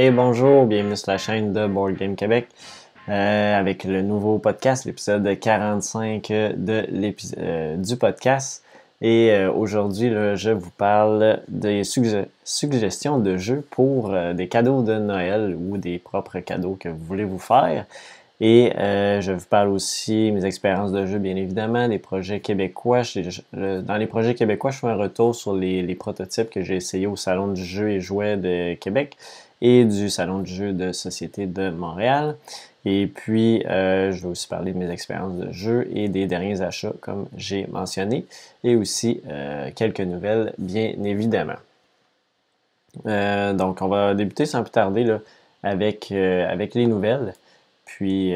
Et 0.00 0.12
bonjour, 0.12 0.64
bienvenue 0.64 0.96
sur 0.96 1.10
la 1.10 1.18
chaîne 1.18 1.52
de 1.52 1.66
Board 1.66 1.96
Game 1.96 2.14
Québec 2.14 2.46
euh, 3.08 3.58
avec 3.58 3.82
le 3.82 4.00
nouveau 4.00 4.38
podcast, 4.38 4.84
l'épisode 4.84 5.28
45 5.40 6.28
de 6.28 6.86
euh, 7.36 7.76
du 7.76 7.96
podcast. 7.96 8.62
Et 9.00 9.32
euh, 9.32 9.50
aujourd'hui, 9.50 10.12
je 10.36 10.50
vous 10.50 10.70
parle 10.70 11.40
des 11.48 11.82
suggestions 11.82 13.18
de 13.18 13.38
jeux 13.38 13.66
pour 13.72 14.14
des 14.34 14.46
cadeaux 14.46 14.82
de 14.82 14.94
Noël 15.00 15.56
ou 15.58 15.78
des 15.78 15.98
propres 15.98 16.38
cadeaux 16.38 16.76
que 16.78 16.88
vous 16.88 17.04
voulez 17.04 17.24
vous 17.24 17.40
faire. 17.40 17.84
Et 18.40 18.70
je 18.76 19.32
vous 19.32 19.46
parle 19.50 19.66
aussi 19.66 20.30
mes 20.30 20.44
expériences 20.44 20.92
de 20.92 21.06
jeu, 21.06 21.18
bien 21.18 21.34
évidemment, 21.34 21.88
des 21.88 21.98
projets 21.98 22.38
québécois. 22.38 23.02
dans 23.52 23.96
les 23.96 24.06
projets 24.06 24.36
québécois, 24.36 24.70
je 24.70 24.78
fais 24.78 24.86
un 24.86 24.94
retour 24.94 25.34
sur 25.34 25.56
les, 25.56 25.82
les 25.82 25.94
prototypes 25.96 26.50
que 26.50 26.62
j'ai 26.62 26.76
essayés 26.76 27.08
au 27.08 27.16
Salon 27.16 27.48
du 27.48 27.64
jeu 27.64 27.90
et 27.90 28.00
jouets 28.00 28.36
de 28.36 28.74
Québec 28.74 29.16
et 29.60 29.84
du 29.84 30.10
Salon 30.10 30.40
du 30.40 30.52
jeu 30.52 30.72
de 30.72 30.92
société 30.92 31.46
de 31.46 31.70
Montréal. 31.70 32.36
Et 32.84 33.06
puis, 33.06 33.64
euh, 33.66 34.12
je 34.12 34.22
vais 34.22 34.28
aussi 34.28 34.46
parler 34.48 34.72
de 34.72 34.78
mes 34.78 34.90
expériences 34.90 35.34
de 35.34 35.52
jeu 35.52 35.88
et 35.92 36.08
des 36.08 36.26
derniers 36.26 36.62
achats, 36.62 36.92
comme 37.00 37.26
j'ai 37.36 37.66
mentionné, 37.66 38.24
et 38.64 38.76
aussi 38.76 39.20
euh, 39.28 39.70
quelques 39.74 40.00
nouvelles, 40.00 40.54
bien 40.58 40.92
évidemment. 41.04 41.58
Euh, 43.06 43.52
donc, 43.52 43.82
on 43.82 43.88
va 43.88 44.14
débuter 44.14 44.46
sans 44.46 44.62
plus 44.62 44.70
tarder 44.70 45.04
là, 45.04 45.20
avec, 45.62 46.12
avec 46.12 46.74
les 46.74 46.86
nouvelles. 46.86 47.34
Puis, 47.84 48.34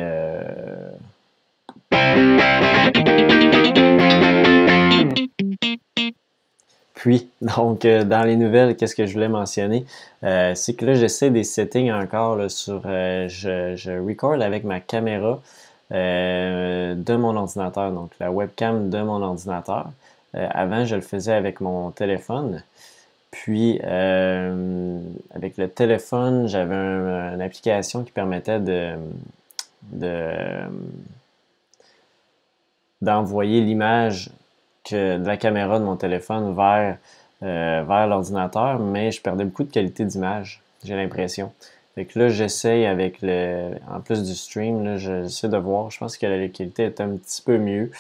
puis, 7.02 7.28
donc, 7.40 7.84
euh, 7.84 8.04
dans 8.04 8.22
les 8.22 8.36
nouvelles, 8.36 8.76
qu'est-ce 8.76 8.94
que 8.94 9.06
je 9.06 9.12
voulais 9.12 9.28
mentionner? 9.28 9.84
Euh, 10.22 10.54
c'est 10.54 10.74
que 10.74 10.84
là, 10.86 10.94
j'essaie 10.94 11.30
des 11.30 11.42
settings 11.42 11.90
encore 11.90 12.48
sur. 12.48 12.80
Euh, 12.86 13.26
je, 13.28 13.74
je 13.74 13.90
record 13.90 14.40
avec 14.40 14.62
ma 14.62 14.78
caméra 14.78 15.40
de 15.90 17.16
mon 17.16 17.36
ordinateur, 17.36 17.90
donc 17.92 18.12
la 18.18 18.30
webcam 18.30 18.88
de 18.88 19.02
mon 19.02 19.20
ordinateur. 19.20 19.90
avant, 20.32 20.86
je 20.86 20.94
le 20.94 21.02
faisais 21.02 21.34
avec 21.34 21.60
mon 21.60 21.90
téléphone. 21.90 22.62
Puis, 23.30 23.78
avec 23.80 25.58
le 25.58 25.68
téléphone, 25.68 26.48
j'avais 26.48 26.74
une 26.74 27.42
application 27.42 28.04
qui 28.04 28.12
permettait 28.12 28.60
de, 28.60 28.94
d'envoyer 33.02 33.60
l'image 33.60 34.30
que 34.84 35.18
de 35.18 35.26
la 35.26 35.36
caméra 35.36 35.78
de 35.78 35.84
mon 35.84 35.96
téléphone 35.96 36.54
vers, 36.54 36.98
euh, 37.42 37.84
vers 37.86 38.06
l'ordinateur, 38.06 38.78
mais 38.78 39.10
je 39.12 39.20
perdais 39.20 39.44
beaucoup 39.44 39.64
de 39.64 39.70
qualité 39.72 40.04
d'image, 40.04 40.62
j'ai 40.84 40.96
l'impression. 40.96 41.52
Fait 41.94 42.06
que 42.06 42.18
là, 42.18 42.28
j'essaye 42.28 42.86
avec 42.86 43.18
le. 43.20 43.72
En 43.90 44.00
plus 44.00 44.22
du 44.22 44.34
stream, 44.34 44.84
là, 44.84 44.96
j'essaie 44.96 45.48
de 45.48 45.58
voir. 45.58 45.90
Je 45.90 45.98
pense 45.98 46.16
que 46.16 46.26
la 46.26 46.48
qualité 46.48 46.84
est 46.84 47.00
un 47.00 47.16
petit 47.16 47.42
peu 47.42 47.58
mieux. 47.58 47.90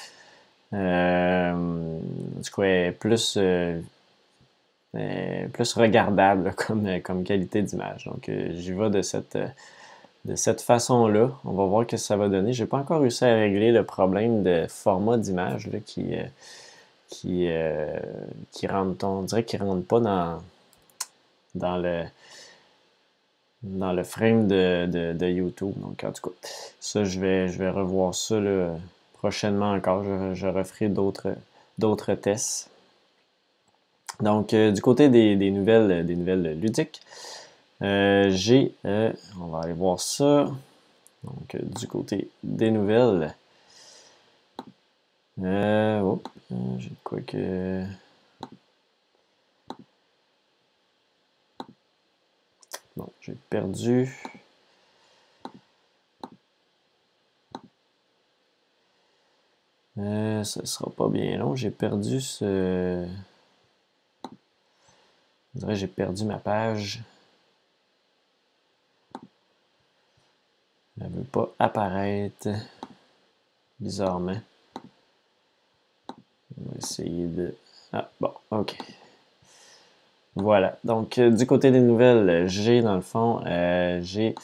Euh, 0.72 1.98
du 2.42 2.50
coup, 2.50 2.62
elle 2.62 2.88
est 2.88 2.92
plus, 2.92 3.36
euh, 3.36 3.80
plus 5.52 5.74
regardable 5.74 6.54
comme, 6.56 7.00
comme 7.02 7.24
qualité 7.24 7.62
d'image. 7.62 8.06
Donc, 8.06 8.28
euh, 8.28 8.52
j'y 8.54 8.72
vais 8.72 8.88
de 8.88 9.02
cette, 9.02 9.36
de 10.24 10.34
cette 10.36 10.62
façon-là. 10.62 11.30
On 11.44 11.52
va 11.52 11.66
voir 11.66 11.82
ce 11.82 11.88
que 11.88 11.96
ça 11.98 12.16
va 12.16 12.28
donner. 12.28 12.54
J'ai 12.54 12.66
pas 12.66 12.78
encore 12.78 13.00
réussi 13.02 13.24
à 13.26 13.34
régler 13.34 13.72
le 13.72 13.84
problème 13.84 14.42
de 14.42 14.66
format 14.68 15.18
d'image 15.18 15.68
qui 15.84 16.14
qui, 17.12 17.46
euh, 17.46 18.00
qui 18.52 18.66
rentre, 18.66 19.04
on 19.04 19.22
dirait 19.22 19.44
qu'il 19.44 19.62
rentre 19.62 19.86
pas 19.86 20.00
dans, 20.00 20.42
dans 21.54 21.76
le 21.76 22.04
dans 23.62 23.92
le 23.92 24.02
frame 24.02 24.48
de, 24.48 25.12
de, 25.12 25.28
YouTube. 25.28 25.72
Donc, 25.76 26.02
en 26.02 26.10
tout 26.10 26.30
cas, 26.30 26.48
ça, 26.80 27.04
je 27.04 27.20
vais, 27.20 27.46
je 27.46 27.58
vais 27.58 27.70
revoir 27.70 28.12
ça 28.12 28.40
prochainement 29.18 29.70
encore. 29.72 30.02
Je, 30.34 30.46
referai 30.48 30.88
d'autres, 30.88 32.14
tests. 32.14 32.70
Donc, 34.18 34.52
euh, 34.52 34.72
du 34.72 34.80
côté 34.80 35.08
des, 35.08 35.50
nouvelles, 35.52 36.04
des 36.04 36.16
nouvelles 36.16 36.58
ludiques, 36.58 37.00
euh, 37.82 38.30
j'ai, 38.30 38.74
on 38.84 39.46
va 39.46 39.60
aller 39.60 39.74
voir 39.74 40.00
ça. 40.00 40.50
Donc, 41.22 41.56
du 41.62 41.86
côté 41.86 42.28
des 42.42 42.72
nouvelles, 42.72 43.32
euh, 45.40 46.00
oh, 46.00 46.22
j'ai 46.78 46.92
quoi 47.02 47.20
que. 47.22 47.84
Bon, 52.96 53.08
j'ai 53.20 53.34
perdu. 53.48 54.14
Euh, 59.98 60.42
ça 60.44 60.64
sera 60.66 60.90
pas 60.90 61.08
bien 61.08 61.38
long. 61.38 61.54
J'ai 61.54 61.70
perdu 61.70 62.20
ce. 62.20 63.06
Je 65.54 65.60
dirais 65.60 65.74
j'ai 65.74 65.86
perdu 65.86 66.24
ma 66.24 66.38
page. 66.38 67.02
Elle 71.00 71.10
ne 71.10 71.16
veut 71.18 71.24
pas 71.24 71.52
apparaître 71.58 72.48
bizarrement. 73.80 74.40
On 76.58 76.70
va 76.70 76.78
essayer 76.78 77.26
de... 77.26 77.54
Ah, 77.92 78.08
bon, 78.20 78.30
OK. 78.50 78.76
Voilà. 80.34 80.78
Donc, 80.84 81.18
euh, 81.18 81.30
du 81.30 81.46
côté 81.46 81.70
des 81.70 81.80
nouvelles, 81.80 82.48
j'ai, 82.48 82.80
dans 82.80 82.94
le 82.94 83.02
fond, 83.02 83.40
euh, 83.46 84.00
j'ai... 84.02 84.34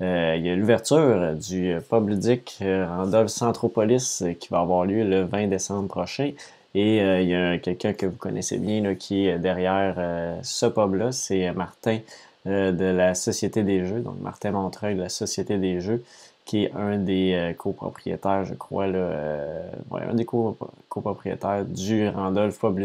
Euh, 0.00 0.36
y 0.36 0.50
a 0.50 0.56
l'ouverture 0.56 1.34
du 1.34 1.76
pub 1.88 2.08
ludique 2.08 2.58
Randolph 2.60 3.28
Centropolis 3.30 4.24
qui 4.40 4.48
va 4.48 4.58
avoir 4.58 4.84
lieu 4.84 5.04
le 5.04 5.22
20 5.22 5.46
décembre 5.46 5.86
prochain. 5.86 6.32
Et 6.74 6.96
il 6.96 7.28
y 7.28 7.34
a 7.34 7.58
quelqu'un 7.58 7.92
que 7.92 8.06
vous 8.06 8.16
connaissez 8.16 8.58
bien 8.58 8.96
qui 8.96 9.28
est 9.28 9.38
derrière 9.38 9.94
ce 10.42 10.66
pub-là, 10.66 11.12
c'est 11.12 11.52
Martin 11.52 12.00
de 12.46 12.84
la 12.84 13.14
Société 13.14 13.62
des 13.62 13.86
Jeux, 13.86 14.00
donc 14.00 14.18
Martin 14.20 14.50
Montreuil 14.50 14.96
de 14.96 15.02
la 15.02 15.08
Société 15.08 15.58
des 15.58 15.80
Jeux, 15.80 16.02
qui 16.44 16.64
est 16.64 16.72
un 16.72 16.98
des 16.98 17.32
euh, 17.34 17.52
copropriétaires, 17.54 18.44
je 18.44 18.54
crois, 18.54 18.86
là, 18.86 18.98
euh, 18.98 19.70
un 19.92 20.14
des 20.14 20.24
copropriétaires 20.24 21.64
du 21.64 22.08
Randolph 22.08 22.58
Pub 22.58 22.78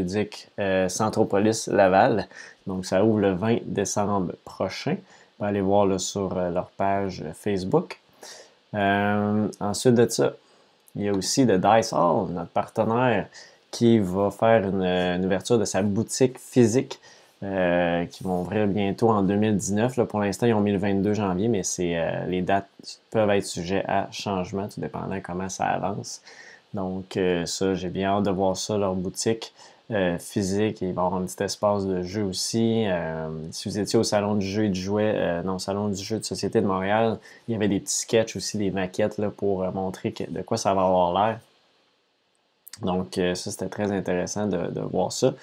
euh, 0.59 0.90
Centropolis 0.90 1.68
Laval. 1.68 2.28
Donc, 2.68 2.85
ça 2.85 3.03
ouvre 3.03 3.19
le 3.19 3.34
20 3.34 3.59
décembre 3.66 4.34
prochain. 4.45 4.91
Vous 4.91 5.38
pouvez 5.38 5.50
aller 5.50 5.62
voir 5.62 6.00
sur 6.00 6.35
leur 6.35 6.69
page 6.72 7.23
Facebook. 7.34 8.00
ensuite 8.73 9.95
de 9.95 10.07
ça, 10.07 10.34
il 10.95 11.03
y 11.03 11.09
a 11.09 11.13
aussi 11.13 11.45
The 11.45 11.51
Dice 11.51 11.94
Hall, 11.94 12.29
notre 12.31 12.50
partenaire, 12.50 13.28
qui 13.72 14.00
va 14.00 14.31
faire 14.31 14.68
une 14.68 15.25
ouverture 15.25 15.59
de 15.59 15.66
sa 15.66 15.81
boutique 15.84 16.39
physique 16.39 17.00
euh, 17.43 18.05
qui 18.05 18.23
vont 18.23 18.41
ouvrir 18.41 18.65
bientôt 18.65 19.11
en 19.11 19.21
2019. 19.21 19.97
Là, 19.97 20.05
pour 20.05 20.19
l'instant, 20.19 20.47
ils 20.47 20.55
ont 20.55 20.59
mis 20.59 20.71
le 20.71 20.79
22 20.79 21.13
janvier, 21.13 21.49
mais 21.49 21.61
c'est 21.61 21.95
euh, 21.95 22.25
les 22.25 22.41
dates 22.41 22.67
peuvent 23.11 23.29
être 23.29 23.45
sujets 23.45 23.83
à 23.87 24.07
changement, 24.11 24.67
tout 24.67 24.81
dépendant 24.81 25.19
comment 25.21 25.47
ça 25.47 25.65
avance. 25.65 26.23
Donc, 26.73 27.15
euh, 27.15 27.45
ça, 27.45 27.75
j'ai 27.75 27.89
bien 27.89 28.09
hâte 28.09 28.23
de 28.23 28.31
voir 28.31 28.57
ça, 28.57 28.77
leur 28.77 28.95
boutique 28.95 29.53
physique. 30.19 30.81
Il 30.81 30.93
va 30.93 31.03
y 31.03 31.05
avoir 31.05 31.13
un 31.13 31.25
petit 31.25 31.41
espace 31.43 31.85
de 31.85 32.01
jeu 32.01 32.23
aussi. 32.23 32.85
si 33.51 33.69
vous 33.69 33.79
étiez 33.79 33.97
au 33.97 34.03
Salon 34.03 34.35
du 34.35 34.45
jeu 34.45 34.65
et 34.65 34.69
du 34.69 34.81
jouet, 34.81 35.41
non, 35.43 35.59
Salon 35.59 35.87
du 35.87 36.03
jeu 36.03 36.19
de 36.19 36.25
Société 36.25 36.59
de 36.59 36.67
Montréal, 36.67 37.19
il 37.47 37.53
y 37.53 37.55
avait 37.55 37.69
des 37.69 37.79
petits 37.79 37.99
sketchs 37.99 38.35
aussi, 38.35 38.57
des 38.57 38.69
maquettes 38.69 39.17
là, 39.17 39.29
pour 39.29 39.63
montrer 39.71 40.13
de 40.27 40.41
quoi 40.41 40.57
ça 40.57 40.73
va 40.73 40.81
avoir 40.81 41.13
l'air. 41.13 41.39
Donc, 42.81 43.13
ça, 43.13 43.35
c'était 43.35 43.69
très 43.69 43.94
intéressant 43.94 44.47
de, 44.47 44.57
de 44.71 44.81
voir 44.81 45.13
ça. 45.13 45.33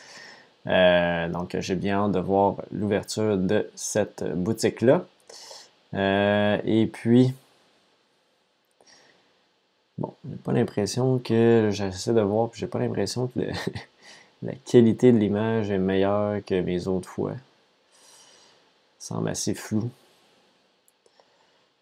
Euh, 0.67 1.29
donc, 1.29 1.57
j'ai 1.59 1.75
bien 1.75 2.05
hâte 2.05 2.13
de 2.13 2.21
voir 2.21 2.57
l'ouverture 2.73 3.37
de 3.37 3.71
cette 3.75 4.25
boutique-là. 4.25 5.05
Euh, 5.95 6.59
et 6.65 6.87
puis, 6.87 7.35
bon, 9.99 10.15
j'ai 10.29 10.37
pas 10.37 10.53
l'impression 10.53 11.19
que 11.19 11.69
j'essaie 11.71 12.15
de 12.15 12.21
voir, 12.21 12.51
puis 12.51 12.61
j'ai 12.61 12.67
pas 12.67 12.79
l'impression 12.79 13.29
que 13.29 13.41
la 14.43 14.55
qualité 14.65 15.13
de 15.13 15.19
l'image 15.19 15.71
est 15.71 15.79
meilleure 15.79 16.45
que 16.45 16.61
mes 16.61 16.87
autres 16.87 17.09
fois. 17.09 17.33
Ça 18.99 19.17
semble 19.17 19.29
assez 19.29 19.55
flou. 19.55 19.91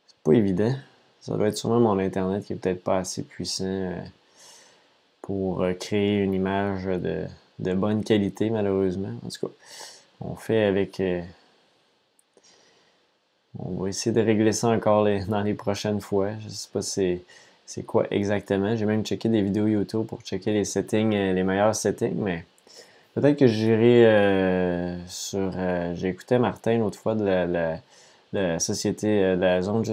C'est 0.08 0.19
pas 0.25 0.32
évident. 0.32 0.75
Ça 1.20 1.37
doit 1.37 1.49
être 1.49 1.56
sûrement 1.56 1.78
mon 1.78 2.00
internet 2.00 2.44
qui 2.44 2.52
est 2.52 2.56
peut-être 2.56 2.82
pas 2.82 2.99
assez 2.99 3.23
puissant 3.23 3.64
euh, 3.64 4.00
pour 5.20 5.64
créer 5.78 6.19
une 6.19 6.35
image 6.35 6.85
de 6.87 7.28
de 7.58 7.75
bonne 7.75 8.04
qualité, 8.04 8.50
malheureusement. 8.50 9.12
En 9.25 9.28
tout 9.28 9.46
cas, 9.46 9.52
on 10.20 10.34
fait 10.34 10.64
avec. 10.64 11.00
Euh, 11.00 11.22
on 13.58 13.82
va 13.82 13.88
essayer 13.88 14.14
de 14.14 14.20
régler 14.20 14.52
ça 14.52 14.69
encore 14.69 15.06
dans 15.28 15.43
les 15.43 15.54
prochaines 15.54 16.00
fois. 16.00 16.31
Je 16.40 16.46
ne 16.46 16.50
sais 16.50 16.69
pas 16.72 16.82
c'est 16.82 17.82
quoi 17.84 18.06
exactement. 18.10 18.76
J'ai 18.76 18.87
même 18.87 19.04
checké 19.04 19.28
des 19.28 19.43
vidéos 19.43 19.66
YouTube 19.66 20.06
pour 20.06 20.20
checker 20.22 20.52
les 20.52 20.64
settings, 20.64 21.14
euh, 21.14 21.32
les 21.32 21.43
meilleurs 21.43 21.75
settings, 21.75 22.16
mais 22.16 22.44
peut-être 23.14 23.38
que 23.38 23.46
j'irai 23.46 24.06
euh, 24.06 25.06
sur. 25.06 25.52
J'ai 25.94 26.08
écouté 26.08 26.38
Martin 26.38 26.78
l'autre 26.78 26.99
fois 26.99 27.14
de 27.14 27.25
la 28.32 28.58
société, 28.58 29.37
la 29.37 29.60
zone 29.62 29.84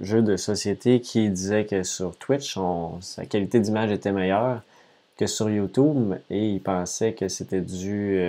jeu, 0.00 0.22
de 0.22 0.36
société 0.36 1.00
qui 1.00 1.28
disait 1.30 1.64
que 1.64 1.82
sur 1.82 2.16
Twitch, 2.16 2.56
sa 3.00 3.26
qualité 3.26 3.58
d'image 3.60 3.90
était 3.90 4.12
meilleure 4.12 4.62
que 5.18 5.26
sur 5.26 5.50
YouTube 5.50 6.14
et 6.30 6.48
il 6.52 6.60
pensait 6.60 7.12
que 7.12 7.28
c'était 7.28 7.60
dû 7.60 8.20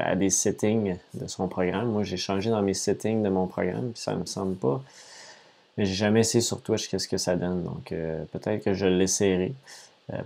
à 0.00 0.16
des 0.16 0.28
settings 0.28 0.96
de 1.14 1.26
son 1.28 1.48
programme. 1.48 1.92
Moi, 1.92 2.02
j'ai 2.02 2.16
changé 2.16 2.50
dans 2.50 2.62
mes 2.62 2.74
settings 2.74 3.22
de 3.22 3.28
mon 3.28 3.46
programme, 3.46 3.92
puis 3.92 4.02
ça 4.02 4.14
me 4.14 4.26
semble 4.26 4.56
pas. 4.56 4.82
Mais 5.78 5.86
j'ai 5.86 5.94
jamais 5.94 6.20
essayé 6.20 6.42
sur 6.42 6.60
Twitch 6.60 6.88
qu'est-ce 6.88 7.08
que 7.08 7.16
ça 7.16 7.36
donne. 7.36 7.62
Donc 7.62 7.94
peut-être 8.32 8.64
que 8.64 8.74
je 8.74 8.86
l'essayerai. 8.86 9.54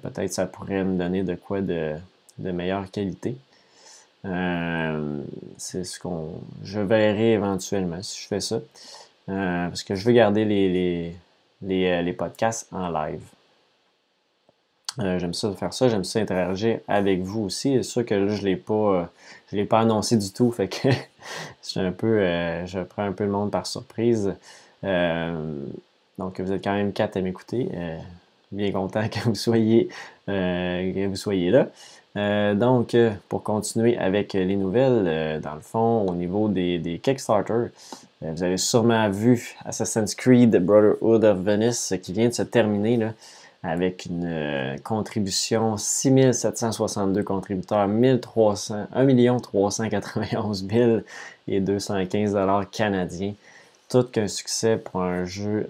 peut-être 0.03 0.33
ça 0.33 0.47
pourrait 0.47 0.85
me 0.85 0.99
donner 0.99 1.23
de 1.23 1.35
quoi 1.35 1.61
de, 1.61 1.95
de 2.39 2.51
meilleure 2.51 2.91
qualité. 2.91 3.37
Euh, 4.27 5.23
c'est 5.57 5.85
ce 5.85 6.01
qu'on. 6.01 6.41
Je 6.65 6.81
verrai 6.81 7.33
éventuellement 7.33 8.03
si 8.03 8.21
je 8.23 8.27
fais 8.27 8.41
ça. 8.41 8.57
Euh, 9.29 9.69
parce 9.69 9.83
que 9.83 9.95
je 9.95 10.05
veux 10.05 10.13
garder 10.13 10.45
les, 10.45 11.13
les, 11.63 11.87
euh, 11.87 12.13
podcasts 12.13 12.69
en 12.73 12.89
live. 12.91 13.23
J'aime 14.99 15.35
ça 15.35 15.53
faire 15.53 15.73
ça, 15.73 15.89
j'aime 15.89 16.05
ça 16.05 16.21
interagir 16.21 16.81
avec 16.89 17.21
vous 17.23 17.43
aussi. 17.43 17.75
C'est 17.77 17.83
sûr 17.83 18.05
que 18.05 18.15
là, 18.15 18.35
je 18.35 18.41
ne 18.41 18.47
l'ai 18.47 18.57
pas, 18.57 19.11
je 19.51 19.57
l'ai 19.57 19.65
pas 19.65 19.81
annoncé 19.81 20.17
du 20.17 20.33
tout, 20.33 20.51
fait 20.51 20.69
que 20.69 20.89
je 21.69 21.81
un 21.81 21.93
peu, 21.93 22.19
je 22.67 22.81
prends 22.81 23.05
un 23.05 23.13
peu 23.13 23.25
le 23.25 23.31
monde 23.31 23.51
par 23.51 23.67
surprise. 23.67 24.35
donc 24.83 26.41
vous 26.41 26.53
êtes 26.53 26.65
quand 26.65 26.75
même 26.75 26.93
quatre 26.93 27.17
à 27.17 27.21
m'écouter. 27.21 27.69
bien 28.53 28.73
content 28.73 29.09
que 29.11 29.21
vous 29.21 29.35
soyez, 29.35 29.89
que 30.27 31.07
vous 31.07 31.17
soyez 31.17 31.51
là. 31.51 31.69
Euh, 32.17 32.55
donc, 32.55 32.95
euh, 32.95 33.11
pour 33.29 33.43
continuer 33.43 33.99
avec 33.99 34.33
les 34.33 34.57
nouvelles, 34.57 35.05
euh, 35.07 35.41
dans 35.41 35.55
le 35.55 35.61
fond, 35.61 36.07
au 36.09 36.15
niveau 36.15 36.49
des, 36.49 36.79
des 36.79 36.99
Kickstarter, 36.99 37.67
vous 38.23 38.43
avez 38.43 38.57
sûrement 38.57 39.11
vu 39.11 39.55
Assassin's 39.67 40.15
Creed 40.15 40.57
Brotherhood 40.65 41.25
of 41.25 41.39
Venice 41.39 41.93
qui 42.03 42.15
vient 42.15 42.29
de 42.29 42.33
se 42.33 42.43
terminer 42.43 42.97
là, 42.97 43.13
avec 43.67 44.07
une 44.07 44.77
contribution 44.85 45.77
6762 45.77 47.23
contributeurs, 47.23 47.89
1300, 47.89 48.87
1 48.93 49.39
391 49.39 50.69
000 50.69 51.01
et 51.49 51.61
215 51.61 52.33
dollars 52.33 52.71
canadiens. 52.71 53.35
Tout 53.89 54.05
qu'un 54.05 54.29
succès 54.29 54.77
pour 54.77 55.03
un 55.03 55.25
jeu 55.25 55.67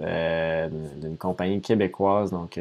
d'une 0.96 1.16
compagnie 1.16 1.60
québécoise. 1.60 2.30
Donc, 2.30 2.58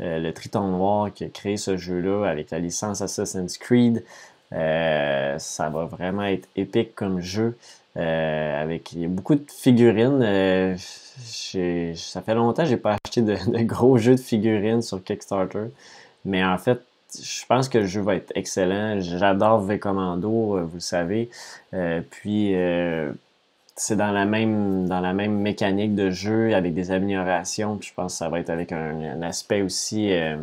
euh, 0.00 0.18
le 0.18 0.32
Triton 0.32 0.68
Noir 0.68 1.12
qui 1.12 1.24
a 1.24 1.28
créé 1.28 1.56
ce 1.56 1.76
jeu-là 1.76 2.28
avec 2.28 2.50
la 2.50 2.58
licence 2.58 3.02
Assassin's 3.02 3.58
Creed. 3.58 4.04
Euh, 4.52 5.38
ça 5.38 5.68
va 5.68 5.84
vraiment 5.84 6.24
être 6.24 6.48
épique 6.56 6.94
comme 6.94 7.20
jeu. 7.20 7.56
Euh, 7.96 8.62
avec 8.62 8.92
il 8.94 9.00
y 9.00 9.04
a 9.04 9.08
beaucoup 9.08 9.34
de 9.34 9.44
figurines. 9.48 10.22
Ça 11.24 12.22
fait 12.22 12.34
longtemps 12.34 12.62
que 12.62 12.68
j'ai 12.68 12.76
pas 12.76 12.96
acheté 13.04 13.22
de, 13.22 13.36
gros 13.62 13.98
jeux 13.98 14.16
de 14.16 14.20
figurines 14.20 14.82
sur 14.82 15.02
Kickstarter. 15.02 15.66
Mais 16.24 16.44
en 16.44 16.58
fait, 16.58 16.80
je 17.14 17.44
pense 17.46 17.68
que 17.68 17.78
le 17.78 17.86
jeu 17.86 18.00
va 18.00 18.14
être 18.14 18.32
excellent. 18.34 19.00
J'adore 19.00 19.60
V 19.62 19.78
Commando, 19.78 20.64
vous 20.64 20.74
le 20.74 20.80
savez. 20.80 21.30
puis 22.10 22.54
c'est 23.76 23.96
dans 23.96 24.12
la 24.12 24.24
même 24.24 24.86
dans 24.88 25.00
la 25.00 25.12
même 25.12 25.38
mécanique 25.40 25.94
de 25.94 26.10
jeu 26.10 26.54
avec 26.54 26.74
des 26.74 26.90
améliorations. 26.90 27.78
je 27.80 27.92
pense 27.94 28.12
que 28.14 28.18
ça 28.18 28.28
va 28.28 28.40
être 28.40 28.50
avec 28.50 28.72
un, 28.72 29.22
aspect 29.22 29.62
aussi 29.62 30.12
euh, 30.12 30.36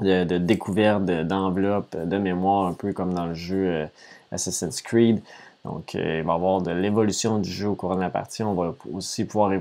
de, 0.00 0.38
découverte 0.38 1.04
d'enveloppe, 1.04 1.96
de, 1.96 2.18
mémoire, 2.18 2.66
un 2.66 2.74
peu 2.74 2.92
comme 2.92 3.14
dans 3.14 3.26
le 3.26 3.34
jeu 3.34 3.66
euh, 3.66 3.86
Assassin's 4.32 4.82
Creed. 4.82 5.20
Donc, 5.64 5.94
euh, 5.94 6.18
il 6.18 6.24
va 6.24 6.32
y 6.32 6.36
avoir 6.36 6.62
de 6.62 6.70
l'évolution 6.70 7.38
du 7.38 7.50
jeu 7.50 7.68
au 7.68 7.74
cours 7.74 7.94
de 7.94 8.00
la 8.00 8.10
partie. 8.10 8.42
On 8.42 8.54
va 8.54 8.74
aussi 8.92 9.24
pouvoir 9.24 9.52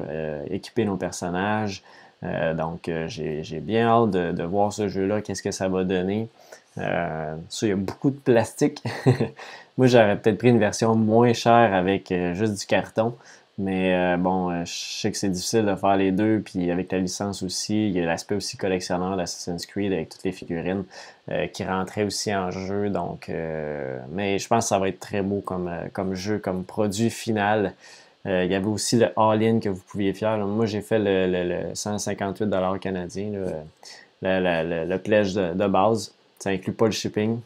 équiper 0.49 0.85
nos 0.85 0.95
personnages. 0.95 1.83
donc, 2.21 2.89
j'ai 3.07 3.59
bien 3.59 3.87
hâte 3.87 4.11
de, 4.11 4.31
de 4.31 4.43
voir 4.43 4.71
ce 4.73 4.87
jeu-là, 4.87 5.21
qu'est-ce 5.21 5.43
que 5.43 5.51
ça 5.51 5.67
va 5.67 5.83
donner. 5.83 6.29
ça, 6.75 7.37
il 7.61 7.67
y 7.69 7.71
a 7.71 7.75
beaucoup 7.75 8.11
de 8.11 8.19
plastique. 8.19 8.81
Moi, 9.79 9.87
j'aurais 9.87 10.17
peut-être 10.17 10.37
pris 10.37 10.49
une 10.49 10.59
version 10.59 10.93
moins 10.93 11.31
chère 11.31 11.73
avec 11.73 12.11
euh, 12.11 12.33
juste 12.33 12.59
du 12.59 12.65
carton. 12.65 13.15
Mais 13.59 13.93
euh, 13.93 14.17
bon, 14.17 14.49
euh, 14.49 14.63
je 14.65 14.71
sais 14.71 15.11
que 15.11 15.17
c'est 15.17 15.29
difficile 15.29 15.65
de 15.65 15.75
faire 15.75 15.97
les 15.97 16.11
deux. 16.11 16.41
Puis 16.43 16.71
avec 16.71 16.91
la 16.91 16.99
licence 16.99 17.43
aussi, 17.43 17.89
il 17.89 17.95
y 17.95 18.01
a 18.01 18.05
l'aspect 18.05 18.35
aussi 18.35 18.57
collectionneur 18.57 19.17
d'Assassin's 19.17 19.65
Creed 19.65 19.93
avec 19.93 20.09
toutes 20.09 20.23
les 20.23 20.31
figurines 20.31 20.85
qui 21.53 21.63
rentraient 21.63 22.05
aussi 22.05 22.33
en 22.33 22.49
jeu. 22.49 22.89
Donc, 22.89 23.29
mais 24.11 24.39
je 24.39 24.47
pense 24.47 24.65
que 24.65 24.69
ça 24.69 24.79
va 24.79 24.89
être 24.89 24.99
très 24.99 25.21
beau 25.21 25.41
comme, 25.41 26.15
jeu, 26.15 26.39
comme 26.39 26.63
produit 26.63 27.11
final. 27.11 27.75
il 28.25 28.47
y 28.47 28.55
avait 28.55 28.65
aussi 28.65 28.97
le 28.97 29.11
all-in 29.15 29.59
que 29.59 29.69
vous 29.69 29.83
pouviez 29.87 30.13
faire. 30.13 30.39
moi, 30.39 30.65
j'ai 30.65 30.81
fait 30.81 30.97
le, 30.97 31.27
le, 31.27 31.73
158$ 31.73 32.79
canadien, 32.79 33.29
le, 33.31 33.45
le, 34.23 34.97
pledge 34.97 35.35
de, 35.35 35.53
de, 35.53 35.67
base. 35.67 36.15
Ça 36.39 36.49
inclut 36.49 36.73
pas 36.73 36.85
le 36.85 36.93
shipping. 36.93 37.39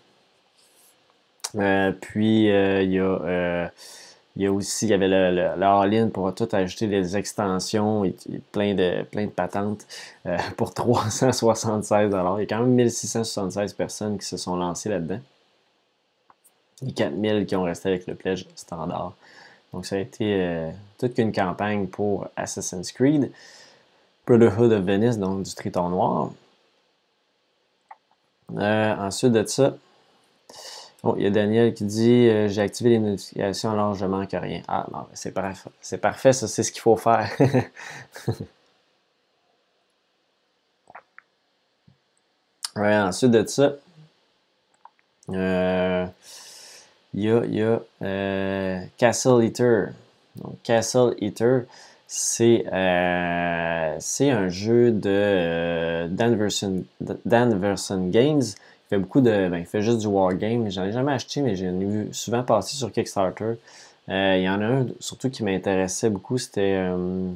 Euh, 1.56 1.92
puis, 1.92 2.50
euh, 2.52 2.82
il 2.82 2.92
y 2.92 3.00
a 3.00 3.04
euh, 3.04 3.68
il 4.36 4.42
y 4.42 4.46
a 4.48 4.52
aussi, 4.52 4.88
il 4.88 4.90
y 4.90 4.94
avait 4.94 5.08
le, 5.08 5.64
all-in 5.64 6.10
pour 6.10 6.34
tout 6.34 6.48
ajouter 6.52 6.88
des 6.88 7.16
extensions 7.16 8.04
et, 8.04 8.16
plein, 8.52 8.74
de, 8.74 9.04
plein 9.04 9.26
de 9.26 9.32
patentes 9.32 9.86
pour 10.58 10.74
376 10.74 12.10
Il 12.10 12.14
y 12.14 12.16
a 12.16 12.46
quand 12.46 12.60
même 12.60 12.74
1676 12.74 13.74
personnes 13.74 14.18
qui 14.18 14.26
se 14.26 14.38
sont 14.38 14.56
lancées 14.56 14.90
là-dedans. 14.90 15.20
Et 16.86 16.92
4000 16.92 17.46
qui 17.46 17.56
ont 17.56 17.64
resté 17.64 17.90
avec 17.90 18.08
le 18.08 18.16
pledge 18.16 18.46
standard. 18.56 19.14
Donc 19.72 19.86
ça 19.86 19.96
a 19.96 20.00
été 20.00 20.70
toute 21.00 21.18
une 21.18 21.32
campagne 21.32 21.88
pour 21.88 22.28
Assassin's 22.36 22.92
Creed. 22.92 23.32
Brotherhood 24.26 24.72
of 24.72 24.84
Venice, 24.86 25.18
donc 25.18 25.44
du 25.44 25.54
Triton 25.54 25.90
Noir. 25.90 26.32
ensuite 28.58 29.34
de 29.34 29.46
ça, 29.46 29.76
Oh, 31.06 31.16
il 31.18 31.24
y 31.24 31.28
a 31.28 31.30
Daniel 31.30 31.74
qui 31.74 31.84
dit 31.84 32.30
euh, 32.30 32.48
J'ai 32.48 32.62
activé 32.62 32.92
les 32.92 33.00
notifications 33.00 33.72
alors 33.72 33.94
je 33.94 34.06
manque 34.06 34.32
rien. 34.32 34.62
Ah, 34.70 34.88
non, 34.94 35.06
c'est 35.14 35.34
parfait. 35.34 35.70
C'est 35.82 35.98
parfait, 35.98 36.32
ça, 36.32 36.48
c'est 36.48 36.64
ce 36.64 36.72
qu'il 36.72 36.82
faut 36.82 36.96
faire. 36.96 37.30
ensuite 42.78 43.32
de 43.32 43.46
ça, 43.46 43.74
euh, 45.30 46.06
il 47.14 47.24
y 47.24 47.62
a, 47.62 47.82
euh, 48.02 48.82
Castle 48.98 49.44
Eater. 49.44 49.90
Donc, 50.38 50.56
Castle 50.64 51.16
Eater, 51.20 51.66
c'est 52.08 52.66
un 52.72 54.48
jeu 54.48 54.92
de 54.92 56.08
Dan 56.08 56.38
Verson 57.60 58.08
Games 58.10 58.44
beaucoup 58.98 59.22
de. 59.22 59.50
Ben, 59.50 59.58
il 59.58 59.66
fait 59.66 59.82
juste 59.82 60.00
du 60.00 60.08
wargame. 60.08 60.70
J'en 60.70 60.86
ai 60.86 60.92
jamais 60.92 61.14
acheté, 61.14 61.42
mais 61.42 61.56
j'en 61.56 61.80
ai 61.80 61.86
vu 61.86 62.10
souvent 62.12 62.44
passer 62.44 62.76
sur 62.76 62.92
Kickstarter. 62.92 63.56
Euh, 64.10 64.38
il 64.38 64.44
y 64.44 64.50
en 64.50 64.62
a 64.62 64.66
un 64.66 64.88
surtout 65.00 65.30
qui 65.30 65.44
m'intéressait 65.44 66.10
beaucoup, 66.10 66.38
c'était. 66.38 66.76
Euh, 66.78 67.32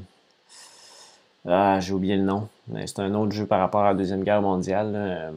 ah, 1.48 1.80
j'ai 1.80 1.94
oublié 1.94 2.18
le 2.18 2.24
nom. 2.24 2.50
C'est 2.86 3.00
un 3.00 3.14
autre 3.14 3.32
jeu 3.32 3.46
par 3.46 3.60
rapport 3.60 3.82
à 3.82 3.90
la 3.90 3.94
Deuxième 3.94 4.24
Guerre 4.24 4.42
mondiale, 4.42 4.92
euh, 4.96 5.32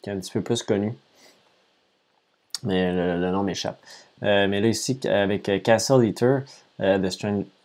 qui 0.00 0.08
est 0.08 0.12
un 0.12 0.18
petit 0.18 0.32
peu 0.32 0.40
plus 0.40 0.62
connu. 0.62 0.94
Mais 2.62 2.90
le, 2.92 3.30
nom 3.30 3.42
m'échappe. 3.42 3.78
mais 4.22 4.60
là, 4.60 4.68
ici, 4.68 4.98
avec 5.06 5.50
Castle 5.62 6.04
Eater, 6.04 6.40
The 6.78 7.10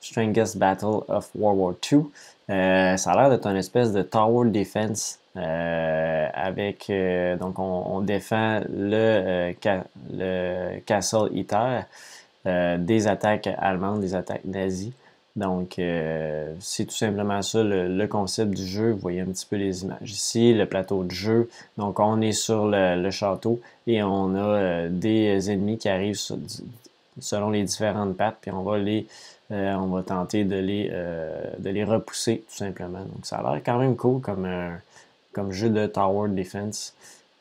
Strangest 0.01 0.57
Battle 0.57 0.99
of 1.07 1.29
World 1.33 1.59
War 1.59 1.73
II, 1.89 2.11
ça 2.51 3.11
a 3.11 3.15
l'air 3.15 3.29
d'être 3.29 3.47
une 3.47 3.57
espèce 3.57 3.93
de 3.93 4.01
tower 4.01 4.49
defense 4.49 5.21
euh, 5.37 6.27
avec 6.33 6.89
euh, 6.89 7.37
donc 7.37 7.57
on, 7.57 8.01
défend 8.01 8.59
le, 8.69 9.53
euh, 9.55 9.81
le 10.11 10.79
Castle 10.81 11.29
Eater 11.33 11.85
des 12.43 13.07
attaques 13.07 13.47
allemandes, 13.57 14.01
des 14.01 14.15
attaques 14.15 14.45
nazies. 14.45 14.93
Donc 15.35 15.79
c'est 16.59 16.85
tout 16.85 16.95
simplement 16.95 17.41
ça 17.41 17.63
le, 17.63 18.05
concept 18.07 18.51
du 18.51 18.65
jeu. 18.65 18.91
Vous 18.91 18.97
voyez 18.97 19.21
un 19.21 19.27
petit 19.27 19.45
peu 19.45 19.55
les 19.55 19.83
images 19.83 20.11
ici, 20.11 20.53
le 20.53 20.65
plateau 20.65 21.03
de 21.03 21.11
jeu. 21.11 21.49
Donc 21.77 21.99
on 21.99 22.19
est 22.19 22.33
sur 22.33 22.67
le, 22.67 23.11
château 23.11 23.61
et 23.87 24.03
on 24.03 24.35
a 24.35 24.87
des 24.89 25.51
ennemis 25.51 25.77
qui 25.77 25.87
arrivent 25.87 26.19
selon 27.19 27.51
les 27.51 27.63
différentes 27.63 28.17
pattes, 28.17 28.37
puis 28.41 28.51
on 28.51 28.63
va 28.63 28.79
les 28.79 29.05
on 29.51 29.87
va 29.87 30.01
tenter 30.03 30.43
de 30.45 30.55
les, 30.55 30.89
de 30.89 31.69
les 31.69 31.83
repousser 31.83 32.43
tout 32.47 32.55
simplement. 32.55 32.99
Donc 32.99 33.25
ça 33.25 33.37
a 33.37 33.53
l'air 33.53 33.61
quand 33.63 33.77
même 33.77 33.95
cool 33.95 34.21
comme 34.21 34.47
comme 35.33 35.51
jeu 35.51 35.69
de 35.69 35.85
Tower 35.87 36.29
Defense 36.29 36.93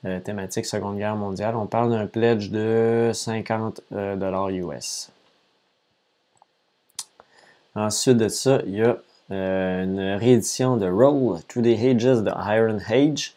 euh, 0.06 0.20
thématique 0.20 0.66
Seconde 0.66 0.96
Guerre 0.96 1.16
mondiale. 1.16 1.56
On 1.56 1.66
parle 1.66 1.90
d'un 1.90 2.06
pledge 2.06 2.50
de 2.50 3.10
50 3.12 3.82
euh, 3.92 4.16
dollars 4.16 4.48
US. 4.48 5.10
Ensuite 7.74 8.16
de 8.16 8.28
ça, 8.28 8.60
il 8.66 8.76
y 8.76 8.82
a 8.82 8.96
euh, 9.30 9.84
une 9.84 10.00
réédition 10.18 10.76
de 10.76 10.88
Roll 10.88 11.40
Through 11.48 11.64
the 11.64 11.78
Ages 11.78 12.22
de 12.22 12.30
Iron 12.30 12.78
Age. 12.88 13.34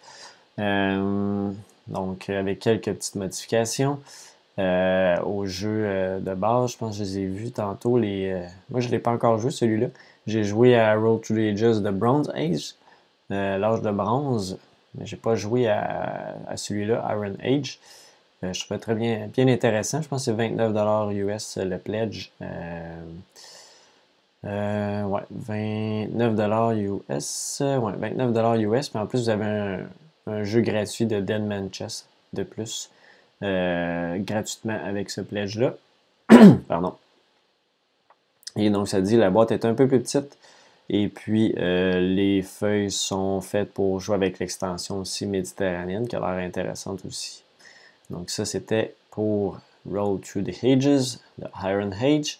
donc, 1.88 2.30
avec 2.30 2.60
quelques 2.60 2.94
petites 2.94 3.16
modifications. 3.16 4.00
Au 4.58 5.46
jeu 5.46 6.20
de 6.20 6.34
base. 6.34 6.74
Je 6.74 6.78
pense 6.78 6.98
que 6.98 7.04
je 7.04 7.10
les 7.10 7.20
ai 7.20 7.26
vus 7.26 7.52
tantôt. 7.52 7.98
Les, 7.98 8.44
moi, 8.70 8.80
je 8.80 8.88
ne 8.88 8.92
l'ai 8.92 9.00
pas 9.00 9.12
encore 9.12 9.38
joué, 9.40 9.52
celui-là. 9.52 9.88
J'ai 10.28 10.44
joué 10.44 10.78
à 10.78 10.96
Road 10.96 11.22
to 11.22 11.34
the 11.34 11.40
Ages 11.40 11.82
de 11.82 11.92
Bronze 11.92 12.32
Age, 12.36 12.76
l'âge 13.30 13.82
de 13.82 13.92
bronze, 13.92 14.58
mais 14.96 15.06
j'ai 15.06 15.18
pas 15.18 15.36
joué 15.36 15.68
à, 15.68 16.36
celui-là, 16.56 17.06
Iron 17.12 17.36
Age. 17.44 17.80
je 18.42 18.60
trouvais 18.64 18.80
très 18.80 18.96
bien, 18.96 19.28
bien 19.34 19.48
intéressant. 19.48 20.02
Je 20.02 20.08
pense 20.08 20.26
que 20.26 20.32
c'est 20.32 20.38
29$ 20.38 21.14
US 21.14 21.58
le 21.58 21.78
pledge. 21.78 22.32
Euh, 24.46 25.04
ouais, 25.04 25.22
29$ 25.48 26.78
US. 26.78 27.62
Ouais, 27.62 27.94
29$ 28.10 28.62
US. 28.62 28.94
Mais 28.94 29.00
en 29.02 29.08
plus, 29.08 29.24
vous 29.24 29.30
avez 29.30 29.80
un, 30.28 30.44
jeu 30.44 30.62
gratuit 30.62 31.06
de 31.06 31.20
Deadman 31.20 31.70
Chess 31.72 32.08
de 32.34 32.44
plus. 32.44 32.90
Euh, 33.44 34.18
gratuitement 34.20 34.80
avec 34.86 35.10
ce 35.10 35.20
pledge-là. 35.20 35.76
Pardon. 36.70 36.96
Et 38.56 38.70
donc, 38.70 38.88
ça 38.88 39.02
dit 39.02 39.18
la 39.18 39.30
boîte 39.30 39.52
est 39.52 39.66
un 39.66 39.74
peu 39.74 39.88
plus 39.88 40.00
petite. 40.00 40.38
Et 40.90 41.10
puis, 41.10 41.54
euh, 41.58 42.00
les 42.00 42.42
feuilles 42.42 42.92
sont 42.92 43.42
faites 43.42 43.74
pour 43.74 44.00
jouer 44.00 44.16
avec 44.16 44.40
l'extension 44.40 45.00
aussi 45.00 45.26
méditerranéenne, 45.26 46.08
qui 46.08 46.16
a 46.16 46.20
l'air 46.20 46.46
intéressante 46.46 47.04
aussi. 47.06 47.44
Donc, 48.10 48.30
ça, 48.30 48.46
c'était 48.46 48.96
pour 49.12 49.60
Roll 49.92 50.22
Through 50.22 50.46
the 50.46 50.64
Ages, 50.64 51.18
de 51.38 51.48
Iron 51.64 51.92
Age. 51.92 52.40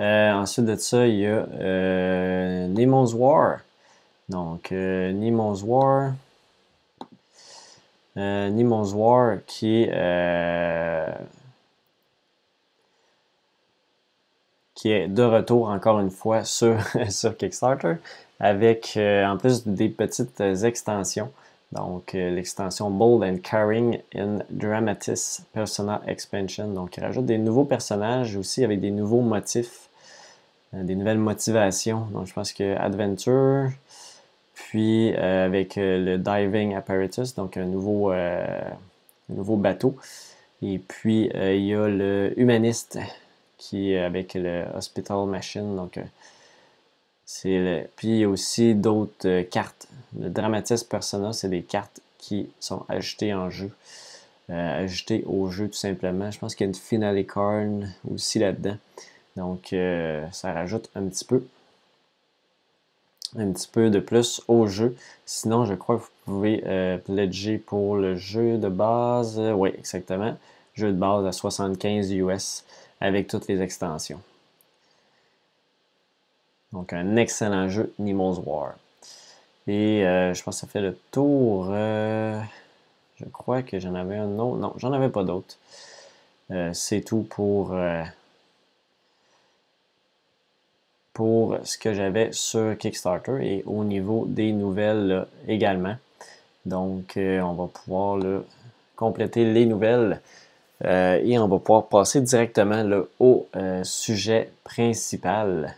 Euh, 0.00 0.32
ensuite 0.32 0.64
de 0.64 0.76
ça, 0.76 1.06
il 1.06 1.16
y 1.16 1.26
a 1.26 1.46
euh, 1.60 2.68
Nemo's 2.68 3.12
War. 3.14 3.58
Donc, 4.28 4.70
Nemo's 4.70 5.62
War. 5.62 6.12
Euh, 8.18 8.50
War 8.94 9.38
qui 9.46 9.82
est, 9.84 11.14
qui 14.74 14.90
est 14.90 15.08
de 15.08 15.22
retour 15.22 15.68
encore 15.68 16.00
une 16.00 16.10
fois 16.10 16.44
sur, 16.44 16.76
sur 17.08 17.36
Kickstarter 17.36 17.94
avec 18.40 18.96
en 18.96 19.36
plus 19.36 19.66
des 19.66 19.88
petites 19.88 20.40
extensions. 20.40 21.30
Donc, 21.72 22.12
l'extension 22.14 22.90
Bold 22.90 23.22
and 23.22 23.38
Caring 23.42 24.00
in 24.14 24.38
Dramatis 24.48 25.42
Persona 25.52 26.00
Expansion. 26.06 26.68
Donc, 26.68 26.96
il 26.96 27.04
rajoute 27.04 27.26
des 27.26 27.38
nouveaux 27.38 27.66
personnages 27.66 28.36
aussi 28.36 28.64
avec 28.64 28.80
des 28.80 28.90
nouveaux 28.90 29.20
motifs 29.20 29.88
euh, 30.74 30.82
des 30.82 30.94
nouvelles 30.94 31.18
motivations. 31.18 32.06
Donc, 32.12 32.26
je 32.26 32.34
pense 32.34 32.52
que 32.52 32.76
Adventure, 32.76 33.70
puis 34.68 35.14
euh, 35.14 35.46
avec 35.46 35.78
euh, 35.78 35.98
le 35.98 36.18
Diving 36.18 36.74
Apparatus, 36.74 37.34
donc 37.34 37.56
un 37.56 37.64
nouveau, 37.64 38.12
nouveau 39.28 39.56
bateau. 39.56 39.96
Et 40.60 40.78
puis, 40.78 41.30
il 41.34 41.64
y 41.64 41.74
a 41.74 41.88
le 41.88 42.32
Humaniste, 42.36 42.98
qui 43.56 43.94
avec 43.94 44.34
le 44.34 44.64
Hospital 44.74 45.26
Machine. 45.26 45.76
Donc. 45.76 45.98
Puis, 47.42 47.88
il 48.02 48.16
y 48.16 48.24
a 48.24 48.28
aussi 48.28 48.74
d'autres 48.74 49.42
cartes. 49.42 49.86
Le 50.18 50.30
Dramatis 50.30 50.82
Persona, 50.82 51.32
c'est 51.32 51.48
des 51.48 51.62
cartes 51.62 52.00
qui 52.18 52.50
sont 52.58 52.84
ajoutées 52.88 53.32
en 53.34 53.50
jeu. 53.50 53.70
ajoutées 54.48 55.24
au 55.26 55.48
jeu, 55.50 55.68
tout 55.68 55.74
simplement. 55.76 56.30
Je 56.30 56.38
pense 56.38 56.54
qu'il 56.54 56.66
y 56.66 56.68
a 56.68 56.70
une 56.70 56.74
Finale 56.74 57.24
Card 57.24 57.66
aussi 58.10 58.38
là-dedans. 58.38 58.76
Donc, 59.38 59.72
euh, 59.72 60.26
ça 60.32 60.52
rajoute 60.52 60.90
un 60.96 61.04
petit 61.04 61.24
peu 61.24 61.44
un 63.36 63.52
petit 63.52 63.68
peu 63.68 63.90
de 63.90 64.00
plus 64.00 64.42
au 64.48 64.66
jeu. 64.66 64.96
Sinon, 65.26 65.64
je 65.66 65.74
crois 65.74 65.96
que 65.96 66.02
vous 66.02 66.08
pouvez 66.24 66.62
euh, 66.66 66.98
pledger 66.98 67.58
pour 67.58 67.96
le 67.96 68.16
jeu 68.16 68.58
de 68.58 68.68
base. 68.68 69.38
oui, 69.38 69.70
exactement. 69.76 70.36
Jeu 70.74 70.92
de 70.92 70.98
base 70.98 71.26
à 71.26 71.32
75 71.32 72.12
US 72.12 72.64
avec 73.00 73.28
toutes 73.28 73.48
les 73.48 73.60
extensions. 73.60 74.20
Donc, 76.72 76.92
un 76.92 77.16
excellent 77.16 77.68
jeu, 77.68 77.92
Nemo's 77.98 78.40
War. 78.44 78.74
Et 79.66 80.06
euh, 80.06 80.34
je 80.34 80.42
pense 80.42 80.56
que 80.56 80.60
ça 80.60 80.66
fait 80.66 80.80
le 80.80 80.96
tour. 81.10 81.66
je 81.66 83.24
crois 83.32 83.62
que 83.62 83.78
j'en 83.78 83.94
avais 83.94 84.16
un 84.16 84.38
autre. 84.38 84.58
Non, 84.58 84.72
j'en 84.76 84.92
avais 84.92 85.08
pas 85.08 85.24
d'autres. 85.24 85.56
C'est 86.72 87.02
tout 87.02 87.26
pour 87.28 87.74
pour 91.18 91.58
ce 91.64 91.76
que 91.76 91.94
j'avais 91.94 92.30
sur 92.30 92.78
Kickstarter 92.78 93.38
et 93.42 93.64
au 93.66 93.82
niveau 93.82 94.24
des 94.28 94.52
nouvelles 94.52 95.26
également. 95.48 95.96
Donc, 96.64 97.16
euh, 97.16 97.40
on 97.40 97.54
va 97.54 97.66
pouvoir 97.66 98.20
compléter 98.94 99.44
les 99.44 99.66
nouvelles 99.66 100.20
euh, 100.84 101.20
et 101.20 101.36
on 101.40 101.48
va 101.48 101.58
pouvoir 101.58 101.88
passer 101.88 102.20
directement 102.20 102.84
au 103.18 103.48
euh, 103.56 103.82
sujet 103.82 104.52
principal. 104.62 105.74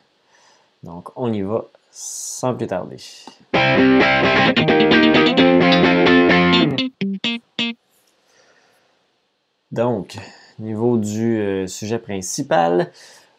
Donc, 0.83 1.09
on 1.17 1.33
y 1.33 1.41
va 1.41 1.65
sans 1.91 2.55
plus 2.55 2.67
tarder. 2.67 2.99
Donc, 9.73 10.19
niveau 10.59 10.99
du 10.99 11.65
sujet 11.67 11.99
principal, 11.99 12.93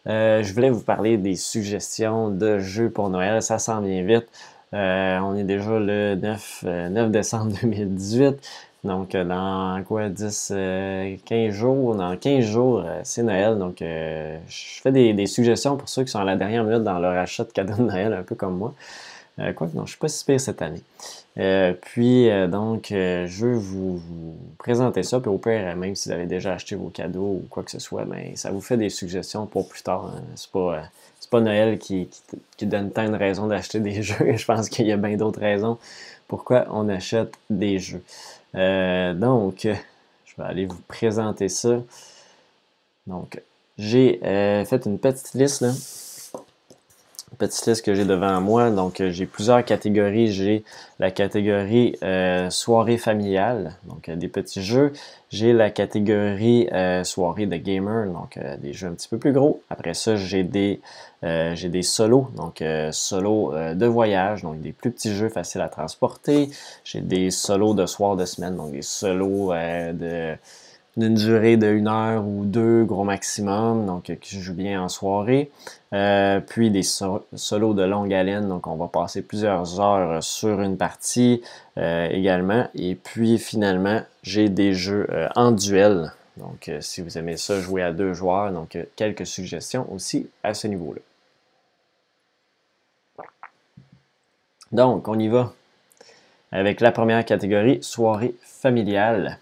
euh, 0.07 0.41
je 0.43 0.53
voulais 0.53 0.69
vous 0.69 0.81
parler 0.81 1.17
des 1.17 1.35
suggestions 1.35 2.29
de 2.29 2.59
jeux 2.59 2.89
pour 2.89 3.09
Noël. 3.09 3.41
Ça 3.41 3.59
s'en 3.59 3.81
vient 3.81 4.03
vite. 4.03 4.27
Euh, 4.73 5.19
on 5.19 5.35
est 5.35 5.43
déjà 5.43 5.79
le 5.79 6.15
9, 6.15 6.63
9 6.63 6.65
euh, 6.65 7.09
décembre 7.09 7.55
2018. 7.61 8.37
Donc, 8.83 9.15
dans 9.15 9.83
quoi, 9.87 10.09
10, 10.09 10.53
15 11.25 11.53
jours, 11.53 11.95
dans 11.95 12.17
15 12.17 12.43
jours, 12.43 12.83
c'est 13.03 13.21
Noël. 13.21 13.59
Donc, 13.59 13.77
je 13.79 14.81
fais 14.81 14.91
des, 14.91 15.13
des, 15.13 15.27
suggestions 15.27 15.77
pour 15.77 15.87
ceux 15.87 16.03
qui 16.03 16.09
sont 16.09 16.17
à 16.17 16.23
la 16.23 16.35
dernière 16.35 16.63
minute 16.63 16.83
dans 16.83 16.97
leur 16.97 17.15
achat 17.15 17.43
de 17.43 17.51
cadeaux 17.51 17.75
de 17.75 17.83
Noël, 17.83 18.11
un 18.11 18.23
peu 18.23 18.33
comme 18.33 18.57
moi. 18.57 18.73
Quoi? 19.55 19.67
Que 19.67 19.75
non, 19.75 19.85
je 19.85 19.91
suis 19.91 19.99
pas 19.99 20.07
si 20.07 20.25
pire 20.25 20.39
cette 20.39 20.61
année. 20.61 20.83
Euh, 21.37 21.73
puis, 21.73 22.29
euh, 22.29 22.47
donc, 22.47 22.91
euh, 22.91 23.25
je 23.27 23.45
veux 23.45 23.55
vous, 23.55 24.01
présenter 24.57 25.03
ça. 25.03 25.19
Puis 25.19 25.29
au 25.29 25.37
pire, 25.37 25.75
même 25.75 25.95
si 25.95 26.09
vous 26.09 26.15
avez 26.15 26.25
déjà 26.25 26.53
acheté 26.53 26.75
vos 26.75 26.89
cadeaux 26.89 27.41
ou 27.41 27.45
quoi 27.49 27.63
que 27.63 27.71
ce 27.71 27.79
soit, 27.79 28.05
ben, 28.05 28.35
ça 28.35 28.51
vous 28.51 28.61
fait 28.61 28.77
des 28.77 28.89
suggestions 28.89 29.45
pour 29.45 29.69
plus 29.69 29.83
tard. 29.83 30.13
Hein. 30.15 30.21
C'est 30.35 30.51
pas, 30.51 30.83
pas 31.29 31.41
Noël 31.41 31.79
qui, 31.79 32.09
qui, 32.57 32.65
donne 32.65 32.91
tant 32.91 33.07
de 33.07 33.15
raisons 33.15 33.47
d'acheter 33.47 33.79
des 33.79 34.03
jeux. 34.03 34.35
Je 34.35 34.45
pense 34.45 34.69
qu'il 34.69 34.85
y 34.87 34.91
a 34.91 34.97
bien 34.97 35.15
d'autres 35.15 35.39
raisons 35.39 35.77
pourquoi 36.27 36.65
on 36.69 36.87
achète 36.87 37.33
des 37.49 37.77
jeux. 37.79 38.03
donc, 38.53 39.63
je 39.63 40.35
vais 40.37 40.43
aller 40.43 40.65
vous 40.65 40.79
présenter 40.87 41.49
ça. 41.49 41.81
Donc, 43.05 43.41
j'ai 43.77 44.19
fait 44.23 44.85
une 44.85 44.97
petite 44.97 45.33
liste 45.33 45.61
là 45.61 45.71
petite 47.37 47.65
liste 47.65 47.85
que 47.85 47.93
j'ai 47.93 48.05
devant 48.05 48.41
moi. 48.41 48.69
Donc, 48.69 49.01
euh, 49.01 49.11
j'ai 49.11 49.25
plusieurs 49.25 49.63
catégories. 49.63 50.31
J'ai 50.31 50.63
la 50.99 51.11
catégorie 51.11 51.95
euh, 52.03 52.49
soirée 52.49 52.97
familiale, 52.97 53.75
donc 53.85 54.09
euh, 54.09 54.15
des 54.15 54.27
petits 54.27 54.61
jeux. 54.61 54.93
J'ai 55.29 55.53
la 55.53 55.69
catégorie 55.69 56.67
soirée 57.03 57.45
de 57.45 57.55
gamer, 57.55 58.07
donc 58.11 58.37
des 58.61 58.73
jeux 58.73 58.89
un 58.89 58.91
petit 58.91 59.07
peu 59.07 59.17
plus 59.17 59.31
gros. 59.31 59.61
Après 59.69 59.93
ça, 59.93 60.17
j'ai 60.17 60.43
des, 60.43 60.81
j'ai 61.23 61.69
des 61.69 61.83
solos, 61.83 62.27
donc 62.35 62.61
solos 62.91 63.53
de 63.53 63.85
voyage, 63.85 64.41
donc 64.41 64.59
des 64.59 64.73
plus 64.73 64.91
petits 64.91 65.13
jeux 65.13 65.29
faciles 65.29 65.61
à 65.61 65.69
transporter. 65.69 66.49
J'ai 66.83 66.99
des 66.99 67.31
solos 67.31 67.73
de 67.75 67.85
soir 67.85 68.17
de 68.17 68.25
semaine, 68.25 68.57
donc 68.57 68.73
des 68.73 68.81
solos 68.81 69.53
de 69.53 70.35
d'une 70.97 71.13
durée 71.13 71.57
de 71.57 71.67
une 71.67 71.87
heure 71.87 72.25
ou 72.25 72.43
deux, 72.45 72.83
gros 72.83 73.03
maximum, 73.03 73.85
donc 73.85 74.09
euh, 74.09 74.15
qui 74.15 74.39
joue 74.39 74.53
bien 74.53 74.81
en 74.81 74.89
soirée. 74.89 75.51
Euh, 75.93 76.39
puis 76.39 76.71
des 76.71 76.83
solos 76.83 77.73
de 77.73 77.83
longue 77.83 78.13
haleine, 78.13 78.47
donc 78.47 78.67
on 78.67 78.75
va 78.75 78.87
passer 78.87 79.21
plusieurs 79.21 79.79
heures 79.79 80.23
sur 80.23 80.61
une 80.61 80.77
partie 80.77 81.41
euh, 81.77 82.07
également. 82.09 82.67
Et 82.75 82.95
puis 82.95 83.37
finalement, 83.37 84.01
j'ai 84.23 84.49
des 84.49 84.73
jeux 84.73 85.07
en 85.35 85.51
duel. 85.51 86.13
Donc 86.37 86.71
si 86.79 87.01
vous 87.01 87.17
aimez 87.17 87.37
ça, 87.37 87.59
jouer 87.59 87.81
à 87.81 87.91
deux 87.91 88.13
joueurs, 88.13 88.51
donc 88.51 88.77
quelques 88.95 89.25
suggestions 89.25 89.85
aussi 89.91 90.29
à 90.43 90.53
ce 90.53 90.67
niveau-là. 90.67 91.01
Donc, 94.71 95.09
on 95.09 95.19
y 95.19 95.27
va 95.27 95.53
avec 96.51 96.81
la 96.81 96.91
première 96.91 97.25
catégorie, 97.25 97.79
soirée 97.81 98.35
familiale. 98.41 99.37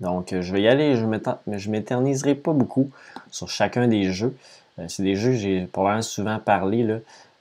Donc, 0.00 0.32
euh, 0.32 0.42
je 0.42 0.52
vais 0.52 0.62
y 0.62 0.68
aller, 0.68 0.96
je 0.96 1.04
ne 1.04 1.70
m'éterniserai 1.70 2.34
pas 2.34 2.52
beaucoup 2.52 2.90
sur 3.30 3.48
chacun 3.48 3.88
des 3.88 4.12
jeux. 4.12 4.36
Euh, 4.78 4.84
c'est 4.88 5.02
des 5.02 5.16
jeux 5.16 5.30
que 5.30 5.36
j'ai 5.36 5.66
probablement 5.66 6.02
souvent 6.02 6.38
parlé 6.38 6.86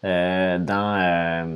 euh, 0.04 0.58
dans 0.58 1.48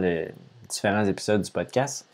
les 0.00 0.28
différents 0.68 1.04
épisodes 1.04 1.42
du 1.42 1.50
podcast. 1.50 2.06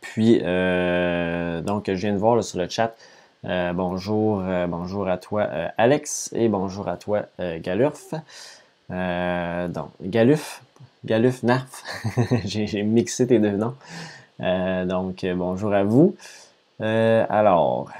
Puis, 0.00 0.38
donc, 0.38 1.84
je 1.86 1.92
viens 1.92 2.12
de 2.12 2.18
voir 2.18 2.42
sur 2.42 2.58
le 2.58 2.68
chat. 2.68 2.96
bonjour, 3.44 4.42
bonjour 4.66 5.08
à 5.08 5.16
toi, 5.16 5.44
Alex, 5.78 6.30
et 6.34 6.48
bonjour 6.48 6.88
à 6.88 6.96
toi, 6.96 7.26
Galurf. 7.38 8.14
donc, 8.90 9.90
Galuf, 10.02 10.62
Galuf 11.04 11.44
Narf. 11.44 11.84
j'ai 12.44 12.82
mixé 12.82 13.28
tes 13.28 13.38
deux 13.38 13.56
noms. 13.56 13.76
Euh, 14.40 14.84
donc, 14.84 15.24
euh, 15.24 15.34
bonjour 15.34 15.72
à 15.74 15.84
vous. 15.84 16.16
alors, 16.80 17.90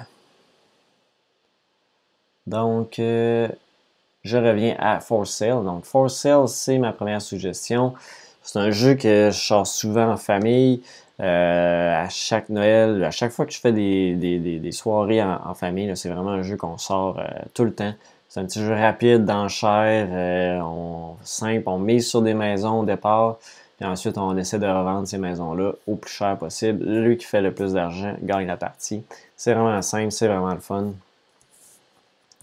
donc, 2.47 2.95
je 2.99 4.37
reviens 4.37 4.77
à 4.79 5.01
For 5.01 5.27
Sale. 5.27 5.65
Donc, 5.65 5.85
For 5.85 6.11
Sale, 6.11 6.49
c'est 6.49 6.79
ma 6.79 6.93
première 6.93 7.23
suggestion. 7.23 7.95
C'est 8.43 8.59
un 8.59 8.71
jeu 8.73 8.95
que 8.95 9.31
je 9.31 9.39
sors 9.39 9.67
souvent 9.67 10.11
en 10.11 10.17
famille. 10.17 10.83
à 11.21 12.09
chaque 12.09 12.49
Noël, 12.49 13.05
à 13.05 13.11
chaque 13.13 13.31
fois 13.31 13.47
que 13.47 13.53
je 13.53 13.61
fais 13.61 13.73
des, 13.73 14.73
soirées 14.73 15.23
en, 15.23 15.55
famille, 15.55 15.97
c'est 15.97 16.09
vraiment 16.09 16.31
un 16.31 16.43
jeu 16.43 16.57
qu'on 16.57 16.79
sort 16.79 17.21
tout 17.55 17.65
le 17.65 17.75
temps. 17.75 17.95
C'est 18.33 18.41
un 18.41 18.47
petit 18.47 18.61
jeu 18.61 18.73
rapide, 18.73 19.27
d'enchère, 19.27 20.09
euh, 20.11 20.59
on, 20.63 21.17
simple, 21.23 21.65
on 21.67 21.79
mise 21.79 22.09
sur 22.09 22.23
des 22.23 22.33
maisons 22.33 22.81
au 22.81 22.85
départ, 22.87 23.37
ensuite 23.85 24.19
on 24.19 24.37
essaie 24.37 24.59
de 24.59 24.67
revendre 24.67 25.07
ces 25.07 25.19
maisons-là 25.19 25.73
au 25.87 25.97
plus 25.97 26.13
cher 26.13 26.37
possible. 26.39 26.85
Lui 26.85 27.17
qui 27.17 27.27
fait 27.27 27.41
le 27.41 27.53
plus 27.53 27.73
d'argent 27.73 28.15
gagne 28.23 28.47
la 28.47 28.57
partie. 28.57 29.03
C'est 29.37 29.55
vraiment 29.55 29.83
simple, 29.83 30.13
c'est 30.13 30.29
vraiment 30.29 30.55
le 30.55 30.61
fun. 30.61 30.93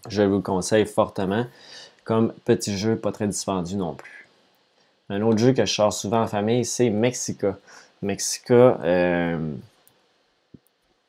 Je 0.08 0.22
vous 0.24 0.38
le 0.38 0.42
conseille 0.42 0.86
fortement. 0.86 1.46
Comme 2.04 2.34
petit 2.46 2.78
jeu, 2.78 2.96
pas 2.96 3.12
très 3.12 3.28
dispendieux 3.28 3.78
non 3.78 3.94
plus. 3.94 4.28
Un 5.10 5.22
autre 5.22 5.38
jeu 5.38 5.54
que 5.54 5.66
je 5.66 5.74
sors 5.74 5.94
souvent 5.94 6.22
en 6.22 6.28
famille, 6.28 6.66
c'est 6.66 6.90
Mexica. 6.90 7.58
Mexica, 8.02 8.80
euh, 8.84 9.54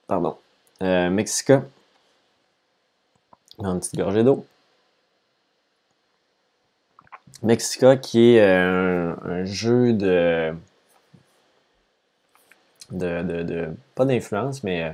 pardon, 0.07 0.37
euh, 0.83 1.09
Mexica, 1.11 1.63
une 3.59 3.79
petite 3.79 3.97
gorgée 3.97 4.25
d'eau. 4.25 4.45
Mexica, 7.43 7.97
qui 7.97 8.37
est 8.37 8.41
euh, 8.41 9.15
un, 9.25 9.45
jeu 9.45 9.93
de, 9.93 10.55
de, 12.91 13.23
de, 13.23 13.69
pas 13.95 14.05
d'influence, 14.05 14.63
mais 14.63 14.85
euh, 14.85 14.91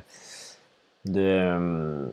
de. 1.06 1.20
Euh, 1.20 2.06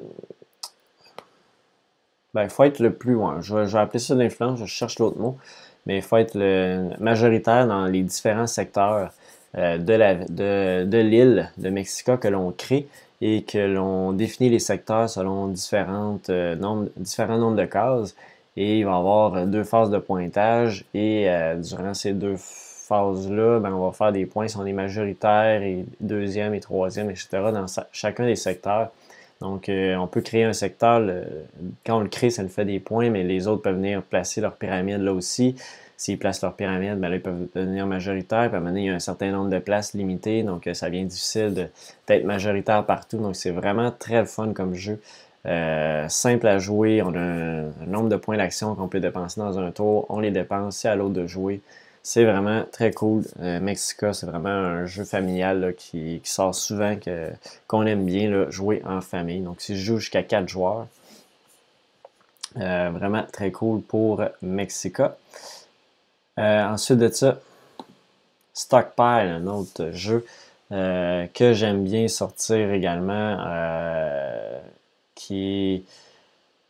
ben, 2.34 2.44
il 2.44 2.50
faut 2.50 2.64
être 2.64 2.80
le 2.80 2.94
plus 2.94 3.14
loin. 3.14 3.42
Je 3.42 3.56
vais, 3.56 3.78
appeler 3.78 4.00
ça 4.00 4.16
d'influence, 4.16 4.60
je 4.60 4.66
cherche 4.66 4.98
l'autre 4.98 5.20
mot, 5.20 5.38
mais 5.86 5.98
il 5.98 6.02
faut 6.02 6.18
être 6.18 6.34
le 6.34 6.90
majoritaire 7.00 7.68
dans 7.68 7.86
les 7.86 8.02
différents 8.02 8.48
secteurs 8.48 9.12
de, 9.56 9.78
de, 9.78 10.84
de 10.84 10.98
l'île 10.98 11.52
de 11.60 11.70
Mexica 11.70 12.18
que 12.18 12.28
l'on 12.28 12.52
crée 12.52 12.88
et 13.22 13.44
que 13.44 13.60
l'on 13.60 14.14
définit 14.14 14.50
les 14.50 14.58
secteurs 14.58 15.12
selon 15.12 15.46
différentes, 15.46 16.30
nombres, 16.30 16.90
différents 16.98 17.38
nombres 17.38 17.58
de 17.58 17.66
cases 17.66 18.16
et 18.56 18.80
il 18.80 18.86
va 18.86 18.92
y 18.92 18.96
avoir 18.96 19.36
euh, 19.36 19.46
deux 19.46 19.64
phases 19.64 19.90
de 19.90 19.98
pointage 19.98 20.86
et 20.94 21.30
euh, 21.30 21.56
durant 21.56 21.94
ces 21.94 22.14
deux 22.14 22.36
phases-là, 22.38 23.60
ben, 23.60 23.74
on 23.74 23.86
va 23.86 23.92
faire 23.92 24.12
des 24.12 24.26
points 24.26 24.48
si 24.48 24.58
on 24.58 24.66
est 24.66 24.74
majoritaire 24.74 25.64
et 25.64 25.86
deuxième 26.00 26.54
et 26.54 26.60
troisième, 26.60 27.10
etc. 27.10 27.28
dans 27.32 27.66
chacun 27.92 28.26
des 28.26 28.36
secteurs. 28.36 28.92
Donc, 29.42 29.68
euh, 29.68 29.96
on 29.96 30.08
peut 30.08 30.22
créer 30.22 30.44
un 30.44 30.54
secteur. 30.54 31.02
quand 31.86 31.98
on 31.98 32.02
le 32.02 32.08
crée, 32.08 32.30
ça 32.30 32.44
nous 32.44 32.50
fait 32.50 32.66
des 32.66 32.80
points, 32.80 33.10
mais 33.10 33.24
les 33.24 33.48
autres 33.48 33.62
peuvent 33.62 33.76
venir 33.76 34.02
placer 34.04 34.40
leur 34.40 34.56
pyramide 34.56 35.02
là 35.02 35.14
aussi. 35.14 35.56
S'ils 35.98 36.18
placent 36.18 36.42
leur 36.42 36.56
pyramide, 36.56 37.00
ben 37.00 37.10
là, 37.10 37.16
ils 37.16 37.22
peuvent 37.22 37.48
devenir 37.56 37.86
majoritaires. 37.86 38.50
Puis 38.50 38.58
à 38.58 38.62
un 38.62 38.76
il 38.76 38.86
y 38.86 38.90
a 38.90 38.94
un 38.94 39.00
certain 39.00 39.32
nombre 39.32 39.50
de 39.50 39.60
places 39.60 39.94
limitées. 39.94 40.44
Donc, 40.44 40.70
ça 40.74 40.90
devient 40.90 41.06
difficile 41.06 41.70
d'être 42.08 42.26
majoritaire 42.26 42.86
partout. 42.86 43.18
Donc, 43.18 43.36
c'est 43.36 43.52
vraiment 43.52 43.92
très 43.92 44.26
fun 44.26 44.54
comme 44.54 44.76
jeu. 44.76 45.00
Euh, 45.46 46.08
simple 46.08 46.48
à 46.48 46.58
jouer, 46.58 47.02
on 47.02 47.14
a 47.14 47.20
un, 47.20 47.72
nombre 47.86 48.10
de 48.10 48.16
points 48.16 48.38
d'action 48.38 48.76
qu'on 48.76 48.88
peut 48.88 49.02
dépenser 49.02 49.42
dans 49.42 49.60
un 49.60 49.72
tour, 49.72 50.06
on 50.10 50.20
les 50.20 50.32
dépense, 50.32 50.78
c'est 50.78 50.88
à 50.88 50.96
l'autre 50.96 51.14
de 51.14 51.28
jouer. 51.28 51.62
C'est 52.02 52.26
vraiment 52.26 52.64
très 52.72 52.92
cool. 52.92 53.24
Euh, 53.42 53.60
Mexica, 53.60 54.14
c'est 54.14 54.26
vraiment 54.26 54.50
un 54.50 54.86
jeu 54.86 55.06
familial 55.06 55.74
qui, 55.78 56.22
sort 56.24 56.54
souvent, 56.56 56.96
qu'on 57.68 57.86
aime 57.86 58.06
bien 58.06 58.50
jouer 58.50 58.82
en 58.86 59.02
famille. 59.02 59.42
Donc 59.42 59.62
si 59.62 59.78
je 59.78 59.84
joue 59.84 60.00
jusqu'à 60.00 60.24
4 60.24 60.48
joueurs, 60.48 60.88
euh, 62.58 62.90
vraiment 62.94 63.24
très 63.32 63.52
cool 63.52 63.82
pour 63.82 64.24
Mexica. 64.42 65.18
ensuite 66.38 67.00
de 67.00 67.10
ça, 67.10 67.40
Stockpile, 68.54 69.42
un 69.42 69.48
autre 69.48 69.92
jeu 69.92 70.26
que 70.70 71.54
j'aime 71.54 71.84
bien 71.84 72.08
sortir 72.08 72.72
également 72.72 73.38
qui 75.16 75.76
est 75.76 75.84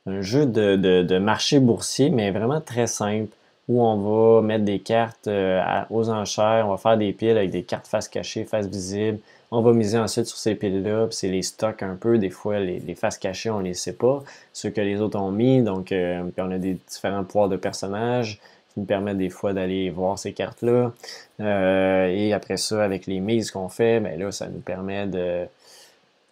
un 0.06 0.22
jeu 0.22 0.46
de, 0.46 1.18
marché 1.18 1.60
boursier, 1.60 2.10
mais 2.10 2.32
vraiment 2.32 2.62
très 2.62 2.88
simple, 2.88 3.30
où 3.70 3.82
on 3.82 4.36
va 4.36 4.42
mettre 4.42 4.66
des 4.66 4.80
cartes 4.80 5.28
euh, 5.28 5.62
aux 5.90 6.10
enchères, 6.10 6.66
on 6.68 6.72
va 6.72 6.78
faire 6.78 6.98
des 6.98 7.14
piles 7.14 7.38
avec 7.38 7.52
des 7.52 7.64
cartes 7.64 7.88
face 7.88 8.10
cachée, 8.10 8.44
face 8.44 8.68
visible. 8.68 9.20
On 9.52 9.62
va 9.62 9.72
miser 9.72 10.00
ensuite 10.00 10.26
sur 10.26 10.38
ces 10.38 10.56
piles-là, 10.56 11.08
puis 11.08 11.16
c'est 11.16 11.30
les 11.30 11.44
stocks 11.44 11.84
un 11.84 11.96
peu. 11.96 12.18
Des 12.18 12.32
fois, 12.32 12.60
les, 12.60 12.96
faces 12.96 13.18
cachées, 13.18 13.52
on 13.52 13.60
ne 13.60 13.66
les 13.66 13.76
sait 13.76 13.94
pas. 13.94 14.24
Ceux 14.52 14.72
que 14.72 14.82
les 14.82 15.00
autres 15.00 15.20
ont 15.20 15.32
mis, 15.32 15.62
donc 15.62 15.92
euh, 15.92 16.24
on 16.38 16.52
a 16.52 16.58
des 16.58 16.74
différents 16.90 17.24
pouvoirs 17.24 17.50
de 17.50 17.56
personnages 17.56 18.40
qui 18.74 18.80
nous 18.80 18.86
permettent 18.86 19.20
des 19.20 19.30
fois 19.30 19.54
d'aller 19.54 19.92
voir 19.92 20.18
ces 20.18 20.34
cartes-là. 20.34 20.92
Euh, 21.40 22.08
et 22.08 22.34
après 22.34 22.58
ça, 22.58 22.84
avec 22.84 23.06
les 23.06 23.20
mises 23.20 23.52
qu'on 23.52 23.70
fait, 23.70 24.00
ben 24.00 24.20
là, 24.20 24.32
ça 24.32 24.48
nous 24.48 24.60
permet 24.60 25.06
de 25.06 25.46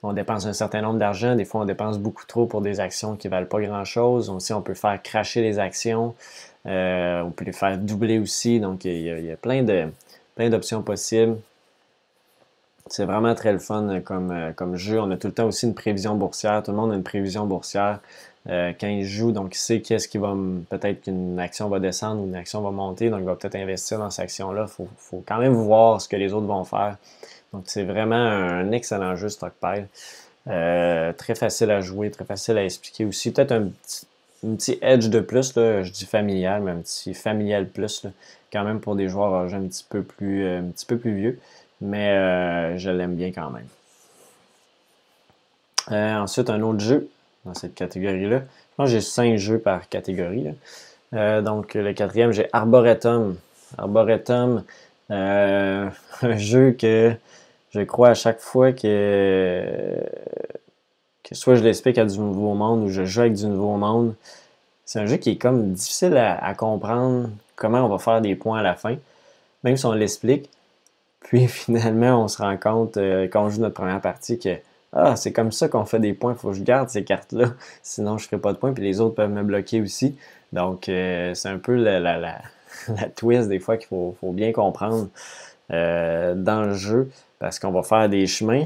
on 0.04 0.14
dépense 0.14 0.46
un 0.46 0.54
certain 0.54 0.82
nombre 0.82 1.00
d'argent. 1.00 1.36
Des 1.36 1.46
fois, 1.46 1.62
on 1.62 1.66
dépense 1.66 2.00
beaucoup 2.00 2.26
trop 2.26 2.46
pour 2.46 2.62
des 2.62 2.80
actions 2.80 3.16
qui 3.16 3.28
ne 3.28 3.32
valent 3.32 3.48
pas 3.48 3.62
grand-chose. 3.62 4.30
Aussi, 4.30 4.54
on 4.54 4.62
peut 4.62 4.74
faire 4.74 5.02
cracher 5.02 5.42
les 5.42 5.60
actions. 5.60 6.16
Euh, 6.66 7.22
on 7.22 7.32
peut 7.32 7.46
les 7.46 7.54
faire 7.54 7.78
doubler 7.78 8.20
aussi. 8.20 8.60
Donc, 8.60 8.86
il 8.86 9.02
y 9.02 9.32
a, 9.32 9.38
plein 9.38 10.50
d'options 10.50 10.82
possibles. 10.82 11.38
C'est 12.88 13.06
vraiment 13.06 13.36
très 13.36 13.54
le 13.54 13.60
fun 13.60 14.02
comme, 14.02 14.32
euh, 14.32 14.52
comme 14.54 14.76
jeu. 14.76 15.00
On 15.00 15.10
a 15.12 15.18
tout 15.18 15.28
le 15.28 15.34
temps 15.34 15.46
aussi 15.46 15.66
une 15.66 15.76
prévision 15.76 16.16
boursière. 16.16 16.62
Tout 16.64 16.72
le 16.72 16.78
monde 16.78 16.92
a 16.92 16.96
une 16.96 17.04
prévision 17.04 17.46
boursière. 17.46 18.00
Euh, 18.50 18.74
quand 18.80 18.88
il 18.88 19.06
joue, 19.06 19.32
donc 19.32 19.56
il 19.56 19.60
sait 19.60 19.82
qu'est-ce 19.82 20.08
qui 20.08 20.18
va 20.18 20.36
peut-être 20.70 21.04
qu'une 21.04 21.40
action 21.40 21.70
va 21.70 21.80
descendre 21.80 22.22
ou 22.22 22.26
une 22.26 22.36
action 22.36 22.62
va 22.62 22.72
monter, 22.72 23.12
donc 23.12 23.20
il 23.20 23.26
va 23.26 23.36
peut-être 23.36 23.56
investir 23.56 24.00
dans 24.00 24.10
cette 24.10 24.24
action-là. 24.24 24.66
Il 24.68 24.86
faut, 24.98 25.24
quand 25.28 25.38
même 25.38 25.54
voir 25.54 26.02
ce 26.02 26.10
que 26.10 26.16
les 26.16 26.34
autres 26.34 26.48
vont 26.48 26.64
faire. 26.64 26.98
Donc, 27.54 27.64
c'est 27.68 27.84
vraiment 27.84 28.16
un 28.16 28.72
excellent 28.72 29.16
jeu 29.16 29.30
Stockpile. 29.30 29.88
Euh, 30.48 31.14
très 31.14 31.36
facile 31.36 31.70
à 31.70 31.82
jouer, 31.82 32.10
très 32.10 32.26
facile 32.26 32.58
à 32.58 32.64
expliquer 32.64 33.06
aussi. 33.06 33.32
Peut-être 33.32 33.52
un 33.52 33.70
petit, 34.56 34.80
edge 34.82 35.10
de 35.10 35.20
plus, 35.20 35.56
là, 35.56 35.84
je 35.84 35.92
dis 35.92 36.06
familial, 36.06 36.64
mais 36.64 36.72
un 36.72 36.80
petit 36.80 37.14
familial 37.14 37.68
plus, 37.68 38.08
quand 38.52 38.64
même 38.64 38.80
pour 38.80 38.96
des 38.96 39.08
joueurs 39.08 39.54
un 39.54 39.62
petit 39.68 39.86
peu 39.88 40.02
plus, 40.02 40.46
euh, 40.46 40.60
un 40.60 40.72
petit 40.72 40.86
peu 40.86 40.98
plus 40.98 41.14
vieux. 41.14 41.40
Mais 41.82 42.10
euh, 42.12 42.78
je 42.78 42.90
l'aime 42.90 43.16
bien 43.16 43.32
quand 43.32 43.52
même. 43.52 43.68
ensuite, 45.90 46.50
un 46.50 46.62
autre 46.62 46.80
jeu 46.80 47.10
dans 47.46 47.54
cette 47.54 47.76
catégorie-là. 47.76 48.42
Que 48.78 48.86
j'ai 48.88 49.02
cinq 49.02 49.38
jeux 49.38 49.60
par 49.60 49.90
catégorie. 49.90 50.48
donc, 51.12 51.76
le 51.76 51.94
quatrième, 51.94 52.32
j'ai 52.32 52.48
Arboretum. 52.52 53.38
Arboretum, 53.78 54.64
un 55.10 55.92
jeu 56.38 56.72
que 56.72 57.16
je 57.72 57.82
crois 57.82 58.10
à 58.10 58.14
chaque 58.14 58.40
fois 58.40 58.74
que, 58.74 59.96
que 61.24 61.36
soit 61.36 61.56
je 61.56 61.64
l'explique 61.64 61.98
à 61.98 62.06
du 62.06 62.20
nouveau 62.20 62.54
monde 62.54 62.84
ou 62.84 62.90
je 62.90 63.06
joue 63.06 63.22
avec 63.22 63.34
du 63.34 63.46
nouveau 63.48 63.78
monde, 63.78 64.14
c'est 64.86 65.00
un 65.00 65.06
jeu 65.06 65.18
qui 65.18 65.32
est 65.32 65.38
comme 65.38 65.74
difficile 65.74 66.18
à, 66.18 66.54
comprendre 66.54 67.30
comment 67.56 67.86
on 67.86 67.88
va 67.88 67.98
faire 67.98 68.22
des 68.22 68.36
points 68.36 68.60
à 68.60 68.64
la 68.64 68.76
fin, 68.76 68.98
même 69.64 69.78
si 69.78 69.86
on 69.86 69.94
l'explique. 69.94 70.50
Puis 71.22 71.48
finalement, 71.48 72.24
on 72.24 72.28
se 72.28 72.42
rend 72.42 72.58
compte 72.58 72.98
euh, 72.98 73.28
quand 73.28 73.46
on 73.46 73.50
joue 73.50 73.62
notre 73.62 73.76
première 73.76 74.02
partie 74.02 74.38
que 74.38 74.58
ah, 74.94 75.16
c'est 75.16 75.32
comme 75.32 75.54
ça 75.54 75.70
qu'on 75.70 75.86
fait 75.86 76.00
des 76.00 76.14
points, 76.14 76.34
il 76.34 76.38
faut 76.38 76.50
que 76.50 76.58
je 76.58 76.64
garde 76.64 76.90
ces 76.90 77.06
cartes-là, 77.06 77.54
sinon 77.84 78.18
je 78.18 78.26
ne 78.26 78.28
ferai 78.28 78.42
pas 78.42 78.52
de 78.52 78.58
points, 78.58 78.74
puis 78.74 78.84
les 78.84 79.00
autres 79.00 79.16
peuvent 79.16 79.32
me 79.32 79.44
bloquer 79.44 79.82
aussi. 79.82 80.18
Donc, 80.52 80.90
euh, 80.90 81.34
c'est 81.34 81.48
un 81.48 81.60
peu 81.60 81.76
la, 81.76 82.02
la, 82.02 82.18
la, 82.20 82.42
twist 83.16 83.48
des 83.48 83.60
fois 83.60 83.78
qu'il 83.78 83.88
faut, 83.88 84.16
faut, 84.20 84.34
bien 84.34 84.52
comprendre 84.52 85.08
euh, 85.72 86.36
dans 86.36 86.64
le 86.64 86.74
jeu 86.74 87.10
parce 87.40 87.60
qu'on 87.60 87.72
va 87.72 87.84
faire 87.84 88.10
des 88.10 88.28
chemins 88.28 88.66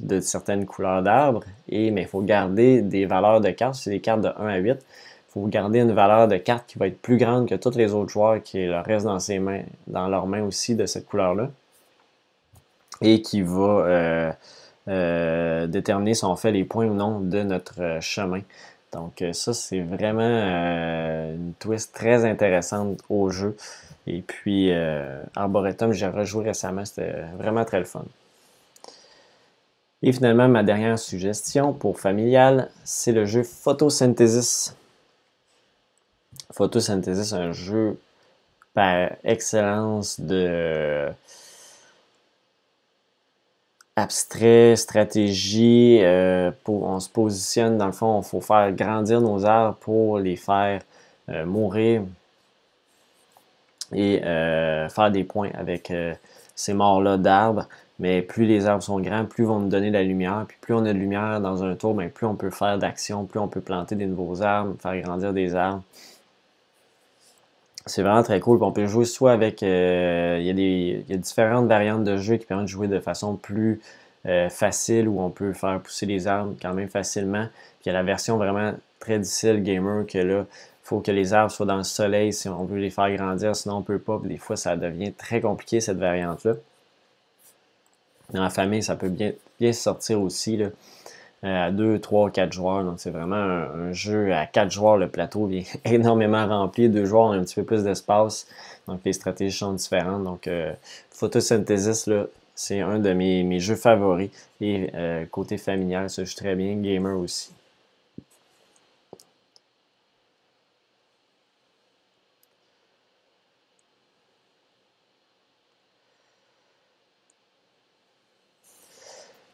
de 0.00 0.20
certaines 0.20 0.66
couleurs 0.66 1.02
d'arbres, 1.02 1.44
et 1.68 1.90
mais 1.90 2.02
il 2.02 2.08
faut 2.08 2.20
garder 2.20 2.82
des 2.82 3.06
valeurs 3.06 3.40
de 3.40 3.50
cartes, 3.50 3.76
c'est 3.76 3.90
des 3.90 4.00
cartes 4.00 4.20
de 4.20 4.28
1 4.28 4.46
à 4.46 4.56
8. 4.56 4.72
Il 4.72 5.32
faut 5.32 5.46
garder 5.46 5.80
une 5.80 5.92
valeur 5.92 6.28
de 6.28 6.36
carte 6.36 6.66
qui 6.66 6.78
va 6.78 6.86
être 6.86 7.00
plus 7.00 7.16
grande 7.16 7.48
que 7.48 7.54
tous 7.54 7.76
les 7.76 7.94
autres 7.94 8.10
joueurs 8.10 8.42
qui 8.42 8.66
leur 8.66 8.84
restent 8.84 9.06
dans, 9.06 9.18
ses 9.18 9.38
mains, 9.38 9.62
dans 9.86 10.08
leurs 10.08 10.26
mains 10.26 10.42
aussi 10.42 10.74
de 10.74 10.86
cette 10.86 11.06
couleur-là. 11.06 11.50
Et 13.02 13.20
qui 13.20 13.42
va 13.42 13.62
euh, 13.62 14.32
euh, 14.88 15.66
déterminer 15.66 16.14
si 16.14 16.24
on 16.24 16.36
fait 16.36 16.52
les 16.52 16.64
points 16.64 16.86
ou 16.86 16.94
non 16.94 17.20
de 17.20 17.42
notre 17.42 17.98
chemin. 18.00 18.40
Donc 18.92 19.22
ça, 19.32 19.52
c'est 19.52 19.80
vraiment 19.80 20.22
une 20.22 21.52
twist 21.58 21.94
très 21.94 22.24
intéressante 22.24 23.00
au 23.08 23.30
jeu. 23.30 23.56
Et 24.06 24.22
puis, 24.22 24.70
euh, 24.70 25.20
Arboretum, 25.34 25.92
j'ai 25.92 26.06
rejoué 26.06 26.44
récemment, 26.44 26.84
c'était 26.84 27.22
vraiment 27.36 27.64
très 27.64 27.80
le 27.80 27.84
fun. 27.84 28.04
Et 30.02 30.12
finalement, 30.12 30.48
ma 30.48 30.62
dernière 30.62 30.98
suggestion 30.98 31.72
pour 31.72 31.98
familial, 31.98 32.70
c'est 32.84 33.12
le 33.12 33.24
jeu 33.24 33.42
Photosynthesis. 33.42 34.76
Photosynthesis, 36.52 37.32
un 37.32 37.52
jeu 37.52 37.98
par 38.74 39.10
excellence 39.24 40.20
de 40.20 41.08
abstrait, 43.96 44.76
stratégie. 44.76 46.00
pour, 46.64 46.84
on 46.84 47.00
se 47.00 47.08
positionne, 47.08 47.78
dans 47.78 47.86
le 47.86 47.92
fond, 47.92 48.20
il 48.20 48.24
faut 48.24 48.40
faire 48.40 48.72
grandir 48.72 49.20
nos 49.20 49.44
arbres 49.44 49.76
pour 49.80 50.18
les 50.18 50.36
faire 50.36 50.82
mourir 51.46 52.02
et 53.92 54.20
faire 54.20 55.10
des 55.10 55.24
points 55.24 55.50
avec 55.54 55.92
ces 56.54 56.74
morts-là 56.74 57.16
d'arbres. 57.16 57.66
Mais 57.98 58.20
plus 58.20 58.44
les 58.44 58.66
arbres 58.66 58.82
sont 58.82 59.00
grands, 59.00 59.24
plus 59.24 59.44
ils 59.44 59.46
vont 59.46 59.58
nous 59.58 59.70
donner 59.70 59.88
de 59.88 59.94
la 59.94 60.02
lumière. 60.02 60.44
Puis 60.46 60.58
plus 60.60 60.74
on 60.74 60.84
a 60.84 60.92
de 60.92 60.98
lumière 60.98 61.40
dans 61.40 61.64
un 61.64 61.74
tour, 61.74 61.94
bien, 61.94 62.08
plus 62.08 62.26
on 62.26 62.34
peut 62.34 62.50
faire 62.50 62.78
d'actions, 62.78 63.24
plus 63.24 63.40
on 63.40 63.48
peut 63.48 63.62
planter 63.62 63.94
des 63.94 64.04
nouveaux 64.04 64.42
arbres, 64.42 64.74
faire 64.78 65.00
grandir 65.00 65.32
des 65.32 65.54
arbres. 65.54 65.82
C'est 67.86 68.02
vraiment 68.02 68.22
très 68.24 68.40
cool. 68.40 68.62
on 68.62 68.72
peut 68.72 68.86
jouer 68.86 69.04
soit 69.04 69.32
avec. 69.32 69.62
Euh, 69.62 70.38
il, 70.40 70.46
y 70.46 70.50
a 70.50 70.52
des, 70.52 71.04
il, 71.06 71.10
y 71.10 71.14
a 71.14 71.18
différentes 71.18 71.66
variantes 71.66 72.04
de 72.04 72.16
jeu 72.16 72.36
qui 72.36 72.44
permettent 72.46 72.66
de 72.66 72.70
jouer 72.70 72.88
de 72.88 72.98
façon 72.98 73.36
plus 73.36 73.80
euh, 74.26 74.48
facile, 74.48 75.08
où 75.08 75.20
on 75.20 75.30
peut 75.30 75.52
faire 75.52 75.80
pousser 75.80 76.04
les 76.06 76.26
arbres 76.26 76.54
quand 76.60 76.74
même 76.74 76.88
facilement. 76.88 77.46
Puis 77.80 77.86
il 77.86 77.88
y 77.88 77.90
a 77.90 77.92
la 77.92 78.02
version 78.02 78.38
vraiment 78.38 78.72
très 78.98 79.20
difficile 79.20 79.62
gamer 79.62 80.04
que 80.06 80.18
là, 80.18 80.46
faut 80.82 81.00
que 81.00 81.12
les 81.12 81.32
arbres 81.32 81.52
soient 81.52 81.66
dans 81.66 81.76
le 81.76 81.84
soleil 81.84 82.32
si 82.32 82.48
on 82.48 82.64
veut 82.64 82.78
les 82.78 82.90
faire 82.90 83.14
grandir, 83.14 83.54
sinon 83.54 83.76
on 83.76 83.82
peut 83.82 83.98
pas. 83.98 84.20
des 84.24 84.36
fois, 84.36 84.56
ça 84.56 84.76
devient 84.76 85.12
très 85.12 85.40
compliqué 85.40 85.80
cette 85.80 85.98
variante-là. 85.98 86.54
Dans 88.32 88.42
la 88.42 88.50
famille, 88.50 88.82
ça 88.82 88.96
peut 88.96 89.08
bien, 89.08 89.32
bien 89.60 89.72
sortir 89.72 90.20
aussi. 90.20 90.56
Là. 90.56 90.70
Euh, 91.46 91.68
à 91.68 91.70
2, 91.70 92.00
3, 92.00 92.30
4 92.30 92.52
joueurs. 92.52 92.82
Donc, 92.82 92.94
c'est 92.98 93.10
vraiment 93.10 93.36
un, 93.36 93.92
jeu 93.92 94.34
à 94.34 94.46
4 94.46 94.70
joueurs. 94.70 94.96
Le 94.96 95.08
plateau 95.08 95.48
est 95.52 95.66
énormément 95.84 96.46
rempli. 96.46 96.88
Deux 96.88 97.04
joueurs 97.04 97.26
ont 97.26 97.32
un 97.32 97.42
petit 97.44 97.54
peu 97.54 97.64
plus 97.64 97.84
d'espace. 97.84 98.46
Donc, 98.88 99.00
les 99.04 99.12
stratégies 99.12 99.58
sont 99.58 99.72
différentes. 99.72 100.24
Donc, 100.24 100.48
euh, 100.48 100.72
Photosynthesis, 101.10 102.08
là, 102.08 102.24
c'est 102.54 102.80
un 102.80 102.98
de 102.98 103.12
mes, 103.12 103.44
mes, 103.44 103.60
jeux 103.60 103.76
favoris. 103.76 104.30
Et 104.60 104.90
euh, 104.94 105.24
côté 105.26 105.56
familial, 105.56 106.10
ça 106.10 106.24
joue 106.24 106.34
très 106.34 106.56
bien. 106.56 106.74
Gamer 106.76 107.16
aussi. 107.16 107.52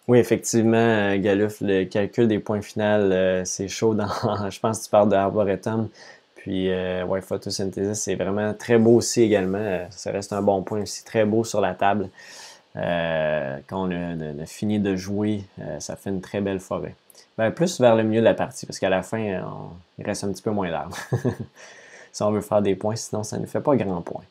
Oui, 0.09 0.19
effectivement, 0.19 0.77
euh, 0.77 1.17
Galuf, 1.19 1.61
le 1.61 1.85
calcul 1.85 2.27
des 2.27 2.41
points 2.41 2.61
finaux, 2.61 2.85
euh, 2.85 3.43
c'est 3.45 3.69
chaud 3.69 3.95
dans. 3.95 4.09
je 4.51 4.59
pense 4.59 4.81
que 4.81 4.85
tu 4.85 4.91
parles 4.91 5.09
de 5.09 5.15
Arboretum. 5.15 5.89
Puis, 6.35 6.71
euh, 6.71 7.05
ouais, 7.05 7.21
photosynthèse, 7.21 8.01
c'est 8.01 8.17
vraiment 8.17 8.53
très 8.53 8.79
beau 8.79 8.97
aussi 8.97 9.23
également. 9.23 9.87
ça 9.91 10.11
reste 10.11 10.33
un 10.33 10.43
bon 10.43 10.63
point 10.63 10.83
aussi, 10.83 11.05
très 11.05 11.25
beau 11.25 11.45
sur 11.45 11.61
la 11.61 11.75
table. 11.75 12.09
quand 12.75 13.63
on 13.71 13.91
a, 13.93 14.47
fini 14.47 14.81
de 14.81 14.97
jouer, 14.97 15.45
ça 15.79 15.95
fait 15.95 16.11
une 16.11 16.21
très 16.21 16.41
belle 16.41 16.59
forêt. 16.59 16.97
Ben, 17.39 17.53
plus 17.53 17.81
vers 17.81 17.95
le 17.97 18.03
milieu 18.03 18.21
de 18.21 18.25
la 18.25 18.35
partie, 18.35 18.67
parce 18.67 18.81
qu'à 18.81 18.91
la 18.91 19.03
fin, 19.03 19.19
il 19.99 20.05
reste 20.05 20.25
un 20.25 20.33
petit 20.33 20.43
peu 20.43 20.51
moins 20.51 20.71
d'arbres. 20.71 20.97
si 22.13 22.23
on 22.25 22.33
veut 22.33 22.41
faire 22.41 22.63
des 22.63 22.75
points, 22.75 22.97
sinon 22.97 23.23
ça 23.23 23.39
ne 23.39 23.47
fait 23.47 23.61
pas 23.61 23.77
grand 23.77 24.03
point. 24.03 24.25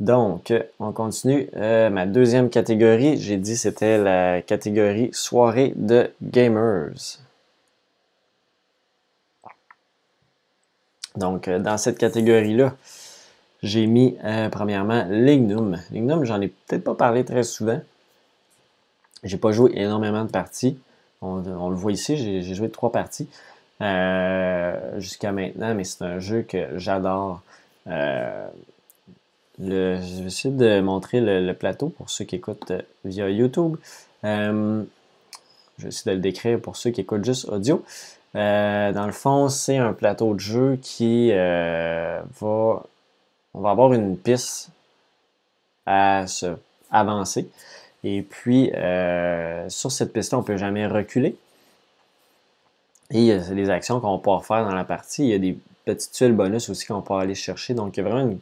Donc, 0.00 0.52
on 0.80 0.92
continue. 0.92 1.48
Euh, 1.56 1.88
ma 1.88 2.06
deuxième 2.06 2.50
catégorie, 2.50 3.16
j'ai 3.20 3.36
dit 3.36 3.56
c'était 3.56 3.98
la 3.98 4.42
catégorie 4.42 5.10
soirée 5.12 5.72
de 5.76 6.10
gamers. 6.20 7.20
Donc, 11.16 11.46
euh, 11.46 11.60
dans 11.60 11.78
cette 11.78 11.96
catégorie-là, 11.98 12.74
j'ai 13.62 13.86
mis 13.86 14.16
euh, 14.24 14.48
premièrement 14.48 15.06
Lignum. 15.08 15.78
Lignum, 15.92 16.24
j'en 16.24 16.40
ai 16.40 16.48
peut-être 16.48 16.82
pas 16.82 16.94
parlé 16.94 17.24
très 17.24 17.44
souvent. 17.44 17.80
J'ai 19.22 19.38
pas 19.38 19.52
joué 19.52 19.70
énormément 19.76 20.24
de 20.24 20.30
parties. 20.30 20.76
On, 21.22 21.70
le 21.70 21.76
voit 21.76 21.92
ici, 21.92 22.18
j'ai 22.18 22.54
joué 22.54 22.68
trois 22.68 22.92
parties 22.92 23.30
jusqu'à 24.98 25.32
maintenant, 25.32 25.74
mais 25.74 25.84
c'est 25.84 26.02
un 26.02 26.18
jeu 26.18 26.42
que 26.42 26.78
j'adore. 26.78 27.40
Je 29.60 30.20
vais 30.20 30.26
essayer 30.26 30.54
de 30.54 30.80
montrer 30.80 31.20
le, 31.20 31.52
plateau 31.52 31.88
pour 31.88 32.10
ceux 32.10 32.24
qui 32.24 32.36
écoutent 32.36 32.72
euh, 32.72 32.82
via 33.04 33.30
YouTube. 33.30 33.76
Euh, 34.24 34.82
je 35.78 35.82
vais 35.84 35.88
essayer 35.88 36.10
de 36.10 36.16
le 36.16 36.22
décrire 36.22 36.60
pour 36.60 36.76
ceux 36.76 36.90
qui 36.90 37.02
écoutent 37.02 37.24
juste 37.24 37.48
audio. 37.48 37.84
Euh, 38.34 38.92
dans 38.92 39.06
le 39.06 39.12
fond, 39.12 39.48
c'est 39.48 39.76
un 39.76 39.92
plateau 39.92 40.34
de 40.34 40.40
jeu 40.40 40.78
qui 40.82 41.30
va. 41.30 42.82
On 43.56 43.60
va 43.60 43.70
avoir 43.70 43.92
une 43.92 44.16
piste 44.18 44.70
à 45.86 46.26
se 46.26 46.56
avancer. 46.90 47.48
Et 48.02 48.22
puis, 48.22 48.72
sur 49.68 49.92
cette 49.92 50.12
piste-là, 50.12 50.38
on 50.38 50.40
ne 50.40 50.46
peut 50.46 50.56
jamais 50.56 50.86
reculer. 50.86 51.36
Et 53.10 53.18
il 53.18 53.24
y 53.24 53.32
a 53.32 53.38
des 53.38 53.70
actions 53.70 54.00
qu'on 54.00 54.18
pouvoir 54.18 54.44
faire 54.44 54.64
dans 54.64 54.74
la 54.74 54.84
partie. 54.84 55.22
Il 55.22 55.28
y 55.28 55.34
a 55.34 55.38
des 55.38 55.56
petites 55.84 56.12
tuiles 56.12 56.32
bonus 56.32 56.68
aussi 56.68 56.86
qu'on 56.86 57.02
peut 57.02 57.14
aller 57.14 57.36
chercher. 57.36 57.74
Donc, 57.74 57.96
il 57.96 58.02
y 58.02 58.06
a 58.06 58.08
vraiment 58.08 58.28
une, 58.30 58.38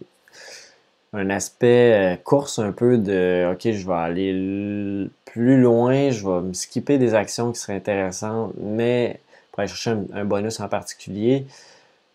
un 1.12 1.30
aspect 1.30 2.14
euh, 2.14 2.16
course 2.16 2.58
un 2.58 2.72
peu 2.72 2.98
de 2.98 3.52
OK, 3.52 3.70
je 3.70 3.86
vais 3.86 3.92
aller 3.92 5.10
plus 5.26 5.60
loin, 5.60 6.10
je 6.10 6.26
vais 6.26 6.40
me 6.40 6.52
skipper 6.52 6.98
des 6.98 7.14
actions 7.14 7.52
qui 7.52 7.60
seraient 7.60 7.76
intéressantes, 7.76 8.52
mais 8.58 9.20
pour 9.50 9.60
aller 9.60 9.68
chercher 9.68 9.96
un, 10.14 10.24
bonus 10.24 10.60
en 10.60 10.68
particulier 10.68 11.46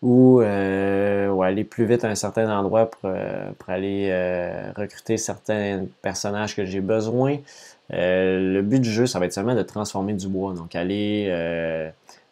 ou, 0.02 0.40
euh, 0.40 1.40
aller 1.40 1.64
plus 1.64 1.84
vite 1.86 2.04
à 2.04 2.08
un 2.08 2.14
certain 2.14 2.50
endroit 2.56 2.90
pour, 2.90 3.10
euh, 3.10 3.50
aller 3.68 4.12
recruter 4.76 5.16
certains 5.16 5.86
personnages 6.02 6.56
que 6.56 6.64
j'ai 6.64 6.80
besoin. 6.80 7.38
le 7.90 8.60
but 8.62 8.80
du 8.80 8.90
jeu, 8.90 9.06
ça 9.06 9.18
va 9.18 9.26
être 9.26 9.32
seulement 9.32 9.54
de 9.54 9.62
transformer 9.62 10.14
du 10.14 10.28
bois. 10.28 10.54
Donc, 10.54 10.74
aller 10.74 11.26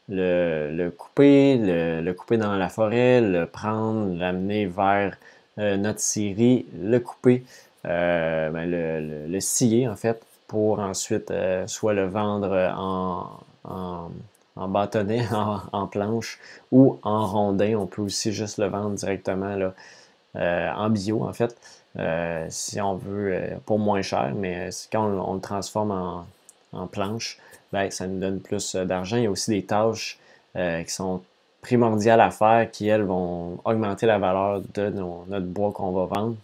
le, 0.09 0.91
couper, 0.91 1.59
le, 1.59 2.13
couper 2.13 2.37
dans 2.37 2.55
la 2.57 2.69
forêt, 2.69 3.21
le 3.21 3.47
prendre, 3.47 4.17
l'amener 4.17 4.67
vers 4.67 5.17
notre 5.59 6.01
série, 6.01 6.67
le 6.79 6.99
couper, 6.99 7.45
euh, 7.87 8.51
ben, 8.51 8.69
le, 8.69 9.41
scier 9.41 9.89
en 9.89 9.97
fait, 9.97 10.21
pour 10.49 10.81
ensuite 10.81 11.31
euh, 11.31 11.67
soit 11.67 11.95
le 11.95 12.07
vendre 12.07 12.73
en, 12.77 13.41
en, 14.57 14.69
bâtonnet, 14.69 15.27
en, 15.33 15.87
planche 15.91 16.39
ou 16.73 16.99
en 17.03 17.27
rondin. 17.27 17.77
On 17.77 17.87
peut 17.87 18.03
aussi 18.03 18.33
juste 18.33 18.59
le 18.59 18.67
vendre 18.67 18.97
directement 18.97 19.55
là, 19.55 19.75
en 20.77 20.91
bio 20.91 21.25
en 21.25 21.33
fait. 21.33 21.57
si 22.49 22.81
on 22.81 22.97
veut 22.97 23.59
pour 23.65 23.79
moins 23.79 24.03
cher, 24.03 24.33
mais 24.35 24.71
quand 24.91 25.07
on, 25.07 25.35
le 25.35 25.41
transforme 25.41 25.93
en, 25.93 26.27
en 26.73 26.87
planche, 26.87 27.39
ben, 27.73 27.91
ça 27.91 28.07
nous 28.07 28.19
donne 28.19 28.41
plus 28.41 28.75
d'argent. 28.75 29.17
Il 29.17 29.25
y 29.25 29.27
a 29.27 29.31
aussi 29.31 29.51
des 29.51 29.65
tâches 29.65 30.19
qui 30.55 30.93
sont 30.93 31.23
primordiales 31.67 32.21
à 32.21 32.31
faire 32.31 32.71
qui, 32.71 32.87
elles, 32.87 33.03
vont 33.03 33.59
augmenter 33.65 34.07
la 34.07 34.19
valeur 34.19 34.63
de 34.75 34.89
notre 34.89 35.47
bois 35.47 35.73
qu'on 35.73 35.91
va 35.91 36.05
vendre. 36.05 36.37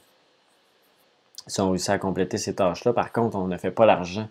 Si 1.47 1.61
on 1.61 1.71
réussit 1.71 1.91
à 1.91 1.99
compléter 1.99 2.39
ces 2.39 2.55
tâches-là, 2.55 2.93
par 2.93 3.13
contre, 3.13 3.37
on 3.37 3.47
ne 3.47 3.57
fait 3.57 3.71
pas 3.71 3.87
l'argent 3.87 4.27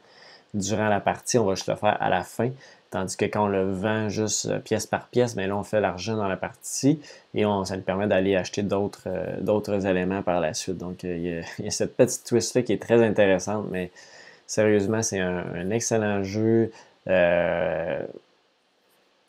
durant 0.54 0.90
la 0.90 1.00
partie, 1.00 1.38
on 1.38 1.46
va 1.46 1.56
juste 1.56 1.70
le 1.70 1.76
faire 1.76 1.96
à 2.02 2.10
la 2.10 2.24
fin. 2.24 2.50
Tandis 2.90 3.16
que 3.16 3.24
quand 3.24 3.46
on 3.46 3.48
le 3.48 3.72
vend 3.72 4.10
juste 4.10 4.48
euh, 4.48 4.60
pièce 4.60 4.86
par 4.86 5.08
pièce, 5.08 5.38
mais 5.38 5.44
ben 5.44 5.52
là, 5.52 5.58
on 5.58 5.64
fait 5.64 5.80
l'argent 5.80 6.18
dans 6.18 6.28
la 6.28 6.36
partie 6.36 7.00
et 7.34 7.46
on, 7.46 7.64
ça 7.64 7.78
nous 7.78 7.84
permet 7.84 8.06
d'aller 8.06 8.36
acheter 8.36 8.64
d'autres 8.64 9.08
euh, 9.08 9.80
éléments 9.90 10.24
par 10.24 10.42
la 10.42 10.54
suite. 10.54 10.78
Donc, 10.78 11.06
euh, 11.06 11.42
il, 11.60 11.66
y 11.66 11.68
a, 11.70 11.72
cette 11.72 11.96
petite 11.96 12.26
twist-là 12.26 12.64
qui 12.64 12.74
est 12.74 12.82
très 12.82 13.02
intéressante, 13.02 13.68
mais 13.72 13.92
sérieusement, 14.46 15.02
c'est 15.02 15.22
un, 15.22 15.70
excellent 15.70 16.22
jeu 16.24 16.70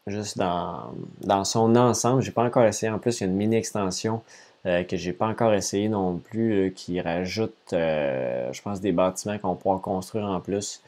juste 0.07 0.39
dans, 0.39 0.93
dans 1.23 1.45
son 1.45 1.77
ensemble. 1.77 2.23
J'ai 2.23 2.33
pas 2.33 2.45
encore 2.45 2.65
essayé. 2.65 2.91
En 2.91 2.99
plus, 2.99 3.21
il 3.21 3.25
y 3.25 3.27
a 3.27 3.31
une 3.31 3.37
mini 3.37 3.57
extension 3.57 4.23
euh, 4.67 4.85
que 4.85 4.97
j'ai 4.97 5.13
pas 5.13 5.27
encore 5.27 5.55
essayé 5.55 5.89
non 5.89 6.17
plus, 6.19 6.53
euh, 6.67 6.71
qui 6.71 7.01
rajoute, 7.01 7.55
euh, 7.73 8.53
je 8.53 8.63
pense, 8.63 8.81
des 8.81 8.93
bâtiments 8.93 9.39
qu'on 9.39 9.55
pourra 9.55 9.79
construire 9.79 10.27
en 10.27 10.41
plus. 10.41 10.81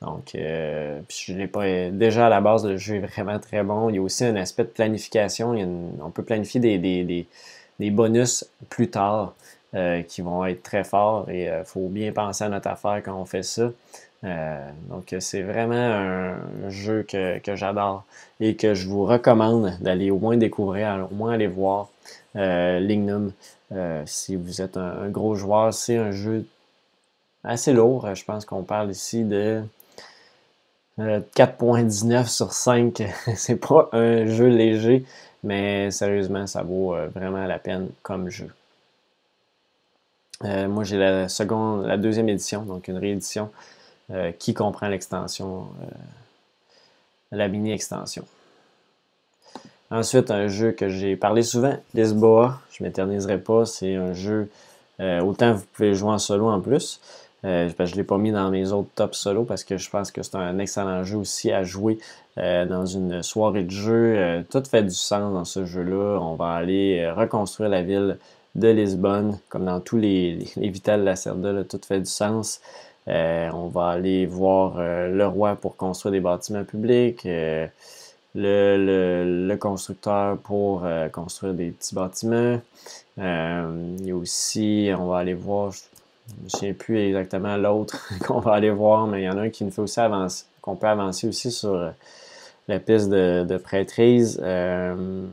Donc, 0.00 0.34
euh, 0.34 1.00
je 1.08 1.32
l'ai 1.34 1.46
pas. 1.46 1.90
Déjà 1.90 2.26
à 2.26 2.28
la 2.28 2.40
base, 2.40 2.66
le 2.66 2.76
jeu 2.76 2.96
est 2.96 3.00
vraiment 3.00 3.38
très 3.38 3.62
bon. 3.62 3.88
Il 3.88 3.96
y 3.96 3.98
a 3.98 4.02
aussi 4.02 4.24
un 4.24 4.34
aspect 4.36 4.64
de 4.64 4.68
planification. 4.68 5.52
on 6.02 6.10
peut 6.10 6.24
planifier 6.24 6.60
des, 6.60 6.78
des, 6.78 7.04
des, 7.04 7.26
des 7.78 7.90
bonus 7.90 8.44
plus 8.68 8.90
tard 8.90 9.34
qui 10.08 10.20
vont 10.20 10.44
être 10.44 10.62
très 10.62 10.84
forts 10.84 11.30
et 11.30 11.44
il 11.44 11.64
faut 11.64 11.88
bien 11.88 12.12
penser 12.12 12.44
à 12.44 12.50
notre 12.50 12.68
affaire 12.68 13.00
quand 13.02 13.14
on 13.18 13.24
fait 13.24 13.42
ça. 13.42 13.70
Euh, 14.24 14.70
donc, 14.88 15.14
c'est 15.18 15.42
vraiment 15.42 15.74
un 15.74 16.68
jeu 16.68 17.02
que, 17.02 17.40
j'adore 17.56 18.04
et 18.40 18.54
que 18.54 18.74
je 18.74 18.88
vous 18.88 19.04
recommande 19.04 19.76
d'aller 19.80 20.10
au 20.10 20.18
moins 20.18 20.36
découvrir, 20.36 21.08
au 21.10 21.14
moins 21.14 21.32
aller 21.32 21.48
voir 21.48 21.88
euh, 22.36 22.78
Lignum. 22.78 23.32
Euh, 23.72 24.02
si 24.06 24.36
vous 24.36 24.60
êtes 24.60 24.76
un, 24.76 25.08
gros 25.08 25.34
joueur, 25.34 25.74
c'est 25.74 25.96
un 25.96 26.12
jeu 26.12 26.46
assez 27.42 27.72
lourd. 27.72 28.14
Je 28.14 28.24
pense 28.24 28.44
qu'on 28.44 28.62
parle 28.62 28.90
ici 28.90 29.24
de 29.24 29.62
4.19 30.98 32.26
sur 32.28 32.52
5. 32.52 33.02
c'est 33.34 33.56
pas 33.56 33.88
un 33.92 34.26
jeu 34.26 34.46
léger, 34.46 35.04
mais 35.42 35.90
sérieusement, 35.90 36.46
ça 36.46 36.62
vaut 36.62 36.94
vraiment 37.14 37.44
la 37.44 37.58
peine 37.58 37.88
comme 38.02 38.28
jeu. 38.28 38.50
moi, 40.44 40.84
j'ai 40.84 40.98
la 40.98 41.28
seconde, 41.28 41.86
la 41.86 41.96
deuxième 41.96 42.28
édition, 42.28 42.62
donc 42.62 42.86
une 42.86 42.98
réédition 42.98 43.50
qui 44.38 44.52
comprend 44.54 44.88
l'extension, 44.88 45.68
la 47.30 47.48
mini-extension. 47.48 48.24
Ensuite, 49.90 50.30
un 50.30 50.48
jeu 50.48 50.72
que 50.72 50.88
j'ai 50.88 51.16
parlé 51.16 51.42
souvent, 51.42 51.76
Lisboa. 51.94 52.60
Je 52.72 52.82
ne 52.82 52.88
m'éterniserai 52.88 53.38
pas. 53.38 53.64
C'est 53.64 53.94
un 53.94 54.12
jeu, 54.12 54.50
autant 55.00 55.54
vous 55.54 55.64
pouvez 55.72 55.94
jouer 55.94 56.10
en 56.10 56.18
solo 56.18 56.48
en 56.48 56.60
plus. 56.60 57.00
Euh, 57.44 57.68
je 57.76 57.92
ne 57.92 57.96
l'ai 57.96 58.04
pas 58.04 58.18
mis 58.18 58.30
dans 58.30 58.50
mes 58.50 58.70
autres 58.72 58.90
top 58.94 59.14
solo 59.14 59.44
parce 59.44 59.64
que 59.64 59.76
je 59.76 59.90
pense 59.90 60.12
que 60.12 60.22
c'est 60.22 60.36
un 60.36 60.58
excellent 60.58 61.02
jeu 61.02 61.16
aussi 61.16 61.50
à 61.50 61.64
jouer 61.64 61.98
euh, 62.38 62.64
dans 62.66 62.86
une 62.86 63.22
soirée 63.22 63.64
de 63.64 63.70
jeu. 63.70 64.14
Euh, 64.16 64.42
tout 64.48 64.62
fait 64.64 64.84
du 64.84 64.94
sens 64.94 65.32
dans 65.32 65.44
ce 65.44 65.64
jeu-là. 65.64 66.18
On 66.20 66.36
va 66.36 66.52
aller 66.52 67.10
reconstruire 67.10 67.68
la 67.68 67.82
ville 67.82 68.18
de 68.54 68.68
Lisbonne, 68.68 69.38
comme 69.48 69.64
dans 69.64 69.80
tous 69.80 69.96
les, 69.96 70.46
les, 70.56 70.68
Vital 70.68 71.02
Lacerda, 71.04 71.64
tout 71.64 71.80
fait 71.84 72.00
du 72.00 72.10
sens. 72.10 72.60
On 73.06 73.68
va 73.68 73.88
aller 73.88 74.26
voir 74.26 74.74
le 74.78 75.26
roi 75.26 75.56
pour 75.56 75.76
construire 75.76 76.12
des 76.12 76.20
bâtiments 76.20 76.64
publics, 76.64 77.24
le, 77.24 77.68
le, 78.34 79.56
constructeur 79.56 80.38
pour 80.38 80.84
construire 81.12 81.54
des 81.54 81.70
petits 81.70 81.94
bâtiments. 81.94 82.60
il 83.18 84.06
y 84.06 84.10
a 84.10 84.16
aussi, 84.16 84.90
on 84.96 85.06
va 85.06 85.18
aller 85.18 85.34
voir, 85.34 85.72
je 85.72 86.44
ne 86.44 86.48
souviens 86.48 86.72
plus 86.72 86.98
exactement 86.98 87.56
l'autre 87.56 88.08
qu'on 88.26 88.40
va 88.40 88.52
aller 88.52 88.70
voir, 88.70 89.06
mais 89.06 89.22
il 89.22 89.24
y 89.24 89.28
en 89.28 89.38
a 89.38 89.42
un 89.42 89.50
qui 89.50 89.64
nous 89.64 89.70
fait 89.70 89.82
aussi 89.82 90.00
avancer, 90.00 90.44
qu'on 90.60 90.76
peut 90.76 90.86
avancer 90.86 91.28
aussi 91.28 91.50
sur 91.50 91.74
euh, 91.74 91.90
la 92.68 92.78
piste 92.78 93.08
de, 93.08 93.56
prêtrise. 93.58 94.40
Euh, 94.42 95.26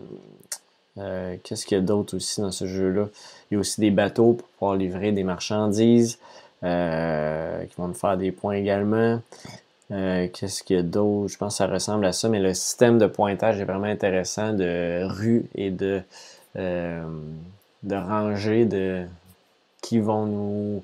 euh, 0.97 1.36
qu'est-ce 1.43 1.65
qu'il 1.65 1.77
y 1.77 1.82
a 1.82 1.84
d'autre 1.84 2.15
aussi 2.15 2.41
dans 2.41 2.51
ce 2.51 2.65
jeu-là? 2.65 3.08
Il 3.49 3.55
y 3.55 3.58
a 3.58 3.60
aussi 3.60 3.79
des 3.82 3.91
bateaux 3.91 4.34
pour 4.34 4.47
pouvoir 4.49 4.75
livrer 4.75 5.12
des 5.12 5.23
marchandises 5.23 6.17
qui 6.61 7.75
vont 7.77 7.87
nous 7.87 7.93
faire 7.93 8.17
des 8.17 8.31
points 8.31 8.55
également. 8.55 9.21
Qu'est-ce 9.89 10.63
qu'il 10.63 10.75
y 10.75 10.79
a 10.79 10.83
d'autre? 10.83 11.31
Je 11.33 11.37
pense 11.37 11.53
que 11.53 11.57
ça 11.57 11.67
ressemble 11.67 12.05
à 12.05 12.11
ça, 12.13 12.29
mais 12.29 12.39
le 12.39 12.53
système 12.53 12.97
de 12.97 13.07
pointage 13.07 13.59
est 13.59 13.65
vraiment 13.65 13.85
intéressant 13.85 14.53
de 14.53 15.03
rues 15.03 15.45
et 15.55 15.71
de, 15.71 16.01
de 16.55 17.95
rangées 17.95 18.65
de, 18.65 19.05
qui 19.81 19.99
vont 19.99 20.25
nous 20.25 20.83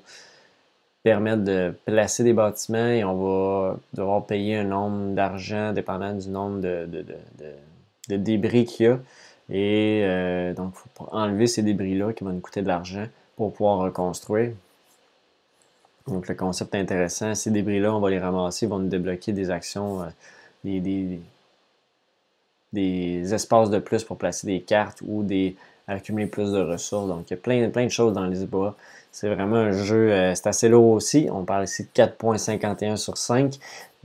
permettre 1.02 1.44
de 1.44 1.72
placer 1.84 2.24
des 2.24 2.32
bâtiments 2.32 2.88
et 2.88 3.04
on 3.04 3.14
va 3.14 3.76
devoir 3.94 4.26
payer 4.26 4.56
un 4.56 4.64
nombre 4.64 5.14
d'argent 5.14 5.72
dépendant 5.72 6.12
du 6.12 6.28
nombre 6.28 6.60
de, 6.60 6.88
débris 8.08 8.64
qu'il 8.64 8.86
y 8.86 8.88
a. 8.88 8.98
Et 9.48 10.00
euh, 10.02 10.52
donc, 10.52 10.74
il 10.84 10.90
faut 10.94 11.08
enlever 11.12 11.46
ces 11.46 11.62
débris-là 11.62 12.12
qui 12.12 12.24
vont 12.24 12.32
nous 12.32 12.40
coûter 12.40 12.62
de 12.62 12.66
l'argent 12.66 13.04
pour 13.36 13.52
pouvoir 13.52 13.78
reconstruire. 13.78 14.50
Donc, 16.08 16.28
le 16.28 16.34
concept 16.34 16.74
est 16.74 16.80
intéressant. 16.80 17.34
Ces 17.34 17.50
débris-là, 17.50 17.94
on 17.94 18.00
va 18.00 18.10
les 18.10 18.18
ramasser, 18.18 18.66
ils 18.66 18.68
vont 18.68 18.78
nous 18.78 18.88
débloquer 18.88 19.32
des 19.32 19.50
actions, 19.50 20.02
euh, 20.02 20.06
des, 20.64 21.20
des, 22.72 23.34
espaces 23.34 23.70
de 23.70 23.78
plus 23.80 24.04
pour 24.04 24.16
placer 24.16 24.46
des 24.46 24.60
cartes 24.60 25.02
ou 25.04 25.22
des 25.22 25.56
accumuler 25.88 26.26
plus 26.26 26.52
de 26.52 26.60
ressources. 26.60 27.08
Donc, 27.08 27.24
il 27.28 27.32
y 27.32 27.34
a 27.34 27.36
plein, 27.38 27.68
plein 27.70 27.84
de 27.84 27.90
choses 27.90 28.12
dans 28.12 28.24
Lisboa. 28.26 28.76
C'est 29.10 29.28
vraiment 29.28 29.56
un 29.56 29.72
jeu, 29.72 30.12
euh, 30.12 30.34
c'est 30.34 30.46
assez 30.46 30.68
lourd 30.68 30.90
aussi. 30.90 31.28
On 31.32 31.44
parle 31.44 31.64
ici 31.64 31.84
de 31.84 31.88
4.51 31.88 32.96
sur 32.96 33.16
5, 33.16 33.54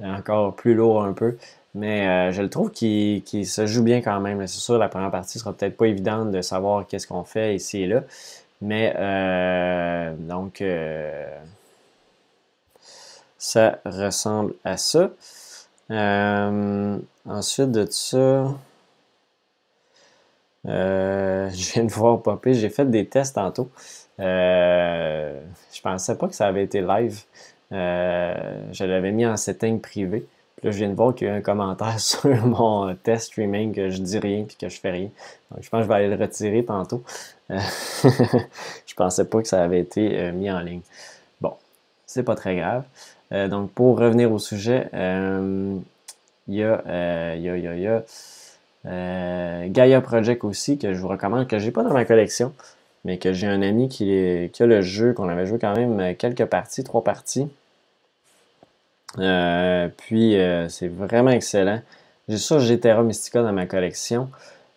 encore 0.04 0.56
plus 0.56 0.74
lourd 0.74 1.04
un 1.04 1.14
peu. 1.14 1.38
Mais 1.76 2.08
euh, 2.08 2.32
je 2.32 2.42
le 2.42 2.50
trouve 2.50 2.72
qu'il 2.72 3.24
se 3.46 3.66
joue 3.66 3.84
bien 3.84 4.02
quand 4.02 4.20
même. 4.20 4.46
C'est 4.48 4.60
sûr, 4.60 4.78
la 4.78 4.90
première 4.90 5.12
partie 5.12 5.38
sera 5.40 5.54
peut-être 5.54 5.78
pas 5.78 5.86
évidente 5.88 6.32
de 6.32 6.42
savoir 6.42 6.88
qu'est-ce 6.88 7.08
qu'on 7.08 7.24
fait 7.24 7.56
ici 7.56 7.84
et 7.84 7.88
là. 7.88 8.04
Mais 8.62 8.94
donc, 10.20 10.62
ça 13.42 13.80
ressemble 13.86 14.54
à 14.64 14.78
ça. 14.78 15.10
ensuite 17.26 17.72
de 17.72 17.88
ça, 17.90 18.46
euh, 20.68 21.50
je 21.54 21.74
viens 21.74 21.84
de 21.84 21.92
voir 21.92 22.22
popper. 22.22 22.54
J'ai 22.54 22.70
fait 22.70 22.90
des 22.90 23.06
tests 23.08 23.36
tantôt. 23.36 23.70
Euh, 24.20 25.42
je 25.74 25.82
pensais 25.82 26.16
pas 26.18 26.28
que 26.28 26.36
ça 26.36 26.48
avait 26.48 26.64
été 26.64 26.82
live. 26.82 27.22
Euh, 27.72 28.34
je 28.72 28.84
l'avais 28.84 29.12
mis 29.12 29.26
en 29.26 29.38
setting 29.38 29.80
privé. 29.80 30.28
Puis 30.58 30.68
là, 30.68 30.72
je 30.72 30.78
viens 30.78 30.90
de 30.90 30.94
voir 30.94 31.16
qu'il 31.16 31.28
y 31.28 31.30
a 31.30 31.34
un 31.34 31.42
commentaire 31.42 32.00
sur 32.00 32.30
mon 32.46 32.94
test 32.96 33.28
streaming 33.28 33.74
que 33.74 33.90
je 33.90 34.02
dis 34.02 34.20
rien 34.20 34.44
puis 34.44 34.56
que 34.56 34.70
je 34.70 34.80
fais 34.80 34.92
rien. 34.92 35.10
Donc, 35.50 35.64
je 35.64 35.70
pense 35.70 35.80
que 35.80 35.84
je 35.84 35.88
vais 35.88 35.96
aller 35.96 36.16
le 36.16 36.22
retirer 36.22 36.64
tantôt. 36.64 37.04
Euh, 37.50 37.58
je 38.86 38.94
pensais 38.94 39.26
pas 39.26 39.42
que 39.42 39.48
ça 39.48 39.64
avait 39.64 39.80
été 39.80 40.32
mis 40.32 40.52
en 40.52 40.60
ligne. 40.60 40.82
Bon, 41.40 41.56
c'est 42.06 42.24
pas 42.24 42.36
très 42.36 42.56
grave. 42.56 42.84
Donc, 43.32 43.72
pour 43.72 43.98
revenir 43.98 44.32
au 44.32 44.40
sujet, 44.40 44.90
il 44.94 46.56
y 46.56 46.64
a, 46.64 47.36
il 47.36 47.42
y 47.42 47.50
a, 47.50 47.58
il 47.58 47.82
y 47.82 47.88
a, 47.88 48.04
euh, 48.88 49.68
Gaia 49.70 50.02
Project 50.02 50.44
aussi, 50.44 50.78
que 50.78 50.94
je 50.94 51.00
vous 51.00 51.08
recommande, 51.08 51.48
que 51.48 51.60
j'ai 51.60 51.72
pas 51.72 51.84
dans 51.84 51.94
ma 51.94 52.06
collection, 52.06 52.54
mais 53.06 53.18
que 53.18 53.34
j'ai 53.34 53.48
un 53.48 53.62
ami 53.62 53.90
qui, 53.90 54.12
a 54.60 54.66
le 54.66 54.82
jeu, 54.82 55.14
qu'on 55.14 55.30
avait 55.30 55.46
joué 55.46 55.60
quand 55.60 55.76
même 55.76 56.16
quelques 56.16 56.46
parties, 56.46 56.84
trois 56.84 57.04
parties. 57.04 57.48
Euh, 59.20 59.90
puis 59.98 60.38
euh, 60.38 60.70
c'est 60.70 60.88
vraiment 60.88 61.32
excellent. 61.32 61.82
J'ai 62.30 62.38
ça, 62.38 62.60
j'ai 62.60 62.80
Terra 62.80 63.04
Mystica 63.04 63.44
dans 63.44 63.52
ma 63.52 63.66
collection. 63.66 64.30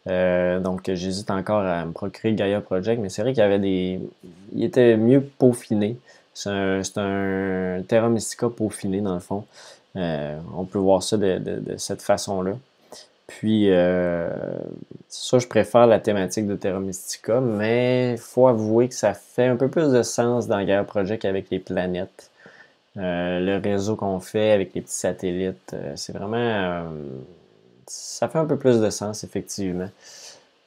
donc 0.07 0.91
j'hésite 0.93 1.31
encore 1.31 1.63
à 1.63 1.85
me 1.85 1.93
procurer 1.93 2.35
Gaia 2.35 2.61
Project, 2.61 3.01
mais 3.01 3.09
c'est 3.09 3.23
vrai 3.23 3.33
qu'il 3.33 3.41
y 3.41 3.47
avait 3.47 3.59
des. 3.59 4.01
Il 4.55 4.65
était 4.65 4.97
mieux 4.97 5.21
peaufiné. 5.23 5.97
C'est 6.35 6.99
un, 6.99 7.83
Terra 7.87 8.09
Mystica 8.09 8.49
peaufiné 8.49 9.01
dans 9.01 9.15
le 9.15 9.21
fond. 9.21 9.45
on 9.95 10.65
peut 10.65 10.79
voir 10.79 11.03
ça 11.03 11.17
de 11.17 11.75
cette 11.79 12.03
façon-là. 12.03 12.57
Puis, 13.27 13.71
euh, 13.71 14.29
ça, 15.09 15.39
je 15.39 15.47
préfère 15.47 15.87
la 15.87 15.99
thématique 15.99 16.47
de 16.47 16.57
Terra 16.57 16.81
Mystica, 16.81 17.41
mais 17.41 18.13
il 18.13 18.19
faut 18.19 18.47
avouer 18.49 18.89
que 18.89 18.95
ça 18.95 19.15
fait 19.15 19.47
un 19.47 19.57
peu 19.57 19.69
plus 19.69 19.91
de 19.93 20.03
sens 20.03 20.47
dans 20.47 20.63
Gaia 20.63 20.85
Project 20.85 21.25
avec 21.25 21.51
les 21.51 21.59
planètes. 21.59 22.31
Euh, 22.97 23.41
le 23.41 23.57
réseau 23.57 23.97
qu'on 23.97 24.21
fait 24.21 24.53
avec 24.53 24.75
les 24.75 24.83
petits 24.83 24.95
satellites, 24.95 25.73
euh, 25.75 25.95
c'est 25.97 26.13
vraiment. 26.13 26.85
ça 27.87 28.29
fait 28.29 28.39
un 28.39 28.47
peu 28.47 28.59
plus 28.59 28.81
de 28.81 28.91
sens, 28.91 29.25
effectivement. 29.25 29.89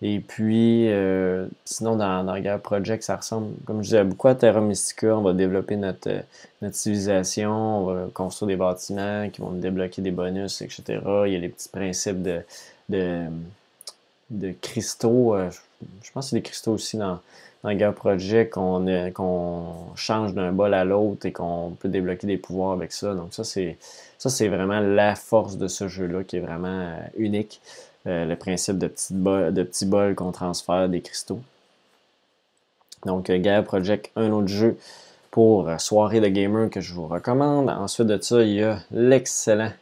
Et 0.01 0.19
puis, 0.19 0.91
euh, 0.91 1.47
sinon, 1.65 1.95
dans, 1.95 2.23
dans 2.23 2.39
Guerre 2.39 2.61
Project, 2.61 3.01
ça 3.03 3.15
ressemble, 3.15 3.55
comme 3.65 3.77
je 3.77 3.89
disais, 3.89 4.03
beaucoup 4.03 4.27
à 4.27 4.35
Terra 4.35 4.61
Mystica. 4.61 5.17
On 5.17 5.23
va 5.23 5.33
développer 5.33 5.75
notre, 5.75 6.11
notre 6.61 6.75
civilisation, 6.75 7.51
on 7.51 7.85
va 7.85 8.07
construire 8.13 8.47
des 8.47 8.55
bâtiments 8.57 9.27
qui 9.29 9.41
vont 9.41 9.49
nous 9.49 9.59
débloquer 9.59 10.03
des 10.03 10.11
bonus, 10.11 10.61
etc. 10.61 10.83
Il 11.25 11.33
y 11.33 11.35
a 11.35 11.39
les 11.39 11.49
petits 11.49 11.69
principes 11.69 12.21
de, 12.21 12.41
de, 12.89 13.25
de 14.29 14.53
cristaux. 14.61 15.35
Euh, 15.35 15.49
je 16.03 16.11
pense 16.11 16.25
que 16.25 16.29
c'est 16.29 16.35
des 16.35 16.41
cristaux 16.43 16.73
aussi 16.73 16.97
dans, 16.97 17.19
dans 17.63 17.73
Guerre 17.73 17.93
Project 17.93 18.53
qu'on 18.53 18.85
qu'on 19.15 19.95
change 19.95 20.35
d'un 20.35 20.51
bol 20.51 20.75
à 20.75 20.85
l'autre 20.85 21.25
et 21.25 21.31
qu'on 21.31 21.75
peut 21.79 21.89
débloquer 21.89 22.27
des 22.27 22.37
pouvoirs 22.37 22.73
avec 22.73 22.91
ça. 22.91 23.15
Donc, 23.15 23.33
ça, 23.33 23.43
c'est 23.43 23.77
ça 24.19 24.29
c'est 24.29 24.47
vraiment 24.47 24.79
la 24.79 25.15
force 25.15 25.57
de 25.57 25.67
ce 25.67 25.87
jeu-là 25.87 26.23
qui 26.23 26.37
est 26.37 26.41
vraiment 26.41 26.67
euh, 26.67 26.99
unique. 27.17 27.61
Euh, 28.07 28.23
le 28.23 28.37
principe 28.37 28.77
de, 28.77 28.87
petits 28.87 29.85
bols 29.85 30.15
qu'on 30.15 30.31
transfère 30.31 30.87
des 30.87 31.01
cristaux. 31.01 31.41
Donc, 33.05 33.29
euh, 33.29 33.37
Gaia 33.37 33.63
Project, 33.63 34.11
un 34.15 34.31
autre 34.31 34.47
jeu 34.47 34.77
pour 35.29 35.67
euh, 35.67 35.77
soirée 35.77 36.21
de 36.21 36.27
gamer 36.29 36.69
que 36.69 36.79
je 36.79 36.93
vous 36.93 37.05
recommande. 37.05 37.69
Ensuite 37.69 38.07
de 38.07 38.17
ça, 38.21 38.43
il 38.43 38.53
y 38.53 38.63
a 38.63 38.79
l'excellent 38.91 39.73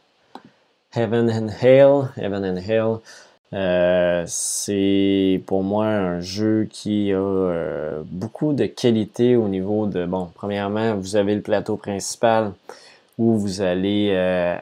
Heaven 0.92 1.30
and 1.30 1.48
Hell. 1.62 2.08
Heaven 2.16 2.44
and 2.44 2.56
Hell, 2.56 4.26
c'est 4.26 5.40
pour 5.46 5.62
moi 5.62 5.86
un 5.86 6.20
jeu 6.20 6.66
qui 6.68 7.12
a 7.12 8.02
beaucoup 8.06 8.54
de 8.54 8.66
qualité 8.66 9.36
au 9.36 9.46
niveau 9.46 9.86
de, 9.86 10.04
bon, 10.04 10.30
premièrement, 10.34 10.96
vous 10.96 11.14
avez 11.14 11.36
le 11.36 11.42
plateau 11.42 11.76
principal 11.76 12.52
où 13.18 13.36
vous 13.36 13.60
allez 13.60 14.58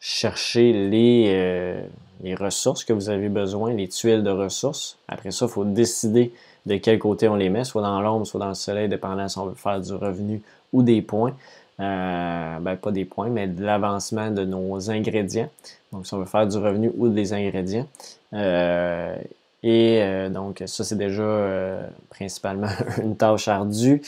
chercher 0.00 0.72
les, 0.72 1.88
les 2.22 2.34
ressources 2.34 2.84
que 2.84 2.92
vous 2.92 3.10
avez 3.10 3.28
besoin, 3.28 3.72
les 3.72 3.88
tuiles 3.88 4.22
de 4.22 4.30
ressources. 4.30 4.98
Après 5.08 5.30
ça, 5.30 5.46
il 5.46 5.50
faut 5.50 5.64
décider 5.64 6.32
de 6.66 6.76
quel 6.76 6.98
côté 6.98 7.28
on 7.28 7.36
les 7.36 7.48
met, 7.48 7.64
soit 7.64 7.82
dans 7.82 8.00
l'ombre, 8.00 8.26
soit 8.26 8.40
dans 8.40 8.48
le 8.48 8.54
soleil, 8.54 8.88
dépendant 8.88 9.28
si 9.28 9.38
on 9.38 9.46
veut 9.46 9.54
faire 9.54 9.80
du 9.80 9.92
revenu 9.94 10.42
ou 10.72 10.82
des 10.82 11.02
points. 11.02 11.34
Euh, 11.80 12.58
ben, 12.58 12.76
pas 12.76 12.90
des 12.90 13.04
points, 13.04 13.28
mais 13.28 13.46
de 13.46 13.64
l'avancement 13.64 14.30
de 14.30 14.44
nos 14.44 14.90
ingrédients. 14.90 15.48
Donc, 15.92 16.06
si 16.06 16.14
on 16.14 16.18
veut 16.18 16.26
faire 16.26 16.46
du 16.46 16.56
revenu 16.56 16.90
ou 16.96 17.08
des 17.08 17.32
ingrédients. 17.32 17.86
Euh, 18.34 19.16
et 19.62 20.02
euh, 20.02 20.28
donc, 20.28 20.62
ça, 20.66 20.82
c'est 20.82 20.98
déjà 20.98 21.88
principalement 22.10 22.68
une 23.02 23.16
tâche 23.16 23.46
ardue. 23.46 24.02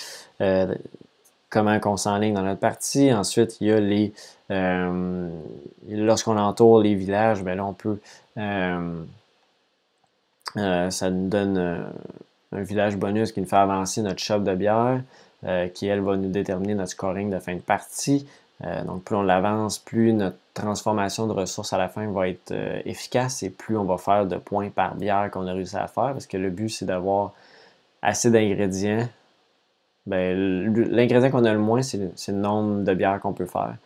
Comment 1.50 1.78
on 1.84 1.96
s'enligne 1.96 2.34
dans 2.34 2.42
notre 2.42 2.60
partie. 2.60 3.12
Ensuite, 3.12 3.60
il 3.60 3.66
y 3.66 3.72
a 3.72 3.80
les 3.80 4.12
euh, 4.50 5.28
lorsqu'on 5.88 6.36
entoure 6.36 6.80
les 6.80 6.94
villages, 6.94 7.42
ben 7.42 7.56
là, 7.56 7.64
on 7.64 7.72
peut. 7.72 7.98
Euh, 8.36 9.02
euh, 10.56 10.90
ça 10.90 11.10
nous 11.10 11.28
donne 11.28 11.92
un 12.52 12.62
village 12.62 12.96
bonus 12.96 13.32
qui 13.32 13.40
nous 13.40 13.46
fait 13.46 13.56
avancer 13.56 14.02
notre 14.02 14.18
shop 14.18 14.40
de 14.40 14.54
bière, 14.54 15.00
qui 15.74 15.86
elle 15.86 16.00
va 16.00 16.16
nous 16.16 16.28
déterminer 16.28 16.74
notre 16.74 16.90
scoring 16.90 17.30
de 17.30 17.38
fin 17.38 17.54
de 17.54 17.60
partie. 17.60 18.26
donc 18.84 19.04
plus 19.04 19.14
on 19.14 19.22
l'avance, 19.22 19.78
plus 19.78 20.12
notre 20.12 20.36
transformation 20.54 21.28
de 21.28 21.32
ressources 21.32 21.72
à 21.72 21.78
la 21.78 21.88
fin 21.88 22.10
va 22.10 22.28
être 22.28 22.52
efficace 22.84 23.44
et 23.44 23.50
plus 23.50 23.76
on 23.76 23.84
va 23.84 23.96
faire 23.96 24.26
de 24.26 24.36
points 24.36 24.70
par 24.70 24.96
bière 24.96 25.30
qu'on 25.30 25.46
a 25.46 25.52
réussi 25.52 25.76
à 25.76 25.86
faire 25.86 26.12
parce 26.12 26.26
que 26.26 26.36
le 26.36 26.50
but 26.50 26.68
c'est 26.68 26.84
d'avoir 26.84 27.32
assez 28.02 28.30
d'ingrédients 28.30 29.08
ben, 30.06 30.74
l'ingrédient 30.90 31.30
qu'on 31.30 31.44
a 31.44 31.52
le 31.52 31.58
moins, 31.58 31.82
c'est 31.82 31.98
le, 31.98 32.34
nombre 32.34 32.84
de 32.84 32.94
bières 32.94 33.20
qu'on 33.20 33.32
peut 33.32 33.46
faire. 33.46 33.76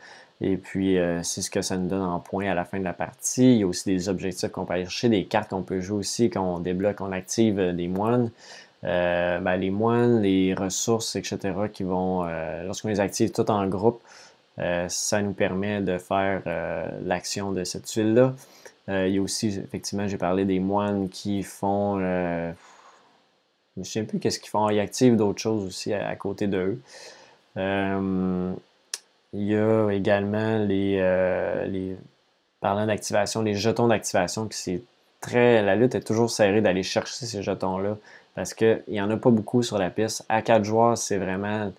Et 0.40 0.56
puis, 0.56 0.98
euh, 0.98 1.22
c'est 1.22 1.42
ce 1.42 1.50
que 1.50 1.62
ça 1.62 1.76
nous 1.76 1.88
donne 1.88 2.02
en 2.02 2.20
points 2.20 2.50
à 2.50 2.54
la 2.54 2.64
fin 2.64 2.78
de 2.78 2.84
la 2.84 2.92
partie. 2.92 3.54
Il 3.54 3.58
y 3.58 3.62
a 3.62 3.66
aussi 3.66 3.88
des 3.88 4.08
objectifs 4.08 4.50
qu'on 4.50 4.64
peut 4.64 4.74
aller 4.74 4.84
chercher, 4.84 5.08
des 5.08 5.24
cartes 5.24 5.50
qu'on 5.50 5.62
peut 5.62 5.80
jouer 5.80 5.98
aussi 5.98 6.30
quand 6.30 6.42
on 6.42 6.58
débloque, 6.58 7.00
on 7.00 7.12
active 7.12 7.58
euh, 7.58 7.72
des 7.72 7.88
moines. 7.88 8.30
Euh, 8.84 9.38
ben, 9.40 9.56
les 9.56 9.70
moines, 9.70 10.20
les 10.22 10.54
ressources, 10.54 11.16
etc., 11.16 11.38
qui 11.72 11.84
vont, 11.84 12.24
lorsqu'on 12.66 12.88
les 12.88 13.00
active 13.00 13.32
tout 13.32 13.50
en 13.50 13.66
groupe, 13.66 14.02
ça 14.58 15.22
nous 15.22 15.32
permet 15.32 15.80
de 15.80 15.96
faire 15.96 16.42
l'action 17.02 17.50
de 17.50 17.64
cette 17.64 17.86
tuile-là. 17.86 18.34
il 18.88 19.08
y 19.08 19.18
a 19.18 19.22
aussi, 19.22 19.58
effectivement, 19.58 20.06
j'ai 20.06 20.18
parlé 20.18 20.44
des 20.44 20.60
moines 20.60 21.08
qui 21.08 21.42
font 21.42 21.98
je 23.76 23.80
ne 23.80 23.84
sais 23.84 24.02
plus 24.04 24.18
qu'est-ce 24.18 24.38
qu'ils 24.38 24.50
font. 24.50 24.68
Ils 24.68 24.80
activent 24.80 25.16
d'autres 25.16 25.40
choses 25.40 25.66
aussi 25.66 25.92
à, 25.92 26.14
côté 26.16 26.46
d'eux. 26.46 26.80
Euh, 27.56 28.52
il 29.32 29.42
y 29.42 29.56
a 29.56 29.90
également 29.90 30.58
les, 30.58 30.98
euh, 31.00 31.66
les 31.66 31.96
parlant 32.60 32.86
d'activation, 32.86 33.42
les 33.42 33.54
jetons 33.54 33.88
d'activation 33.88 34.46
qui 34.46 34.56
c'est 34.56 34.82
très. 35.20 35.62
La 35.62 35.74
lutte 35.74 35.94
est 35.94 36.00
toujours 36.02 36.30
serrée 36.30 36.60
d'aller 36.60 36.82
chercher 36.82 37.26
ces 37.26 37.42
jetons-là 37.42 37.96
parce 38.34 38.54
qu'il 38.54 38.82
n'y 38.88 39.00
en 39.00 39.10
a 39.10 39.16
pas 39.16 39.30
beaucoup 39.30 39.62
sur 39.62 39.78
la 39.78 39.90
piste. 39.90 40.24
À 40.28 40.42
quatre 40.42 40.64
joueurs, 40.64 40.96
c'est 40.96 41.18
vraiment. 41.18 41.72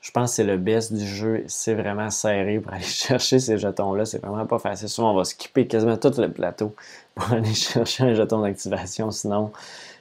Je 0.00 0.10
pense 0.12 0.30
que 0.30 0.36
c'est 0.36 0.44
le 0.44 0.56
best 0.56 0.92
du 0.92 1.06
jeu. 1.06 1.44
C'est 1.46 1.74
vraiment 1.74 2.10
serré 2.10 2.58
pour 2.58 2.72
aller 2.74 2.82
chercher 2.82 3.38
ces 3.38 3.58
jetons-là. 3.58 4.04
C'est 4.04 4.18
vraiment 4.18 4.46
pas 4.46 4.58
facile. 4.58 4.88
Souvent, 4.88 5.12
on 5.12 5.16
va 5.16 5.24
skipper 5.24 5.66
quasiment 5.66 5.96
tout 5.96 6.12
le 6.18 6.30
plateau 6.30 6.74
pour 7.14 7.32
aller 7.32 7.54
chercher 7.54 8.04
un 8.04 8.14
jeton 8.14 8.40
d'activation. 8.40 9.10
Sinon, 9.10 9.52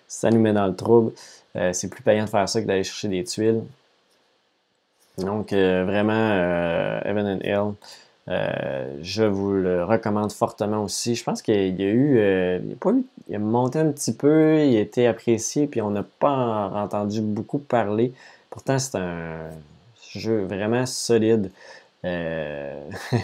ça 0.09 0.29
nous 0.31 0.41
met 0.41 0.51
dans 0.51 0.67
le 0.67 0.75
trouble. 0.75 1.13
Euh, 1.55 1.71
c'est 1.71 1.87
plus 1.87 2.03
payant 2.03 2.25
de 2.25 2.29
faire 2.29 2.49
ça 2.49 2.61
que 2.61 2.67
d'aller 2.67 2.83
chercher 2.83 3.07
des 3.07 3.23
tuiles. 3.23 3.63
Donc, 5.19 5.53
euh, 5.53 5.85
vraiment, 5.85 6.13
euh, 6.13 6.99
Evan 7.05 7.25
and 7.27 7.39
Hill, 7.43 7.73
je 9.01 9.23
vous 9.23 9.53
le 9.53 9.83
recommande 9.85 10.31
fortement 10.31 10.83
aussi. 10.83 11.15
Je 11.15 11.23
pense 11.23 11.41
qu'il 11.41 11.79
y 11.79 11.83
a 11.83 11.89
eu, 11.89 12.19
il, 13.27 13.35
a 13.35 13.39
monté 13.39 13.79
un 13.79 13.91
petit 13.91 14.13
peu, 14.13 14.59
il 14.59 14.77
a 14.77 14.79
été 14.79 15.07
apprécié, 15.07 15.67
puis 15.67 15.81
on 15.81 15.89
n'a 15.91 16.03
pas 16.03 16.71
entendu 16.73 17.21
beaucoup 17.21 17.59
parler. 17.59 18.13
Pourtant, 18.49 18.77
c'est 18.79 18.97
un 18.97 19.49
jeu 20.11 20.43
vraiment 20.45 20.85
solide. 20.85 21.51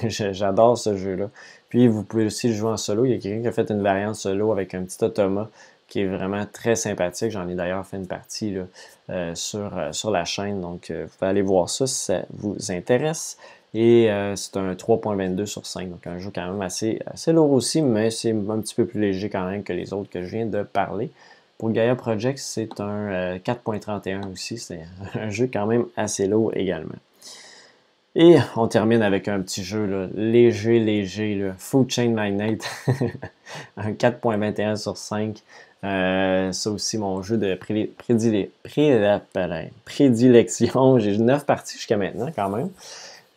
J'adore 0.07 0.77
ce 0.77 0.97
jeu-là. 0.97 1.29
Puis, 1.69 1.87
vous 1.87 2.03
pouvez 2.03 2.25
aussi 2.25 2.49
le 2.49 2.55
jouer 2.55 2.71
en 2.71 2.77
solo. 2.77 3.05
Il 3.05 3.11
y 3.11 3.15
a 3.15 3.19
quelqu'un 3.19 3.41
qui 3.41 3.47
a 3.47 3.51
fait 3.51 3.69
une 3.69 3.81
variante 3.81 4.15
solo 4.15 4.51
avec 4.51 4.73
un 4.73 4.83
petit 4.83 5.03
automa 5.03 5.49
qui 5.95 6.01
est 6.01 6.07
vraiment 6.07 6.45
très 6.51 6.75
sympathique. 6.75 7.31
J'en 7.31 7.47
ai 7.47 7.55
d'ailleurs 7.55 7.85
fait 7.85 7.95
une 7.95 8.05
partie 8.05 8.57
euh, 9.09 9.33
sur, 9.33 9.77
euh, 9.77 9.93
sur 9.93 10.11
la 10.11 10.25
chaîne, 10.25 10.59
donc 10.59 10.91
euh, 10.91 11.05
vous 11.05 11.17
pouvez 11.17 11.29
aller 11.29 11.41
voir 11.41 11.69
ça 11.69 11.87
si 11.87 11.95
ça 11.95 12.25
vous 12.33 12.57
intéresse. 12.67 13.37
Et 13.73 14.09
c'est 14.35 14.55
un 14.55 14.73
3.22 14.73 15.45
sur 15.45 15.65
5, 15.65 15.89
donc 15.89 16.07
un 16.07 16.17
jeu 16.17 16.31
quand 16.33 16.49
même 16.49 16.61
assez, 16.61 16.99
assez 17.05 17.33
lourd 17.33 17.51
aussi, 17.51 17.81
mais 17.81 18.09
c'est 18.09 18.31
un 18.31 18.59
petit 18.59 18.73
peu 18.73 18.85
plus 18.85 19.01
léger 19.01 19.29
quand 19.29 19.45
même 19.49 19.63
que 19.63 19.73
les 19.73 19.91
autres 19.91 20.09
que 20.09 20.21
je 20.21 20.35
viens 20.35 20.45
de 20.45 20.63
parler. 20.63 21.09
Pour 21.57 21.71
Gaia 21.71 21.93
Project, 21.95 22.37
c'est 22.37 22.79
un 22.79 23.35
4.31 23.35 24.31
aussi, 24.31 24.57
c'est 24.57 24.79
un 25.13 25.29
jeu 25.29 25.49
quand 25.51 25.65
même 25.65 25.85
assez 25.97 26.27
lourd 26.27 26.51
également. 26.55 26.95
Et 28.15 28.37
on 28.55 28.69
termine 28.69 29.01
avec 29.01 29.27
un 29.27 29.41
petit 29.41 29.61
jeu 29.61 30.09
léger, 30.15 30.79
léger, 30.79 31.51
Food 31.57 31.91
Chain 31.91 32.11
Magnate, 32.11 32.65
un 33.77 33.91
4.21 33.91 34.77
sur 34.77 34.95
5. 34.95 35.41
Euh, 35.85 36.51
ça 36.51 36.71
aussi, 36.71 36.97
mon 36.97 37.21
jeu 37.21 37.37
de 37.37 37.53
prédilection. 39.85 40.99
J'ai 40.99 41.17
9 41.17 41.45
parties 41.45 41.77
jusqu'à 41.77 41.97
maintenant 41.97 42.31
quand 42.35 42.49
même. 42.49 42.69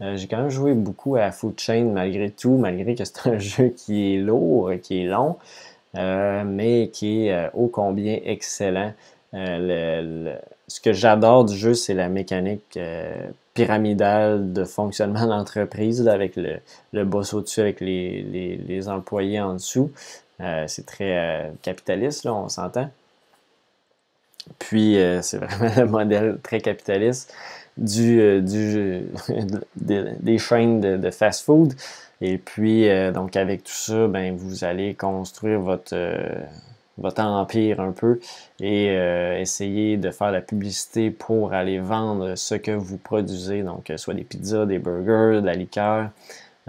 Euh, 0.00 0.16
j'ai 0.16 0.28
quand 0.28 0.38
même 0.38 0.50
joué 0.50 0.74
beaucoup 0.74 1.16
à 1.16 1.30
Food 1.30 1.58
Chain 1.58 1.90
malgré 1.92 2.30
tout, 2.30 2.56
malgré 2.56 2.94
que 2.94 3.04
c'est 3.04 3.26
un 3.26 3.38
jeu 3.38 3.68
qui 3.76 4.14
est 4.14 4.18
lourd, 4.18 4.70
qui 4.82 5.02
est 5.02 5.06
long, 5.06 5.36
euh, 5.96 6.44
mais 6.44 6.88
qui 6.92 7.26
est 7.26 7.50
ô 7.54 7.66
combien 7.66 8.18
excellent. 8.24 8.92
ce 9.32 10.80
que 10.82 10.92
j'adore 10.92 11.44
du 11.44 11.56
jeu, 11.56 11.74
c'est 11.74 11.94
la 11.94 12.08
mécanique 12.08 12.78
pyramidale 13.54 14.52
de 14.52 14.64
fonctionnement 14.64 15.26
d'entreprise, 15.32 16.06
avec 16.06 16.36
le, 16.36 17.04
boss 17.04 17.34
au-dessus, 17.34 17.60
avec 17.60 17.80
les, 17.80 18.88
employés 18.88 19.40
en 19.40 19.54
dessous. 19.54 19.90
Euh, 20.40 20.64
c'est 20.68 20.86
très 20.86 21.18
euh, 21.18 21.50
capitaliste, 21.62 22.24
là, 22.24 22.34
on 22.34 22.48
s'entend. 22.48 22.90
Puis, 24.58 24.98
euh, 24.98 25.20
c'est 25.22 25.38
vraiment 25.38 25.74
le 25.76 25.86
modèle 25.86 26.38
très 26.42 26.60
capitaliste 26.60 27.34
du, 27.76 28.42
des, 29.76 30.38
chaînes 30.38 30.80
de, 30.80 31.10
fast-food. 31.10 31.74
Et 32.20 32.38
puis, 32.38 32.88
donc, 33.12 33.36
avec 33.36 33.62
tout 33.62 33.72
ça, 33.72 34.08
ben, 34.08 34.36
vous 34.36 34.64
allez 34.64 34.94
construire 34.94 35.60
votre, 35.60 35.94
votre 36.96 37.22
empire 37.22 37.78
un 37.78 37.92
peu 37.92 38.18
et 38.58 38.86
essayer 39.40 39.96
de 39.96 40.10
faire 40.10 40.32
la 40.32 40.40
publicité 40.40 41.12
pour 41.12 41.52
aller 41.52 41.78
vendre 41.78 42.34
ce 42.34 42.56
que 42.56 42.72
vous 42.72 42.96
produisez. 42.96 43.62
Donc, 43.62 43.92
soit 43.96 44.14
des 44.14 44.24
pizzas, 44.24 44.66
des 44.66 44.80
burgers, 44.80 45.40
de 45.40 45.46
la 45.46 45.54
liqueur. 45.54 46.10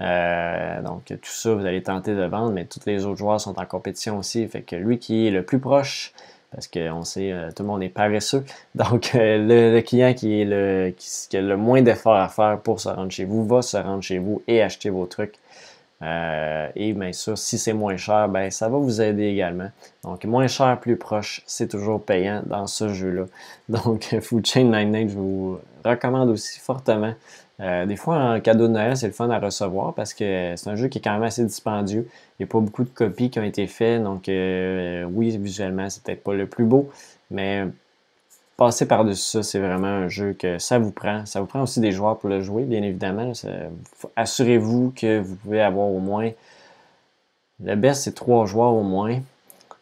Euh, 0.01 0.81
donc 0.81 1.05
tout 1.05 1.17
ça, 1.23 1.53
vous 1.53 1.65
allez 1.65 1.83
tenter 1.83 2.15
de 2.15 2.23
vendre, 2.23 2.51
mais 2.51 2.65
tous 2.65 2.81
les 2.85 3.05
autres 3.05 3.17
joueurs 3.17 3.41
sont 3.41 3.59
en 3.59 3.65
compétition 3.65 4.17
aussi. 4.17 4.47
Fait 4.47 4.61
que 4.61 4.75
lui 4.75 4.97
qui 4.97 5.27
est 5.27 5.31
le 5.31 5.43
plus 5.43 5.59
proche, 5.59 6.13
parce 6.51 6.67
qu'on 6.67 7.03
sait, 7.03 7.31
euh, 7.31 7.51
tout 7.55 7.63
le 7.63 7.69
monde 7.69 7.83
est 7.83 7.89
paresseux. 7.89 8.45
Donc 8.75 9.11
euh, 9.15 9.73
le, 9.73 9.81
client 9.81 10.13
qui, 10.13 10.41
est 10.41 10.45
le, 10.45 10.93
qui, 10.95 11.37
a 11.37 11.41
le 11.41 11.57
moins 11.57 11.81
d'efforts 11.81 12.15
à 12.15 12.29
faire 12.29 12.59
pour 12.61 12.79
se 12.79 12.89
rendre 12.89 13.11
chez 13.11 13.25
vous 13.25 13.45
va 13.45 13.61
se 13.61 13.77
rendre 13.77 14.01
chez 14.01 14.19
vous 14.19 14.41
et 14.47 14.61
acheter 14.61 14.89
vos 14.89 15.05
trucs. 15.05 15.35
et 16.01 16.93
bien 16.93 17.11
sûr, 17.11 17.37
si 17.37 17.57
c'est 17.57 17.73
moins 17.73 17.97
cher, 17.97 18.29
ben 18.29 18.49
ça 18.51 18.69
va 18.69 18.77
vous 18.77 19.01
aider 19.01 19.25
également. 19.25 19.69
Donc 20.03 20.23
moins 20.25 20.47
cher, 20.47 20.79
plus 20.79 20.95
proche, 20.95 21.41
c'est 21.45 21.67
toujours 21.67 22.01
payant 22.03 22.41
dans 22.45 22.67
ce 22.67 22.89
jeu-là. 22.93 23.25
Donc 23.69 24.15
Food 24.21 24.45
Chain 24.45 24.71
99, 24.71 25.09
je 25.09 25.17
vous 25.17 25.59
recommande 25.83 26.29
aussi 26.29 26.59
fortement. 26.59 27.13
Euh, 27.61 27.85
des 27.85 27.97
fois, 27.97 28.15
un 28.15 28.39
cadeau 28.39 28.67
de 28.67 28.73
Noël, 28.73 28.95
c'est 28.95 29.07
le 29.07 29.13
fun 29.13 29.29
à 29.29 29.39
recevoir 29.39 29.93
parce 29.93 30.13
que 30.13 30.53
c'est 30.55 30.69
un 30.69 30.75
jeu 30.75 30.87
qui 30.87 30.99
est 30.99 31.01
quand 31.01 31.13
même 31.13 31.23
assez 31.23 31.43
dispendieux. 31.43 32.07
Il 32.39 32.43
n'y 32.43 32.49
a 32.49 32.51
pas 32.51 32.59
beaucoup 32.59 32.83
de 32.83 32.89
copies 32.89 33.29
qui 33.29 33.39
ont 33.39 33.43
été 33.43 33.67
faites, 33.67 34.01
donc 34.01 34.29
euh, 34.29 35.03
oui, 35.11 35.35
visuellement, 35.37 35.89
c'est 35.89 36.03
peut-être 36.03 36.23
pas 36.23 36.33
le 36.33 36.47
plus 36.47 36.63
beau, 36.63 36.89
mais 37.31 37.65
passer 38.59 38.87
par-dessus 38.87 39.23
ça, 39.23 39.43
c'est 39.43 39.59
vraiment 39.59 39.87
un 39.87 40.07
jeu 40.09 40.33
que 40.33 40.57
ça 40.59 40.79
vous 40.79 40.91
prend. 40.91 41.25
Ça 41.25 41.39
vous 41.39 41.47
prend 41.47 41.63
aussi 41.63 41.79
des 41.79 41.91
joueurs 41.91 42.17
pour 42.19 42.29
le 42.29 42.41
jouer, 42.41 42.63
bien 42.63 42.83
évidemment. 42.83 43.31
Assurez-vous 44.15 44.93
que 44.95 45.19
vous 45.19 45.35
pouvez 45.35 45.61
avoir 45.61 45.87
au 45.87 45.99
moins. 45.99 46.31
Le 47.63 47.75
best, 47.75 48.03
c'est 48.03 48.15
trois 48.15 48.45
joueurs 48.45 48.73
au 48.73 48.83
moins. 48.83 49.19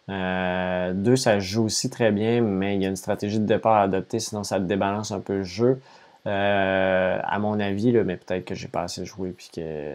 Euh, 0.09 0.93
deux, 0.93 1.15
ça 1.15 1.39
joue 1.39 1.65
aussi 1.65 1.89
très 1.89 2.11
bien, 2.11 2.41
mais 2.41 2.75
il 2.75 2.81
y 2.81 2.85
a 2.85 2.89
une 2.89 2.95
stratégie 2.95 3.39
de 3.39 3.45
départ 3.45 3.75
à 3.75 3.81
adopter, 3.83 4.19
sinon 4.19 4.43
ça 4.43 4.59
débalance 4.59 5.11
un 5.11 5.19
peu 5.19 5.37
le 5.37 5.43
jeu. 5.43 5.81
Euh, 6.27 7.19
à 7.23 7.39
mon 7.39 7.57
avis, 7.59 7.93
mais 7.93 8.17
peut-être 8.17 8.43
que 8.43 8.53
j'ai 8.53 8.67
pas 8.67 8.81
assez 8.83 9.05
joué 9.05 9.31
puis 9.31 9.49
que 9.55 9.93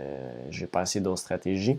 j'ai 0.48 0.66
pas 0.66 0.80
assez 0.80 1.00
d'autres 1.00 1.20
stratégies. 1.20 1.78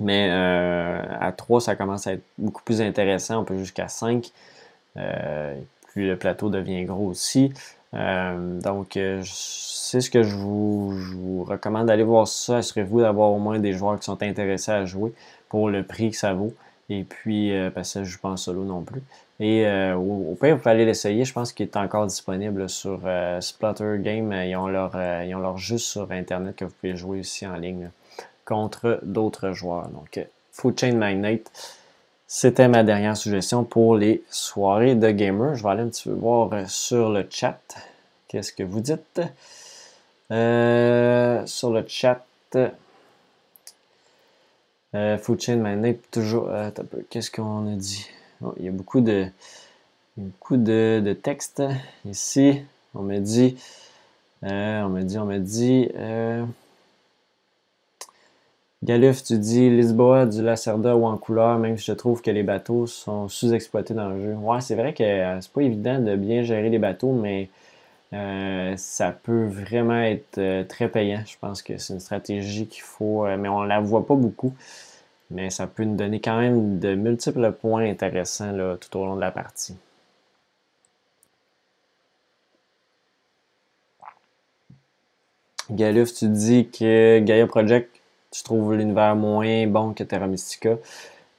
Mais 0.00 0.28
euh, 0.30 1.02
à 1.20 1.32
3, 1.32 1.60
ça 1.60 1.76
commence 1.76 2.06
à 2.06 2.14
être 2.14 2.24
beaucoup 2.38 2.62
plus 2.62 2.80
intéressant. 2.80 3.40
On 3.40 3.44
peut 3.44 3.58
jusqu'à 3.58 3.88
5. 3.88 4.30
Euh, 4.96 5.54
puis 5.88 6.06
le 6.06 6.16
plateau 6.16 6.48
devient 6.48 6.84
gros 6.84 7.06
aussi. 7.06 7.52
donc, 7.92 8.98
c'est 9.24 10.00
ce 10.00 10.10
que 10.10 10.22
je 10.22 10.34
vous, 10.34 11.44
recommande 11.44 11.86
d'aller 11.86 12.02
voir 12.02 12.26
ça. 12.28 12.58
Assurez-vous 12.58 13.00
d'avoir 13.02 13.30
au 13.30 13.38
moins 13.38 13.58
des 13.58 13.72
joueurs 13.72 13.98
qui 13.98 14.04
sont 14.04 14.22
intéressés 14.22 14.72
à 14.72 14.84
jouer 14.86 15.12
pour 15.48 15.68
le 15.70 15.82
prix 15.82 16.10
que 16.10 16.16
ça 16.16 16.32
vaut. 16.34 16.54
Et 16.88 17.04
puis, 17.04 17.52
parce 17.74 17.94
que 17.94 18.04
je 18.04 18.10
joue 18.10 18.20
pas 18.20 18.30
en 18.30 18.36
solo 18.36 18.64
non 18.64 18.82
plus. 18.82 19.02
Et 19.38 19.66
euh, 19.66 19.94
au, 19.96 20.34
pire, 20.40 20.54
vous 20.54 20.62
pouvez 20.62 20.70
aller 20.70 20.84
l'essayer. 20.86 21.24
Je 21.24 21.32
pense 21.32 21.52
qu'il 21.52 21.66
est 21.66 21.76
encore 21.76 22.06
disponible 22.06 22.68
sur 22.70 23.00
euh, 23.04 23.40
Splatter 23.40 23.96
Game. 23.98 24.32
Ils 24.32 24.56
ont, 24.56 24.68
leur, 24.68 24.92
euh, 24.94 25.24
ils 25.26 25.34
ont 25.34 25.40
leur 25.40 25.58
jeu 25.58 25.76
sur 25.78 26.10
Internet 26.10 26.56
que 26.56 26.64
vous 26.64 26.72
pouvez 26.80 26.96
jouer 26.96 27.20
aussi 27.20 27.46
en 27.46 27.56
ligne 27.56 27.90
contre 28.46 29.00
d'autres 29.02 29.52
joueurs. 29.52 29.88
Donc, 29.88 30.24
Food 30.52 30.80
Chain 30.80 30.94
Magnate, 30.94 31.50
c'était 32.26 32.68
ma 32.68 32.82
dernière 32.82 33.16
suggestion 33.16 33.64
pour 33.64 33.96
les 33.96 34.22
soirées 34.30 34.94
de 34.94 35.10
gamer. 35.10 35.54
Je 35.54 35.62
vais 35.62 35.68
aller 35.68 35.82
un 35.82 35.88
petit 35.88 36.08
peu 36.08 36.14
voir 36.14 36.70
sur 36.70 37.10
le 37.10 37.26
chat. 37.28 37.60
Qu'est-ce 38.28 38.52
que 38.52 38.62
vous 38.62 38.80
dites? 38.80 39.20
sur 40.28 41.70
le 41.70 41.84
chat. 41.86 42.24
Food 45.20 45.40
Chain 45.40 45.56
Magnate, 45.56 45.98
toujours. 46.10 46.48
Qu'est-ce 47.10 47.30
qu'on 47.30 47.70
a 47.70 47.76
dit? 47.76 48.08
Il 48.58 48.64
y 48.64 48.68
a 48.68 48.72
beaucoup 48.72 49.00
de. 49.00 49.26
Beaucoup 50.16 50.56
de, 50.56 51.02
de 51.04 51.12
texte 51.12 51.62
ici. 52.06 52.62
On 52.94 53.02
me 53.02 53.18
dit, 53.18 53.56
euh, 54.44 54.82
on 54.82 54.88
me 54.88 55.02
dit, 55.02 55.18
on 55.18 55.26
me 55.26 55.38
dit, 55.38 55.90
euh, 55.94 56.44
Galuf, 58.82 59.22
tu 59.24 59.36
dis 59.38 59.68
Lisboa, 59.68 60.24
du 60.24 60.42
Lacerda 60.42 60.96
ou 60.96 61.04
en 61.04 61.18
couleur, 61.18 61.58
même 61.58 61.76
si 61.76 61.84
je 61.84 61.92
trouve 61.92 62.22
que 62.22 62.30
les 62.30 62.42
bateaux 62.42 62.86
sont 62.86 63.28
sous-exploités 63.28 63.92
dans 63.92 64.08
le 64.08 64.22
jeu. 64.22 64.34
Ouais, 64.36 64.62
c'est 64.62 64.74
vrai 64.74 64.94
que 64.94 65.02
euh, 65.02 65.38
c'est 65.42 65.52
pas 65.52 65.62
évident 65.62 65.98
de 66.00 66.16
bien 66.16 66.42
gérer 66.42 66.70
les 66.70 66.78
bateaux, 66.78 67.12
mais 67.12 67.50
ça 68.78 69.10
peut 69.12 69.44
vraiment 69.46 70.00
être 70.00 70.64
très 70.68 70.88
payant. 70.88 71.22
Je 71.26 71.36
pense 71.38 71.60
que 71.60 71.76
c'est 71.76 71.92
une 71.92 72.00
stratégie 72.00 72.66
qu'il 72.66 72.82
faut, 72.82 73.26
mais 73.36 73.48
on 73.48 73.62
la 73.62 73.80
voit 73.80 74.06
pas 74.06 74.14
beaucoup. 74.14 74.54
Mais 75.30 75.50
ça 75.50 75.66
peut 75.66 75.84
nous 75.84 75.96
donner 75.96 76.20
quand 76.20 76.38
même 76.38 76.78
de 76.78 76.94
multiples 76.94 77.52
points 77.52 77.84
intéressants 77.90 78.76
tout 78.80 78.98
au 78.98 79.06
long 79.06 79.16
de 79.16 79.20
la 79.20 79.30
partie. 79.30 79.76
Galuf, 85.70 86.14
tu 86.14 86.28
dis 86.28 86.68
que 86.68 87.18
Gaia 87.18 87.46
Project 87.46 87.96
je 88.36 88.42
trouve 88.42 88.74
l'univers 88.74 89.16
moins 89.16 89.66
bon 89.66 89.94
que 89.94 90.04
Terra 90.04 90.26
Mystica. 90.26 90.76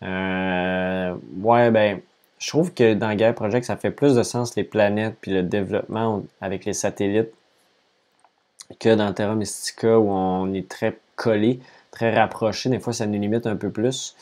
Euh, 0.04 1.16
ouais, 1.42 1.72
ben, 1.72 2.00
je 2.40 2.48
trouve 2.48 2.74
que 2.74 2.94
dans 2.94 3.14
Gaia 3.16 3.34
Project, 3.34 3.66
ça 3.66 3.78
fait 3.78 3.92
plus 3.92 4.16
de 4.16 4.24
sens 4.24 4.56
les 4.56 4.64
planètes 4.64 5.16
puis 5.22 5.32
le 5.32 5.44
développement 5.44 6.24
avec 6.42 6.66
les 6.66 6.74
satellites 6.74 7.32
que 8.80 8.96
dans 8.96 9.14
Terra 9.14 9.36
Mystica 9.36 10.00
où 10.00 10.10
on 10.10 10.54
est 10.54 10.68
très 10.68 10.98
collé, 11.16 11.60
très 11.98 12.14
rapproché. 12.14 12.70
Des 12.70 12.80
fois, 12.80 12.94
ça 12.94 13.08
nous 13.08 13.20
limite 13.20 13.48
un 13.48 13.56
peu 13.56 13.72
plus. 13.72 14.16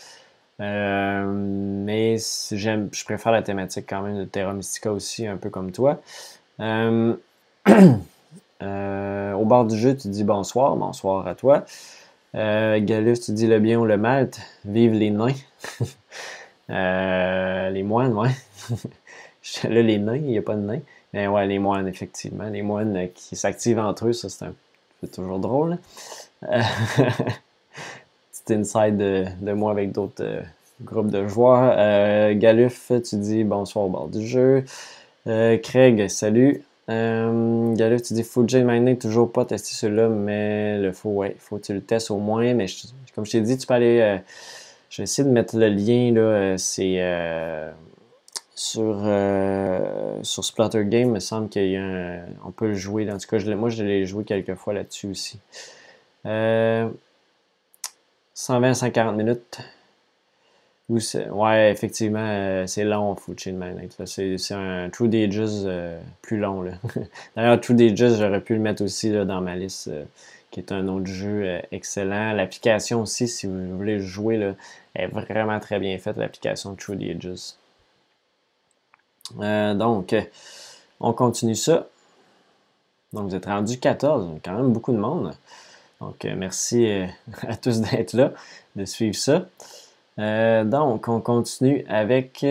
Euh, 0.61 1.25
mais 1.27 2.15
j'aime, 2.51 2.87
je 2.93 3.03
préfère 3.03 3.33
la 3.33 3.41
thématique 3.41 3.85
quand 3.89 4.01
même 4.01 4.17
de 4.17 4.23
Terra 4.23 4.53
Mystica 4.53 4.93
aussi, 4.93 5.27
un 5.27 5.37
peu 5.37 5.49
comme 5.49 5.71
toi. 5.71 6.01
Euh, 8.61 9.33
au 9.33 9.43
bord 9.43 9.65
du 9.65 9.77
jeu, 9.77 9.97
tu 9.97 10.07
dis 10.07 10.23
bonsoir, 10.23 10.77
bonsoir 10.77 11.27
à 11.27 11.35
toi. 11.35 11.65
Euh, 12.35 12.79
Galus, 12.81 13.19
tu 13.19 13.33
dis 13.33 13.47
le 13.47 13.59
bien 13.59 13.77
ou 13.77 13.85
le 13.85 13.97
mal, 13.97 14.31
vive 14.63 14.93
les 14.93 15.11
nains. 15.11 15.35
euh, 16.69 17.69
les 17.69 17.83
moines, 17.83 18.13
ouais. 18.13 18.31
Là, 19.65 19.81
les 19.81 19.97
nains, 19.97 20.15
il 20.15 20.23
n'y 20.23 20.37
a 20.37 20.41
pas 20.41 20.55
de 20.55 20.61
nains. 20.61 20.79
Mais 21.13 21.27
ouais, 21.27 21.45
les 21.47 21.59
moines, 21.59 21.87
effectivement. 21.89 22.45
Les 22.45 22.61
moines 22.61 22.95
euh, 22.95 23.07
qui 23.13 23.35
s'activent 23.35 23.79
entre 23.79 24.07
eux, 24.07 24.13
ça, 24.13 24.29
c'est 24.29 25.11
toujours 25.11 25.39
drôle. 25.39 25.77
Euh, 28.49 28.55
inside 28.55 28.97
de, 28.97 29.25
de, 29.41 29.53
moi 29.53 29.71
avec 29.71 29.91
d'autres 29.91 30.23
euh, 30.23 30.41
groupes 30.83 31.09
de 31.09 31.27
joueurs. 31.27 31.75
Euh, 31.77 32.33
Galuf, 32.35 32.91
tu 33.03 33.17
dis 33.17 33.43
bonsoir 33.43 33.85
au 33.85 33.89
bord 33.89 34.07
du 34.07 34.25
jeu. 34.25 34.63
Craig, 35.25 36.07
salut. 36.07 36.63
Euh, 36.89 37.73
Galuf, 37.73 38.03
tu 38.03 38.13
dis 38.13 38.23
Fuji 38.23 38.63
Mining, 38.63 38.97
toujours 38.97 39.31
pas 39.31 39.45
testé 39.45 39.73
celui-là, 39.73 40.09
mais 40.09 40.77
le 40.77 40.91
faut, 40.91 41.09
ouais, 41.09 41.35
faut 41.39 41.57
que 41.57 41.63
tu 41.63 41.73
le 41.73 41.81
testes 41.81 42.11
au 42.11 42.17
moins. 42.17 42.53
Mais 42.53 42.67
comme 43.15 43.25
je 43.25 43.31
t'ai 43.31 43.41
dit, 43.41 43.57
tu 43.57 43.65
peux 43.65 43.73
aller. 43.73 43.99
Euh, 44.01 44.17
je 44.89 45.01
vais 45.01 45.03
essayer 45.03 45.27
de 45.27 45.33
mettre 45.33 45.57
le 45.57 45.67
lien, 45.67 46.13
là. 46.13 46.21
Euh, 46.21 46.57
c'est 46.57 46.97
euh, 46.99 47.71
sur, 48.53 49.01
euh, 49.03 50.19
sur 50.23 50.45
Splatter 50.45 50.85
Game, 50.85 51.09
il 51.09 51.13
me 51.13 51.19
semble 51.19 51.49
qu'il 51.49 51.69
y 51.69 51.75
a 51.75 51.83
un, 51.83 52.19
On 52.45 52.51
peut 52.51 52.67
le 52.67 52.75
jouer. 52.75 53.09
En 53.11 53.17
tout 53.17 53.27
cas, 53.27 53.39
je 53.39 53.51
moi, 53.51 53.69
je 53.69 53.83
l'ai 53.83 54.05
joué 54.05 54.23
quelques 54.23 54.55
fois 54.55 54.73
là-dessus 54.73 55.07
aussi. 55.07 55.39
120-140 58.35 59.15
minutes. 59.15 59.59
Ouais, 60.87 61.71
effectivement, 61.71 62.19
euh, 62.19 62.67
c'est 62.67 62.83
long, 62.83 63.15
Food 63.15 63.39
Chain 63.39 63.59
C'est 64.05 64.53
un 64.53 64.89
True 64.91 65.07
Dages 65.07 65.63
euh, 65.65 65.99
plus 66.21 66.37
long. 66.37 66.63
D'ailleurs, 67.35 67.59
True 67.59 67.73
Dages, 67.73 68.17
j'aurais 68.19 68.41
pu 68.41 68.53
le 68.53 68.59
mettre 68.59 68.83
aussi 68.83 69.11
dans 69.11 69.41
ma 69.41 69.55
liste, 69.55 69.87
euh, 69.87 70.03
qui 70.51 70.59
est 70.59 70.71
un 70.71 70.87
autre 70.87 71.07
jeu 71.07 71.59
excellent. 71.71 72.33
L'application 72.33 73.01
aussi, 73.01 73.27
si 73.27 73.47
vous 73.47 73.75
voulez 73.77 73.99
jouer, 73.99 74.53
est 74.93 75.07
vraiment 75.07 75.59
très 75.59 75.79
bien 75.79 75.97
faite, 75.97 76.17
l'application 76.17 76.75
True 76.75 76.97
Dages. 76.97 77.55
donc, 79.75 80.15
on 80.99 81.13
continue 81.13 81.55
ça. 81.55 81.87
Donc, 83.11 83.29
vous 83.29 83.35
êtes 83.35 83.45
rendu 83.45 83.79
14, 83.79 84.39
quand 84.43 84.53
même 84.53 84.71
beaucoup 84.71 84.91
de 84.91 84.97
monde. 84.97 85.33
Donc, 86.01 86.23
merci 86.23 86.87
à 87.47 87.55
tous 87.55 87.81
d'être 87.81 88.13
là, 88.13 88.31
de 88.75 88.85
suivre 88.85 89.15
ça. 89.15 89.45
Euh, 90.19 90.63
donc, 90.63 91.07
on 91.07 91.19
continue 91.19 91.85
avec, 91.87 92.45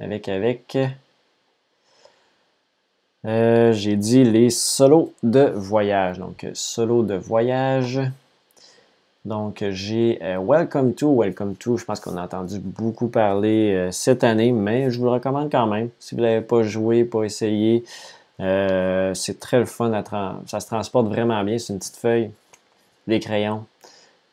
avec, 0.00 0.28
avec, 0.28 0.78
euh, 3.24 3.72
j'ai 3.72 3.96
dit 3.96 4.24
les 4.24 4.50
solos 4.50 5.12
de 5.22 5.50
voyage. 5.54 6.18
Donc, 6.18 6.46
solo 6.54 7.02
de 7.02 7.14
voyage. 7.14 8.00
Donc, 9.26 9.64
j'ai 9.70 10.20
euh, 10.22 10.38
Welcome 10.38 10.94
to, 10.94 11.12
Welcome 11.12 11.56
to. 11.56 11.76
Je 11.76 11.84
pense 11.84 11.98
qu'on 11.98 12.16
a 12.16 12.22
entendu 12.22 12.60
beaucoup 12.60 13.08
parler 13.08 13.74
euh, 13.74 13.90
cette 13.90 14.22
année, 14.22 14.52
mais 14.52 14.88
je 14.92 15.00
vous 15.00 15.06
le 15.06 15.10
recommande 15.10 15.50
quand 15.50 15.66
même. 15.66 15.88
Si 15.98 16.14
vous 16.14 16.20
n'avez 16.20 16.42
pas 16.42 16.62
joué, 16.62 17.04
pas 17.04 17.24
essayé, 17.24 17.82
euh, 18.38 19.12
c'est 19.14 19.40
très 19.40 19.58
le 19.58 19.64
fun. 19.64 19.92
À 19.92 20.04
ça 20.46 20.60
se 20.60 20.66
transporte 20.68 21.08
vraiment 21.08 21.42
bien. 21.42 21.58
C'est 21.58 21.72
une 21.72 21.80
petite 21.80 21.96
feuille, 21.96 22.30
les 23.06 23.20
crayons, 23.20 23.64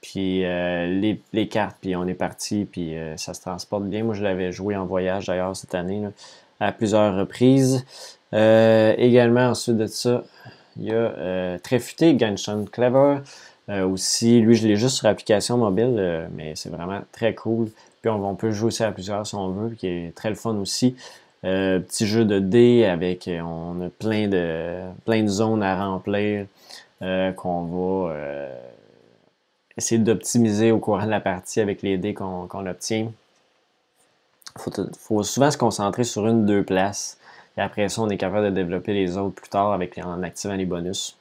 puis 0.04 0.44
euh, 0.44 0.86
les, 0.86 1.22
les, 1.32 1.48
cartes, 1.48 1.78
puis 1.80 1.96
on 1.96 2.06
est 2.06 2.14
parti, 2.14 2.68
puis 2.70 2.96
euh, 2.96 3.16
ça 3.16 3.34
se 3.34 3.42
transporte 3.42 3.86
bien. 3.86 4.04
Moi, 4.04 4.14
je 4.14 4.22
l'avais 4.22 4.52
joué 4.52 4.76
en 4.76 4.86
voyage 4.86 5.28
d'ailleurs 5.28 5.56
cette 5.56 5.74
année, 5.74 6.02
là, 6.02 6.10
à 6.60 6.74
plusieurs 6.74 7.16
reprises. 7.16 7.86
Euh, 8.34 8.94
également, 8.98 9.48
ensuite 9.50 9.78
de 9.78 9.88
ça, 9.88 10.24
il 10.76 10.84
y 10.84 10.92
a 10.92 10.96
euh, 10.96 11.58
Tréfuté, 11.58 12.20
Genshin 12.20 12.66
Clever. 12.70 13.20
aussi, 13.70 14.42
lui, 14.42 14.56
je 14.56 14.68
l'ai 14.68 14.76
juste 14.76 14.98
sur 14.98 15.08
application 15.08 15.58
mobile, 15.58 16.28
mais 16.36 16.52
c'est 16.56 16.70
vraiment 16.70 17.00
très 17.14 17.34
cool. 17.34 17.70
Puis 18.02 18.12
on, 18.12 18.36
peut 18.36 18.52
jouer 18.52 18.68
aussi 18.68 18.84
à 18.84 18.92
plusieurs 18.92 19.26
si 19.26 19.36
on 19.36 19.52
veut, 19.52 19.70
qui 19.70 19.88
est 19.88 20.14
très 20.14 20.28
le 20.28 20.36
fun 20.36 20.56
aussi. 20.58 20.98
petit 21.44 22.06
jeu 22.06 22.26
de 22.26 22.40
dés 22.40 22.84
avec, 22.84 23.30
on 23.30 23.80
a 23.80 23.90
plein 23.90 24.28
de, 24.28 24.82
plein 25.06 25.24
de 25.24 25.30
zones 25.30 25.64
à 25.64 25.82
remplir 25.86 26.46
qu'on 27.00 27.64
va 27.64 28.14
essayer 29.78 30.00
d'optimiser 30.00 30.72
au 30.72 30.80
courant 30.80 31.06
de 31.06 31.10
la 31.10 31.22
partie 31.22 31.60
avec 31.60 31.82
les 31.82 31.98
dés 31.98 32.14
qu'on 32.14 32.48
obtient. 32.68 33.12
Il 34.56 34.90
faut, 35.00 35.24
souvent 35.24 35.50
se 35.50 35.58
concentrer 35.58 36.04
sur 36.04 36.28
une, 36.28 36.46
deux 36.46 36.64
places. 36.64 37.18
Et 37.58 37.62
après 37.62 37.90
ça, 37.90 38.02
on 38.02 38.10
est 38.10 38.18
capable 38.18 38.46
de 38.48 38.52
développer 38.52 38.94
les 38.94 39.18
autres 39.18 39.36
plus 39.36 39.50
tard 39.50 39.74
avec, 39.74 39.98
en 39.98 40.22
activant 40.24 40.56
les 40.56 40.66
bonus. 40.66 41.18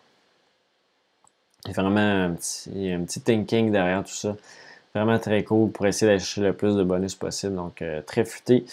Il 1.65 1.69
y 1.69 1.79
a 1.79 1.81
vraiment 1.81 2.01
un 2.01 2.33
petit, 2.33 2.91
un 2.91 3.05
petit 3.05 3.21
thinking 3.21 3.71
derrière 3.71 4.05
tout 4.05 4.13
ça. 4.13 4.37
Vraiment 4.95 5.19
très 5.19 5.43
cool 5.45 5.71
pour 5.71 5.87
essayer 5.87 6.13
d'acheter 6.13 6.43
le 6.43 6.53
plus 6.53 6.77
de 6.77 6.83
bonus 6.83 7.15
possible. 7.15 7.55
Donc, 7.55 7.81
euh, 7.81 8.03
très 8.03 8.25
futé. 8.25 8.67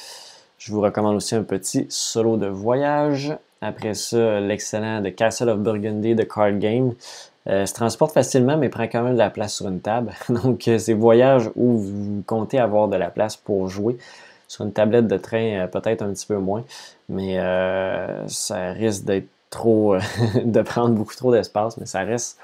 Je 0.57 0.73
vous 0.73 0.81
recommande 0.81 1.15
aussi 1.15 1.35
un 1.35 1.43
petit 1.43 1.85
solo 1.89 2.35
de 2.35 2.47
voyage. 2.47 3.33
Après 3.61 3.93
ça, 3.93 4.41
l'excellent 4.41 5.01
de 5.01 5.09
Castle 5.09 5.49
of 5.49 5.59
Burgundy 5.59 6.15
de 6.15 6.23
Card 6.23 6.59
Game. 6.59 6.93
Euh, 7.49 7.65
se 7.65 7.73
transporte 7.73 8.13
facilement, 8.13 8.57
mais 8.57 8.69
prend 8.69 8.83
quand 8.83 9.01
même 9.01 9.13
de 9.13 9.17
la 9.19 9.31
place 9.31 9.55
sur 9.55 9.67
une 9.67 9.79
table. 9.79 10.13
Donc, 10.29 10.67
euh, 10.67 10.77
c'est 10.77 10.93
voyages 10.93 11.49
où 11.55 11.77
vous 11.79 12.23
comptez 12.27 12.59
avoir 12.59 12.87
de 12.87 12.95
la 12.95 13.09
place 13.09 13.35
pour 13.35 13.67
jouer. 13.67 13.97
Sur 14.47 14.65
une 14.65 14.73
tablette 14.73 15.07
de 15.07 15.17
train, 15.17 15.61
euh, 15.61 15.67
peut-être 15.67 16.01
un 16.01 16.11
petit 16.13 16.27
peu 16.27 16.37
moins, 16.37 16.63
mais 17.07 17.39
euh, 17.39 18.27
ça 18.27 18.71
risque 18.71 19.03
d'être 19.05 19.27
trop, 19.49 19.95
de 20.43 20.61
prendre 20.61 20.93
beaucoup 20.93 21.15
trop 21.15 21.31
d'espace, 21.31 21.77
mais 21.77 21.85
ça 21.87 22.01
reste 22.01 22.37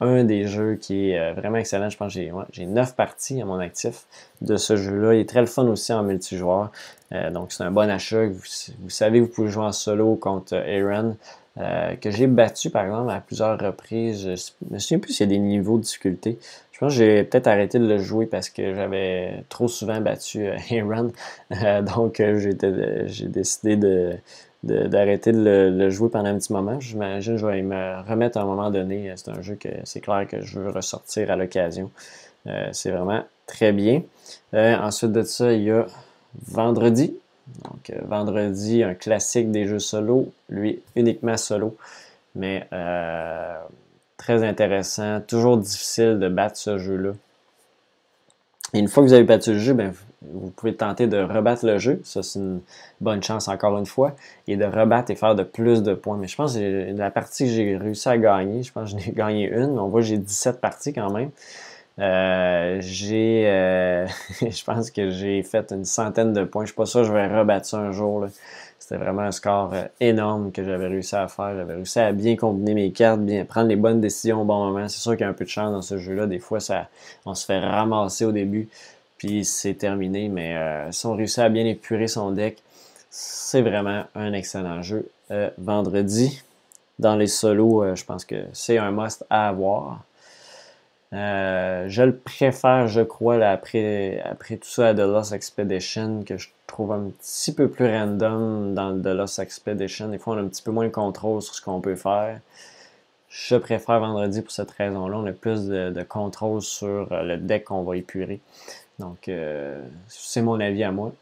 un 0.00 0.24
des 0.24 0.46
jeux 0.46 0.74
qui 0.74 1.10
est 1.10 1.32
vraiment 1.32 1.58
excellent. 1.58 1.88
Je 1.88 1.96
pense 1.96 2.14
que 2.14 2.20
j'ai 2.20 2.32
ouais, 2.32 2.66
9 2.66 2.94
parties 2.96 3.40
à 3.40 3.44
mon 3.44 3.60
actif 3.60 4.04
de 4.40 4.56
ce 4.56 4.76
jeu-là. 4.76 5.14
Il 5.14 5.20
est 5.20 5.28
très 5.28 5.40
le 5.40 5.46
fun 5.46 5.64
aussi 5.68 5.92
en 5.92 6.02
multijoueur. 6.02 6.72
Donc, 7.30 7.52
c'est 7.52 7.62
un 7.62 7.70
bon 7.70 7.88
achat. 7.88 8.26
Vous, 8.26 8.90
savez, 8.90 9.20
vous 9.20 9.28
pouvez 9.28 9.48
jouer 9.48 9.62
en 9.62 9.70
solo 9.70 10.16
contre 10.16 10.56
Aaron. 10.56 11.14
Euh, 11.58 11.96
que 11.96 12.10
j'ai 12.10 12.26
battu 12.26 12.70
par 12.70 12.84
exemple 12.84 13.10
à 13.10 13.20
plusieurs 13.20 13.58
reprises. 13.58 14.22
Je 14.22 14.74
me 14.74 14.78
souviens 14.78 14.98
plus 14.98 15.12
s'il 15.12 15.30
y 15.30 15.34
a 15.34 15.34
des 15.34 15.38
niveaux 15.38 15.76
de 15.76 15.82
difficulté. 15.82 16.38
Je 16.72 16.78
pense 16.78 16.94
que 16.94 16.98
j'ai 16.98 17.24
peut-être 17.24 17.46
arrêté 17.46 17.78
de 17.78 17.86
le 17.86 17.98
jouer 17.98 18.24
parce 18.24 18.48
que 18.48 18.74
j'avais 18.74 19.44
trop 19.50 19.68
souvent 19.68 20.00
battu 20.00 20.46
euh, 20.46 20.56
Aaron. 20.70 21.12
Euh, 21.62 21.82
donc 21.82 22.16
j'ai 22.16 22.54
décidé 23.28 23.76
de, 23.76 24.16
d'arrêter 24.62 25.32
de, 25.32 25.38
de, 25.38 25.76
le, 25.76 25.90
jouer 25.90 26.08
pendant 26.08 26.30
un 26.30 26.38
petit 26.38 26.54
moment. 26.54 26.80
J'imagine 26.80 27.34
que 27.34 27.40
je 27.40 27.46
vais 27.46 27.60
me 27.60 28.00
remettre 28.08 28.38
à 28.38 28.42
un 28.42 28.46
moment 28.46 28.70
donné. 28.70 29.12
C'est 29.16 29.30
un 29.30 29.42
jeu 29.42 29.56
que 29.56 29.68
c'est 29.84 30.00
clair 30.00 30.26
que 30.26 30.40
je 30.40 30.58
veux 30.58 30.70
ressortir 30.70 31.30
à 31.30 31.36
l'occasion. 31.36 31.90
c'est 32.72 32.90
vraiment 32.90 33.24
très 33.46 33.72
bien. 33.72 34.02
ensuite 34.54 35.12
de 35.12 35.22
ça, 35.22 35.52
il 35.52 35.64
y 35.64 35.70
a 35.70 35.86
vendredi. 36.48 37.14
Donc, 37.64 37.90
euh, 37.90 37.98
vendredi, 38.06 38.82
un 38.82 38.94
classique 38.94 39.50
des 39.50 39.66
jeux 39.66 39.78
solo, 39.78 40.32
lui 40.48 40.80
uniquement 40.96 41.36
solo, 41.36 41.76
mais 42.34 42.66
euh, 42.72 43.58
très 44.16 44.42
intéressant, 44.44 45.20
toujours 45.20 45.58
difficile 45.58 46.18
de 46.18 46.28
battre 46.28 46.56
ce 46.56 46.78
jeu-là. 46.78 47.12
Et 48.74 48.78
une 48.78 48.88
fois 48.88 49.02
que 49.02 49.08
vous 49.08 49.14
avez 49.14 49.24
battu 49.24 49.52
le 49.52 49.58
jeu, 49.58 49.74
ben, 49.74 49.92
vous 50.22 50.50
pouvez 50.50 50.74
tenter 50.74 51.06
de 51.06 51.18
rebattre 51.18 51.66
le 51.66 51.78
jeu. 51.78 52.00
Ça, 52.04 52.22
c'est 52.22 52.38
une 52.38 52.60
bonne 53.00 53.22
chance 53.22 53.48
encore 53.48 53.76
une 53.78 53.86
fois. 53.86 54.14
Et 54.46 54.56
de 54.56 54.64
rebattre 54.64 55.10
et 55.10 55.14
faire 55.14 55.34
de 55.34 55.42
plus 55.42 55.82
de 55.82 55.94
points. 55.94 56.16
Mais 56.16 56.28
je 56.28 56.36
pense 56.36 56.54
que 56.54 56.96
la 56.96 57.10
partie 57.10 57.44
que 57.44 57.50
j'ai 57.50 57.76
réussi 57.76 58.08
à 58.08 58.16
gagner, 58.16 58.62
je 58.62 58.72
pense 58.72 58.92
que 58.92 58.98
j'en 58.98 59.10
ai 59.10 59.12
gagné 59.12 59.48
une. 59.48 59.78
On 59.78 59.88
voit 59.88 60.00
j'ai 60.00 60.16
17 60.16 60.60
parties 60.60 60.92
quand 60.92 61.10
même. 61.10 61.30
Euh, 61.98 62.78
j'ai, 62.80 63.44
euh, 63.46 64.06
je 64.40 64.64
pense 64.64 64.90
que 64.90 65.10
j'ai 65.10 65.42
fait 65.42 65.72
une 65.72 65.84
centaine 65.84 66.32
de 66.32 66.44
points. 66.44 66.64
Je 66.64 66.68
suis 66.68 66.76
pas 66.76 66.86
sûr 66.86 67.00
que 67.00 67.08
je 67.08 67.12
vais 67.12 67.26
rebattre 67.26 67.66
ça 67.66 67.78
un 67.78 67.92
jour. 67.92 68.26
C'était 68.78 68.96
vraiment 68.96 69.22
un 69.22 69.32
score 69.32 69.72
euh, 69.74 69.84
énorme 70.00 70.52
que 70.52 70.64
j'avais 70.64 70.88
réussi 70.88 71.14
à 71.14 71.28
faire. 71.28 71.54
J'avais 71.54 71.74
réussi 71.74 71.98
à 71.98 72.12
bien 72.12 72.36
combiner 72.36 72.74
mes 72.74 72.92
cartes, 72.92 73.20
bien 73.20 73.44
prendre 73.44 73.68
les 73.68 73.76
bonnes 73.76 74.00
décisions 74.00 74.42
au 74.42 74.44
bon 74.44 74.64
moment. 74.66 74.88
C'est 74.88 75.00
sûr 75.00 75.12
qu'il 75.12 75.20
y 75.20 75.24
a 75.24 75.28
un 75.28 75.34
peu 75.34 75.44
de 75.44 75.50
chance 75.50 75.70
dans 75.70 75.82
ce 75.82 75.98
jeu-là. 75.98 76.26
Des 76.26 76.38
fois, 76.38 76.58
on 77.26 77.34
se 77.34 77.44
fait 77.44 77.60
ramasser 77.60 78.24
au 78.24 78.32
début, 78.32 78.68
puis 79.18 79.44
c'est 79.44 79.74
terminé. 79.74 80.28
Mais 80.28 80.56
si 80.90 81.06
on 81.06 81.14
réussit 81.14 81.38
à 81.40 81.48
bien 81.48 81.64
épurer 81.66 82.08
son 82.08 82.32
deck, 82.32 82.62
c'est 83.10 83.62
vraiment 83.62 84.04
un 84.14 84.32
excellent 84.32 84.82
jeu. 84.82 85.08
vendredi, 85.58 86.42
dans 86.98 87.16
les 87.16 87.26
solos, 87.28 87.94
je 87.94 88.04
pense 88.04 88.24
que 88.24 88.44
c'est 88.52 88.78
un 88.78 88.90
must 88.90 89.24
à 89.30 89.48
avoir. 89.48 90.00
Euh, 91.12 91.84
je 91.88 92.02
le 92.02 92.16
préfère, 92.16 92.88
je 92.88 93.02
crois, 93.02 93.36
après, 93.44 94.22
tout 94.48 94.68
ça 94.68 94.88
à 94.88 94.94
The 94.94 94.98
Lost 95.00 95.32
Expedition, 95.32 96.22
que 96.24 96.38
je 96.38 96.48
trouve 96.66 96.92
un 96.92 97.10
petit 97.10 97.52
peu 97.52 97.68
plus 97.68 97.86
random 97.86 98.74
dans 98.74 98.98
The 99.00 99.14
Lost 99.14 99.38
Expedition. 99.38 100.08
Des 100.08 100.18
fois, 100.18 100.34
on 100.34 100.38
a 100.38 100.40
un 100.42 100.48
petit 100.48 100.62
peu 100.62 100.70
moins 100.70 100.86
de 100.86 100.90
contrôle 100.90 101.42
sur 101.42 101.54
ce 101.54 101.60
qu'on 101.60 101.80
peut 101.80 101.96
faire. 101.96 102.40
Je 103.28 103.56
préfère 103.56 104.00
vendredi 104.00 104.40
pour 104.42 104.52
cette 104.52 104.70
raison-là. 104.70 105.18
On 105.18 105.26
a 105.26 105.32
plus 105.32 105.66
de, 105.66 106.02
contrôle 106.02 106.62
sur 106.62 107.12
euh, 107.12 107.22
le 107.22 107.36
deck 107.36 107.64
qu'on 107.64 107.82
va 107.82 107.96
épurer. 107.96 108.40
Donc, 108.98 109.28
euh, 109.28 109.82
c'est 110.08 110.42
mon 110.42 110.60
avis 110.60 110.84
à 110.84 110.92
moi. 110.92 111.12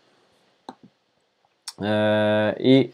et 1.82 2.92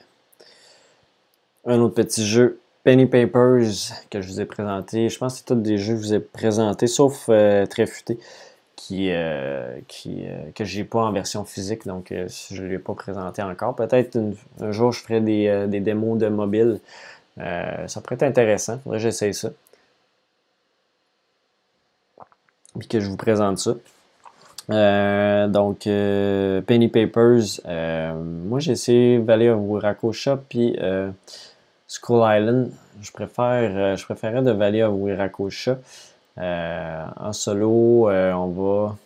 un 1.66 1.80
autre 1.80 1.94
petit 1.94 2.24
jeu 2.26 2.60
Penny 2.86 3.06
Papers 3.06 3.90
que 4.12 4.20
je 4.20 4.28
vous 4.28 4.40
ai 4.40 4.44
présenté. 4.44 5.08
Je 5.08 5.18
pense 5.18 5.32
que 5.32 5.38
c'est 5.40 5.44
tous 5.46 5.60
des 5.60 5.76
jeux 5.76 5.94
que 5.94 6.02
je 6.02 6.06
vous 6.06 6.14
ai 6.14 6.20
présentés, 6.20 6.86
sauf 6.86 7.26
euh, 7.28 7.66
Tréfuté, 7.66 8.16
qui, 8.76 9.10
euh, 9.10 9.80
qui 9.88 10.20
euh, 10.24 10.52
que 10.54 10.64
j'ai 10.64 10.84
pas 10.84 11.00
en 11.00 11.10
version 11.10 11.44
physique, 11.44 11.84
donc 11.84 12.14
je 12.14 12.62
ne 12.62 12.68
l'ai 12.68 12.78
pas 12.78 12.94
présenté 12.94 13.42
encore. 13.42 13.74
Peut-être 13.74 14.16
un 14.60 14.70
jour 14.70 14.92
je 14.92 15.00
ferai 15.00 15.20
des, 15.20 15.66
des 15.66 15.80
démos 15.80 16.16
de 16.16 16.28
mobile. 16.28 16.78
ça 17.36 18.00
pourrait 18.00 18.14
être 18.14 18.22
intéressant. 18.22 18.78
Faudrait 18.84 18.98
que 18.98 19.02
j'essaye 19.02 19.34
ça. 19.34 19.50
Puis 22.78 22.86
que 22.86 23.00
je 23.00 23.08
vous 23.08 23.16
présente 23.16 23.58
ça. 23.58 25.48
donc, 25.48 25.88
Penny 26.66 26.86
Papers. 26.86 27.60
moi, 27.66 28.60
j'ai 28.60 28.72
essayé 28.72 29.18
Valley 29.18 29.48
of 29.48 29.58
Wiraco 29.60 30.12
Shop, 30.12 30.38
puis 30.48 30.78
Skull 31.88 32.22
Island, 32.24 32.70
je 33.00 33.12
préfère, 33.12 33.70
euh, 33.76 33.96
je 33.96 34.04
préférais 34.04 34.42
de 34.42 34.50
Valley 34.50 34.82
of 34.82 34.94
Wirakusha. 34.94 35.78
Euh, 36.38 37.06
en 37.16 37.32
solo, 37.32 38.10
euh, 38.10 38.32
on 38.32 38.48
va 38.48 38.96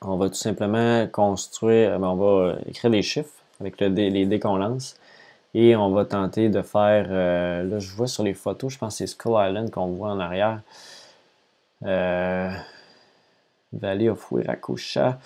on 0.00 0.16
va 0.16 0.28
tout 0.28 0.34
simplement 0.34 1.06
construire, 1.08 1.98
ben, 1.98 2.06
on 2.08 2.14
va 2.16 2.56
écrire 2.66 2.90
des 2.90 3.02
chiffres 3.02 3.32
avec 3.60 3.80
les 3.80 4.26
dés 4.26 4.40
qu'on 4.40 4.56
lance 4.56 4.96
et 5.54 5.74
on 5.74 5.90
va 5.90 6.04
tenter 6.04 6.48
de 6.50 6.62
faire, 6.62 7.08
là 7.08 7.78
je 7.80 7.90
vois 7.96 8.06
sur 8.06 8.22
les 8.22 8.34
photos, 8.34 8.72
je 8.72 8.78
pense 8.78 8.94
que 8.94 8.98
c'est 8.98 9.08
Skull 9.08 9.32
Island 9.32 9.70
qu'on 9.72 9.88
voit 9.88 10.10
en 10.10 10.20
arrière. 10.20 10.60
Valley 13.72 14.08
of 14.08 14.30
Wirakusha. 14.30 15.18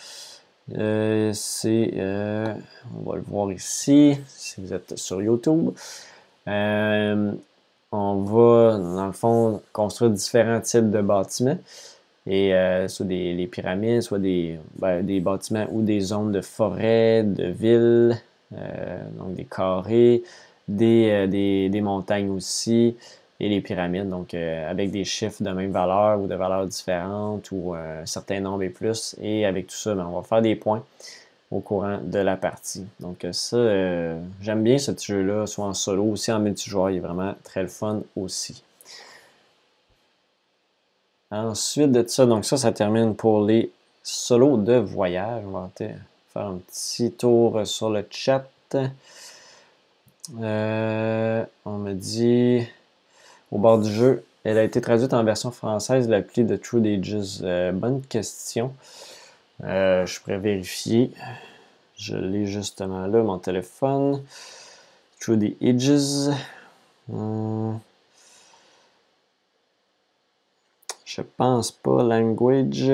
Euh, 0.76 1.32
c'est, 1.34 1.92
euh, 1.96 2.54
on 2.96 3.10
va 3.10 3.16
le 3.16 3.22
voir 3.22 3.52
ici, 3.52 4.16
si 4.28 4.60
vous 4.60 4.72
êtes 4.72 4.96
sur 4.98 5.20
YouTube. 5.20 5.70
Euh, 6.48 7.32
on 7.90 8.22
va, 8.22 8.78
dans 8.78 9.06
le 9.06 9.12
fond, 9.12 9.60
construire 9.72 10.10
différents 10.10 10.60
types 10.60 10.90
de 10.90 11.00
bâtiments. 11.00 11.58
Et 12.26 12.52
soit 12.86 13.06
des 13.06 13.48
pyramides, 13.50 14.00
soit 14.02 14.20
des, 14.20 14.56
ben, 14.76 15.04
des 15.04 15.18
bâtiments 15.18 15.66
ou 15.72 15.82
des 15.82 15.98
zones 15.98 16.30
de 16.30 16.40
forêt, 16.40 17.24
de 17.24 17.48
villes, 17.48 18.16
donc 18.52 19.34
des 19.34 19.44
carrés, 19.44 20.22
des 20.68 21.80
montagnes 21.82 22.30
aussi 22.30 22.96
et 23.43 23.49
les 23.49 23.61
pyramides, 23.61 24.09
donc 24.09 24.34
euh, 24.34 24.70
avec 24.70 24.93
des 24.93 25.05
chiffres 25.05 25.43
de 25.43 25.51
même 25.51 25.72
valeur 25.72 26.20
ou 26.20 26.28
de 26.28 26.34
valeurs 26.36 26.64
différentes 26.64 27.51
ou 27.51 27.74
un 27.74 28.07
certain 28.07 28.38
nombre 28.38 28.62
et 28.62 28.70
plus. 28.70 29.16
Et 29.20 29.45
avec 29.45 29.66
tout 29.66 29.74
ça, 29.74 29.97
ben, 29.97 30.07
on 30.07 30.20
va 30.20 30.22
faire 30.22 30.40
des 30.40 30.55
points 30.55 30.84
au 31.51 31.59
courant 31.59 31.99
de 32.01 32.20
la 32.20 32.36
partie. 32.36 32.86
Donc 33.01 33.24
euh, 33.24 33.32
ça, 33.32 33.57
euh, 33.57 34.20
j'aime 34.40 34.62
bien 34.62 34.78
ce 34.78 34.93
jeu-là, 34.97 35.49
soit 35.49 35.64
en 35.64 35.74
solo, 35.74 36.05
aussi 36.05 36.30
en 36.30 36.38
multijoueur, 36.38 36.90
il 36.90 36.99
est 36.99 37.01
vraiment 37.01 37.34
très 37.43 37.62
le 37.62 37.68
fun 37.68 38.03
aussi. 38.14 38.62
Ensuite 41.32 41.90
de 41.90 42.07
ça, 42.07 42.26
donc 42.26 42.45
ça, 42.45 42.57
ça 42.57 42.70
termine 42.70 43.16
pour 43.16 43.45
les 43.45 43.72
solos 44.05 44.59
de 44.59 44.76
voyage. 44.76 45.43
On 45.49 45.51
va 45.51 45.70
faire 45.76 46.47
un 46.47 46.59
petit 46.59 47.11
tour 47.11 47.66
sur 47.66 47.90
le 47.90 48.07
chat. 48.09 48.47
on 50.32 50.38
me 51.66 51.93
dit 51.95 52.68
au 53.53 53.59
bord 53.59 53.78
du 53.78 53.92
jeu. 53.92 54.24
Elle 54.44 54.59
a 54.59 54.64
été 54.64 54.80
traduite 54.80 55.12
en 55.14 55.22
version 55.22 55.53
française, 55.53 56.09
l'appli 56.09 56.44
de 56.44 56.57
True 56.57 56.84
Ages. 56.84 57.38
Euh, 57.42 57.70
bonne 57.70 58.03
question. 58.03 58.72
Euh, 59.62 60.05
je 60.05 60.20
pourrais 60.20 60.38
vérifier. 60.38 61.12
Je 61.96 62.16
l'ai 62.16 62.46
justement 62.46 63.07
là, 63.07 63.22
mon 63.22 63.38
téléphone. 63.38 64.20
True 65.20 65.38
the 65.38 65.62
Ages. 65.62 66.34
Hmm. 67.09 67.76
Je 71.05 71.20
pense 71.36 71.70
pas. 71.70 72.03
Language. 72.03 72.90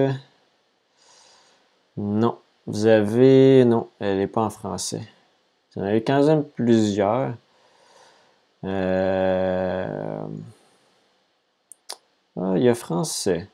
Non. 1.97 2.37
Vous 2.67 2.87
avez. 2.87 3.65
Non, 3.65 3.89
elle 4.01 4.19
n'est 4.19 4.27
pas 4.27 4.43
en 4.43 4.51
français. 4.51 5.01
Vous 5.75 5.81
en 5.81 5.85
avez 5.85 6.03
quand 6.03 6.27
même 6.27 6.45
plusieurs. 6.45 7.33
Euh, 8.65 10.27
ah, 12.37 12.55
il 12.57 12.63
y 12.63 12.69
a 12.69 12.75
français. 12.75 13.49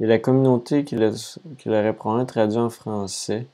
Il 0.00 0.04
y 0.04 0.06
a 0.06 0.08
la 0.08 0.18
communauté 0.18 0.84
qui 0.84 0.96
l'aurait 0.96 1.92
probablement 1.94 2.26
traduit 2.26 2.58
en 2.58 2.70
français. 2.70 3.46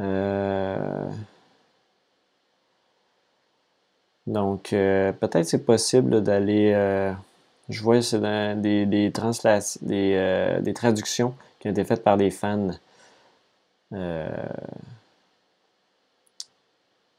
Euh, 0.00 1.10
donc, 4.26 4.72
euh, 4.72 5.12
peut-être 5.12 5.46
c'est 5.46 5.64
possible 5.64 6.22
d'aller. 6.22 6.72
je 7.68 7.82
vois 7.82 8.02
c'est 8.02 8.20
des, 8.60 9.12
traductions 10.74 11.34
qui 11.60 11.68
ont 11.68 11.70
été 11.72 11.84
faites 11.84 12.04
par 12.04 12.16
des 12.16 12.30
fans. 12.30 12.70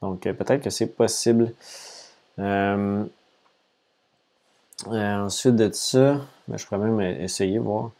donc, 0.02 0.20
peut-être 0.22 0.62
que 0.62 0.70
c'est 0.70 0.94
possible. 0.94 1.52
Euh, 2.38 3.04
euh, 4.88 5.16
ensuite 5.24 5.56
de 5.56 5.70
ça, 5.72 6.20
ben, 6.48 6.58
je 6.58 6.66
pourrais 6.66 6.78
même 6.78 7.00
essayer 7.00 7.58
voir 7.58 7.90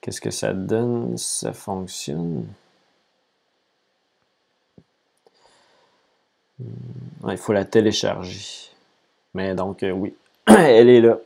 qu'est-ce 0.00 0.20
que 0.20 0.30
ça 0.30 0.52
donne, 0.52 1.16
ça 1.18 1.52
fonctionne. 1.52 2.46
Hmm, 6.58 7.30
il 7.30 7.36
faut 7.36 7.52
la 7.52 7.64
télécharger. 7.64 8.70
Mais 9.34 9.54
donc, 9.54 9.82
euh, 9.82 9.90
oui, 9.90 10.14
elle 10.46 10.88
est 10.88 11.00
là. 11.00 11.18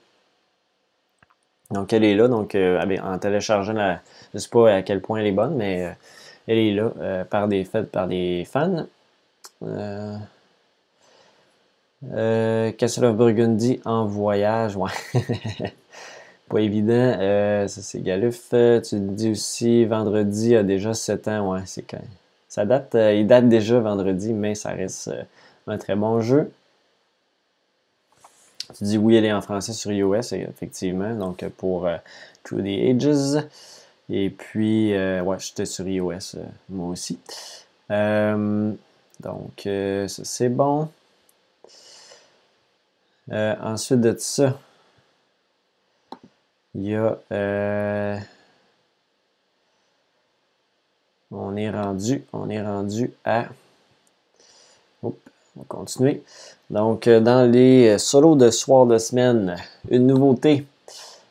Donc, 1.71 1.93
elle 1.93 2.05
est 2.05 2.15
là. 2.15 2.29
Donc, 2.29 2.55
en 2.55 3.19
téléchargeant. 3.19 3.75
Je 3.75 4.37
ne 4.37 4.39
sais 4.39 4.49
pas 4.49 4.75
à 4.75 4.83
quel 4.83 5.03
point 5.03 5.21
elle 5.21 5.27
est 5.27 5.33
bonne, 5.33 5.55
mais 5.57 5.95
elle 6.47 6.59
est 6.59 6.73
là 6.73 7.25
par 7.27 7.47
des 7.47 7.65
par 7.65 8.09
des 8.09 8.47
fans. 8.51 8.87
Euh, 12.13 12.71
Castle 12.73 13.07
of 13.07 13.17
Burgundy 13.17 13.81
en 13.85 14.07
voyage, 14.07 14.77
ouais. 14.77 14.91
Pas 16.49 16.61
évident. 16.61 16.93
Euh, 16.93 17.69
ça, 17.69 17.83
c'est 17.83 18.01
Galuf. 18.01 18.49
Tu 18.89 19.01
dis 19.01 19.31
aussi, 19.31 19.85
vendredi 19.85 20.57
a 20.57 20.63
déjà 20.63 20.95
7 20.95 21.29
ans. 21.29 21.53
Ouais, 21.53 21.63
c'est 21.67 21.83
quand 21.83 21.99
Ça 22.49 22.65
date, 22.65 22.95
euh, 22.95 23.15
il 23.15 23.27
date 23.27 23.49
déjà 23.49 23.81
vendredi, 23.81 24.33
mais 24.33 24.55
ça 24.55 24.71
reste 24.71 25.09
euh, 25.09 25.23
un 25.67 25.77
très 25.77 25.97
bon 25.97 26.21
jeu. 26.21 26.51
Tu 28.77 28.85
dis 28.85 28.99
oui, 28.99 29.17
elle 29.17 29.25
est 29.25 29.33
en 29.33 29.43
français 29.43 29.73
sur 29.73 29.93
iOS, 29.93 30.33
effectivement. 30.33 31.15
Donc, 31.15 31.45
pour 31.57 31.89
Through 32.45 32.63
the 32.63 32.67
Ages. 32.67 33.43
Et 34.11 34.31
puis, 34.31 34.93
ouais, 34.93 35.37
j'étais 35.39 35.65
sur 35.65 35.89
iOS, 35.89 36.37
moi 36.69 36.89
aussi. 36.91 37.19
donc, 37.89 39.69
c'est 40.07 40.49
bon. 40.51 40.89
Euh, 43.31 43.55
ensuite 43.63 44.01
de 44.01 44.15
ça, 44.19 44.59
il 46.75 46.89
y 46.89 46.95
a. 46.95 47.19
Euh, 47.33 48.19
On 51.31 51.57
est 51.57 51.71
rendu, 51.71 52.25
on 52.33 52.49
est 52.49 52.63
rendu 52.63 53.13
à... 53.25 53.49
on 55.03 55.13
va 55.57 55.65
continuer. 55.69 56.23
Donc, 56.71 57.07
euh, 57.07 57.21
dans 57.21 57.51
les 57.51 57.99
solos 57.99 58.35
de 58.35 58.51
soir 58.51 58.87
de 58.87 58.97
semaine, 58.97 59.57
une 59.91 60.07
nouveauté. 60.07 60.67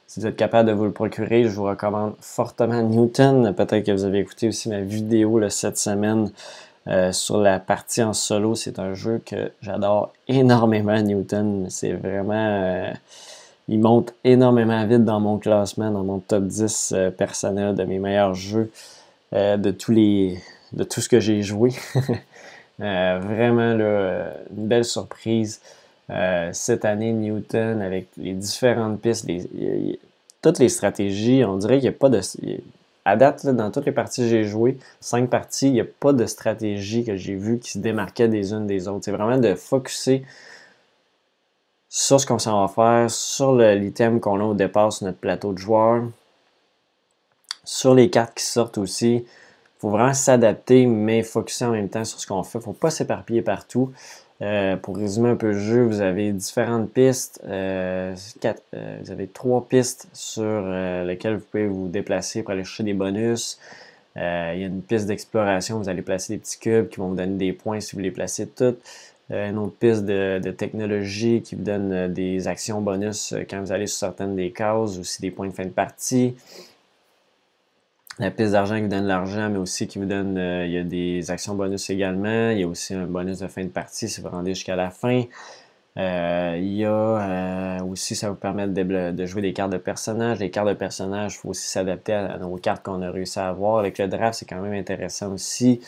Si 0.06 0.20
vous 0.20 0.28
êtes 0.28 0.36
capable 0.36 0.70
de 0.70 0.74
vous 0.74 0.86
le 0.86 0.92
procurer, 0.92 1.46
je 1.46 1.50
vous 1.50 1.64
recommande 1.64 2.14
fortement 2.22 2.84
Newton. 2.84 3.54
Peut-être 3.56 3.86
que 3.86 3.92
vous 3.92 4.04
avez 4.04 4.20
écouté 4.20 4.50
aussi 4.50 4.70
ma 4.70 4.82
vidéo 4.82 5.50
cette 5.50 5.80
semaine 5.80 6.32
euh, 6.88 7.12
sur 7.12 7.38
la 7.40 7.60
partie 7.60 8.04
en 8.04 8.14
solo. 8.14 8.56
C'est 8.56 8.80
un 8.80 8.94
jeu 8.94 9.22
que 9.26 9.52
j'adore 9.62 10.14
énormément, 10.28 11.00
Newton. 11.02 11.68
C'est 11.70 11.94
vraiment... 11.94 12.92
il 13.68 13.80
monte 13.80 14.14
énormément 14.24 14.86
vite 14.86 15.06
dans 15.06 15.20
mon 15.20 15.38
classement, 15.38 15.92
dans 15.92 16.04
mon 16.04 16.20
top 16.20 16.46
10 16.46 16.94
personnel 17.18 17.76
de 17.76 17.84
mes 17.84 18.00
meilleurs 18.00 18.34
jeux. 18.34 18.72
Euh, 19.34 19.58
de 19.58 19.72
tous 19.72 19.92
les 19.92 20.40
de 20.72 20.84
tout 20.86 21.02
ce 21.02 21.10
que 21.10 21.20
j'ai 21.20 21.42
joué. 21.42 21.72
Euh, 22.80 23.20
vraiment 23.20 23.72
une 23.72 24.68
belle 24.68 24.86
surprise. 24.86 25.62
Euh, 26.12 26.52
cette 26.54 26.86
année, 26.86 27.12
Newton, 27.12 27.82
avec 27.82 28.08
les 28.18 28.34
différentes 28.34 29.02
pistes, 29.02 29.28
toutes 30.44 30.60
les 30.60 30.70
stratégies, 30.70 31.44
on 31.44 31.58
dirait 31.58 31.80
qu'il 31.80 31.90
n'y 31.90 31.96
a 31.96 31.98
pas 31.98 32.10
de. 32.10 32.22
À 33.10 33.16
date, 33.16 33.46
dans 33.48 33.72
toutes 33.72 33.86
les 33.86 33.94
parties 33.94 34.24
que 34.24 34.28
j'ai 34.28 34.44
jouées, 34.44 34.78
cinq 35.00 35.30
parties, 35.30 35.68
il 35.68 35.72
n'y 35.72 35.80
a 35.80 35.86
pas 35.86 36.12
de 36.12 36.26
stratégie 36.26 37.06
que 37.06 37.16
j'ai 37.16 37.36
vue 37.36 37.58
qui 37.58 37.72
se 37.72 37.78
démarquait 37.78 38.28
des 38.28 38.52
unes 38.52 38.68
des 38.68 38.90
autres. 38.90 39.06
C'est 39.06 39.14
vraiment 39.14 39.38
de 39.38 39.56
focuser 39.56 40.26
sur 41.88 42.20
ce 42.20 42.26
qu'on 42.26 42.38
s'en 42.38 42.66
va 42.66 42.68
faire, 42.68 43.10
sur 43.10 43.56
l'item 43.56 44.20
qu'on 44.20 44.42
a 44.42 44.44
au 44.44 44.54
départ 44.54 44.92
sur 44.92 45.06
notre 45.06 45.20
plateau 45.20 45.54
de 45.54 45.58
joueurs, 45.58 46.04
sur 47.64 47.96
les 47.96 48.10
cartes 48.10 48.34
qui 48.36 48.44
sortent 48.44 48.78
aussi, 48.78 49.14
il 49.16 49.26
faut 49.80 49.90
vraiment 49.90 50.14
s'adapter, 50.14 50.86
mais 50.86 51.24
focuser 51.24 51.64
en 51.64 51.72
même 51.72 51.88
temps 51.88 52.04
sur 52.04 52.20
ce 52.20 52.28
qu'on 52.28 52.44
fait. 52.44 52.58
Il 52.58 52.62
ne 52.62 52.66
faut 52.66 52.74
pas 52.74 52.90
s'éparpiller 52.90 53.42
partout. 53.42 53.94
Euh, 54.42 54.78
pour 54.78 54.98
résumer 54.98 55.30
un 55.30 55.36
peu 55.36 55.48
le 55.48 55.60
jeu, 55.60 55.84
vous 55.84 56.02
avez 56.02 56.32
différentes 56.32 56.92
pistes. 56.92 57.42
Euh, 57.46 58.16
euh, 58.46 58.98
vous 59.02 59.12
avez 59.12 59.28
trois 59.28 59.68
pistes 59.68 60.08
sur 60.14 60.62
lesquelles 61.06 61.38
vous 61.38 61.46
pouvez 61.52 61.68
vous 61.68 61.88
déplacer 61.88 62.44
pour 62.44 62.52
aller 62.52 62.64
chercher 62.64 62.84
des 62.84 62.94
bonus. 62.94 63.60
il 64.16 64.22
y 64.22 64.24
a 64.24 64.54
une 64.54 64.82
piste 64.82 65.08
d'exploration, 65.08 65.80
vous 65.80 65.90
allez 65.90 66.02
placer 66.02 66.34
des 66.34 66.40
petits 66.40 66.60
cubes 66.60 66.90
qui 66.90 66.98
vont 66.98 67.10
vous 67.10 67.16
donner 67.16 67.38
des 67.38 67.54
points 67.54 67.80
si 67.80 67.96
vous 67.96 68.02
les 68.02 68.12
placez 68.12 68.48
toutes. 68.48 68.80
une 69.30 69.58
autre 69.58 69.76
piste 69.80 70.06
de, 70.06 70.40
de, 70.44 70.52
technologie 70.52 71.42
qui 71.42 71.56
vous 71.56 71.64
donne 71.64 72.14
des 72.14 72.48
actions 72.48 72.82
bonus 72.82 73.34
quand 73.50 73.62
vous 73.62 73.72
allez 73.72 73.88
sur 73.88 74.00
certaines 74.00 74.36
des 74.36 74.52
cases, 74.52 74.98
aussi 75.00 75.22
des 75.22 75.32
points 75.32 75.48
de 75.48 75.54
fin 75.54 75.66
de 75.66 75.70
partie 75.70 76.36
la 78.20 78.32
piste 78.32 78.54
d'argent 78.54 78.76
qui 78.76 78.82
vous 78.82 78.88
donne 78.88 79.06
l'argent, 79.06 79.50
mais 79.50 79.60
aussi 79.60 79.88
qui 79.88 80.00
vous 80.00 80.06
donne, 80.06 80.38
euh, 80.38 80.66
il 80.66 80.72
y 80.72 80.78
a 80.78 80.84
des 80.84 81.30
actions 81.30 81.54
bonus 81.54 81.90
également. 81.90 82.50
Il 82.50 82.60
y 82.60 82.64
a 82.64 82.68
aussi 82.68 82.94
un 82.96 83.06
bonus 83.06 83.40
de 83.40 83.48
fin 83.48 83.64
de 83.64 83.70
partie 83.70 84.10
si 84.10 84.22
vous 84.22 84.30
rendez 84.30 84.56
jusqu'à 84.56 84.76
la 84.76 84.90
fin. 84.90 85.24
Euh, 85.98 86.56
il 86.60 86.74
y 86.74 86.86
a 86.86 86.92
euh, 86.92 87.80
aussi, 87.84 88.16
ça 88.16 88.30
vous 88.30 88.36
permet 88.36 88.68
de, 88.68 89.26
jouer 89.26 89.42
des 89.42 89.54
cartes 89.54 89.72
de 89.72 89.78
personnages. 89.78 90.40
Les 90.40 90.50
cartes 90.50 90.68
de 90.68 90.74
personnages, 90.74 91.36
il 91.36 91.38
faut 91.38 91.50
aussi 91.50 91.68
s'adapter 91.68 92.28
nos 92.40 92.56
cartes 92.58 92.84
qu'on 92.84 93.02
a 93.02 93.12
réussi 93.12 93.40
à 93.40 93.50
avoir. 93.50 93.80
Avec 93.80 93.98
le 94.00 94.08
draft, 94.08 94.40
c'est 94.40 94.46
quand 94.46 94.62
même 94.62 94.74
intéressant 94.74 95.34
aussi. 95.34 95.82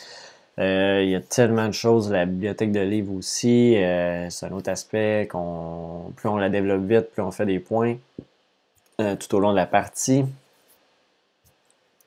il 0.58 1.08
y 1.08 1.14
a 1.16 1.20
tellement 1.20 1.66
de 1.66 1.72
choses. 1.72 2.10
La 2.12 2.26
bibliothèque 2.26 2.72
de 2.72 2.80
livres 2.80 3.14
aussi, 3.14 3.74
c'est 4.30 4.46
un 4.46 4.52
autre 4.52 4.70
aspect. 4.70 5.28
qu'on 5.30 6.12
plus 6.16 6.28
on 6.28 6.36
la 6.36 6.48
développe 6.48 6.84
vite, 6.84 7.10
plus 7.12 7.22
on 7.22 7.30
fait 7.30 7.46
des 7.46 7.60
points 7.60 7.96
tout 8.98 9.34
au 9.34 9.40
long 9.40 9.52
de 9.52 9.56
la 9.56 9.66
partie. 9.66 10.24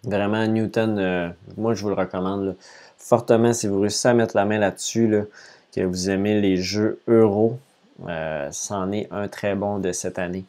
Vraiment, 0.05 0.45
Newton, 0.47 0.97
euh, 0.99 1.29
moi 1.55 1.73
je 1.73 1.81
vous 1.81 1.89
le 1.89 1.95
recommande 1.95 2.57
fortement 2.97 3.53
si 3.53 3.67
vous 3.67 3.79
réussissez 3.79 4.09
à 4.09 4.13
mettre 4.13 4.35
la 4.35 4.43
main 4.43 4.57
là-dessus, 4.59 5.15
que 5.73 5.81
vous 5.81 6.09
aimez 6.09 6.41
les 6.41 6.57
jeux 6.57 6.99
euro. 7.07 7.57
Euh, 8.09 8.49
c'en 8.51 8.91
est 8.91 9.07
un 9.11 9.27
très 9.27 9.55
bon 9.55 9.79
de 9.79 9.91
cette 9.91 10.19
année. 10.19 10.43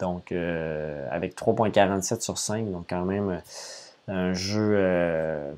Donc, 0.00 0.32
euh, 0.32 1.06
avec 1.10 1.34
3.47 1.34 2.20
sur 2.20 2.38
5, 2.38 2.70
donc 2.70 2.86
quand 2.90 3.04
même 3.04 3.40
un 4.08 4.32
jeu. 4.34 4.76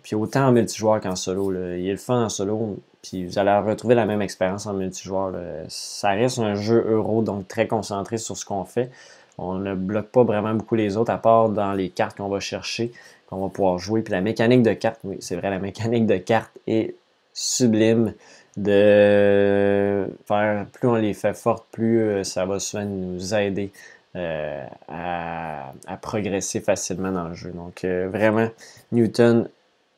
puis 0.03 0.15
autant 0.15 0.49
en 0.49 0.53
multijoueur 0.53 1.01
qu'en 1.01 1.17
solo. 1.17 1.53
Il 1.53 1.89
est 1.89 1.93
le 1.93 1.97
fun 1.97 2.25
en 2.25 2.29
solo, 2.29 2.79
puis 3.03 3.25
vous 3.27 3.39
allez 3.39 3.57
retrouver 3.57 3.95
la 3.95 4.07
même 4.07 4.23
expérience 4.23 4.67
en 4.67 4.73
multijoueur. 4.73 5.33
Ça 5.69 6.11
reste 6.11 6.39
un 6.39 6.55
jeu 6.55 6.85
euro, 6.89 7.23
donc 7.23 7.49
très 7.49 7.67
concentré 7.67 8.19
sur 8.19 8.37
ce 8.37 8.45
qu'on 8.45 8.65
fait. 8.65 8.91
On 9.39 9.55
ne 9.55 9.75
bloque 9.75 10.09
pas 10.09 10.25
vraiment 10.25 10.55
beaucoup 10.55 10.75
les 10.75 10.97
autres, 10.97 11.11
à 11.11 11.19
part 11.19 11.49
dans 11.49 11.73
les 11.73 11.89
cartes 11.89 12.19
qu'on 12.19 12.29
va 12.29 12.41
chercher 12.41 12.93
on 13.33 13.43
va 13.43 13.49
pouvoir 13.49 13.79
jouer. 13.79 14.03
Puis 14.03 14.13
la 14.13 14.21
mécanique 14.21 14.63
de 14.63 14.73
carte, 14.73 15.01
oui, 15.05 15.17
c'est 15.21 15.37
vrai, 15.37 15.51
la 15.51 15.59
mécanique 15.59 16.07
de 16.07 16.17
carte 16.17 16.53
est 16.67 16.95
sublime 17.33 18.13
de 18.57 20.07
faire, 20.27 20.67
plus 20.73 20.89
on 20.89 20.95
les 20.95 21.15
fait 21.15 21.35
fortes, 21.35 21.67
plus 21.73 22.01
euh, 22.01 22.25
ça 22.25 22.45
va 22.45 22.59
souvent 22.59 22.85
nous 22.85 23.35
aider 23.35 23.73
euh, 24.15 24.67
à, 24.89 25.73
progresser 26.03 26.61
facilement 26.61 27.13
dans 27.13 27.29
le 27.29 27.35
jeu. 27.35 27.51
Donc 27.51 27.85
euh, 27.85 28.09
vraiment, 28.13 28.49
Newton, 28.93 29.49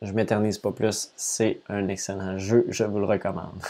je 0.02 0.12
m'éternise 0.12 0.58
pas 0.58 0.70
plus, 0.70 1.10
c'est 1.16 1.58
un 1.68 1.88
excellent 1.88 2.38
jeu, 2.38 2.64
je 2.68 2.84
vous 2.84 2.98
le 2.98 3.06
recommande. 3.06 3.60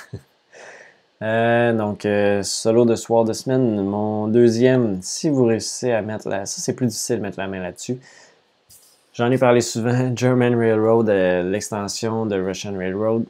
donc, 1.79 2.07
solo 2.43 2.85
de 2.85 2.97
soir 2.97 3.25
de 3.25 3.33
semaine, 3.33 3.83
mon 3.83 4.29
deuxième, 4.29 5.01
si 5.01 5.31
vous 5.31 5.45
réussissez 5.45 5.93
à 5.93 6.03
mettre 6.03 6.29
la... 6.29 6.45
Ça, 6.45 6.61
c'est 6.61 6.75
plus 6.75 6.87
difficile 6.87 7.17
de 7.17 7.23
mettre 7.23 7.39
la 7.39 7.47
main 7.47 7.61
là-dessus. 7.61 7.99
J'en 9.15 9.31
ai 9.31 9.39
parlé 9.39 9.61
souvent, 9.61 10.11
German 10.17 10.57
Railroad, 10.57 11.09
euh, 11.09 11.49
l'extension 11.49 12.27
de 12.27 12.35
Russian 12.35 12.77
Railroad. 12.77 13.25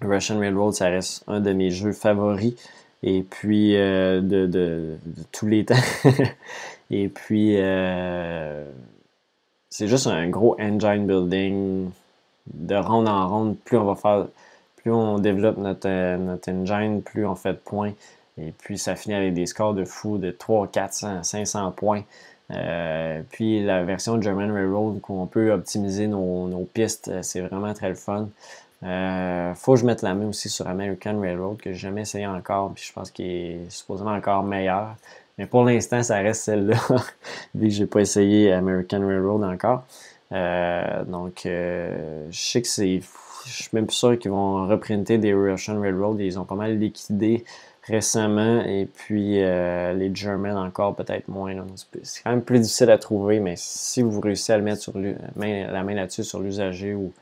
Russian 0.00 0.38
Railroad, 0.38 0.72
ça 0.72 0.86
reste 0.86 1.24
un 1.26 1.40
de 1.40 1.52
mes 1.52 1.70
jeux 1.70 1.92
favoris. 1.92 2.54
Et 3.02 3.22
puis, 3.22 3.76
euh, 3.76 4.22
de, 4.22 4.96
tous 5.30 5.46
les 5.46 5.64
temps. 5.66 5.74
et 6.90 7.08
puis, 7.08 7.56
euh, 7.58 8.64
c'est 9.68 9.88
juste 9.88 10.06
un 10.06 10.26
gros 10.30 10.56
engine 10.58 11.06
building. 11.06 11.90
De 12.46 12.76
ronde 12.76 13.08
en 13.08 13.28
ronde, 13.28 13.58
plus 13.58 13.76
on 13.76 13.84
va 13.84 13.94
faire, 13.94 14.26
plus 14.76 14.90
on 14.90 15.18
développe 15.18 15.58
notre, 15.58 16.16
notre 16.16 16.50
engine, 16.50 17.02
plus 17.02 17.26
on 17.26 17.34
fait 17.34 17.52
de 17.52 17.58
points. 17.58 17.92
Et 18.38 18.52
puis, 18.52 18.78
ça 18.78 18.96
finit 18.96 19.14
avec 19.14 19.34
des 19.34 19.44
scores 19.44 19.74
de 19.74 19.84
fou 19.84 20.16
de 20.16 20.30
300, 20.30 20.70
400, 20.72 21.22
500 21.22 21.70
points. 21.72 22.04
Euh, 22.50 23.22
puis 23.30 23.62
la 23.64 23.84
version 23.84 24.20
German 24.20 24.50
Railroad 24.50 25.00
où 25.08 25.20
on 25.20 25.26
peut 25.26 25.52
optimiser 25.52 26.06
nos, 26.06 26.68
pistes, 26.72 27.08
euh, 27.08 27.22
c'est 27.22 27.40
vraiment 27.40 27.72
très 27.72 27.88
le 27.88 27.94
fun. 27.94 28.28
Euh, 28.82 29.54
faut 29.54 29.74
que 29.74 29.80
je 29.80 29.86
mette 29.86 30.02
la 30.02 30.14
main 30.14 30.26
aussi 30.28 30.50
sur 30.50 30.68
American 30.68 31.18
Railroad 31.20 31.56
que 31.56 31.72
j'ai 31.72 31.78
jamais 31.78 32.02
essayé 32.02 32.26
encore, 32.26 32.72
puis 32.74 32.84
je 32.86 32.92
pense 32.92 33.10
qu'il 33.10 33.26
est 33.26 33.70
supposément 33.70 34.12
encore 34.12 34.42
meilleur. 34.42 34.94
Mais 35.38 35.46
pour 35.46 35.64
l'instant, 35.64 36.02
ça 36.02 36.16
reste 36.18 36.42
celle-là, 36.44 36.76
vu 37.54 37.68
que 37.68 37.74
j'ai 37.74 37.86
pas 37.86 38.00
essayé 38.00 38.52
American 38.52 39.06
Railroad 39.06 39.42
encore. 39.42 39.84
donc, 41.06 41.42
je 41.44 42.28
sais 42.30 42.62
que 42.62 42.68
c'est. 42.68 43.00
Je 43.46 43.52
suis 43.52 43.70
même 43.72 43.86
plus 43.86 43.96
sûr 43.96 44.18
qu'ils 44.18 44.30
vont 44.30 44.66
reprinter 44.66 45.18
des 45.18 45.34
Russian 45.34 45.80
Railroad. 45.80 46.18
Ils 46.20 46.38
ont 46.38 46.44
pas 46.44 46.54
mal 46.54 46.78
liquidé 46.78 47.44
récemment 47.86 48.62
et 48.64 48.86
puis 48.86 49.42
euh, 49.42 49.92
les 49.92 50.14
German 50.14 50.56
encore 50.56 50.94
peut-être 50.94 51.28
moins. 51.28 51.54
C'est 52.02 52.22
quand 52.22 52.30
même 52.30 52.42
plus 52.42 52.60
difficile 52.60 52.90
à 52.90 52.98
trouver, 52.98 53.40
mais 53.40 53.54
si 53.56 54.02
vous 54.02 54.20
réussissez 54.20 54.52
à 54.52 54.58
le 54.58 54.64
mettre 54.64 54.82
sur 54.82 54.98
la 54.98 55.82
main 55.82 55.94
là-dessus 55.94 56.24
sur 56.24 56.40
l'usager 56.40 56.94
ou 56.94 57.12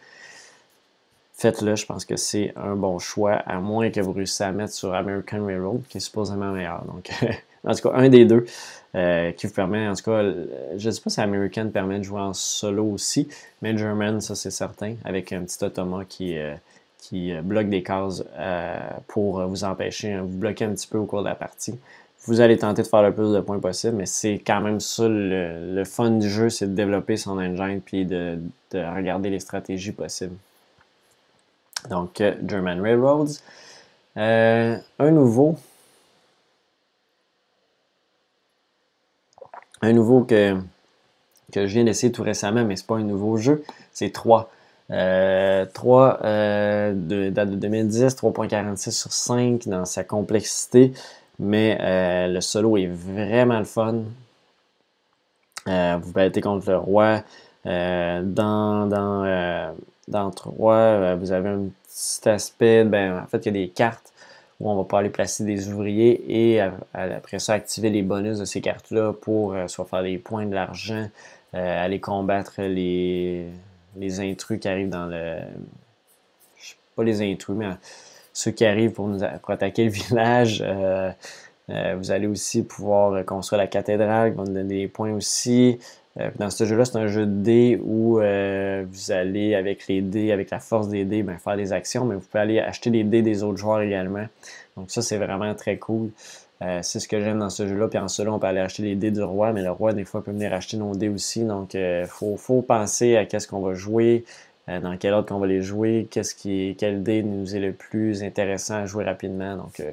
faites-le, 1.43 1.75
je 1.75 1.87
pense 1.87 2.05
que 2.05 2.17
c'est 2.17 2.53
un 2.57 2.77
bon 2.77 3.01
choix, 3.01 3.33
à 3.33 3.59
moins 3.59 3.91
que 3.91 4.01
vous 4.01 4.13
réussissiez 4.13 4.47
à 4.47 4.53
mettre 4.53 4.73
sur 4.73 4.95
American 4.95 5.45
Railroad, 5.45 5.83
qui 5.89 5.99
est 5.99 6.01
supposément 6.01 6.53
meilleur. 6.53 6.85
Donc, 6.85 7.11
en 7.65 7.75
tout 7.75 7.89
cas, 7.89 7.97
un 7.97 8.09
des 8.09 8.25
deux 8.25 8.47
euh, 8.95 9.33
qui 9.33 9.49
vous 9.49 9.53
permet, 9.53 9.89
en 9.89 9.95
tout 9.95 10.05
cas, 10.05 10.23
je 10.23 10.87
ne 10.87 10.91
sais 10.93 11.01
pas 11.01 11.11
si 11.11 11.21
American 11.21 11.69
permet 11.71 11.99
de 11.99 12.05
jouer 12.05 12.21
en 12.21 12.33
solo 12.33 12.85
aussi, 12.85 13.29
mais 13.61 13.77
German, 13.77 14.21
ça 14.21 14.37
c'est 14.37 14.53
certain, 14.53 14.95
avec 15.05 15.33
un 15.33 15.43
petit 15.43 15.65
automa 15.65 16.05
qui, 16.05 16.39
euh, 16.39 16.55
qui 17.03 17.33
euh, 17.33 17.43
bloque 17.43 17.69
des 17.69 17.83
cases 17.83 18.25
euh, 18.39 18.79
pour 19.09 19.45
vous 19.47 19.65
empêcher, 19.65 20.13
hein, 20.13 20.23
vous 20.23 20.39
bloquer 20.39 20.65
un 20.65 20.71
petit 20.71 20.87
peu 20.87 20.99
au 20.99 21.05
cours 21.05 21.23
de 21.23 21.29
la 21.29 21.35
partie. 21.35 21.79
Vous 22.25 22.41
allez 22.41 22.57
tenter 22.57 22.83
de 22.83 22.87
faire 22.87 23.03
le 23.03 23.13
plus 23.13 23.33
de 23.33 23.41
points 23.41 23.59
possible, 23.59 23.97
mais 23.97 24.07
c'est 24.07 24.35
quand 24.35 24.61
même 24.61 24.79
ça 24.79 25.09
le, 25.09 25.83
fun 25.85 26.13
du 26.13 26.31
jeu, 26.31 26.49
c'est 26.49 26.69
de 26.69 26.75
développer 26.75 27.17
son 27.17 27.37
engine 27.39 27.81
puis 27.85 28.07
de, 28.07 28.39
regarder 28.73 29.29
les 29.29 29.41
stratégies 29.41 29.91
possibles. 29.91 30.37
Donc, 31.91 32.21
euh, 32.21 32.35
German 32.47 32.81
Railroads. 32.81 33.41
un 34.15 35.11
nouveau. 35.11 35.57
Un 39.81 39.93
nouveau 39.93 40.23
que, 40.23 40.57
que 41.53 41.67
je 41.67 41.75
viens 41.75 41.83
d'essayer 41.83 42.13
tout 42.13 42.23
récemment, 42.23 42.65
mais 42.65 42.77
ce 42.77 42.83
n'est 42.83 42.87
pas 42.87 42.97
un 42.99 43.03
nouveau 43.03 43.37
jeu. 43.37 43.65
C'est 43.93 44.13
3. 44.13 44.49
3 44.93 44.99
euh, 44.99 45.67
euh, 46.25 46.93
de, 46.95 47.31
date 47.31 47.51
de 47.51 47.57
2010, 47.57 48.15
3.46 48.15 48.91
sur 48.91 49.13
5 49.13 49.67
dans 49.69 49.87
sa 49.87 50.05
complexité, 50.05 50.93
mais 51.39 51.79
euh, 51.81 52.29
le 52.29 52.41
solo 52.43 52.77
est 52.77 52.89
vraiment 52.89 53.59
le 53.59 53.65
fun. 53.65 54.05
vous 55.67 56.13
battez 56.13 56.41
contre 56.43 56.71
le 56.71 56.77
roi, 56.77 57.23
dans, 57.65 58.23
dans, 58.87 59.75
dans 60.09 60.31
3, 60.31 61.15
vous 61.15 61.33
avez 61.33 61.49
un 61.49 61.63
petit 61.89 62.29
aspect, 62.29 62.85
ben, 62.85 63.23
en 63.23 63.27
fait, 63.27 63.47
il 63.47 63.47
y 63.47 63.49
a 63.49 63.65
des 63.65 63.69
cartes 63.69 64.13
où 64.61 64.71
on 64.71 64.77
va 64.77 64.83
pouvoir 64.83 65.01
aller 65.01 65.11
placer 65.11 65.45
des 65.45 65.73
ouvriers 65.73 66.53
et 66.53 66.61
après 66.93 67.39
ça, 67.39 67.55
activer 67.55 67.89
les 67.89 68.03
bonus 68.03 68.39
de 68.39 68.45
ces 68.45 68.61
cartes-là 68.61 69.15
pour 69.15 69.57
soit 69.69 69.87
faire 69.87 70.03
des 70.03 70.19
points 70.19 70.45
de 70.45 70.55
l'argent, 70.55 71.09
aller 71.53 72.01
combattre 72.01 72.61
les, 72.61 73.47
les 73.97 74.21
intrus 74.21 74.59
qui 74.59 74.69
arrivent 74.69 74.91
dans 74.91 75.07
le. 75.07 75.39
Pas 76.95 77.05
les 77.05 77.23
intrus, 77.23 77.57
mais 77.57 77.67
ceux 78.33 78.51
qui 78.51 78.65
arrivent 78.65 78.93
pour, 78.93 79.09
nous, 79.09 79.23
attaquer 79.25 79.85
le 79.85 79.91
village. 79.91 80.63
Euh, 80.67 81.11
euh, 81.71 81.95
vous 81.97 82.11
allez 82.11 82.27
aussi 82.27 82.65
pouvoir 82.65 83.25
construire 83.25 83.59
la 83.63 83.69
cathédrale, 83.69 84.33
qui 84.33 84.37
va 84.37 84.45
nous 84.45 84.53
donner 84.53 84.81
des 84.81 84.89
points 84.89 85.13
aussi. 85.13 85.79
Euh, 86.21 86.31
dans 86.39 86.51
ce 86.51 86.65
jeu-là, 86.65 86.85
c'est 86.85 86.99
un 86.99 87.07
jeu 87.07 87.25
de 87.25 87.43
dés 87.43 87.81
où 87.83 88.17
vous 88.17 89.11
allez, 89.13 89.55
avec 89.55 89.87
les 89.87 90.03
dés, 90.03 90.33
avec 90.33 90.51
la 90.51 90.59
force 90.59 90.89
des 90.89 91.05
dés, 91.05 91.23
ben, 91.23 91.39
faire 91.39 91.57
des 91.57 91.73
actions, 91.73 92.05
mais 92.05 92.17
vous 92.17 92.21
pouvez 92.21 92.43
aller 92.43 92.59
acheter 92.59 92.91
les 92.91 93.05
dés 93.05 93.23
des 93.23 93.43
autres 93.43 93.59
joueurs 93.59 93.81
également. 93.81 94.27
Donc 94.77 94.91
ça, 94.91 95.03
c'est 95.03 95.19
vraiment 95.19 95.55
très 95.55 95.77
cool. 95.79 96.11
C'est 96.83 97.01
ce 97.01 97.09
que 97.09 97.21
j'aime 97.21 97.39
dans 97.39 97.51
ce 97.51 97.67
jeu-là. 97.67 97.89
Puis 97.89 97.99
en 97.99 98.09
cela, 98.09 98.33
on 98.33 98.39
peut 98.39 98.47
aller 98.47 98.61
acheter 98.61 98.83
les 98.83 98.95
dés 98.95 99.11
du 99.11 99.23
roi, 99.23 99.53
mais 99.53 99.63
le 99.63 99.71
roi, 99.71 99.93
des 99.93 100.05
fois, 100.05 100.23
peut 100.23 100.31
venir 100.31 100.53
acheter 100.53 100.77
nos 100.77 100.95
dés 100.95 101.09
aussi. 101.09 101.45
Donc, 101.45 101.75
il 101.75 102.07
faut, 102.09 102.37
faut, 102.37 102.63
penser 102.63 103.17
à 103.17 103.25
qu'est-ce 103.25 103.49
qu'on 103.49 103.61
va 103.61 103.75
jouer, 103.75 104.25
euh, 104.69 104.81
dans 104.81 104.97
quel 104.97 105.13
ordre 105.13 105.29
qu'on 105.29 105.39
va 105.39 105.47
les 105.47 105.63
jouer, 105.63 106.07
qu'est-ce 106.11 106.35
qui 106.35 106.77
quel 106.79 107.03
dé 107.03 107.23
nous 107.25 107.57
est 107.57 107.61
le 107.61 107.73
plus 107.73 108.23
intéressant 108.23 108.77
à 108.77 108.87
jouer 108.87 109.05
rapidement. 109.05 109.57
Donc, 109.57 109.81
euh, 109.81 109.91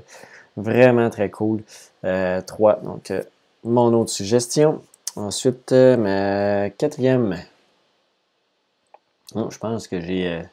vraiment 0.57 1.09
très 1.09 1.29
cool. 1.29 1.63
3. 2.01 2.05
Euh, 2.05 2.41
donc, 2.83 3.11
mon 3.63 3.93
autre 3.93 4.11
suggestion. 4.11 4.81
Ensuite, 5.15 5.71
ma 5.71 6.69
quatrième. 6.69 7.37
Oh, 9.35 9.49
je 9.49 9.57
pense 9.57 9.87
que 9.87 9.99
j'ai 9.99 10.43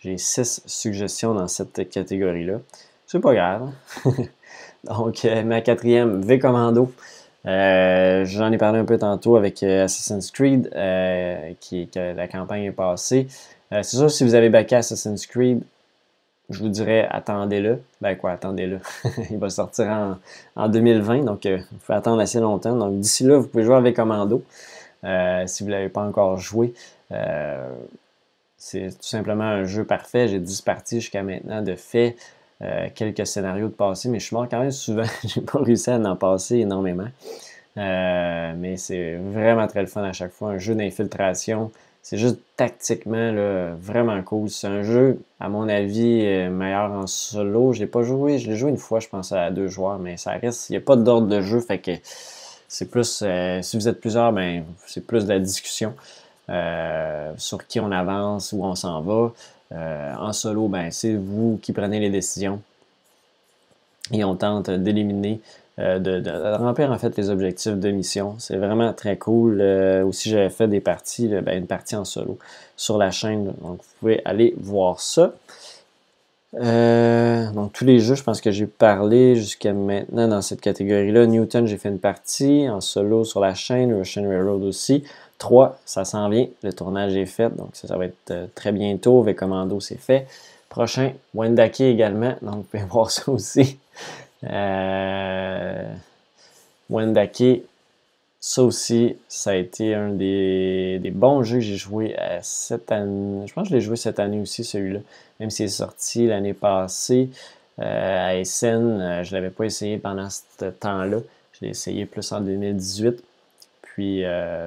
j'ai 0.00 0.18
six 0.18 0.60
suggestions 0.66 1.32
dans 1.32 1.46
cette 1.46 1.88
catégorie-là. 1.88 2.58
C'est 3.06 3.20
pas 3.20 3.34
grave. 3.34 3.70
donc, 4.84 5.26
ma 5.44 5.60
quatrième, 5.60 6.22
V 6.22 6.38
Commando. 6.38 6.92
J'en 7.44 8.52
ai 8.52 8.58
parlé 8.58 8.78
un 8.78 8.84
peu 8.84 8.98
tantôt 8.98 9.36
avec 9.36 9.62
Assassin's 9.62 10.30
Creed, 10.30 10.70
qui, 11.60 11.88
que 11.88 12.14
la 12.14 12.28
campagne 12.28 12.64
est 12.64 12.72
passée. 12.72 13.28
Euh, 13.72 13.82
c'est 13.82 13.96
sûr, 13.96 14.10
si 14.10 14.24
vous 14.24 14.34
avez 14.34 14.50
backé 14.50 14.76
Assassin's 14.76 15.26
Creed, 15.26 15.62
je 16.50 16.58
vous 16.58 16.68
dirais 16.68 17.08
attendez-le. 17.10 17.80
Ben 18.00 18.16
quoi, 18.16 18.32
attendez-le. 18.32 18.80
Il 19.30 19.38
va 19.38 19.48
sortir 19.48 20.18
en, 20.56 20.68
2020, 20.68 21.24
donc 21.24 21.46
euh, 21.46 21.58
il 21.72 21.78
faut 21.78 21.94
attendre 21.94 22.20
assez 22.20 22.40
longtemps. 22.40 22.76
Donc 22.76 23.00
d'ici 23.00 23.24
là, 23.24 23.38
vous 23.38 23.48
pouvez 23.48 23.64
jouer 23.64 23.76
avec 23.76 23.96
Commando. 23.96 24.42
Euh, 25.04 25.46
si 25.46 25.62
vous 25.62 25.70
ne 25.70 25.74
l'avez 25.74 25.88
pas 25.88 26.02
encore 26.02 26.38
joué. 26.38 26.74
c'est 28.58 28.90
tout 28.90 29.06
simplement 29.06 29.44
un 29.44 29.64
jeu 29.64 29.84
parfait. 29.84 30.28
J'ai 30.28 30.38
10 30.38 30.60
parties 30.62 31.00
jusqu'à 31.00 31.22
maintenant 31.22 31.62
de 31.62 31.74
fait. 31.74 32.16
Quelques 32.94 33.26
scénarios 33.26 33.68
de 33.68 33.72
passé, 33.72 34.08
mais 34.08 34.20
je 34.20 34.26
suis 34.26 34.36
mort 34.36 34.46
quand 34.48 34.60
même 34.60 34.70
souvent. 34.70 35.04
J'ai 35.24 35.40
pas 35.40 35.58
réussi 35.58 35.90
à 35.90 35.98
en 35.98 36.16
passer 36.16 36.58
énormément. 36.58 37.08
mais 37.76 38.76
c'est 38.76 39.16
vraiment 39.16 39.66
très 39.66 39.80
le 39.80 39.86
fun 39.86 40.02
à 40.02 40.12
chaque 40.12 40.32
fois. 40.32 40.50
Un 40.50 40.58
jeu 40.58 40.74
d'infiltration 40.74 41.70
c'est 42.02 42.18
juste 42.18 42.38
tactiquement 42.56 43.30
là, 43.30 43.74
vraiment 43.80 44.20
cool. 44.22 44.50
C'est 44.50 44.66
un 44.66 44.82
jeu, 44.82 45.22
à 45.38 45.48
mon 45.48 45.68
avis, 45.68 46.22
euh, 46.24 46.50
meilleur 46.50 46.90
en 46.90 47.06
solo. 47.06 47.72
Je 47.72 47.78
l'ai 47.78 47.86
pas 47.86 48.02
joué, 48.02 48.38
je 48.38 48.50
l'ai 48.50 48.56
joué 48.56 48.70
une 48.70 48.76
fois, 48.76 48.98
je 48.98 49.08
pense, 49.08 49.30
à 49.30 49.50
deux 49.52 49.68
joueurs, 49.68 50.00
mais 50.00 50.16
ça 50.16 50.32
reste. 50.32 50.68
Il 50.68 50.72
n'y 50.72 50.78
a 50.78 50.80
pas 50.80 50.96
d'ordre 50.96 51.28
de 51.28 51.40
jeu, 51.40 51.60
fait 51.60 51.78
que 51.78 51.92
c'est 52.66 52.90
plus. 52.90 53.22
Euh, 53.22 53.62
si 53.62 53.76
vous 53.76 53.86
êtes 53.86 54.00
plusieurs, 54.00 54.32
ben 54.32 54.64
c'est 54.86 55.06
plus 55.06 55.24
de 55.24 55.28
la 55.28 55.38
discussion. 55.38 55.94
Euh, 56.48 57.32
sur 57.36 57.66
qui 57.68 57.78
on 57.78 57.92
avance, 57.92 58.52
où 58.52 58.64
on 58.64 58.74
s'en 58.74 59.00
va. 59.00 59.32
En 59.74 60.32
solo, 60.32 60.68
ben, 60.68 60.90
c'est 60.90 61.14
vous 61.14 61.58
qui 61.62 61.72
prenez 61.72 62.00
les 62.00 62.10
décisions. 62.10 62.60
Et 64.12 64.24
on 64.24 64.34
tente 64.36 64.70
d'éliminer 64.70 65.40
euh, 65.78 65.98
de, 65.98 66.30
remplir 66.58 66.90
en 66.90 66.98
fait 66.98 67.16
les 67.16 67.30
objectifs 67.30 67.74
de 67.74 67.90
mission. 67.90 68.34
C'est 68.38 68.56
vraiment 68.56 68.92
très 68.92 69.16
cool. 69.16 69.58
Euh, 69.60 70.04
aussi, 70.04 70.28
j'avais 70.28 70.50
fait 70.50 70.68
des 70.68 70.80
parties, 70.80 71.28
ben, 71.28 71.56
une 71.56 71.66
partie 71.66 71.96
en 71.96 72.04
solo 72.04 72.38
sur 72.76 72.98
la 72.98 73.10
chaîne. 73.10 73.46
Donc, 73.62 73.78
vous 73.78 73.98
pouvez 74.00 74.20
aller 74.26 74.54
voir 74.58 75.00
ça. 75.00 75.32
Euh, 76.60 77.50
donc, 77.52 77.72
tous 77.72 77.86
les 77.86 78.00
jeux, 78.00 78.14
je 78.14 78.22
pense 78.22 78.42
que 78.42 78.50
j'ai 78.50 78.66
parlé 78.66 79.34
jusqu'à 79.34 79.72
maintenant 79.72 80.28
dans 80.28 80.42
cette 80.42 80.60
catégorie-là. 80.60 81.26
Newton, 81.26 81.66
j'ai 81.66 81.78
fait 81.78 81.88
une 81.88 81.98
partie 81.98 82.68
en 82.68 82.82
solo 82.82 83.24
sur 83.24 83.40
la 83.40 83.54
chaîne. 83.54 83.94
Russian 83.94 84.28
Railroad 84.28 84.62
aussi. 84.64 85.04
3, 85.42 85.76
ça 85.84 86.04
s'en 86.04 86.28
vient. 86.28 86.46
Le 86.62 86.72
tournage 86.72 87.16
est 87.16 87.26
fait. 87.26 87.50
Donc, 87.56 87.70
ça, 87.72 87.96
va 87.96 88.06
être 88.06 88.48
très 88.54 88.70
bientôt. 88.70 89.26
Commando, 89.36 89.80
c'est 89.80 89.98
fait. 89.98 90.28
Prochain, 90.68 91.12
Wendake 91.34 91.80
également. 91.80 92.34
Donc, 92.42 92.54
vous 92.54 92.62
pouvez 92.62 92.84
voir 92.88 93.10
ça 93.10 93.30
aussi. 93.32 93.78
Euh, 94.44 95.92
Wendake, 96.88 97.62
ça 98.38 98.62
aussi, 98.62 99.16
ça 99.26 99.50
a 99.50 99.54
été 99.56 99.94
un 99.94 100.10
des, 100.10 101.12
bons 101.12 101.42
jeux 101.42 101.58
que 101.58 101.64
j'ai 101.64 101.76
joué 101.76 102.16
cette 102.42 102.92
année. 102.92 103.44
Je 103.48 103.52
pense 103.52 103.64
que 103.64 103.70
je 103.70 103.74
l'ai 103.74 103.80
joué 103.80 103.96
cette 103.96 104.20
année 104.20 104.40
aussi, 104.40 104.62
celui-là. 104.62 105.00
Même 105.40 105.50
s'il 105.50 105.66
est 105.66 105.68
sorti 105.68 106.28
l'année 106.28 106.54
passée 106.54 107.30
euh, 107.80 107.82
à 107.82 108.34
euh, 108.34 108.44
je 108.44 109.30
ne 109.30 109.32
l'avais 109.32 109.50
pas 109.50 109.64
essayé 109.64 109.98
pendant 109.98 110.28
ce 110.30 110.66
temps-là. 110.66 111.18
Je 111.54 111.64
l'ai 111.64 111.70
essayé 111.70 112.06
plus 112.06 112.30
en 112.30 112.40
2018. 112.40 113.24
Puis 113.94 114.24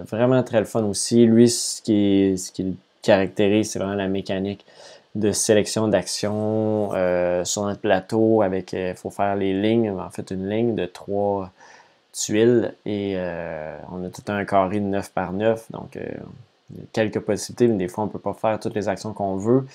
vraiment 0.09 0.43
très 0.43 0.59
le 0.59 0.65
fun 0.65 0.83
aussi. 0.83 1.25
Lui, 1.25 1.49
ce 1.49 1.81
qui, 1.81 2.37
ce 2.37 2.51
qui 2.51 2.63
le 2.63 2.73
caractérise, 3.01 3.71
c'est 3.71 3.79
vraiment 3.79 3.95
la 3.95 4.07
mécanique 4.07 4.65
de 5.15 5.31
sélection 5.31 5.87
d'actions 5.87 6.89
euh, 6.93 7.45
sur 7.45 7.63
notre 7.63 7.79
plateau 7.79 8.41
avec 8.41 8.73
il 8.73 8.79
euh, 8.79 8.95
faut 8.95 9.09
faire 9.09 9.35
les 9.35 9.59
lignes, 9.59 9.89
en 9.89 10.09
fait 10.09 10.29
une 10.31 10.49
ligne 10.49 10.75
de 10.75 10.85
trois 10.85 11.51
tuiles 12.11 12.73
et 12.85 13.13
euh, 13.15 13.77
on 13.91 14.03
a 14.03 14.09
tout 14.09 14.23
un 14.27 14.43
carré 14.43 14.79
de 14.81 14.85
9 14.85 15.11
par 15.13 15.31
9, 15.31 15.71
donc 15.71 15.97
quelques 16.91 17.19
possibilités, 17.19 17.67
mais 17.67 17.77
des 17.77 17.87
fois 17.87 18.03
on 18.03 18.07
ne 18.07 18.11
peut 18.11 18.19
pas 18.19 18.33
faire 18.33 18.59
toutes 18.59 18.75
les 18.75 18.89
actions 18.89 19.13
qu'on 19.13 19.37
veut. 19.37 19.65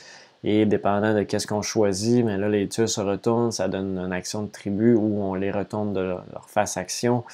Et 0.42 0.64
dépendant 0.64 1.12
de 1.12 1.22
qu'est-ce 1.22 1.46
qu'on 1.46 1.60
choisit, 1.60 2.24
mais 2.24 2.38
là 2.38 2.48
les 2.48 2.66
tuiles 2.66 2.88
se 2.88 3.00
retournent, 3.00 3.52
ça 3.52 3.68
donne 3.68 3.98
une 3.98 4.12
action 4.12 4.42
de 4.42 4.48
tribu 4.48 4.94
où 4.94 5.22
on 5.22 5.34
les 5.34 5.50
retourne 5.50 5.92
de 5.92 6.00
leur, 6.00 6.24
face 6.48 6.76
action. 6.76 7.24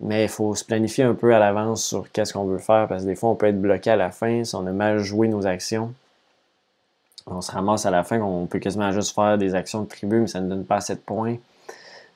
Mais 0.00 0.24
il 0.24 0.28
faut 0.28 0.54
se 0.54 0.64
planifier 0.64 1.04
un 1.04 1.14
peu 1.14 1.34
à 1.34 1.38
l'avance 1.38 1.84
sur 1.84 2.10
qu'est-ce 2.10 2.32
qu'on 2.32 2.44
veut 2.44 2.58
faire 2.58 2.86
parce 2.88 3.02
que 3.02 3.08
des 3.08 3.14
fois 3.14 3.30
on 3.30 3.34
peut 3.34 3.46
être 3.46 3.60
bloqué 3.60 3.90
à 3.90 3.96
la 3.96 4.10
fin 4.10 4.44
si 4.44 4.54
on 4.54 4.66
a 4.66 4.72
mal 4.72 4.98
joué 4.98 5.28
nos 5.28 5.46
actions 5.46 5.94
on 7.26 7.40
se 7.40 7.50
ramasse 7.52 7.86
à 7.86 7.90
la 7.90 8.04
fin 8.04 8.18
qu'on 8.18 8.46
peut 8.46 8.58
quasiment 8.58 8.92
juste 8.92 9.14
faire 9.14 9.38
des 9.38 9.54
actions 9.54 9.82
de 9.82 9.88
tribu, 9.88 10.20
mais 10.20 10.26
ça 10.26 10.40
ne 10.40 10.48
donne 10.48 10.64
pas 10.64 10.76
assez 10.76 10.94
de 10.94 11.00
points. 11.00 11.36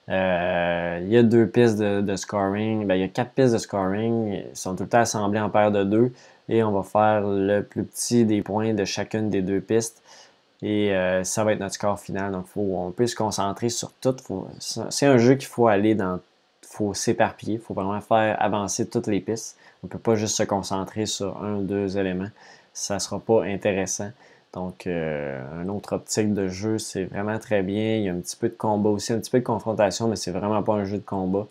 Euh, 0.09 1.01
il 1.03 1.09
y 1.09 1.17
a 1.17 1.23
deux 1.23 1.47
pistes 1.47 1.79
de, 1.79 2.17
scoring. 2.17 2.87
Ben, 2.87 2.95
il 2.95 3.01
y 3.01 3.05
a 3.05 3.09
quatre 3.09 3.33
pistes 3.33 3.53
de 3.53 3.59
scoring. 3.59 4.45
Ils 4.51 4.57
sont 4.57 4.75
tout 4.75 4.85
le 4.85 4.89
temps 4.89 5.01
assemblés 5.01 5.41
en 5.41 5.51
paire 5.51 5.71
de 5.71 5.85
deux. 5.85 6.13
Et 6.49 6.63
on 6.63 6.73
va 6.73 6.83
faire 6.83 7.27
le 7.27 7.63
plus 7.63 7.85
petit 7.85 8.25
des 8.25 8.43
points 8.43 8.73
de 8.73 8.85
chacune 8.85 9.29
des 9.29 9.43
deux 9.43 9.61
pistes. 9.61 10.03
Et 10.63 10.95
euh, 10.95 11.25
ça 11.25 11.45
va 11.45 11.53
être 11.53 11.61
notre 11.61 11.75
score 11.75 12.01
final. 12.01 12.33
Donc, 12.33 12.47
faut, 12.47 12.77
on 12.77 12.91
peut 12.91 13.07
se 13.07 13.15
concentrer 13.15 13.69
sur 13.69 13.93
tout. 13.93 14.17
C'est 14.59 15.07
un 15.07 15.19
jeu 15.19 15.35
qu'il 15.35 15.49
faut 15.49 15.69
aller 15.69 15.95
dans. 15.95 16.21
Faut 16.71 16.95
s'éparpiller. 16.95 17.55
Il 17.55 17.61
faut 17.61 17.75
vraiment 17.75 18.01
faire 18.01 18.41
avancer 18.41 18.89
toutes 18.89 19.07
les 19.07 19.21
pistes. 19.21 19.57
On 19.83 19.87
ne 19.87 19.91
peut 19.91 19.99
pas 19.99 20.15
juste 20.15 20.37
se 20.37 20.43
concentrer 20.43 21.07
sur 21.07 21.43
un 21.43 21.57
ou 21.57 21.63
deux 21.63 21.99
éléments. 21.99 22.31
Ça 22.73 22.95
ne 22.95 22.99
sera 22.99 23.19
pas 23.19 23.45
intéressant. 23.45 24.11
Donc, 24.53 24.87
euh, 24.87 25.43
un 25.61 25.69
autre 25.69 25.95
optique 25.97 26.33
de 26.33 26.49
jeu, 26.49 26.79
c'est 26.79 27.05
vraiment 27.05 27.39
très 27.39 27.63
bien. 27.63 27.97
Il 27.97 28.03
y 28.05 28.09
a 28.09 28.13
un 28.13 28.21
petit 28.21 28.37
peu 28.37 28.49
de 28.49 28.55
combat 28.55 28.91
aussi, 28.91 29.13
un 29.13 29.19
petit 29.19 29.31
peu 29.31 29.41
de 29.41 29.45
confrontation, 29.45 30.09
mais 30.09 30.17
c'est 30.17 30.31
vraiment 30.31 30.63
pas 30.63 30.75
un 30.75 30.85
jeu 30.85 30.99
de 30.99 31.05
combat. 31.05 31.47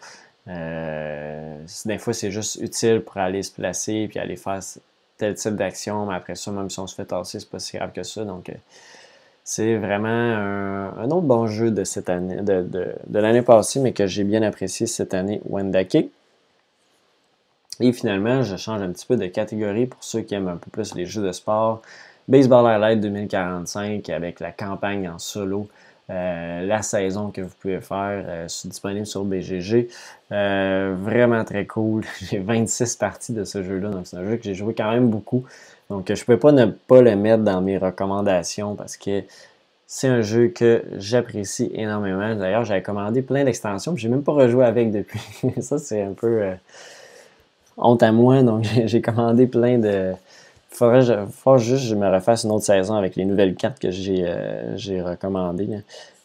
Euh, 0.48 1.58
des 1.86 1.98
fois, 1.98 2.14
c'est 2.14 2.32
juste 2.32 2.56
utile 2.62 3.02
pour 3.02 3.18
aller 3.18 3.44
se 3.44 3.52
placer 3.52 4.08
puis 4.10 4.20
aller 4.20 4.38
faire 4.38 4.62
tel 5.18 5.36
type 5.36 5.56
d'action, 5.56 6.06
mais 6.06 6.16
après 6.16 6.36
ça, 6.36 6.52
même 6.52 6.70
si 6.70 6.80
on 6.80 6.88
se 6.88 6.96
fait 6.96 7.06
tasser, 7.06 7.40
c'est 7.40 7.50
pas 7.50 7.60
si 7.60 7.78
grave 7.78 7.92
que 7.92 8.04
ça. 8.04 8.24
Donc, 8.24 8.50
euh, 8.50 8.54
c'est 9.50 9.78
vraiment 9.78 10.10
un, 10.10 11.06
autre 11.06 11.22
bon 11.22 11.48
jeu 11.48 11.72
de 11.72 11.86
cette 11.86 12.10
année, 12.10 12.42
de, 12.42 12.94
l'année 13.14 13.42
passée, 13.42 13.80
mais 13.80 13.94
que 13.94 14.06
j'ai 14.06 14.26
bien 14.26 14.42
apprécié 14.42 14.88
cette 14.88 15.14
année, 15.14 15.40
Wendake. 15.46 16.10
Et 17.80 17.94
finalement, 17.94 18.44
je 18.44 18.58
change 18.58 18.82
un 18.82 18.92
petit 18.92 19.06
peu 19.06 19.16
de 19.16 19.26
catégorie 19.28 19.86
pour 19.86 20.04
ceux 20.04 20.20
qui 20.20 20.36
aiment 20.36 20.50
un 20.50 20.58
peu 20.58 20.70
plus 20.70 20.96
les 20.96 21.06
jeux 21.06 21.26
de 21.26 21.32
sport. 21.32 21.82
Baseball 22.28 22.68
Highlight 22.68 23.00
2045 23.00 24.10
avec 24.10 24.42
la 24.42 24.52
campagne 24.52 25.08
en 25.08 25.18
solo. 25.18 25.70
Euh, 26.10 26.66
la 26.66 26.82
saison 26.82 27.32
que 27.32 27.40
vous 27.40 27.54
pouvez 27.62 27.80
faire 27.80 28.26
euh, 28.28 28.48
disponible 28.66 29.06
sur 29.06 29.24
BGG. 29.24 29.88
Euh, 30.34 30.94
vraiment 31.00 31.46
très 31.46 31.66
cool. 31.66 32.04
J'ai 32.22 32.40
26 32.40 32.98
parties 32.98 33.32
de 33.32 33.46
ce 33.46 33.64
jeu-là, 33.64 33.92
donc 33.92 34.08
c'est 34.08 34.18
un 34.18 34.26
jeu 34.26 34.36
que 34.36 34.44
j'ai 34.44 34.56
joué 34.56 34.74
quand 34.74 34.92
même 34.92 35.10
beaucoup. 35.10 35.46
Donc 35.90 36.08
je 36.08 36.22
ne 36.22 36.26
peux 36.26 36.38
pas 36.38 36.52
ne 36.52 36.66
pas 36.66 37.02
le 37.02 37.16
mettre 37.16 37.44
dans 37.44 37.62
mes 37.62 37.78
recommandations 37.78 38.76
parce 38.76 38.98
que 38.98 39.24
c'est 39.86 40.08
un 40.08 40.22
jeu 40.22 40.50
que 40.50 40.84
j'apprécie 40.98 41.72
énormément. 41.74 42.36
D'ailleurs, 42.36 42.66
j'avais 42.66 42.82
commandé 42.82 43.22
plein 43.22 43.46
d'extensions, 43.46 43.96
je 43.96 44.08
n'ai 44.08 44.16
même 44.16 44.24
pas 44.24 44.34
rejoué 44.34 44.66
avec 44.66 44.92
depuis. 44.92 45.22
Ça, 45.62 45.78
c'est 45.78 46.02
un 46.02 46.12
peu 46.12 46.44
honte 47.78 48.04
à 48.04 48.12
moi, 48.12 48.44
donc 48.44 48.66
j'ai 48.86 49.02
commandé 49.02 49.48
plein 49.48 49.78
de. 49.78 50.14
Faudrait, 50.70 51.26
faut 51.32 51.58
juste 51.58 51.84
que 51.84 51.90
je 51.90 51.96
me 51.96 52.08
refasse 52.08 52.44
une 52.44 52.52
autre 52.52 52.66
saison 52.66 52.96
avec 52.96 53.16
les 53.16 53.26
nouvelles 53.26 53.56
cartes 53.56 53.80
que 53.80 53.90
j'ai 53.90 54.30
j'ai 54.76 55.02
recommandées, 55.02 55.70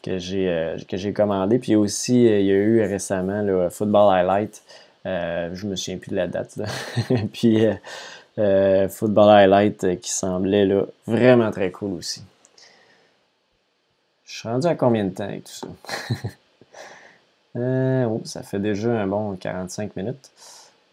que 0.03 0.19
j'ai 0.19 0.77
que 0.89 0.97
j'ai 0.97 1.13
commandées. 1.13 1.59
Puis 1.59 1.77
aussi, 1.77 2.25
il 2.25 2.43
y 2.43 2.51
a 2.51 2.55
eu 2.55 2.83
récemment 2.83 3.43
le 3.43 3.71
Football 3.71 4.13
Highlight. 4.13 4.63
je 5.05 5.67
me 5.67 5.77
souviens 5.77 5.99
plus 5.99 6.11
de 6.11 6.17
la 6.17 6.27
date. 6.27 6.59
Puis 7.33 7.65
Football 8.37 9.31
Highlight 9.31 10.01
qui 10.01 10.11
semblait 10.11 10.65
là, 10.65 10.85
vraiment 11.07 11.51
très 11.51 11.71
cool 11.71 11.93
aussi. 11.93 12.23
Je 14.25 14.39
suis 14.39 14.49
rendu 14.49 14.67
à 14.67 14.75
combien 14.75 15.05
de 15.05 15.11
temps 15.11 15.25
avec 15.25 15.45
tout 15.45 15.53
ça? 15.53 15.69
Euh, 17.55 18.07
oh, 18.07 18.23
ça 18.25 18.43
fait 18.43 18.59
déjà 18.59 19.03
un 19.03 19.07
bon 19.07 19.37
45 19.37 19.95
minutes. 19.97 20.31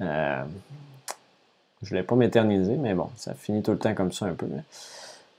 Euh, 0.01 0.43
je 1.81 1.85
ne 1.85 1.89
voulais 1.89 2.03
pas 2.03 2.15
m'éterniser, 2.15 2.75
mais 2.75 2.93
bon, 2.93 3.09
ça 3.15 3.33
finit 3.33 3.63
tout 3.63 3.71
le 3.71 3.77
temps 3.79 3.95
comme 3.95 4.11
ça 4.11 4.25
un 4.25 4.33
peu. 4.33 4.45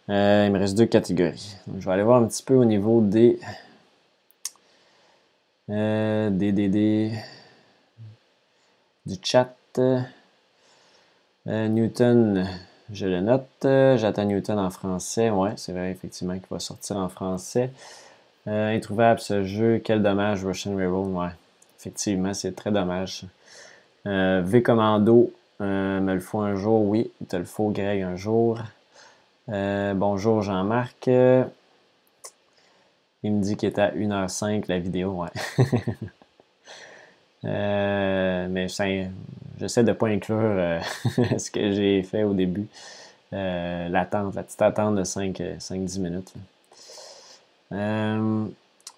Euh, 0.08 0.44
il 0.46 0.50
me 0.50 0.58
reste 0.58 0.78
deux 0.78 0.86
catégories. 0.86 1.56
je 1.78 1.84
vais 1.84 1.92
aller 1.92 2.04
voir 2.04 2.22
un 2.22 2.26
petit 2.26 2.42
peu 2.42 2.54
au 2.54 2.64
niveau 2.64 3.02
des. 3.02 3.38
des, 5.68 6.30
des, 6.30 7.12
du 9.04 9.16
chat. 9.22 9.54
Newton, 11.50 12.48
je 12.92 13.06
le 13.06 13.20
note. 13.20 13.46
J'attends 13.62 14.24
Newton 14.24 14.58
en 14.58 14.70
français. 14.70 15.30
Ouais, 15.30 15.52
c'est 15.56 15.72
vrai, 15.72 15.90
effectivement, 15.90 16.34
qu'il 16.34 16.48
va 16.50 16.60
sortir 16.60 16.96
en 16.96 17.08
français. 17.08 17.70
Euh, 18.48 18.74
introuvable 18.74 19.20
ce 19.20 19.44
jeu, 19.44 19.80
quel 19.84 20.02
dommage, 20.02 20.44
Russian 20.44 20.74
Railroad, 20.74 21.08
ouais. 21.12 21.28
Effectivement, 21.78 22.32
c'est 22.34 22.54
très 22.56 22.70
dommage. 22.70 23.24
Euh, 24.06 24.42
v 24.44 24.62
Commando, 24.62 25.30
euh, 25.60 26.00
me 26.00 26.14
le 26.14 26.20
faut 26.20 26.40
un 26.40 26.56
jour, 26.56 26.82
oui. 26.86 27.10
Te 27.28 27.36
le 27.36 27.44
faut, 27.44 27.70
Greg, 27.70 28.02
un 28.02 28.16
jour. 28.16 28.58
bonjour, 29.46 30.42
Jean-Marc. 30.42 31.06
Il 33.22 33.32
me 33.34 33.42
dit 33.42 33.56
qu'il 33.56 33.68
est 33.68 33.78
à 33.78 33.90
1h05 33.90 34.64
la 34.68 34.78
vidéo, 34.78 35.22
ouais. 35.22 35.28
mais 38.48 38.68
j'essaie 39.60 39.84
de 39.84 39.90
ne 39.90 39.94
pas 39.94 40.08
inclure 40.08 40.80
ce 41.38 41.50
que 41.50 41.70
j'ai 41.72 42.02
fait 42.02 42.24
au 42.24 42.32
début. 42.32 42.66
L'attente, 43.32 44.34
la 44.34 44.42
petite 44.42 44.62
attente 44.62 44.96
de 44.96 45.04
5-10 45.04 46.00
minutes. 46.00 46.32
Euh, 47.72 48.46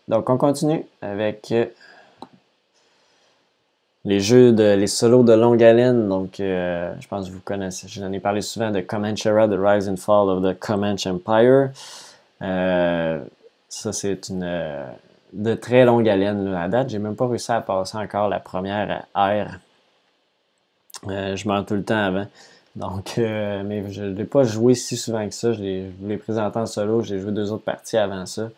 donc, 0.08 0.30
on 0.30 0.36
continue 0.36 0.84
avec 1.00 1.52
euh, 1.52 1.66
les 4.04 4.20
jeux 4.20 4.52
de 4.52 4.74
les 4.74 4.86
solos 4.86 5.24
de 5.24 5.32
longue 5.32 5.62
haleine. 5.62 6.08
Donc, 6.08 6.40
euh, 6.40 6.94
je 7.00 7.08
pense 7.08 7.28
que 7.28 7.34
vous 7.34 7.40
connaissez. 7.40 7.88
J'en 7.88 8.12
ai 8.12 8.20
parlé 8.20 8.40
souvent 8.42 8.70
de 8.70 8.80
Comanchera, 8.80 9.48
The 9.48 9.58
Rise 9.58 9.88
and 9.88 9.96
Fall 9.96 10.28
of 10.30 10.42
the 10.42 10.58
Comanche 10.58 11.06
Empire. 11.06 11.70
ça, 12.40 13.92
c'est 13.92 14.28
une 14.28 14.86
de 15.32 15.54
très 15.54 15.84
longue 15.84 16.08
haleine 16.08 16.50
là, 16.50 16.62
à 16.62 16.68
date. 16.68 16.90
J'ai 16.90 16.98
même 16.98 17.16
pas 17.16 17.26
réussi 17.26 17.52
à 17.52 17.60
passer 17.60 17.96
encore 17.96 18.28
la 18.28 18.40
première 18.40 19.06
ère. 19.16 19.58
Je 21.06 21.48
m'en 21.48 21.64
tout 21.64 21.74
le 21.74 21.84
temps 21.84 22.04
avant. 22.04 22.26
Donc, 22.74 23.18
euh, 23.18 23.62
mais 23.64 23.90
je 23.90 24.02
ne 24.02 24.14
l'ai 24.14 24.24
pas 24.24 24.44
joué 24.44 24.74
si 24.74 24.96
souvent 24.96 25.26
que 25.28 25.34
ça. 25.34 25.52
Je, 25.52 25.86
vous 26.00 26.08
l'ai 26.08 26.16
présenté 26.16 26.58
en 26.58 26.66
solo. 26.66 27.02
J'ai 27.02 27.18
joué 27.18 27.32
deux 27.32 27.52
autres 27.52 27.64
parties 27.64 27.98
avant 27.98 28.24
ça. 28.26 28.50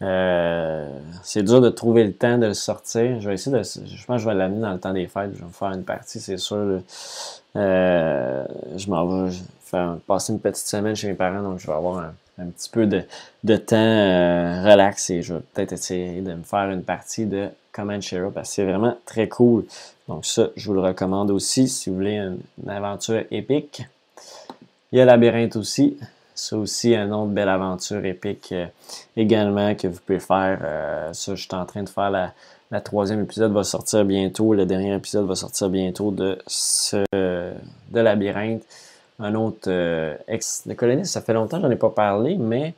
Euh, 0.00 0.88
c'est 1.22 1.42
dur 1.42 1.60
de 1.60 1.70
trouver 1.70 2.04
le 2.04 2.12
temps 2.12 2.38
de 2.38 2.46
le 2.46 2.54
sortir. 2.54 3.20
Je 3.20 3.28
vais 3.28 3.34
essayer 3.34 3.56
de. 3.56 3.62
Je 3.62 4.04
pense 4.06 4.16
que 4.16 4.22
je 4.22 4.28
vais 4.28 4.34
l'amener 4.34 4.60
dans 4.60 4.72
le 4.72 4.78
temps 4.78 4.92
des 4.92 5.06
fêtes. 5.06 5.32
Je 5.34 5.38
vais 5.38 5.46
me 5.46 5.52
faire 5.52 5.72
une 5.72 5.84
partie, 5.84 6.20
c'est 6.20 6.36
sûr. 6.36 6.82
Euh, 7.56 8.44
je 8.76 8.90
m'en 8.90 9.24
vais 9.24 9.32
faire 9.62 9.96
passer 10.06 10.32
une 10.32 10.40
petite 10.40 10.66
semaine 10.66 10.94
chez 10.94 11.08
mes 11.08 11.14
parents, 11.14 11.42
donc 11.42 11.58
je 11.58 11.66
vais 11.66 11.72
avoir 11.72 11.98
un, 11.98 12.12
petit 12.46 12.70
peu 12.70 12.86
de, 12.86 13.02
de 13.44 13.56
temps 13.56 13.76
relax 14.64 15.10
et 15.10 15.22
je 15.22 15.34
vais 15.34 15.40
peut-être 15.54 15.72
essayer 15.72 16.20
de 16.20 16.34
me 16.34 16.42
faire 16.42 16.70
une 16.70 16.82
partie 16.82 17.26
de 17.26 17.48
Comanchera 17.72 18.30
parce 18.30 18.48
que 18.48 18.54
c'est 18.56 18.64
vraiment 18.64 18.96
très 19.06 19.28
cool. 19.28 19.64
Donc 20.08 20.24
ça, 20.24 20.48
je 20.56 20.66
vous 20.66 20.74
le 20.74 20.80
recommande 20.80 21.30
aussi 21.30 21.68
si 21.68 21.90
vous 21.90 21.96
voulez 21.96 22.16
une, 22.16 22.40
aventure 22.68 23.24
épique. 23.30 23.82
Il 24.90 24.98
y 24.98 25.00
a 25.00 25.04
Labyrinthe 25.04 25.56
aussi. 25.56 25.96
C'est 26.34 26.56
aussi 26.56 26.94
une 26.94 27.12
autre 27.12 27.30
belle 27.30 27.48
aventure 27.48 28.04
épique 28.04 28.50
euh, 28.52 28.66
également 29.16 29.74
que 29.74 29.88
vous 29.88 29.98
pouvez 30.04 30.20
faire. 30.20 30.60
Euh, 30.62 31.12
ça, 31.12 31.34
je 31.34 31.42
suis 31.42 31.54
en 31.54 31.66
train 31.66 31.82
de 31.82 31.88
faire 31.88 32.10
la, 32.10 32.80
troisième 32.80 33.22
épisode 33.22 33.52
va 33.52 33.64
sortir 33.64 34.04
bientôt. 34.04 34.54
Le 34.54 34.64
dernier 34.64 34.94
épisode 34.94 35.26
va 35.26 35.34
sortir 35.34 35.68
bientôt 35.68 36.10
de 36.10 36.38
ce 36.46 37.04
de 37.12 38.00
Labyrinthe. 38.00 38.62
Un 39.18 39.34
autre 39.34 39.68
euh, 39.68 40.16
ex 40.28 40.66
de 40.66 40.74
coloniste, 40.74 41.12
ça 41.12 41.20
fait 41.20 41.32
longtemps 41.32 41.58
que 41.58 41.64
j'en 41.64 41.70
ai 41.70 41.76
pas 41.76 41.90
parlé, 41.90 42.36
mais 42.36 42.74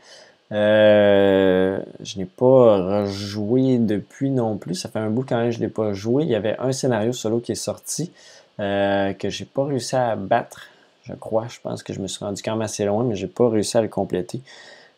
euh, 0.52 1.78
je 2.02 2.18
n'ai 2.18 2.24
pas 2.24 3.02
rejoué 3.02 3.78
depuis 3.78 4.30
non 4.30 4.56
plus. 4.56 4.74
Ça 4.74 4.88
fait 4.88 4.98
un 4.98 5.10
bout 5.10 5.24
quand 5.28 5.36
même 5.36 5.50
que 5.50 5.54
je 5.54 5.60
ne 5.60 5.64
l'ai 5.64 5.70
pas 5.70 5.92
joué. 5.92 6.24
Il 6.24 6.30
y 6.30 6.34
avait 6.34 6.56
un 6.58 6.72
scénario 6.72 7.12
solo 7.12 7.40
qui 7.40 7.52
est 7.52 7.56
sorti 7.56 8.12
euh, 8.58 9.12
que 9.12 9.28
j'ai 9.28 9.44
pas 9.44 9.64
réussi 9.64 9.96
à 9.96 10.16
battre, 10.16 10.66
je 11.04 11.14
crois. 11.14 11.46
Je 11.48 11.60
pense 11.62 11.82
que 11.82 11.92
je 11.92 12.00
me 12.00 12.08
suis 12.08 12.24
rendu 12.24 12.42
quand 12.42 12.52
même 12.52 12.62
assez 12.62 12.84
loin, 12.84 13.04
mais 13.04 13.14
j'ai 13.14 13.28
pas 13.28 13.48
réussi 13.48 13.76
à 13.76 13.82
le 13.82 13.88
compléter. 13.88 14.40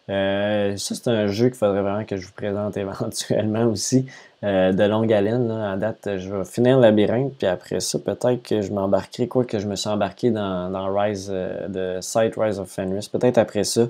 Euh, 0.08 0.76
ça, 0.76 0.94
c'est 0.94 1.08
un 1.08 1.26
jeu 1.28 1.48
qu'il 1.48 1.58
faudrait 1.58 1.82
vraiment 1.82 2.04
que 2.04 2.16
je 2.16 2.26
vous 2.26 2.32
présente 2.32 2.76
éventuellement 2.78 3.64
aussi. 3.64 4.06
Euh, 4.44 4.72
de 4.72 4.82
longue 4.82 5.12
haleine, 5.12 5.50
à 5.50 5.76
date, 5.76 6.18
je 6.18 6.34
vais 6.34 6.44
finir 6.44 6.76
le 6.76 6.82
labyrinthe, 6.82 7.32
puis 7.38 7.46
après 7.46 7.78
ça, 7.78 7.98
peut-être 8.00 8.42
que 8.42 8.60
je 8.60 8.72
m'embarquerai, 8.72 9.28
quoi 9.28 9.44
que 9.44 9.60
je 9.60 9.68
me 9.68 9.76
suis 9.76 9.88
embarqué 9.88 10.30
dans, 10.32 10.92
Rise, 10.92 11.28
de 11.28 11.98
Sight 12.00 12.34
Rise 12.36 12.58
of 12.58 12.68
Fenris. 12.68 13.08
Peut-être 13.12 13.38
après 13.38 13.62
ça, 13.62 13.86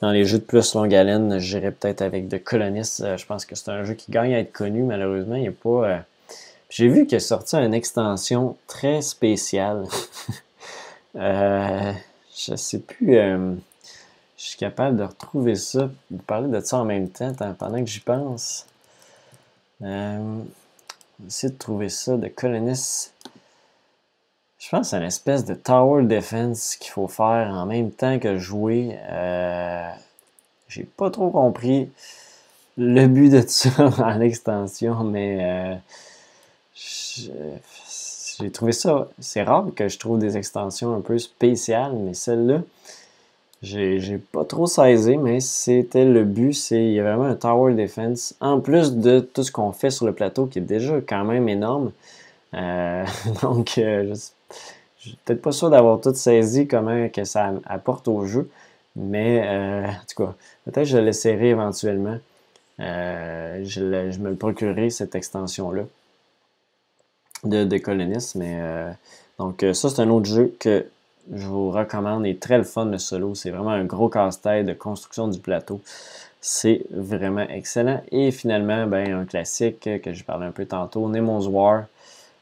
dans 0.00 0.12
les 0.12 0.24
jeux 0.24 0.38
de 0.38 0.44
plus 0.44 0.74
longue 0.74 0.94
haleine, 0.94 1.38
j'irais 1.38 1.72
peut-être 1.72 2.02
avec 2.02 2.28
The 2.28 2.42
Colonist. 2.42 3.00
Euh, 3.00 3.16
je 3.16 3.26
pense 3.26 3.44
que 3.44 3.56
c'est 3.56 3.70
un 3.70 3.84
jeu 3.84 3.94
qui 3.94 4.12
gagne 4.12 4.34
à 4.34 4.38
être 4.38 4.52
connu. 4.52 4.82
Malheureusement, 4.82 5.34
il 5.34 5.42
n'est 5.42 5.50
pas. 5.50 5.88
Euh, 5.88 5.98
j'ai 6.70 6.88
vu 6.88 7.06
qu'il 7.06 7.16
a 7.16 7.20
sorti 7.20 7.56
une 7.56 7.74
extension 7.74 8.56
très 8.66 9.02
spéciale. 9.02 9.84
euh, 11.16 11.92
je 12.36 12.54
sais 12.54 12.78
plus. 12.78 13.16
Euh, 13.16 13.54
je 14.36 14.44
suis 14.44 14.58
capable 14.58 14.96
de 14.96 15.02
retrouver 15.02 15.56
ça. 15.56 15.90
Vous 16.10 16.18
parler 16.18 16.48
de 16.48 16.60
ça 16.60 16.78
en 16.78 16.84
même 16.84 17.08
temps, 17.08 17.32
pendant 17.58 17.80
que 17.80 17.90
j'y 17.90 18.00
pense. 18.00 18.66
Euh, 19.82 20.42
essayer 21.26 21.52
de 21.52 21.58
trouver 21.58 21.88
ça. 21.88 22.16
The 22.16 22.34
Colonist. 22.34 23.14
Je 24.58 24.68
pense 24.70 24.80
que 24.80 24.86
c'est 24.88 24.96
une 24.96 25.04
espèce 25.04 25.44
de 25.44 25.54
tower 25.54 26.04
defense 26.04 26.76
qu'il 26.76 26.90
faut 26.90 27.06
faire 27.08 27.48
en 27.52 27.66
même 27.66 27.92
temps 27.92 28.18
que 28.18 28.38
jouer. 28.38 28.98
Euh, 29.10 29.90
J'ai 30.68 30.84
pas 30.84 31.10
trop 31.10 31.30
compris 31.30 31.90
le 32.76 33.06
but 33.06 33.30
de 33.30 33.42
ça 33.46 33.70
en 33.98 34.20
extension, 34.20 35.04
mais 35.04 35.38
euh, 35.40 35.74
j'ai 36.74 38.50
trouvé 38.52 38.72
ça. 38.72 39.08
C'est 39.18 39.42
rare 39.42 39.66
que 39.74 39.88
je 39.88 39.98
trouve 39.98 40.18
des 40.18 40.36
extensions 40.36 40.94
un 40.94 41.00
peu 41.00 41.18
spéciales, 41.18 41.94
mais 41.94 42.14
celle-là, 42.14 42.62
j'ai 43.62 44.18
pas 44.18 44.44
trop 44.44 44.66
saisi, 44.66 45.16
mais 45.16 45.40
c'était 45.40 46.04
le 46.04 46.24
but. 46.24 46.52
C'est 46.52 46.84
il 46.84 46.92
y 46.92 47.00
a 47.00 47.02
vraiment 47.02 47.24
un 47.24 47.34
tower 47.34 47.74
defense 47.74 48.34
en 48.40 48.60
plus 48.60 48.94
de 48.94 49.20
tout 49.20 49.42
ce 49.42 49.50
qu'on 49.50 49.72
fait 49.72 49.90
sur 49.90 50.06
le 50.06 50.12
plateau 50.12 50.46
qui 50.46 50.58
est 50.60 50.62
déjà 50.62 51.00
quand 51.00 51.24
même 51.24 51.48
énorme. 51.48 51.92
Euh, 52.54 53.04
donc, 53.42 53.78
euh, 53.78 54.14
je 54.98 55.08
suis 55.08 55.18
peut-être 55.24 55.42
pas 55.42 55.52
sûr 55.52 55.70
d'avoir 55.70 56.00
tout 56.00 56.14
saisi 56.14 56.66
comment 56.66 57.08
que 57.08 57.24
ça 57.24 57.52
apporte 57.66 58.08
au 58.08 58.26
jeu, 58.26 58.48
mais 58.96 59.42
euh, 59.46 59.86
en 59.86 60.04
tout 60.08 60.24
cas, 60.24 60.34
peut-être 60.64 60.86
je 60.86 60.98
l'essaierai 60.98 61.48
éventuellement. 61.50 62.18
Euh, 62.80 63.60
je, 63.64 63.80
me 63.82 64.30
le 64.30 64.36
procurerai, 64.36 64.90
cette 64.90 65.16
extension-là 65.16 65.82
de, 67.44 67.64
de 67.64 67.78
colonistes. 67.78 68.36
Mais, 68.36 68.56
euh, 68.60 68.90
donc, 69.38 69.64
ça, 69.72 69.88
c'est 69.88 70.00
un 70.00 70.10
autre 70.10 70.26
jeu 70.26 70.54
que 70.60 70.86
je 71.34 71.46
vous 71.46 71.70
recommande. 71.70 72.26
Il 72.26 72.30
est 72.30 72.40
très 72.40 72.58
le 72.58 72.64
fun, 72.64 72.86
le 72.86 72.98
solo. 72.98 73.34
C'est 73.34 73.50
vraiment 73.50 73.70
un 73.70 73.84
gros 73.84 74.08
casse-tête 74.08 74.66
de 74.66 74.72
construction 74.72 75.28
du 75.28 75.38
plateau. 75.38 75.80
C'est 76.40 76.84
vraiment 76.90 77.46
excellent. 77.48 78.00
Et 78.12 78.30
finalement, 78.30 78.86
ben, 78.86 79.12
un 79.12 79.24
classique 79.24 79.88
que 80.02 80.12
je 80.12 80.24
parlais 80.24 80.46
un 80.46 80.52
peu 80.52 80.66
tantôt, 80.66 81.08
Nemo's 81.08 81.48
War. 81.48 81.84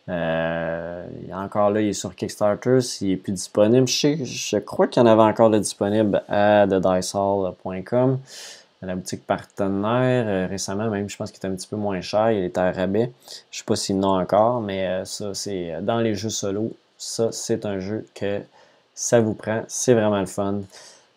Euh, 0.08 1.04
encore 1.32 1.70
là, 1.70 1.80
il 1.80 1.88
est 1.88 1.92
sur 1.92 2.14
Kickstarter, 2.14 2.80
s'il 2.80 3.12
est 3.12 3.16
plus 3.16 3.32
disponible. 3.32 3.88
Je, 3.88 4.58
crois 4.58 4.86
qu'il 4.86 5.02
y 5.02 5.04
en 5.04 5.08
avait 5.08 5.22
encore 5.22 5.50
de 5.50 5.58
disponible 5.58 6.22
à 6.28 6.66
thedicehall.com, 6.68 8.18
la 8.82 8.94
boutique 8.94 9.26
partenaire. 9.26 10.26
Euh, 10.28 10.46
récemment, 10.46 10.88
même, 10.90 11.08
je 11.08 11.16
pense 11.16 11.30
qu'il 11.30 11.38
était 11.38 11.48
un 11.48 11.56
petit 11.56 11.66
peu 11.66 11.76
moins 11.76 12.00
cher. 12.00 12.30
Il 12.30 12.44
était 12.44 12.60
à 12.60 12.70
rabais. 12.70 13.10
Je 13.50 13.58
sais 13.58 13.64
pas 13.64 13.76
s'il 13.76 13.96
en 13.96 14.14
a 14.14 14.22
encore, 14.22 14.60
mais 14.60 14.86
euh, 14.86 15.04
ça, 15.04 15.34
c'est 15.34 15.74
dans 15.82 15.98
les 15.98 16.14
jeux 16.14 16.30
solo. 16.30 16.72
Ça, 16.98 17.30
c'est 17.32 17.66
un 17.66 17.80
jeu 17.80 18.06
que 18.14 18.40
ça 18.96 19.20
vous 19.20 19.34
prend. 19.34 19.62
C'est 19.68 19.94
vraiment 19.94 20.18
le 20.18 20.26
fun. 20.26 20.62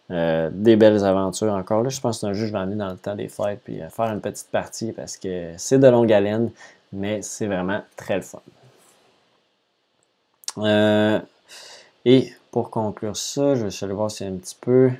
des 0.09 0.75
belles 0.75 1.03
aventures 1.03 1.53
encore 1.53 1.81
là. 1.83 1.89
Je 1.89 1.99
pense 1.99 2.17
que 2.17 2.21
c'est 2.21 2.27
un 2.27 2.33
jeu 2.33 2.45
je 2.45 2.51
vais 2.51 2.59
amener 2.59 2.75
dans 2.75 2.89
le 2.91 2.97
temps 2.97 3.15
des 3.15 3.29
fêtes 3.29 3.61
puis 3.63 3.79
faire 3.89 4.11
une 4.11 4.21
petite 4.21 4.49
partie 4.51 4.91
parce 4.91 5.17
que 5.17 5.53
c'est 5.57 5.79
de 5.79 5.87
longue 5.87 6.11
haleine, 6.13 6.51
mais 6.93 7.21
c'est 7.23 7.47
vraiment 7.47 7.81
très 7.95 8.17
le 8.17 8.21
fun. 8.21 8.41
et 12.05 12.33
pour 12.51 12.69
conclure 12.69 13.15
ça, 13.15 13.55
je 13.55 13.65
vais 13.65 13.83
aller 13.83 13.93
voir 13.93 14.11
si 14.11 14.23
un 14.23 14.33
petit 14.33 14.57
peu. 14.59 14.91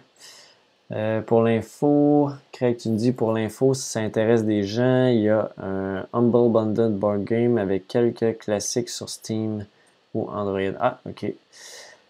Euh, 0.92 1.22
pour 1.22 1.44
l'info, 1.44 2.32
Craig, 2.52 2.78
tu 2.78 2.90
me 2.90 2.98
dis 2.98 3.12
pour 3.12 3.32
l'info, 3.32 3.74
si 3.74 3.84
ça 3.84 4.00
intéresse 4.00 4.44
des 4.44 4.64
gens, 4.64 5.08
il 5.08 5.22
y 5.22 5.30
a 5.30 5.52
un 5.62 6.08
Humble 6.14 6.52
Bundled 6.52 6.98
Board 6.98 7.24
Game 7.24 7.58
avec 7.58 7.88
quelques 7.88 8.40
classiques 8.40 8.90
sur 8.90 9.08
Steam 9.10 9.66
ou 10.16 10.28
Android. 10.30 10.74
Ah, 10.80 11.00
ok. 11.08 11.34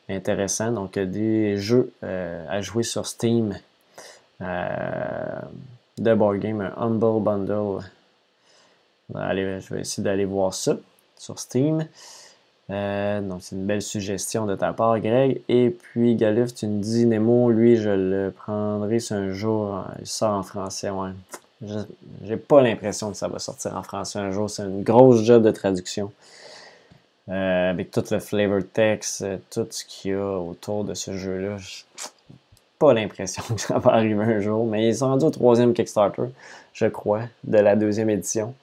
Intéressant. 0.10 0.72
Donc, 0.72 0.97
des 0.97 1.57
jeux 1.57 1.91
euh, 2.03 2.45
à 2.49 2.62
jouer 2.62 2.84
sur 2.84 3.05
Steam 3.05 3.55
euh, 4.41 5.39
de 5.99 6.14
board 6.16 6.39
game, 6.39 6.62
un 6.62 6.74
Humble 6.76 7.22
Bundle. 7.22 7.84
Allez, 9.14 9.60
je 9.62 9.74
vais 9.74 9.82
essayer 9.82 10.03
d'aller 10.03 10.26
voir 10.26 10.53
ça 10.53 10.78
sur 11.18 11.38
Steam. 11.38 11.86
Euh, 12.72 13.22
donc, 13.22 13.41
c'est 13.43 13.55
une 13.55 13.66
belle 13.66 13.82
suggestion 13.82 14.45
de 14.45 14.55
ta 14.55 14.74
part, 14.74 14.99
Greg. 14.99 15.41
Et 15.47 15.70
puis, 15.70 16.16
Galuf, 16.16 16.55
tu 16.55 16.66
me 16.68 16.82
dis, 16.82 17.05
Nemo, 17.05 17.51
lui, 17.51 17.78
je 17.78 17.89
le 17.89 18.32
prendrai 18.32 18.97
un 19.12 19.32
jour. 19.32 19.86
Il 19.99 20.07
sort 20.07 20.34
en 20.34 20.43
français, 20.43 20.89
ouais. 20.89 21.12
J'ai 22.24 22.38
pas 22.38 22.62
l'impression 22.62 23.12
que 23.12 23.18
ça 23.18 23.28
va 23.28 23.38
sortir 23.38 23.76
en 23.76 23.84
français 23.84 24.18
un 24.18 24.32
jour. 24.32 24.49
C'est 24.49 24.64
une 24.64 24.82
grosse 24.82 25.24
job 25.24 25.43
de 25.43 25.51
traduction. 25.51 26.12
Euh, 27.30 27.69
avec 27.69 27.91
tout 27.91 28.03
le 28.09 28.19
flavor 28.19 28.61
text, 28.73 29.21
euh, 29.21 29.38
tout 29.51 29.67
ce 29.69 29.86
qu'il 29.86 30.11
y 30.11 30.13
a 30.15 30.39
autour 30.39 30.84
de 30.84 30.95
ce 30.95 31.15
jeu-là. 31.15 31.57
Pas 32.80 32.93
l'impression 32.93 33.43
que 33.53 33.61
ça 33.61 33.77
va 33.77 33.91
arriver 33.91 34.23
un 34.23 34.39
jour. 34.39 34.65
Mais 34.65 34.88
ils 34.88 34.95
sont 34.95 35.09
rendus 35.09 35.25
au 35.25 35.30
troisième 35.30 35.73
Kickstarter, 35.73 36.23
je 36.73 36.88
crois, 36.88 37.23
de 37.43 37.59
la 37.59 37.75
deuxième 37.75 38.09
édition. 38.09 38.55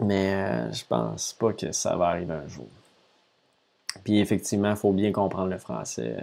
Mais 0.00 0.34
euh, 0.34 0.72
je 0.72 0.84
pense 0.84 1.32
pas 1.34 1.52
que 1.52 1.70
ça 1.70 1.94
va 1.94 2.06
arriver 2.08 2.34
un 2.34 2.48
jour. 2.48 2.66
Puis 4.02 4.18
effectivement, 4.18 4.70
il 4.70 4.76
faut 4.76 4.90
bien 4.90 5.12
comprendre 5.12 5.50
le 5.50 5.58
français. 5.58 6.16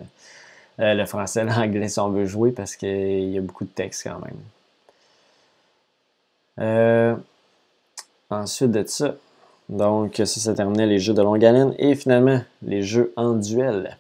Euh, 0.80 0.93
le 0.93 1.05
français, 1.05 1.43
l'anglais 1.45 1.88
si 1.88 1.99
on 2.01 2.09
veut 2.09 2.26
jouer 2.26 2.51
parce 2.51 2.76
qu'il 2.76 3.30
y 3.30 3.38
a 3.38 3.41
beaucoup 3.41 3.63
de 3.63 3.69
texte 3.69 4.03
quand 4.03 4.19
même. 4.19 4.36
Ensuite 8.30 8.72
de 8.72 8.86
ça, 8.86 9.15
donc 9.72 10.15
ça, 10.17 10.26
ça 10.26 10.53
terminait 10.53 10.86
les 10.86 10.99
jeux 10.99 11.13
de 11.13 11.22
longue 11.22 11.43
haleine 11.43 11.74
et 11.80 11.95
finalement 11.95 12.41
les 12.61 12.84
jeux 12.84 13.11
en 13.15 13.34
duel. 13.34 13.97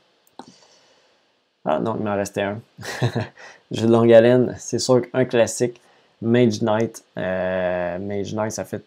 Ah 1.65 1.79
non, 1.79 1.95
il 1.97 2.03
m'en 2.03 2.15
restait 2.15 2.41
un. 2.41 2.59
jeu 3.71 3.87
de 3.87 3.91
longue 3.91 4.11
haleine, 4.11 4.55
c'est 4.59 4.79
sûr 4.79 5.01
qu'un 5.09 5.25
classique, 5.25 5.81
Mage 6.21 6.61
Knight. 6.61 7.03
Mage 7.15 8.33
Knight, 8.33 8.51
ça 8.51 8.65
fait 8.65 8.83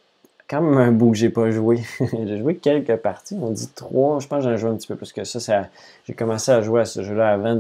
quand 0.49 0.61
même 0.61 0.79
un 0.79 0.93
bout 0.93 1.13
que 1.13 1.17
j'ai 1.17 1.31
pas 1.31 1.51
joué. 1.51 1.81
j'ai 2.01 2.39
joué 2.39 2.57
quelques 2.57 2.97
parties, 2.97 3.37
on 3.41 3.51
dit 3.51 3.69
trois. 3.75 4.21
Je 4.21 4.27
pense 4.27 4.39
que 4.39 4.51
j'en 4.51 4.55
ai 4.55 4.59
joué 4.59 4.71
un 4.71 4.77
petit 4.77 4.87
peu 4.87 4.97
plus 4.97 5.13
que 5.13 5.25
ça. 5.25 5.69
j'ai 6.07 6.15
commencé 6.15 6.53
à 6.53 6.61
jouer 6.63 6.83
à 6.83 6.85
ce 6.85 7.03
jeu-là 7.03 7.31
avant 7.31 7.59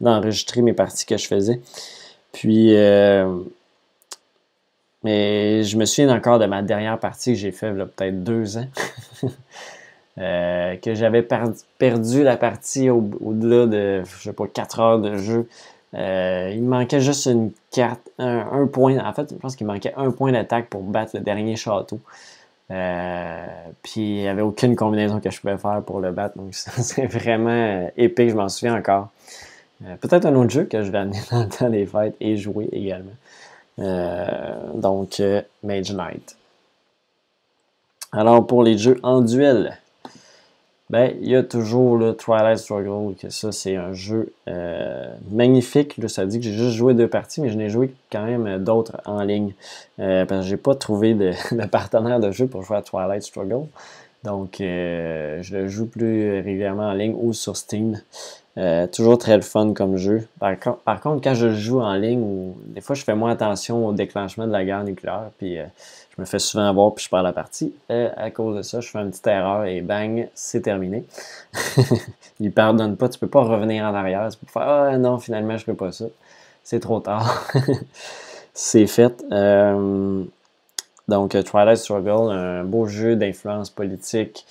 d'enregistrer 0.00 0.62
mes 0.62 0.72
parties 0.72 1.06
que 1.06 1.16
je 1.16 1.26
faisais. 1.26 1.60
Puis, 2.32 2.76
euh, 2.76 3.32
mais 5.04 5.62
je 5.62 5.76
me 5.76 5.84
souviens 5.84 6.14
encore 6.14 6.38
de 6.38 6.46
ma 6.46 6.62
dernière 6.62 6.98
partie 6.98 7.32
que 7.32 7.38
j'ai 7.38 7.52
faite 7.52 7.72
il 7.74 7.78
y 7.78 7.82
a 7.82 7.86
peut-être 7.86 8.24
deux 8.24 8.58
ans. 8.58 8.66
Euh, 10.16 10.76
que 10.76 10.94
j'avais 10.94 11.26
perdu 11.78 12.22
la 12.22 12.36
partie 12.36 12.88
au-delà 12.88 13.66
de, 13.66 14.04
je 14.04 14.22
sais 14.22 14.32
pas, 14.32 14.46
quatre 14.46 14.78
heures 14.78 15.00
de 15.00 15.16
jeu. 15.16 15.48
Euh, 15.94 16.52
il 16.54 16.62
manquait 16.62 17.00
juste 17.00 17.26
une 17.26 17.50
carte, 17.72 18.00
un, 18.18 18.66
point. 18.68 18.96
En 19.04 19.12
fait, 19.12 19.30
je 19.30 19.34
pense 19.34 19.56
qu'il 19.56 19.66
manquait 19.66 19.92
un 19.96 20.12
point 20.12 20.30
d'attaque 20.30 20.68
pour 20.68 20.82
battre 20.82 21.16
le 21.16 21.20
dernier 21.20 21.56
château. 21.56 21.98
Euh, 22.70 23.46
puis 23.82 24.00
il 24.00 24.20
n'y 24.20 24.28
avait 24.28 24.42
aucune 24.42 24.76
combinaison 24.76 25.18
que 25.18 25.30
je 25.30 25.40
pouvais 25.40 25.58
faire 25.58 25.82
pour 25.84 25.98
le 25.98 26.12
battre. 26.12 26.38
Donc 26.38 26.50
c'est 26.54 27.06
vraiment 27.06 27.90
épique, 27.96 28.30
je 28.30 28.36
m'en 28.36 28.48
souviens 28.48 28.76
encore. 28.76 29.08
Peut-être 30.00 30.26
un 30.26 30.34
autre 30.36 30.50
jeu 30.50 30.64
que 30.64 30.80
je 30.82 30.92
vais 30.92 30.98
amener 30.98 31.18
dans 31.32 31.42
le 31.42 31.48
temps 31.48 31.70
des 31.70 31.86
fêtes 31.86 32.14
et 32.20 32.36
jouer 32.36 32.68
également. 32.70 33.10
Donc 33.78 35.22
Mage 35.62 35.92
Knight. 35.92 36.36
Alors 38.12 38.46
pour 38.46 38.62
les 38.62 38.78
jeux 38.78 38.98
en 39.02 39.20
duel, 39.20 39.78
ben, 40.90 41.14
il 41.22 41.28
y 41.28 41.34
a 41.34 41.42
toujours 41.42 41.96
le 41.96 42.14
Twilight 42.14 42.58
Struggle, 42.58 43.14
que 43.16 43.30
ça, 43.30 43.52
c'est 43.52 43.74
un 43.74 43.94
jeu 43.94 44.32
euh, 44.48 45.12
magnifique. 45.30 45.96
Là, 45.96 46.08
ça 46.08 46.26
dit 46.26 46.38
que 46.38 46.44
j'ai 46.44 46.52
juste 46.52 46.76
joué 46.76 46.92
deux 46.92 47.08
parties, 47.08 47.40
mais 47.40 47.48
je 47.48 47.56
n'ai 47.56 47.70
joué 47.70 47.94
quand 48.12 48.24
même 48.24 48.62
d'autres 48.62 49.00
en 49.06 49.22
ligne. 49.22 49.54
Euh, 49.98 50.26
parce 50.26 50.42
que 50.42 50.46
j'ai 50.50 50.56
pas 50.58 50.74
trouvé 50.74 51.14
de, 51.14 51.32
partenaire 51.70 52.20
de 52.20 52.30
jeu 52.30 52.46
pour 52.46 52.62
jouer 52.62 52.76
à 52.76 52.82
Twilight 52.82 53.22
Struggle. 53.22 53.66
Donc, 54.24 54.60
euh, 54.60 55.42
je 55.42 55.56
le 55.56 55.68
joue 55.68 55.86
plus 55.86 56.40
régulièrement 56.42 56.90
en 56.90 56.92
ligne 56.92 57.16
ou 57.18 57.32
sur 57.32 57.56
Steam. 57.56 58.00
Toujours 58.92 59.18
très 59.18 59.36
le 59.36 59.42
fun 59.42 59.72
comme 59.74 59.96
jeu. 59.96 60.26
Par, 60.38 61.00
contre, 61.00 61.22
quand 61.22 61.34
je 61.34 61.52
joue 61.52 61.80
en 61.80 61.94
ligne, 61.94 62.52
des 62.66 62.80
fois, 62.80 62.94
je 62.94 63.02
fais 63.02 63.14
moins 63.14 63.32
attention 63.32 63.86
au 63.86 63.92
déclenchement 63.92 64.46
de 64.46 64.52
la 64.52 64.64
guerre 64.64 64.84
nucléaire. 64.84 65.30
Puis, 65.38 65.58
je 66.16 66.22
me 66.22 66.26
fais 66.26 66.38
souvent 66.38 66.68
avoir 66.68 66.94
puis 66.94 67.04
je 67.04 67.10
perds 67.10 67.22
la 67.22 67.32
partie. 67.32 67.74
Euh, 67.90 68.08
à 68.16 68.30
cause 68.30 68.56
de 68.56 68.62
ça, 68.62 68.80
je 68.80 68.88
fais 68.88 68.98
une 68.98 69.10
petite 69.10 69.26
erreur 69.26 69.64
et 69.64 69.80
bang, 69.80 70.28
c'est 70.34 70.60
terminé. 70.60 71.04
Il 72.40 72.52
pardonne 72.52 72.96
pas, 72.96 73.08
tu 73.08 73.18
peux 73.18 73.26
pas 73.26 73.42
revenir 73.42 73.84
en 73.84 73.94
arrière. 73.94 74.28
Tu 74.30 74.38
peux 74.38 74.46
faire 74.46 74.62
Ah 74.62 74.96
non, 74.96 75.18
finalement, 75.18 75.56
je 75.56 75.64
fais 75.64 75.74
pas 75.74 75.90
ça. 75.90 76.04
C'est 76.62 76.80
trop 76.80 77.00
tard. 77.00 77.48
c'est 78.54 78.86
fait. 78.86 79.24
Euh, 79.32 80.22
donc, 81.08 81.30
Twilight 81.30 81.78
Struggle, 81.78 82.30
un 82.32 82.64
beau 82.64 82.86
jeu 82.86 83.16
d'influence 83.16 83.70
politique. 83.70 84.46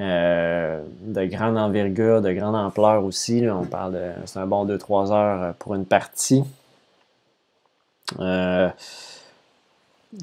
Euh, 0.00 0.82
de 1.02 1.24
grande 1.26 1.58
envergure, 1.58 2.22
de 2.22 2.32
grande 2.32 2.56
ampleur 2.56 3.04
aussi. 3.04 3.44
on 3.50 3.64
parle 3.64 3.92
de. 3.92 4.10
C'est 4.24 4.38
un 4.38 4.46
bon 4.46 4.66
2-3 4.66 5.12
heures 5.12 5.54
pour 5.54 5.74
une 5.74 5.84
partie. 5.84 6.44
Euh, 8.20 8.68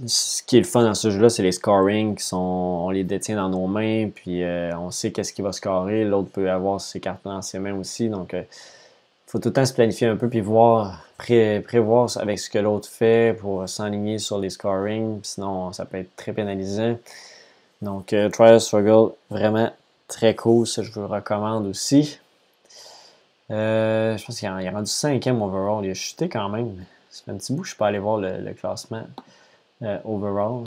ce 0.06 0.44
qui 0.44 0.58
est 0.58 0.60
le 0.60 0.66
fun 0.66 0.84
dans 0.84 0.94
ce 0.94 1.10
jeu-là, 1.10 1.30
c'est 1.30 1.44
les 1.44 1.52
scoring 1.52 2.16
qui 2.16 2.24
sont. 2.24 2.38
On 2.38 2.90
les 2.90 3.04
détient 3.04 3.36
dans 3.36 3.50
nos 3.50 3.68
mains, 3.68 4.10
puis 4.14 4.44
euh, 4.44 4.78
on 4.78 4.92
sait 4.92 5.12
qu'est-ce 5.12 5.34
qui 5.34 5.42
va 5.42 5.52
scorer. 5.52 6.06
L'autre 6.06 6.30
peut 6.30 6.50
avoir 6.50 6.80
ses 6.80 7.00
cartes 7.00 7.22
dans 7.24 7.42
ses 7.42 7.60
mains 7.60 7.76
aussi. 7.76 8.10
Donc, 8.10 8.32
il 8.34 8.40
euh, 8.40 8.44
faut 9.28 9.40
tout 9.40 9.50
le 9.50 9.54
temps 9.54 9.66
se 9.66 9.74
planifier 9.74 10.08
un 10.08 10.16
peu, 10.16 10.30
puis 10.30 10.42
voir, 10.42 11.06
prévoir 11.18 12.10
avec 12.18 12.40
ce 12.40 12.50
que 12.50 12.60
l'autre 12.60 12.88
fait 12.88 13.36
pour 13.40 13.68
s'enligner 13.68 14.20
sur 14.20 14.38
les 14.38 14.52
scoring. 14.52 15.20
Sinon, 15.24 15.74
ça 15.74 15.86
peut 15.86 15.98
être 15.98 16.16
très 16.16 16.34
pénalisant. 16.34 16.96
Donc, 17.82 18.14
euh, 18.14 18.30
Trial 18.30 18.60
Struggle, 18.60 19.14
vraiment 19.30 19.72
très 20.08 20.36
cool. 20.36 20.68
Ça, 20.68 20.84
je 20.84 20.92
vous 20.92 21.02
le 21.02 21.08
recommande 21.08 21.66
aussi. 21.68 22.20
je 23.50 24.26
pense 24.26 24.40
qu'il 24.40 24.48
a 24.48 24.72
rendu 24.72 24.90
5ème 24.90 25.42
overall. 25.42 25.86
Il 25.86 25.92
a 25.92 25.94
chuté 25.94 26.30
quand 26.30 26.50
même. 26.50 26.76
Ça 27.10 27.24
fait 27.26 27.32
un 27.32 27.36
petit 27.36 27.54
bout 27.54 27.64
je 27.64 27.70
suis 27.70 27.78
pas 27.78 27.88
allé 27.88 28.00
voir 28.00 28.18
le 28.18 28.54
classement. 28.54 29.06
Euh, 29.82 29.98
overall. 30.04 30.66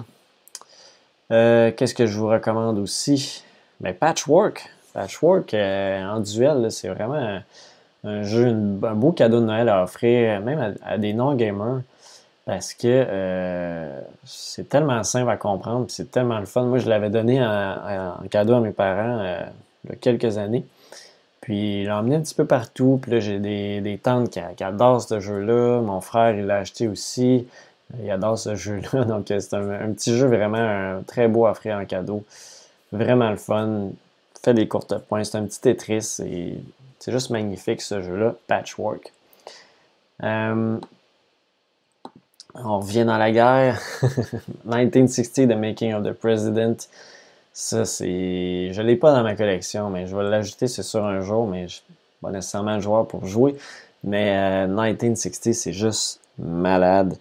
Euh, 1.33 1.71
qu'est-ce 1.77 1.95
que 1.95 2.07
je 2.07 2.19
vous 2.19 2.29
recommande 2.29 2.79
aussi? 2.79 3.45
Mais 3.81 3.91
ben, 3.91 3.99
Patchwork. 3.99 4.71
Patchwork 4.95 5.53
euh, 5.53 6.03
en 6.03 6.21
duel, 6.21 6.71
c'est 6.71 6.89
vraiment 6.89 7.41
un, 8.05 8.23
jeu, 8.23 8.47
un 8.47 8.95
beau 8.95 9.13
cadeau 9.13 9.41
de 9.41 9.45
Noël 9.45 9.69
à 9.69 9.83
offrir, 9.83 10.41
même 10.41 10.77
à, 10.83 10.97
des 10.97 11.13
non-gamers. 11.13 11.83
Parce 12.45 12.75
que 12.75 14.03
c'est 14.25 14.69
tellement 14.69 15.03
simple 15.05 15.31
à 15.31 15.37
comprendre, 15.37 15.87
c'est 15.89 16.11
tellement 16.11 16.41
le 16.41 16.47
fun. 16.47 16.63
Moi, 16.65 16.79
je 16.79 16.89
l'avais 16.89 17.11
donné 17.11 17.45
en, 17.45 18.15
cadeau 18.31 18.55
à 18.55 18.61
mes 18.61 18.73
parents 18.73 19.45
il 19.85 19.91
y 19.91 19.93
a 19.93 19.97
quelques 19.97 20.39
années. 20.39 20.65
Puis 21.43 21.81
il 21.81 21.87
l'a 21.87 21.99
emmené 21.99 22.17
un 22.17 22.21
petit 22.21 22.35
peu 22.35 22.45
partout. 22.45 23.01
Puis 23.03 23.11
là, 23.11 23.21
j'ai 23.21 23.39
des, 23.39 24.01
tantes 24.03 24.31
qui, 24.31 24.65
adorent 24.65 25.03
ce 25.03 25.21
jeu-là. 25.21 25.81
Mon 25.81 26.01
frère, 26.01 26.35
il 26.37 26.47
l'a 26.47 26.59
acheté 26.59 26.89
aussi. 26.89 27.47
Il 28.01 28.11
adore 28.11 28.39
ce 28.39 28.55
jeu-là. 28.55 29.05
Donc, 29.07 29.27
c'est 29.27 29.55
un, 29.55 29.93
petit 29.93 30.17
jeu 30.17 30.27
vraiment 30.27 31.03
très 31.07 31.29
beau 31.29 31.47
à 31.47 31.51
offrir 31.51 31.77
en 31.77 31.85
cadeau. 31.85 32.25
Vraiment 32.93 33.31
le 33.31 33.37
fun. 33.37 33.91
Fait 34.43 34.55
des 34.55 34.69
courtes 34.69 34.97
points. 34.99 35.25
C'est 35.25 35.37
un 35.37 35.45
petit 35.45 35.61
Tetris. 35.61 36.19
Et 36.25 36.59
c'est 37.01 37.11
juste 37.11 37.31
magnifique 37.31 37.83
ce 37.83 38.01
jeu-là. 38.01 38.37
Patchwork. 38.47 39.13
Euh, 40.23 40.79
on 42.55 42.81
revient 42.81 43.05
dans 43.05 43.19
la 43.19 43.31
guerre. 43.31 43.81
1960, 44.65 45.49
The 45.49 45.57
Making 45.57 45.95
of 45.95 46.05
the 46.05 46.13
President. 46.13 46.77
Ça, 47.53 47.85
c'est. 47.85 48.73
Je 48.73 48.81
ne 48.81 48.87
l'ai 48.87 48.97
pas 48.97 49.13
dans 49.13 49.23
ma 49.23 49.35
collection, 49.35 49.91
mais 49.91 50.07
je 50.07 50.17
vais 50.17 50.23
l'ajouter, 50.23 50.69
c'est 50.69 50.83
sûr, 50.83 51.05
un 51.05 51.21
jour, 51.21 51.47
mais 51.47 51.69
je 51.69 51.81
pas 52.23 52.31
nécessairement 52.31 52.77
le 52.77 52.81
joueur 52.81 53.07
pour 53.07 53.27
jouer. 53.27 53.57
Mais 54.05 54.67
1960, 54.67 55.47
euh, 55.47 55.53
c'est 55.53 55.73
juste 55.73 56.21
malade. 56.39 57.15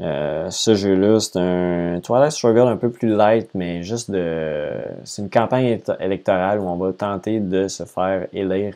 Euh, 0.00 0.50
ce 0.50 0.74
jeu-là, 0.74 1.20
c'est 1.20 1.38
un 1.38 2.00
Twilight 2.00 2.32
Struggle 2.32 2.68
un 2.68 2.76
peu 2.76 2.90
plus 2.90 3.08
light, 3.14 3.48
mais 3.54 3.82
juste 3.82 4.10
de. 4.10 4.70
C'est 5.04 5.22
une 5.22 5.30
campagne 5.30 5.80
électorale 6.00 6.60
où 6.60 6.64
on 6.68 6.76
va 6.76 6.92
tenter 6.92 7.40
de 7.40 7.68
se 7.68 7.84
faire 7.84 8.26
élire 8.32 8.74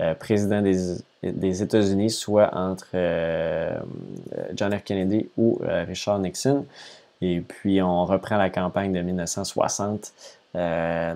euh, 0.00 0.14
président 0.14 0.62
des, 0.62 1.62
États-Unis, 1.62 2.10
soit 2.10 2.54
entre 2.54 2.88
euh, 2.94 3.78
John 4.54 4.76
F. 4.76 4.84
Kennedy 4.84 5.28
ou 5.36 5.60
Richard 5.62 6.18
Nixon. 6.18 6.66
Et 7.22 7.40
puis 7.40 7.82
on 7.82 8.04
reprend 8.06 8.38
la 8.38 8.50
campagne 8.50 8.92
de 8.92 9.00
1960 9.00 10.12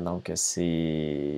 donc 0.04 0.30
c'est 0.34 1.32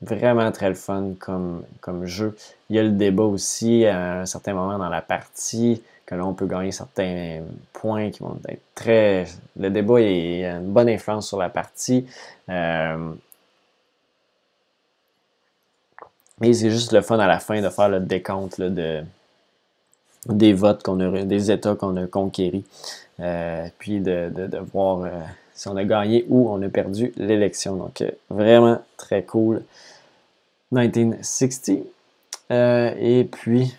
vraiment 0.00 0.50
très 0.52 0.68
le 0.68 0.74
fun 0.74 1.12
comme, 1.18 1.64
comme 1.80 2.06
jeu. 2.06 2.36
Il 2.70 2.76
y 2.76 2.78
a 2.78 2.82
le 2.82 2.90
débat 2.90 3.24
aussi 3.24 3.84
à 3.86 4.20
un 4.20 4.26
certain 4.26 4.54
moment 4.54 4.78
dans 4.78 4.88
la 4.88 5.02
partie, 5.02 5.82
que 6.06 6.14
là 6.14 6.24
on 6.24 6.34
peut 6.34 6.46
gagner 6.46 6.72
certains 6.72 7.42
points 7.72 8.10
qui 8.10 8.20
vont 8.20 8.38
être 8.48 8.62
très... 8.74 9.26
Le 9.58 9.70
débat 9.70 9.96
a 9.96 10.00
une 10.00 10.72
bonne 10.72 10.88
influence 10.88 11.28
sur 11.28 11.38
la 11.38 11.48
partie. 11.48 12.06
Euh, 12.48 13.12
mais 16.40 16.52
c'est 16.52 16.70
juste 16.70 16.92
le 16.92 17.00
fun 17.00 17.18
à 17.18 17.26
la 17.26 17.38
fin 17.38 17.60
de 17.60 17.68
faire 17.68 17.88
le 17.88 18.00
décompte 18.00 18.60
de, 18.60 19.02
des 20.26 20.52
votes 20.52 20.82
qu'on 20.82 21.00
a, 21.00 21.22
des 21.24 21.50
États 21.50 21.74
qu'on 21.74 21.96
a 21.96 22.06
conquéris. 22.06 22.64
Euh, 23.20 23.66
puis 23.78 24.00
de, 24.00 24.30
de, 24.32 24.58
voir 24.58 25.00
euh, 25.02 25.10
si 25.52 25.66
on 25.66 25.76
a 25.76 25.84
gagné 25.84 26.24
ou 26.28 26.48
on 26.48 26.62
a 26.62 26.68
perdu 26.68 27.12
l'élection. 27.16 27.74
Donc, 27.74 28.04
vraiment 28.30 28.80
très 28.96 29.24
cool. 29.24 29.62
1960. 30.70 31.78
Euh, 32.50 32.94
et 32.98 33.24
puis, 33.24 33.74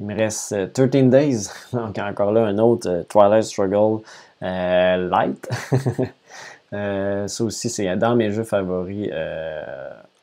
il 0.00 0.06
me 0.06 0.14
reste 0.14 0.72
13 0.72 0.90
euh, 0.94 1.02
Days. 1.08 1.48
Donc, 1.72 1.98
encore 1.98 2.32
là, 2.32 2.44
un 2.46 2.58
autre 2.58 2.88
euh, 2.88 3.02
Twilight 3.04 3.44
Struggle 3.44 4.02
Light. 4.40 5.48
ça 7.28 7.44
aussi, 7.44 7.70
c'est 7.70 7.96
dans 7.96 8.14
mes 8.14 8.30
jeux 8.30 8.44
favoris 8.44 9.08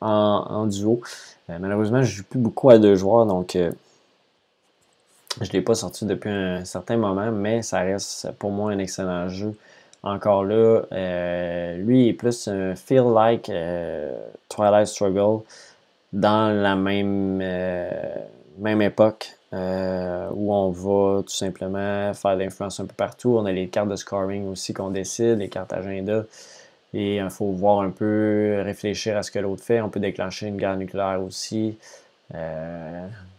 en, 0.02 0.66
duo. 0.66 1.00
malheureusement, 1.48 2.02
je 2.02 2.16
joue 2.16 2.24
plus 2.24 2.40
beaucoup 2.40 2.70
à 2.70 2.78
deux 2.78 2.96
joueurs, 2.96 3.26
donc 3.26 3.52
je 3.54 3.70
ne 5.40 5.52
l'ai 5.52 5.62
pas 5.62 5.74
sorti 5.74 6.04
depuis 6.04 6.30
un 6.30 6.64
certain 6.64 6.96
moment, 6.96 7.30
mais 7.32 7.62
ça 7.62 7.80
reste 7.80 8.30
pour 8.38 8.50
moi 8.50 8.72
un 8.72 8.78
excellent 8.78 9.28
jeu 9.28 9.54
encore 10.02 10.44
là, 10.44 10.82
euh, 10.92 11.76
lui 11.76 12.08
est 12.08 12.12
plus 12.12 12.48
un 12.48 12.74
feel 12.74 13.04
like 13.14 13.48
euh, 13.48 14.12
Twilight 14.48 14.88
Struggle 14.88 15.42
dans 16.12 16.50
la 16.50 16.74
même, 16.74 17.38
euh, 17.40 18.14
même 18.58 18.82
époque 18.82 19.36
où 19.54 20.54
on 20.54 20.70
va 20.70 21.22
tout 21.22 21.34
simplement 21.34 22.14
faire 22.14 22.36
l'influence 22.36 22.80
un 22.80 22.86
peu 22.86 22.94
partout. 22.94 23.36
On 23.38 23.44
a 23.44 23.52
les 23.52 23.68
cartes 23.68 23.90
de 23.90 23.96
scoring 23.96 24.48
aussi 24.48 24.72
qu'on 24.72 24.88
décide, 24.88 25.38
les 25.38 25.50
cartes 25.50 25.74
agenda. 25.74 26.24
Et 26.94 27.16
il 27.16 27.30
faut 27.30 27.50
voir 27.52 27.80
un 27.80 27.90
peu, 27.90 28.60
réfléchir 28.64 29.16
à 29.16 29.22
ce 29.22 29.30
que 29.30 29.38
l'autre 29.38 29.62
fait. 29.62 29.80
On 29.80 29.88
peut 29.88 30.00
déclencher 30.00 30.46
une 30.46 30.56
guerre 30.56 30.76
nucléaire 30.76 31.22
aussi. 31.22 31.78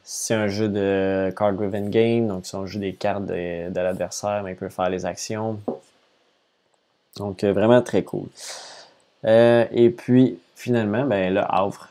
c'est 0.03 0.33
un 0.33 0.47
jeu 0.47 0.69
de 0.69 1.33
card-driven 1.37 1.89
game, 1.89 2.27
donc 2.27 2.45
c'est 2.45 2.57
un 2.57 2.65
jeu 2.65 2.79
des 2.79 2.93
cartes 2.93 3.25
de, 3.25 3.73
l'adversaire, 3.73 4.43
mais 4.43 4.51
il 4.51 4.57
peut 4.57 4.69
faire 4.69 4.89
les 4.89 5.05
actions. 5.05 5.59
Donc, 7.17 7.43
euh, 7.43 7.53
vraiment 7.53 7.81
très 7.81 8.03
cool. 8.03 8.27
Euh, 9.25 9.65
et 9.71 9.89
puis, 9.89 10.39
finalement, 10.55 11.05
ben, 11.05 11.33
le 11.33 11.41
Havre. 11.41 11.89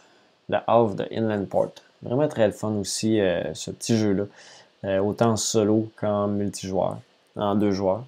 Le 0.48 0.58
Havre 0.66 0.94
de 0.94 1.08
Inland 1.12 1.46
Port. 1.46 1.72
Vraiment 2.02 2.28
très 2.28 2.50
fun 2.50 2.72
aussi, 2.72 3.20
euh, 3.20 3.54
ce 3.54 3.70
petit 3.70 3.96
jeu-là. 3.96 4.24
autant 5.02 5.36
solo 5.36 5.88
qu'en 5.96 6.26
multijoueur, 6.26 6.98
en 7.36 7.54
deux 7.54 7.70
joueurs. 7.70 8.04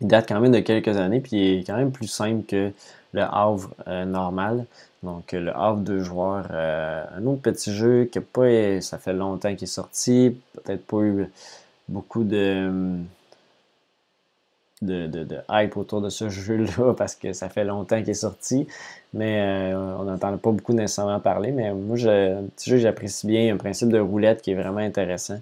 Il 0.00 0.08
date 0.08 0.28
quand 0.28 0.40
même 0.40 0.52
de 0.52 0.60
quelques 0.60 0.96
années, 0.96 1.20
puis 1.20 1.36
il 1.36 1.60
est 1.60 1.64
quand 1.64 1.76
même 1.76 1.92
plus 1.92 2.08
simple 2.08 2.44
que 2.46 2.70
le 3.12 3.22
Havre 3.22 3.70
normal. 3.86 4.66
Donc, 5.02 5.32
le 5.32 5.56
Havre 5.56 5.78
deux 5.78 6.00
joueurs, 6.00 6.50
un 6.50 7.24
autre 7.24 7.40
petit 7.42 7.72
jeu 7.72 8.04
qui 8.04 8.20
pas, 8.20 8.80
ça 8.80 8.98
fait 8.98 9.12
longtemps 9.12 9.54
qu'il 9.54 9.64
est 9.64 9.66
sorti, 9.66 10.36
peut-être 10.52 10.84
pas 10.86 11.00
eu 11.00 11.26
beaucoup 11.88 12.24
de, 12.24 12.98
de, 14.82 15.38
hype 15.48 15.76
autour 15.76 16.00
de 16.00 16.08
ce 16.08 16.28
jeu-là 16.28 16.94
parce 16.98 17.14
que 17.14 17.32
ça 17.32 17.48
fait 17.48 17.64
longtemps 17.64 17.98
qu'il 18.00 18.10
est 18.10 18.14
sorti. 18.14 18.66
Mais 19.14 19.40
euh, 19.40 19.98
on 19.98 20.04
n'entend 20.04 20.36
pas 20.36 20.50
beaucoup 20.50 20.72
nécessairement 20.72 21.20
parler. 21.20 21.52
Mais 21.52 21.72
moi, 21.72 21.96
je, 21.96 22.38
un 22.38 22.44
petit 22.44 22.70
jeu 22.70 22.78
j'apprécie 22.78 23.26
bien. 23.26 23.54
Un 23.54 23.56
principe 23.56 23.88
de 23.88 23.98
roulette 23.98 24.42
qui 24.42 24.52
est 24.52 24.54
vraiment 24.54 24.78
intéressant. 24.78 25.40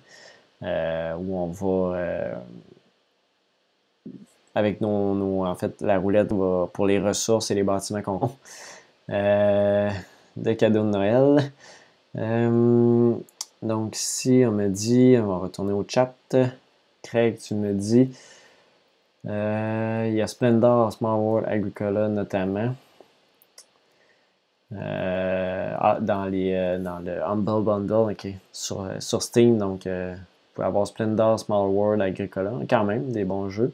Euh, 0.63 1.15
où 1.17 1.37
on 1.37 1.47
va. 1.47 1.97
Euh, 1.97 2.35
avec 4.55 4.81
nos, 4.81 5.45
En 5.45 5.55
fait, 5.55 5.81
la 5.81 5.99
roulette 5.99 6.29
pour 6.29 6.87
les 6.87 6.99
ressources 6.99 7.51
et 7.51 7.55
les 7.55 7.63
bâtiments 7.63 8.03
qu'on 8.03 8.31
a. 9.13 9.91
de 10.37 10.53
cadeaux 10.53 10.83
de 10.83 10.89
Noël. 10.89 11.53
Donc 13.65 13.95
si 13.95 14.45
on 14.47 14.53
me 14.53 14.69
dit, 14.69 15.17
on 15.19 15.27
va 15.27 15.37
retourner 15.39 15.73
au 15.73 15.85
chat. 15.89 16.15
Craig, 17.03 17.39
tu 17.39 17.55
me 17.55 17.73
dis, 17.73 18.15
euh, 19.27 20.07
il 20.09 20.15
y 20.15 20.23
a 20.23 20.27
Splendor, 20.27 20.93
Small 20.93 21.19
World, 21.19 21.49
Agricola 21.49 22.09
notamment. 22.09 22.75
Euh, 24.73 25.75
ah, 25.79 25.99
dans, 26.01 26.27
les, 26.27 26.53
euh, 26.53 26.79
dans 26.79 26.99
le 26.99 27.23
Humble 27.23 27.65
Bundle, 27.65 28.13
ok, 28.13 28.27
sur, 28.53 28.87
sur 28.99 29.23
Steam. 29.23 29.57
Donc, 29.57 29.87
vous 29.87 30.17
pouvez 30.55 30.67
avoir 30.67 30.87
Splendor, 30.87 31.41
Small 31.41 31.69
World, 31.69 32.03
Agricola. 32.03 32.53
Quand 32.69 32.85
même, 32.85 33.13
des 33.13 33.25
bons 33.25 33.49
jeux. 33.49 33.73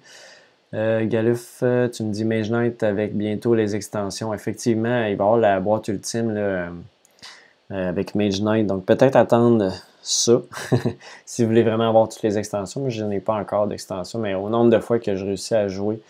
Galuf, 0.73 1.59
tu 1.93 2.03
me 2.05 2.13
dis 2.13 2.25
Mage 2.25 2.51
Knight 2.51 2.83
avec 2.83 3.17
bientôt 3.17 3.55
les 3.55 3.75
extensions. 3.75 4.33
Effectivement, 4.33 4.99
il 4.99 5.03
va 5.03 5.09
y 5.09 5.13
avoir 5.13 5.37
la 5.37 5.61
boîte 5.61 5.89
ultime 5.89 6.35
euh, 6.37 7.91
avec 7.91 8.15
Mage 8.15 8.41
Knight. 8.41 8.67
Donc 8.67 8.85
peut-être 8.85 9.17
attendre 9.17 9.73
ça 10.03 10.41
si 11.27 11.43
vous 11.43 11.49
voulez 11.49 11.63
vraiment 11.63 11.89
avoir 11.89 12.09
toutes 12.09 12.23
les 12.23 12.39
extensions. 12.39 12.81
Moi, 12.81 12.91
je 12.91 13.05
n'ai 13.05 13.21
pas 13.21 13.35
encore 13.35 13.67
d'extension, 13.67 14.19
mais 14.19 14.35
au 14.35 14.49
nombre 14.49 14.71
de 14.71 14.79
fois 14.79 14.99
que 14.99 15.15
je 15.15 15.25
réussis 15.25 15.55
à 15.55 15.69
jouer 15.69 16.01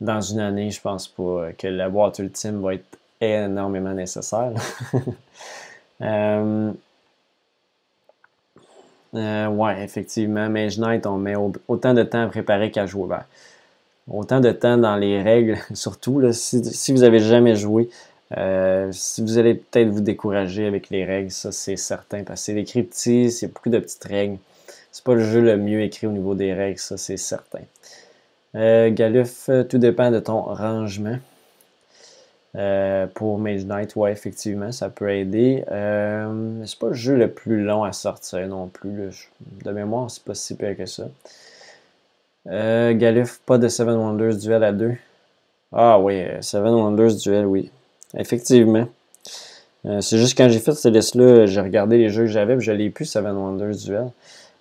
dans 0.00 0.20
une 0.20 0.40
année, 0.40 0.70
je 0.70 0.80
pense 0.80 1.08
pas 1.08 1.52
que 1.56 1.66
la 1.66 1.88
boîte 1.88 2.18
ultime 2.18 2.60
va 2.60 2.74
être 2.74 2.98
énormément 3.20 3.92
nécessaire. 3.92 4.52
euh, 6.02 6.72
euh, 9.14 9.46
ouais, 9.48 9.82
effectivement, 9.82 10.48
Mage 10.48 10.78
Knight, 10.78 11.06
on 11.06 11.16
met 11.16 11.34
autant 11.68 11.94
de 11.94 12.02
temps 12.02 12.22
à 12.22 12.26
préparer 12.26 12.70
qu'à 12.70 12.86
jouer. 12.86 13.16
Autant 14.10 14.40
de 14.40 14.50
temps 14.50 14.76
dans 14.76 14.96
les 14.96 15.22
règles, 15.22 15.58
surtout 15.74 16.22
si, 16.32 16.92
vous 16.92 17.02
avez 17.02 17.18
jamais 17.18 17.56
joué, 17.56 17.88
euh, 18.36 18.90
si 18.92 19.22
vous 19.22 19.38
allez 19.38 19.54
peut-être 19.54 19.88
vous 19.88 20.00
décourager 20.00 20.66
avec 20.66 20.90
les 20.90 21.04
règles, 21.04 21.30
ça 21.30 21.52
c'est 21.52 21.76
certain, 21.76 22.22
parce 22.24 22.40
que 22.40 22.52
c'est 22.52 22.58
écrit 22.58 22.82
petit, 22.82 23.30
c'est 23.30 23.48
beaucoup 23.48 23.70
de 23.70 23.78
petites 23.78 24.04
règles. 24.04 24.38
C'est 24.92 25.04
pas 25.04 25.14
le 25.14 25.22
jeu 25.22 25.40
le 25.40 25.56
mieux 25.56 25.82
écrit 25.82 26.06
au 26.06 26.12
niveau 26.12 26.34
des 26.34 26.52
règles, 26.52 26.78
ça 26.78 26.96
c'est 26.96 27.16
certain. 27.16 27.60
Euh, 28.54 28.90
Galuf, 28.90 29.50
tout 29.68 29.78
dépend 29.78 30.10
de 30.10 30.18
ton 30.18 30.40
rangement. 30.40 31.18
Euh, 32.56 33.06
pour 33.06 33.38
Mage 33.38 33.66
Knight, 33.66 33.94
ouais, 33.94 34.10
effectivement, 34.10 34.72
ça 34.72 34.88
peut 34.88 35.10
aider. 35.10 35.62
C'est 35.66 36.78
pas 36.78 36.88
le 36.88 36.94
jeu 36.94 37.14
le 37.14 37.30
plus 37.30 37.62
long 37.62 37.84
à 37.84 37.92
sortir 37.92 38.46
non 38.48 38.68
plus. 38.68 39.30
De 39.64 39.70
mémoire, 39.70 40.10
c'est 40.10 40.24
pas 40.24 40.34
si 40.34 40.56
pire 40.56 40.76
que 40.76 40.86
ça. 40.86 41.08
Euh, 42.48 42.94
Galuf, 42.94 43.40
pas 43.44 43.58
de 43.58 43.68
Seven 43.68 43.96
Wonders 43.96 44.36
duel 44.36 44.64
à 44.64 44.72
deux. 44.72 44.94
Ah 45.72 45.98
oui, 46.00 46.24
Seven 46.40 46.72
Wonders 46.72 47.16
duel, 47.16 47.46
oui. 47.46 47.70
Effectivement. 48.16 48.88
Euh, 49.86 50.00
c'est 50.00 50.18
juste 50.18 50.36
quand 50.36 50.48
j'ai 50.48 50.58
fait 50.58 50.72
cette 50.72 50.94
liste-là, 50.94 51.46
j'ai 51.46 51.60
regardé 51.60 51.98
les 51.98 52.08
jeux 52.08 52.24
que 52.24 52.30
j'avais, 52.30 52.56
puis 52.56 52.66
je 52.66 52.72
l'ai 52.72 52.90
plus 52.90 53.04
Seven 53.04 53.36
Wonders 53.36 53.76
Duel. 53.76 54.08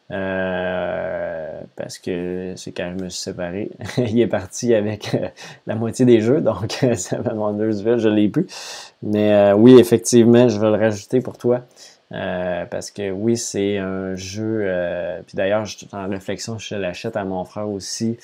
Euh, 0.09 1.59
parce 1.75 1.97
que 1.99 2.53
c'est 2.55 2.71
quand 2.71 2.93
je 2.97 3.03
me 3.03 3.09
suis 3.09 3.21
séparé. 3.21 3.71
Il 3.97 4.19
est 4.21 4.27
parti 4.27 4.73
avec 4.73 5.13
euh, 5.15 5.27
la 5.65 5.75
moitié 5.75 6.05
des 6.05 6.21
jeux, 6.21 6.41
donc 6.41 6.71
Seven 6.95 7.37
Wonders 7.37 7.75
Duel, 7.75 7.99
je 7.99 8.09
l'ai 8.09 8.29
plus. 8.29 8.47
Mais 9.03 9.51
oui, 9.53 9.79
effectivement, 9.79 10.49
je 10.49 10.59
vais 10.59 10.69
le 10.69 10.77
rajouter 10.77 11.21
pour 11.21 11.37
toi. 11.37 11.61
Parce 12.09 12.91
que 12.91 13.11
oui, 13.11 13.37
c'est 13.37 13.77
un 13.77 14.15
jeu. 14.15 15.21
puis 15.25 15.35
d'ailleurs, 15.35 15.65
en 15.93 16.09
réflexion, 16.09 16.57
je 16.57 16.75
l'achète 16.75 17.15
à 17.15 17.23
mon 17.25 17.43
frère 17.45 17.69
aussi. 17.69 18.17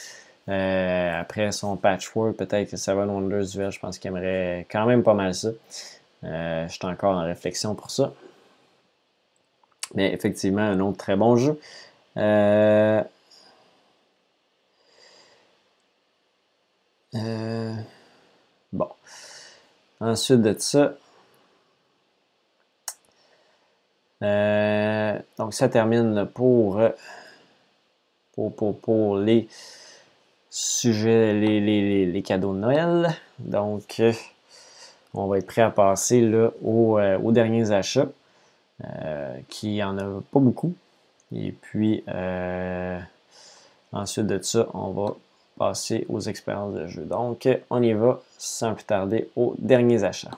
Euh, 0.50 1.22
après 1.22 1.52
son 1.54 1.78
patchwork, 1.78 2.36
peut-être 2.36 2.72
que 2.72 2.78
Seven 2.78 3.10
Wonders 3.10 3.46
Duel, 3.54 3.72
je 3.72 3.80
pense 3.80 3.98
qu'il 3.98 4.10
aimerait 4.10 4.68
quand 4.70 4.86
même 4.86 5.04
pas 5.04 5.14
mal 5.14 5.34
ça. 5.34 5.50
Euh, 6.24 6.68
je 6.68 6.74
suis 6.74 6.86
encore 6.86 7.18
en 7.18 7.24
réflexion 7.24 7.76
pour 7.76 7.92
ça. 7.92 8.14
Mais 9.96 10.12
effectivement, 10.14 10.62
un 10.62 10.80
autre 10.80 10.98
très 10.98 11.16
bon 11.16 11.38
jeu. 11.38 11.60
Euh, 12.18 13.04
bon. 18.74 18.90
Ensuite 20.00 20.42
de 20.42 20.56
ça. 20.60 20.94
Donc 25.38 25.54
ça 25.54 25.70
termine 25.70 26.26
pour, 26.34 26.82
pour, 28.34 28.56
pour, 28.56 28.80
pour 28.80 29.18
les 29.18 29.48
sujet 30.54 31.34
les, 31.34 32.22
cadeaux 32.22 32.54
de 32.54 32.60
Noël. 32.60 33.10
Donc, 33.40 33.96
euh, 34.00 34.14
on 35.16 35.26
va 35.26 35.40
être 35.40 35.48
prêt 35.48 35.64
à 35.64 35.72
passer 35.72 36.22
là, 36.22 36.52
euh, 36.64 37.18
aux, 37.18 37.32
derniers 37.32 37.72
achats, 37.72 38.08
euh, 38.84 39.36
qui 39.50 39.84
en 39.84 39.98
a 39.98 40.22
pas 40.32 40.40
beaucoup. 40.40 40.74
Et 41.36 41.52
puis, 41.52 42.04
Ensuite 43.96 44.26
de 44.26 44.42
ça, 44.42 44.66
on 44.74 44.90
va 44.90 45.16
passer 45.56 46.08
aux 46.10 46.20
expériences 46.20 46.74
de 46.74 46.88
jeu. 46.88 47.04
Donc, 47.04 47.48
on 47.70 47.84
y 47.84 47.94
va 47.94 48.20
sans 48.40 48.74
plus 48.74 48.86
tarder 48.86 49.30
aux 49.36 49.54
derniers 49.60 50.04
achats. 50.04 50.32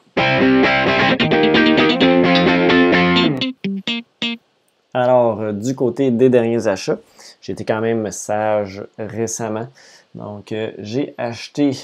Alors, 4.96 5.42
euh, 5.42 5.52
du 5.52 5.76
côté 5.76 6.10
des 6.10 6.30
derniers 6.30 6.68
achats, 6.68 7.00
j'ai 7.42 7.52
été 7.52 7.66
quand 7.66 7.82
même 7.82 8.10
sage 8.12 8.82
récemment. 8.98 9.68
Donc, 10.14 10.54
euh, 10.54 10.72
j'ai 10.78 11.14
acheté 11.18 11.78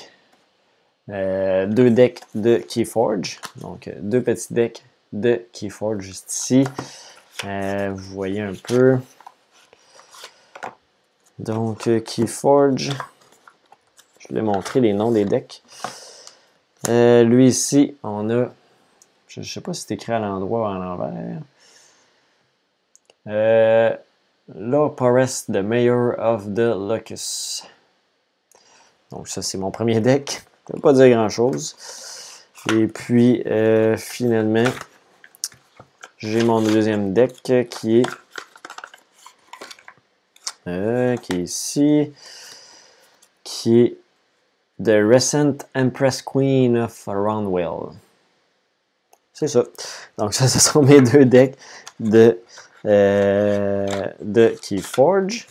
euh, 1.09 1.67
deux 1.67 1.89
decks 1.89 2.21
de 2.35 2.55
Keyforge. 2.55 3.41
Donc, 3.57 3.89
deux 3.99 4.21
petits 4.21 4.53
decks 4.53 4.85
de 5.11 5.45
Keyforge 5.51 6.05
juste 6.05 6.31
ici. 6.31 6.63
vous 7.43 8.13
voyez 8.13 8.39
un 8.39 8.53
peu. 8.53 8.97
Donc, 11.37 11.89
Keyforge. 12.05 12.91
Je 14.19 14.33
vais 14.33 14.41
montrer 14.41 14.79
les 14.79 14.93
noms 14.93 15.11
des 15.11 15.25
decks. 15.25 15.61
lui 16.87 17.47
ici, 17.47 17.93
on 18.03 18.29
a. 18.29 18.45
Je 19.27 19.41
ne 19.41 19.45
sais 19.45 19.59
pas 19.59 19.73
si 19.73 19.81
c'est 19.81 19.95
écrit 19.95 20.13
à 20.13 20.19
l'endroit 20.19 20.61
ou 20.61 20.65
à 20.73 20.77
l'envers. 20.77 21.41
Euh, 23.27 23.95
Lord 24.53 24.95
Porest, 24.95 25.51
the 25.51 25.63
Mayor 25.63 26.15
of 26.17 26.53
the 26.53 26.73
Locus. 26.75 27.63
Donc 29.11 29.27
ça, 29.27 29.41
c'est 29.41 29.57
mon 29.57 29.71
premier 29.71 29.99
deck. 29.99 30.31
Ça 30.67 30.73
ne 30.73 30.77
veut 30.77 30.81
pas 30.81 30.93
dire 30.93 31.09
grand-chose. 31.09 31.75
Et 32.71 32.87
puis, 32.87 33.43
euh, 33.45 33.97
finalement, 33.97 34.69
j'ai 36.17 36.43
mon 36.43 36.61
deuxième 36.61 37.13
deck 37.13 37.41
qui 37.69 37.99
est, 37.99 38.07
euh, 40.67 41.17
qui 41.17 41.33
est 41.33 41.41
ici, 41.41 42.13
qui 43.43 43.81
est 43.81 43.97
The 44.83 45.01
Recent 45.03 45.65
Empress 45.75 46.21
Queen 46.21 46.77
of 46.77 47.03
Roundwell. 47.05 47.93
C'est 49.33 49.47
ça. 49.47 49.63
Donc 50.17 50.33
ça, 50.33 50.47
ce 50.47 50.59
sont 50.59 50.83
mes 50.83 51.01
deux 51.01 51.25
decks 51.25 51.57
de 51.99 52.39
euh, 52.85 53.85
de 54.21 54.55
Keyforge 54.61 55.47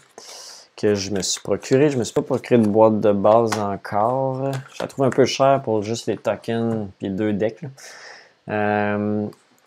que 0.76 0.94
je 0.94 1.10
me 1.10 1.20
suis 1.20 1.40
procuré. 1.40 1.90
Je 1.90 1.98
me 1.98 2.04
suis 2.04 2.14
pas 2.14 2.22
procuré 2.22 2.60
de 2.60 2.66
boîte 2.66 3.00
de 3.00 3.12
base 3.12 3.58
encore. 3.58 4.52
Je 4.74 4.82
la 4.82 4.88
trouve 4.88 5.04
un 5.04 5.10
peu 5.10 5.26
cher 5.26 5.60
pour 5.62 5.82
juste 5.82 6.06
les 6.06 6.16
tokens 6.16 6.88
et 7.02 7.10
deux 7.10 7.32
decks. 7.32 7.64
Euh, 8.48 9.26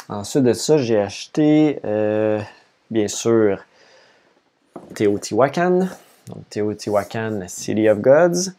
ensuite 0.10 0.44
de 0.44 0.54
ça, 0.54 0.78
j'ai 0.78 1.00
acheté, 1.00 1.80
euh, 1.86 2.42
bien 2.90 3.08
sûr, 3.08 3.60
Teotihuacan. 4.96 5.88
Donc, 6.28 6.50
Teotihuacan, 6.50 7.42
City 7.48 7.88
of 7.90 8.00
Gods. 8.00 8.52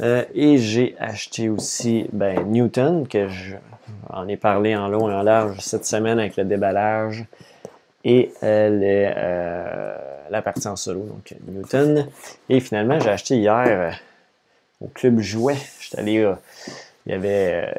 et 0.00 0.58
j'ai 0.58 0.94
acheté 0.98 1.48
aussi 1.48 2.06
ben, 2.12 2.46
Newton, 2.46 3.06
que 3.08 3.28
je 3.28 3.56
en 4.08 4.28
ai 4.28 4.36
parlé 4.36 4.76
en 4.76 4.88
long 4.88 5.10
et 5.10 5.14
en 5.14 5.22
large 5.22 5.58
cette 5.60 5.86
semaine 5.86 6.18
avec 6.18 6.36
le 6.36 6.44
déballage 6.44 7.24
et 8.04 8.32
euh, 8.42 8.80
euh, 8.82 9.96
la 10.30 10.42
partie 10.42 10.66
en 10.68 10.76
solo, 10.76 11.04
donc 11.04 11.34
Newton. 11.46 12.08
Et 12.48 12.60
finalement, 12.60 12.98
j'ai 13.00 13.10
acheté 13.10 13.36
hier 13.36 13.64
euh, 13.66 13.90
au 14.80 14.88
Club 14.88 15.20
Jouet. 15.20 15.56
J'étais 15.80 15.98
allé, 15.98 16.34
il 17.06 17.12
y 17.12 17.14
avait 17.14 17.74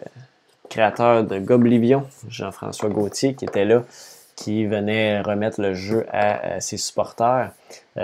créateur 0.69 1.23
de 1.23 1.39
Goblivion, 1.39 2.07
Jean-François 2.29 2.89
Gauthier, 2.89 3.33
qui 3.35 3.45
était 3.45 3.65
là, 3.65 3.83
qui 4.35 4.65
venait 4.65 5.21
remettre 5.21 5.61
le 5.61 5.73
jeu 5.73 6.05
à, 6.11 6.59
ses 6.59 6.77
supporters 6.77 7.51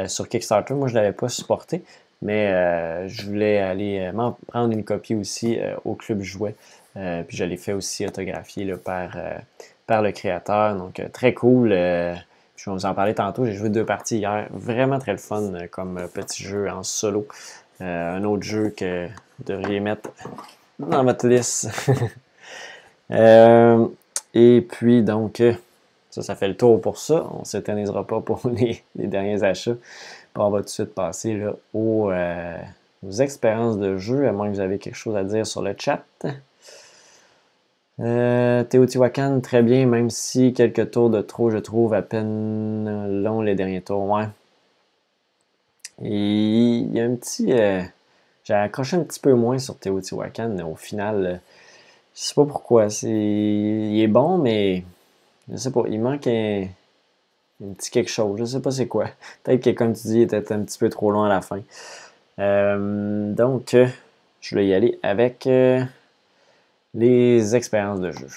sur 0.05 0.29
Kickstarter. 0.29 0.75
Moi, 0.75 0.87
je 0.87 0.93
ne 0.93 0.99
l'avais 0.99 1.13
pas 1.13 1.29
supporté, 1.29 1.83
mais 2.21 3.07
je 3.07 3.25
voulais 3.25 3.59
aller 3.59 4.11
m'en 4.13 4.37
prendre 4.47 4.71
une 4.71 4.83
copie 4.83 5.15
aussi 5.15 5.57
au 5.83 5.95
Club 5.95 6.21
Jouet. 6.21 6.55
puis 6.93 7.35
je 7.35 7.43
l'ai 7.43 7.57
fait 7.57 7.73
aussi 7.73 8.05
autographier 8.05 8.71
par 8.75 9.17
par 9.89 10.01
le 10.03 10.11
créateur. 10.11 10.75
Donc, 10.75 10.99
euh, 10.99 11.09
très 11.11 11.33
cool. 11.33 11.71
Euh, 11.73 12.15
je 12.55 12.69
vais 12.69 12.75
vous 12.75 12.85
en 12.85 12.93
parler 12.93 13.15
tantôt. 13.15 13.45
J'ai 13.45 13.53
joué 13.53 13.69
deux 13.69 13.85
parties 13.85 14.19
hier. 14.19 14.47
Vraiment 14.51 14.99
très 14.99 15.13
le 15.13 15.17
fun 15.17 15.41
euh, 15.55 15.67
comme 15.69 15.99
petit 16.13 16.43
jeu 16.43 16.69
en 16.69 16.83
solo. 16.83 17.27
un 17.81 18.23
autre 18.23 18.43
jeu 18.43 18.69
que 18.69 19.07
vous 19.07 19.45
devriez 19.45 19.79
mettre 19.79 20.11
dans 20.77 21.03
votre 21.03 21.27
liste. 21.27 21.69
et 24.33 24.61
puis, 24.69 25.01
donc, 25.01 25.41
ça, 26.11 26.21
ça 26.21 26.35
fait 26.35 26.49
le 26.49 26.55
tour 26.55 26.79
pour 26.79 26.99
ça. 26.99 27.25
On 27.33 27.39
ne 27.39 27.45
s'éternisera 27.45 28.05
pas 28.05 28.21
pour 28.21 28.41
les, 28.51 28.83
derniers 28.95 29.43
achats. 29.43 29.75
on 30.35 30.51
va 30.51 30.59
tout 30.59 30.65
de 30.65 30.69
suite 30.69 30.93
passer 30.93 31.41
aux 31.73 32.11
expériences 33.19 33.79
de 33.79 33.97
jeu, 33.97 34.27
à 34.27 34.33
moins 34.33 34.49
que 34.49 34.53
vous 34.53 34.59
avez 34.59 34.77
quelque 34.77 34.97
chose 34.97 35.15
à 35.15 35.23
dire 35.23 35.47
sur 35.47 35.63
le 35.63 35.73
chat. 35.75 36.03
Euh, 37.99 38.63
Teotihuacan, 38.63 39.41
très 39.41 39.61
bien, 39.61 39.85
même 39.85 40.09
si 40.09 40.53
quelques 40.53 40.91
tours 40.91 41.09
de 41.09 41.21
trop, 41.21 41.49
je 41.49 41.57
trouve 41.57 41.93
à 41.93 42.01
peine 42.01 43.21
long 43.23 43.41
les 43.41 43.55
derniers 43.55 43.81
tours. 43.81 44.05
Ouais. 44.09 44.27
Il 46.01 46.93
y 46.93 46.99
a 46.99 47.03
un 47.03 47.15
petit. 47.15 47.51
Euh, 47.51 47.81
j'ai 48.45 48.53
accroché 48.53 48.95
un 48.95 49.03
petit 49.03 49.19
peu 49.19 49.33
moins 49.33 49.59
sur 49.59 49.77
Teotihuacan 49.77 50.57
au 50.59 50.75
final. 50.75 51.25
Euh, 51.25 51.35
je 52.15 52.21
sais 52.21 52.35
pas 52.35 52.45
pourquoi. 52.45 52.87
Il 53.03 54.01
est 54.01 54.07
bon, 54.07 54.37
mais 54.37 54.83
je 55.51 55.57
sais 55.57 55.71
pas. 55.71 55.83
Il 55.89 55.99
manque 56.01 56.27
un, 56.27 56.67
petit 57.75 57.91
quelque 57.91 58.09
chose. 58.09 58.39
Je 58.39 58.45
sais 58.45 58.61
pas 58.61 58.71
c'est 58.71 58.87
quoi. 58.87 59.07
Peut-être 59.43 59.63
que, 59.63 59.69
comme 59.71 59.93
tu 59.93 60.07
dis, 60.07 60.15
il 60.17 60.21
était 60.21 60.53
un 60.53 60.61
petit 60.61 60.79
peu 60.79 60.89
trop 60.89 61.11
long 61.11 61.23
à 61.23 61.29
la 61.29 61.41
fin. 61.41 61.61
Donc, 62.37 63.75
je 64.41 64.55
vais 64.55 64.67
y 64.67 64.73
aller 64.73 64.99
avec 65.03 65.47
les 66.93 67.55
expériences 67.55 67.99
de 67.99 68.11
jeu. 68.11 68.27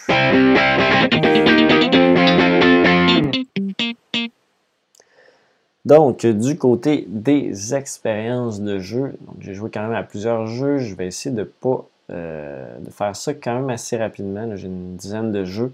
Donc, 5.85 6.25
du 6.25 6.57
côté 6.57 7.05
des 7.09 7.75
expériences 7.75 8.61
de 8.61 8.79
jeu, 8.79 9.15
j'ai 9.41 9.55
joué 9.55 9.71
quand 9.71 9.83
même 9.83 9.95
à 9.95 10.05
plusieurs 10.05 10.47
jeux. 10.47 10.79
Je 10.79 10.95
vais 10.95 11.07
essayer 11.07 11.35
de 11.35 11.43
pas 11.43 11.85
euh, 12.11 12.79
de 12.79 12.91
faire 12.91 13.17
ça 13.17 13.35
quand 13.35 13.55
même 13.55 13.71
assez 13.71 13.97
rapidement. 13.97 14.55
J'ai 14.55 14.69
une 14.69 14.97
dizaine 14.97 15.33
de 15.33 15.45
jeux. 15.45 15.73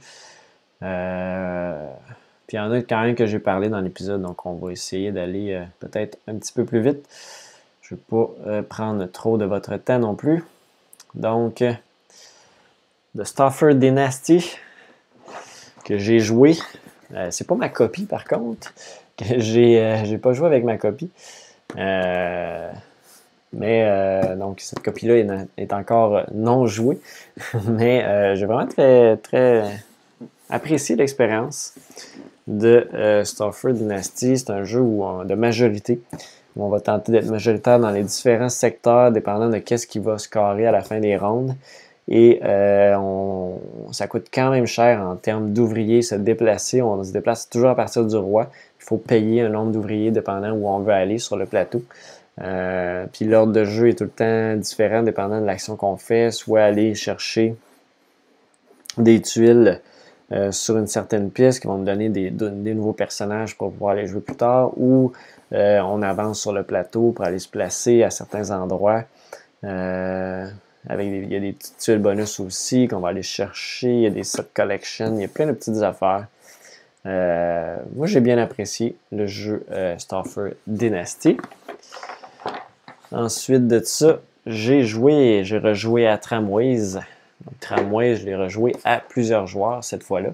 Euh, 0.83 1.91
puis 2.47 2.57
il 2.57 2.61
y 2.61 2.63
en 2.63 2.71
a 2.71 2.81
quand 2.81 3.03
même 3.03 3.15
que 3.15 3.27
j'ai 3.27 3.39
parlé 3.39 3.69
dans 3.69 3.81
l'épisode, 3.81 4.23
donc 4.23 4.47
on 4.47 4.55
va 4.55 4.73
essayer 4.73 5.11
d'aller 5.13 5.55
euh, 5.55 5.65
peut-être 5.81 6.19
un 6.27 6.37
petit 6.37 6.53
peu 6.53 6.65
plus 6.65 6.81
vite. 6.81 7.07
Je 7.83 7.95
ne 7.95 7.99
vais 7.99 8.05
pas 8.09 8.63
prendre 8.63 9.05
trop 9.07 9.37
de 9.37 9.45
votre 9.45 9.77
temps 9.77 9.99
non 9.99 10.15
plus. 10.15 10.45
Donc, 11.15 11.65
de 13.15 13.25
Stafford 13.25 13.75
Dynasty 13.75 14.57
que 15.85 15.99
j'ai 15.99 16.21
joué. 16.21 16.57
Euh, 17.15 17.29
c'est 17.31 17.47
pas 17.47 17.55
ma 17.55 17.69
copie 17.69 18.05
par 18.05 18.25
contre. 18.25 18.75
J'ai, 19.21 19.83
euh, 19.83 20.19
pas 20.19 20.33
joué 20.33 20.47
avec 20.47 20.63
ma 20.63 20.77
copie. 20.77 21.11
Euh, 21.77 22.71
mais 23.53 24.37
donc 24.37 24.61
cette 24.61 24.81
copie-là 24.81 25.45
est, 25.57 25.73
encore 25.73 26.23
non 26.33 26.67
jouée. 26.67 27.01
mais 27.67 28.37
j'ai 28.37 28.47
vraiment 28.47 28.69
très, 28.69 29.17
très 29.17 29.65
apprécié 30.51 30.95
l'expérience 30.97 31.75
de 32.47 32.87
Stafford 33.25 33.73
Dynasty. 33.73 34.37
C'est 34.39 34.51
un 34.51 34.65
jeu 34.65 34.81
de 34.81 35.35
majorité. 35.35 36.01
Où 36.57 36.65
on 36.65 36.69
va 36.69 36.81
tenter 36.81 37.13
d'être 37.13 37.31
majoritaire 37.31 37.81
dans 37.81 37.91
les 37.91 38.03
différents 38.03 38.49
secteurs, 38.49 39.11
dépendant 39.11 39.49
de 39.49 39.59
qu'est-ce 39.59 39.87
qui 39.87 39.99
va 39.99 40.19
se 40.19 40.29
carrer 40.29 40.67
à 40.67 40.73
la 40.73 40.83
fin 40.83 41.01
des 41.01 41.17
rondes. 41.17 41.57
Et 42.09 42.41
euh, 42.43 42.97
ça 43.93 44.07
coûte 44.07 44.29
quand 44.33 44.51
même 44.51 44.67
cher 44.67 45.01
en 45.01 45.17
termes 45.17 45.53
d'ouvriers 45.53 46.01
se 46.01 46.15
déplacer. 46.15 46.81
On 46.81 47.05
se 47.05 47.13
déplace 47.13 47.49
toujours 47.51 47.69
à 47.69 47.75
partir 47.75 48.07
du 48.07 48.17
roi. 48.17 48.51
Il 48.81 48.85
faut 48.85 48.97
payer 48.97 49.43
un 49.43 49.51
nombre 49.51 49.73
d'ouvriers 49.73 50.11
dépendant 50.11 50.53
où 50.53 50.67
on 50.69 50.79
veut 50.79 50.93
aller 50.95 51.19
sur 51.19 51.37
le 51.37 51.45
plateau. 51.45 51.83
Euh, 52.41 53.05
puis 53.13 53.27
l'ordre 53.27 53.53
de 53.53 53.65
jeu 53.65 53.89
est 53.89 53.99
tout 53.99 54.05
le 54.05 54.11
temps 54.11 54.57
différent 54.57 55.03
dépendant 55.03 55.41
de 55.41 55.45
l'action 55.45 55.77
qu'on 55.77 55.99
fait. 55.99 56.31
Soit 56.31 56.63
aller 56.63 56.95
chercher 56.95 57.55
des 58.97 59.21
tuiles 59.21 59.83
euh, 60.33 60.51
sur 60.51 60.79
une 60.79 60.87
certaine 60.87 61.31
pièce 61.31 61.61
qui 61.61 61.67
vont 61.67 61.77
nous 61.77 61.85
donner 61.85 62.09
des, 62.09 62.31
des, 62.31 62.75
nouveaux 62.75 62.93
personnages 62.95 63.57
pour 63.57 63.71
pouvoir 63.71 63.95
les 63.95 64.07
jouer 64.07 64.21
plus 64.21 64.37
tard, 64.37 64.73
ou 64.79 65.13
on 65.53 66.03
avance 66.03 66.41
sur 66.41 66.53
le 66.53 66.63
plateau 66.63 67.13
pour 67.13 67.25
aller 67.25 67.39
se 67.39 67.49
placer 67.49 68.03
à 68.03 68.11
certains 68.11 68.51
endroits. 68.51 69.05
Avec 70.89 71.07
il 71.07 71.31
y 71.31 71.37
a 71.37 71.41
des 71.41 71.55
tuiles 71.79 71.99
bonus 71.99 72.41
aussi 72.41 72.89
qu'on 72.89 73.01
va 73.01 73.09
aller 73.09 73.23
chercher. 73.23 73.89
Il 73.89 74.01
y 74.01 74.07
a 74.07 74.11
des 74.11 74.25
set 74.25 74.53
collection. 74.55 75.15
Il 75.17 75.21
y 75.21 75.25
a 75.25 75.29
plein 75.29 75.47
de 75.47 75.53
petites 75.53 75.83
affaires. 75.83 76.27
Euh, 77.07 77.77
moi, 77.95 78.07
j'ai 78.07 78.21
bien 78.21 78.39
apprécié 78.39 78.97
le 79.13 79.27
jeu 79.27 79.65
euh, 79.71 79.97
Dynasty. 80.67 81.37
Ensuite 83.13 83.67
de 83.67 83.81
ça, 83.81 84.21
j'ai 84.47 84.83
joué, 84.83 85.43
j'ai 85.45 85.59
rejoué 85.59 86.07
à 86.07 86.19
Tramways. 86.19 86.99
Tramways, 87.61 88.17
je 88.17 88.27
l'ai 88.27 88.37
rejoué 88.37 88.75
à 88.85 89.01
plusieurs 89.01 89.47
joueurs 89.47 89.85
cette 89.85 90.03
fois-là. 90.03 90.31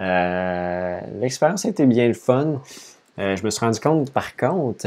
Euh, 0.00 1.00
l'expérience 1.20 1.64
a 1.64 1.68
été 1.68 1.86
bien 1.86 2.08
le 2.08 2.14
fun. 2.14 2.60
Euh, 3.18 3.36
je 3.36 3.44
me 3.44 3.50
suis 3.50 3.64
rendu 3.64 3.80
compte, 3.80 4.10
par 4.10 4.36
contre, 4.36 4.86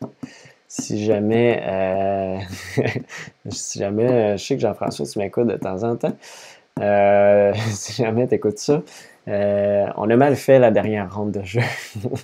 si 0.80 1.04
jamais, 1.04 1.62
euh, 1.66 2.38
si 3.50 3.78
jamais, 3.78 4.38
je 4.38 4.44
sais 4.44 4.54
que 4.54 4.62
Jean-François, 4.62 5.04
tu 5.06 5.18
m'écoutes 5.18 5.48
de 5.48 5.56
temps 5.56 5.82
en 5.82 5.96
temps. 5.96 6.16
si 7.72 7.92
jamais 7.92 8.26
tu 8.26 8.34
écoutes 8.34 8.58
ça, 8.58 8.82
on 9.26 10.10
a 10.10 10.16
mal 10.16 10.36
fait 10.36 10.58
la 10.58 10.70
dernière 10.70 11.14
ronde 11.14 11.32
de 11.32 11.42
jeu. 11.42 11.60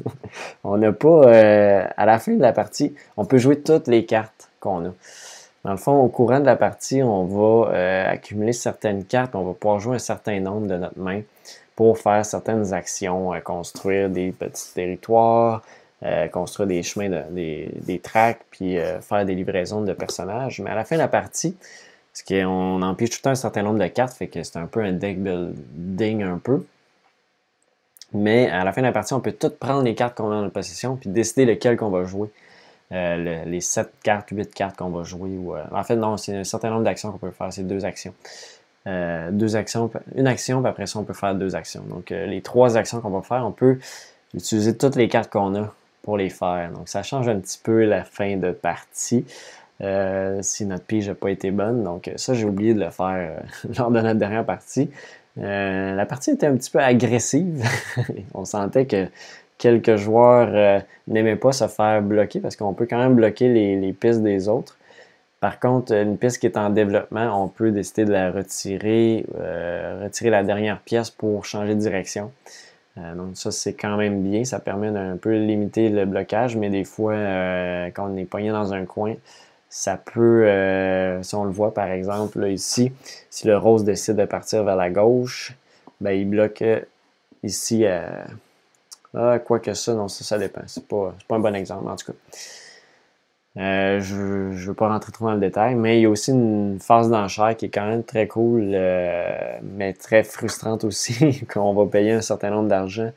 on 0.64 0.78
n'a 0.78 0.92
pas, 0.92 1.30
à 1.30 2.06
la 2.06 2.18
fin 2.18 2.32
de 2.32 2.40
la 2.40 2.52
partie, 2.52 2.94
on 3.16 3.26
peut 3.26 3.38
jouer 3.38 3.60
toutes 3.60 3.86
les 3.86 4.06
cartes 4.06 4.50
qu'on 4.60 4.86
a. 4.86 4.92
Dans 5.64 5.72
le 5.72 5.76
fond, 5.76 6.00
au 6.00 6.08
courant 6.08 6.40
de 6.40 6.46
la 6.46 6.56
partie, 6.56 7.02
on 7.02 7.24
va 7.24 7.72
euh, 7.72 8.04
accumuler 8.08 8.52
certaines 8.52 9.04
cartes, 9.04 9.34
on 9.34 9.44
va 9.44 9.52
pouvoir 9.54 9.80
jouer 9.80 9.96
un 9.96 10.00
certain 10.00 10.40
nombre 10.40 10.66
de 10.66 10.76
notre 10.76 10.98
main 10.98 11.20
pour 11.74 11.98
faire 11.98 12.24
certaines 12.24 12.72
actions, 12.72 13.34
euh, 13.34 13.40
construire 13.40 14.08
des 14.08 14.30
petits 14.30 14.72
territoires, 14.72 15.62
euh, 16.02 16.28
construire 16.28 16.66
des 16.66 16.82
chemins, 16.82 17.08
des, 17.30 17.70
des, 17.80 17.98
tracks, 17.98 18.40
puis 18.50 18.76
faire 19.00 19.24
des 19.24 19.34
livraisons 19.34 19.82
de 19.82 19.92
personnages. 19.92 20.60
Mais 20.60 20.70
à 20.70 20.74
la 20.74 20.84
fin 20.84 20.96
de 20.96 21.00
la 21.00 21.08
partie, 21.08 21.56
parce 22.12 22.22
qu'on 22.22 22.82
empile 22.82 23.10
tout 23.10 23.28
un 23.28 23.34
certain 23.34 23.62
nombre 23.62 23.78
de 23.78 23.86
cartes, 23.86 24.14
fait 24.14 24.28
que 24.28 24.42
c'est 24.42 24.58
un 24.58 24.66
peu 24.66 24.80
un 24.80 24.92
deck 24.92 25.18
building 25.18 26.22
un 26.22 26.38
peu. 26.38 26.64
Mais 28.12 28.48
à 28.48 28.64
la 28.64 28.72
fin 28.72 28.80
de 28.80 28.86
la 28.86 28.92
partie, 28.92 29.12
on 29.12 29.20
peut 29.20 29.32
toutes 29.32 29.58
prendre 29.58 29.82
les 29.82 29.94
cartes 29.94 30.16
qu'on 30.16 30.30
a 30.30 30.36
en 30.36 30.50
possession, 30.50 30.96
puis 30.96 31.10
décider 31.10 31.44
lequel 31.44 31.76
qu'on 31.76 31.90
va 31.90 32.04
jouer. 32.04 32.30
Euh, 32.90 33.44
les 33.44 33.60
7 33.60 33.92
cartes, 34.02 34.30
8 34.30 34.54
cartes 34.54 34.76
qu'on 34.76 34.88
va 34.88 35.04
jouer. 35.04 35.36
Ou, 35.36 35.54
euh, 35.54 35.62
en 35.70 35.84
fait, 35.84 35.96
non, 35.96 36.16
c'est 36.16 36.34
un 36.34 36.44
certain 36.44 36.70
nombre 36.70 36.84
d'actions 36.84 37.12
qu'on 37.12 37.18
peut 37.18 37.30
faire. 37.30 37.52
C'est 37.52 37.66
deux 37.66 37.84
actions. 37.84 38.14
Euh, 38.86 39.30
deux 39.30 39.56
actions, 39.56 39.90
une 40.14 40.26
action, 40.26 40.62
puis 40.62 40.70
après 40.70 40.86
ça, 40.86 40.98
on 40.98 41.04
peut 41.04 41.12
faire 41.12 41.34
deux 41.34 41.54
actions. 41.54 41.82
Donc, 41.82 42.10
les 42.10 42.40
trois 42.40 42.76
actions 42.78 43.00
qu'on 43.00 43.10
va 43.10 43.20
faire, 43.22 43.44
on 43.44 43.52
peut 43.52 43.78
utiliser 44.32 44.76
toutes 44.76 44.96
les 44.96 45.08
cartes 45.08 45.30
qu'on 45.30 45.54
a 45.54 45.74
pour 46.08 46.16
les 46.16 46.30
faire. 46.30 46.70
Donc, 46.72 46.88
ça 46.88 47.02
change 47.02 47.28
un 47.28 47.38
petit 47.38 47.60
peu 47.62 47.84
la 47.84 48.02
fin 48.02 48.38
de 48.38 48.50
partie. 48.50 49.26
si 50.40 50.64
notre 50.64 50.84
pige 50.84 51.08
n'a 51.08 51.14
pas 51.14 51.30
été 51.30 51.50
bonne. 51.50 51.84
Donc, 51.84 52.10
ça, 52.16 52.32
j'ai 52.32 52.46
oublié 52.46 52.72
de 52.72 52.80
le 52.80 52.88
faire 52.88 53.42
lors 53.78 53.90
de 53.90 54.00
notre 54.00 54.18
dernière 54.18 54.46
partie. 54.46 54.88
la 55.36 56.06
partie 56.06 56.30
était 56.30 56.46
un 56.46 56.56
petit 56.56 56.70
peu 56.70 56.78
agressive. 56.78 57.62
on 58.34 58.46
sentait 58.46 58.86
que 58.86 59.08
quelques 59.58 59.96
joueurs 59.96 60.48
euh, 60.52 60.80
n'aimaient 61.08 61.36
pas 61.36 61.52
se 61.52 61.66
faire 61.66 62.00
bloquer 62.00 62.40
parce 62.40 62.56
qu'on 62.56 62.72
peut 62.72 62.86
quand 62.88 62.98
même 62.98 63.16
bloquer 63.16 63.48
les, 63.48 63.92
pistes 63.92 64.22
des 64.22 64.48
autres. 64.48 64.78
Par 65.40 65.60
contre, 65.60 65.92
une 65.92 66.16
piste 66.16 66.38
qui 66.38 66.46
est 66.46 66.56
en 66.56 66.70
développement, 66.70 67.44
on 67.44 67.48
peut 67.48 67.70
décider 67.70 68.04
de 68.04 68.12
la 68.12 68.30
retirer, 68.30 69.26
euh, 69.38 70.00
retirer 70.04 70.30
la 70.30 70.42
dernière 70.42 70.80
pièce 70.80 71.10
pour 71.10 71.44
changer 71.44 71.74
de 71.74 71.80
direction. 71.80 72.32
Euh, 72.98 73.14
donc 73.14 73.36
ça, 73.36 73.50
c'est 73.50 73.74
quand 73.74 73.96
même 73.96 74.22
bien. 74.22 74.44
Ça 74.44 74.58
permet 74.58 74.90
d'un 74.90 75.16
peu 75.16 75.36
limiter 75.36 75.88
le 75.88 76.04
blocage, 76.04 76.56
mais 76.56 76.70
des 76.70 76.84
fois, 76.84 77.14
quand 77.94 78.10
on 78.12 78.16
est 78.16 78.24
pogné 78.24 78.50
dans 78.50 78.72
un 78.72 78.84
coin, 78.84 79.14
ça 79.70 79.96
peut, 79.96 80.46
si 81.22 81.34
on 81.34 81.44
le 81.44 81.50
voit 81.50 81.74
par 81.74 81.88
exemple 81.88 82.40
là, 82.40 82.48
ici, 82.48 82.90
si 83.30 83.46
le 83.46 83.58
rose 83.58 83.84
décide 83.84 84.16
de 84.16 84.24
partir 84.24 84.64
vers 84.64 84.76
la 84.76 84.88
gauche, 84.88 85.54
ben, 86.00 86.12
il 86.12 86.28
bloque 86.28 86.64
ici 87.42 87.84
ah, 89.14 89.38
quoi 89.38 89.58
que 89.58 89.74
ça, 89.74 89.94
non, 89.94 90.08
ça, 90.08 90.24
ça 90.24 90.38
dépend. 90.38 90.62
C'est 90.66 90.86
pas, 90.86 91.14
pas 91.26 91.36
un 91.36 91.40
bon 91.40 91.54
exemple, 91.54 91.88
en 91.88 91.96
tout 91.96 92.12
cas. 92.12 92.18
Euh, 93.58 94.00
je 94.00 94.14
ne 94.14 94.54
veux 94.54 94.74
pas 94.74 94.88
rentrer 94.88 95.10
trop 95.10 95.26
dans 95.26 95.34
le 95.34 95.40
détail, 95.40 95.74
mais 95.74 95.98
il 95.98 96.02
y 96.02 96.06
a 96.06 96.10
aussi 96.10 96.30
une 96.30 96.78
phase 96.80 97.10
d'enchère 97.10 97.56
qui 97.56 97.66
est 97.66 97.70
quand 97.70 97.86
même 97.86 98.04
très 98.04 98.28
cool, 98.28 98.70
euh, 98.72 99.58
mais 99.62 99.92
très 99.94 100.22
frustrante 100.22 100.84
aussi, 100.84 101.44
qu'on 101.52 101.74
va 101.74 101.86
payer 101.86 102.12
un 102.12 102.20
certain 102.20 102.50
nombre 102.50 102.68
d'argent, 102.68 103.10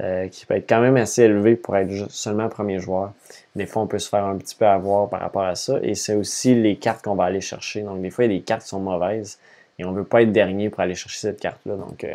euh, 0.00 0.28
qui 0.28 0.46
peut 0.46 0.54
être 0.54 0.68
quand 0.68 0.80
même 0.80 0.96
assez 0.96 1.24
élevé 1.24 1.56
pour 1.56 1.76
être 1.76 2.10
seulement 2.10 2.48
premier 2.48 2.78
joueur. 2.78 3.12
Des 3.56 3.66
fois, 3.66 3.82
on 3.82 3.86
peut 3.86 3.98
se 3.98 4.08
faire 4.08 4.24
un 4.24 4.36
petit 4.38 4.56
peu 4.56 4.66
avoir 4.66 5.08
par 5.10 5.20
rapport 5.20 5.44
à 5.44 5.54
ça, 5.54 5.78
et 5.82 5.94
c'est 5.94 6.14
aussi 6.14 6.54
les 6.54 6.76
cartes 6.76 7.04
qu'on 7.04 7.14
va 7.14 7.24
aller 7.24 7.42
chercher. 7.42 7.82
Donc, 7.82 8.00
des 8.00 8.10
fois, 8.10 8.24
il 8.24 8.32
y 8.32 8.34
a 8.36 8.38
des 8.38 8.44
cartes 8.44 8.62
qui 8.62 8.68
sont 8.68 8.80
mauvaises, 8.80 9.38
et 9.78 9.84
on 9.84 9.92
ne 9.92 9.98
veut 9.98 10.04
pas 10.04 10.22
être 10.22 10.32
dernier 10.32 10.70
pour 10.70 10.80
aller 10.80 10.94
chercher 10.94 11.18
cette 11.18 11.40
carte-là. 11.40 11.76
Donc, 11.76 12.06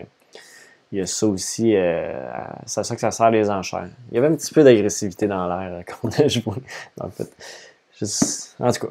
il 0.91 0.98
y 0.98 1.02
a 1.02 1.06
ça 1.06 1.28
aussi, 1.28 1.76
euh, 1.76 2.26
ça 2.66 2.82
que 2.82 2.99
ça 2.99 3.11
sert 3.11 3.30
les 3.30 3.49
enchères. 3.49 3.90
Il 4.11 4.16
y 4.16 4.18
avait 4.18 4.28
un 4.28 4.36
petit 4.36 4.53
peu 4.53 4.64
d'agressivité 4.64 5.28
dans 5.28 5.48
l'air 5.48 5.74
euh, 5.74 5.82
quand 5.88 5.98
on 6.03 6.10
a 6.10 6.28
joué. 6.28 6.56
En 6.99 7.10
tout 7.10 7.24
cas, 8.60 8.88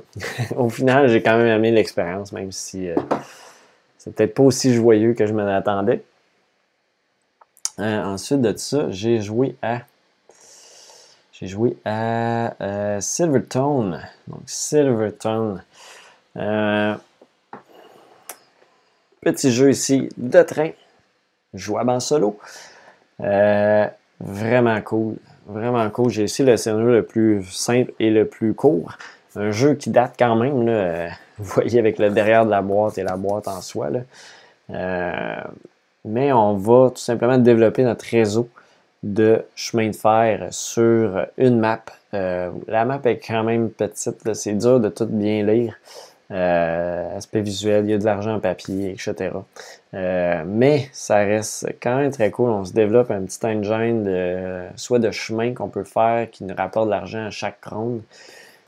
au 0.57 0.69
final, 0.69 1.09
j'ai 1.09 1.23
quand 1.23 1.37
même 1.37 1.49
aimé 1.49 1.73
l'expérience, 1.73 2.31
même 2.33 2.53
si 2.53 2.89
euh, 2.89 2.95
c'est 3.97 4.15
peut-être 4.15 4.35
pas 4.35 4.45
aussi 4.45 4.75
joyeux 4.75 5.15
que 5.15 5.27
je 5.27 5.33
m'en 5.33 5.47
attendais. 5.49 6.05
ensuite 7.79 8.43
de 8.43 8.57
ça, 8.57 8.91
j'ai 8.91 9.20
joué 9.20 9.57
à 9.62 9.81
j'ai 11.33 11.47
joué 11.47 11.77
à 11.85 13.01
Silvertone. 13.01 14.03
Donc 14.27 14.43
Silvertone. 14.47 15.65
petit 19.20 19.53
jeu 19.53 19.70
ici 19.70 20.09
de 20.16 20.43
train 20.43 20.70
jouable 21.59 21.90
en 21.90 22.01
solo. 22.01 22.39
Euh, 23.20 23.86
vraiment 24.20 24.80
cool. 24.82 25.16
Vraiment 25.47 25.89
cool. 25.90 26.10
J'ai 26.10 26.24
essayé 26.24 26.48
le 26.48 26.56
scénario 26.56 26.89
le 26.89 27.02
plus 27.02 27.44
simple 27.44 27.93
et 27.98 28.10
le 28.10 28.26
plus 28.26 28.55
court. 28.55 28.93
Un 29.36 29.51
jeu 29.51 29.74
qui 29.74 29.90
date 29.90 30.14
quand 30.18 30.36
même, 30.36 30.68
vous 31.39 31.44
voyez, 31.44 31.78
avec 31.78 31.98
le 31.98 32.10
derrière 32.10 32.44
de 32.44 32.51
la 32.51 32.62
boîte 32.62 32.98
et 32.98 33.02
la 33.02 33.16
boîte 33.16 33.48
en 33.48 33.60
soi. 33.60 33.89
Euh, 34.70 35.36
mais 36.05 36.32
on 36.32 36.55
va 36.55 36.90
tout 36.90 37.01
simplement 37.01 37.39
développer 37.39 37.85
notre 37.85 38.05
réseau 38.06 38.48
de 39.02 39.44
chemin 39.55 39.90
de 39.90 39.97
fer 39.97 40.48
sur 40.51 41.26
une 41.36 41.59
map. 41.59 41.85
Euh, 42.14 42.51
la 42.66 42.85
map 42.85 43.01
est 43.05 43.18
quand 43.18 43.44
même 43.44 43.70
petite, 43.70 44.35
c'est 44.35 44.55
dur 44.55 44.80
de 44.80 44.89
tout 44.89 45.06
bien 45.06 45.44
lire. 45.44 45.74
Euh, 46.30 47.16
aspect 47.16 47.40
visuel, 47.40 47.86
il 47.86 47.90
y 47.90 47.94
a 47.94 47.98
de 47.98 48.05
l'argent 48.05 48.34
en 48.34 48.40
papier, 48.40 48.90
etc. 48.90 49.30
Euh, 49.94 50.44
mais 50.46 50.88
ça 50.92 51.16
reste 51.18 51.66
quand 51.82 51.96
même 51.96 52.10
très 52.10 52.30
cool. 52.30 52.50
On 52.50 52.64
se 52.66 52.74
développe 52.74 53.10
un 53.10 53.22
petit 53.22 53.44
engine 53.46 54.05
de 54.05 54.66
soit 54.76 54.98
de 54.98 55.10
chemin 55.10 55.55
qu'on 55.55 55.68
peut 55.68 55.84
faire 55.84 56.30
qui 56.30 56.44
nous 56.44 56.55
rapporte 56.55 56.86
de 56.86 56.90
l'argent 56.90 57.26
à 57.26 57.30
chaque 57.30 57.64
ronde 57.64 58.02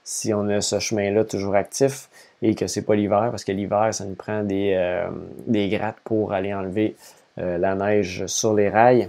si 0.04 0.32
on 0.32 0.48
a 0.48 0.62
ce 0.62 0.78
chemin-là 0.78 1.24
toujours 1.24 1.54
actif 1.54 2.08
et 2.40 2.54
que 2.54 2.66
c'est 2.66 2.82
pas 2.82 2.94
l'hiver, 2.94 3.28
parce 3.30 3.44
que 3.44 3.52
l'hiver, 3.52 3.92
ça 3.92 4.06
nous 4.06 4.14
prend 4.14 4.42
des, 4.42 4.72
euh, 4.74 5.10
des 5.46 5.68
grattes 5.68 6.00
pour 6.02 6.32
aller 6.32 6.54
enlever 6.54 6.96
la 7.36 7.74
neige 7.74 8.26
sur 8.26 8.52
les 8.52 8.68
rails. 8.68 9.08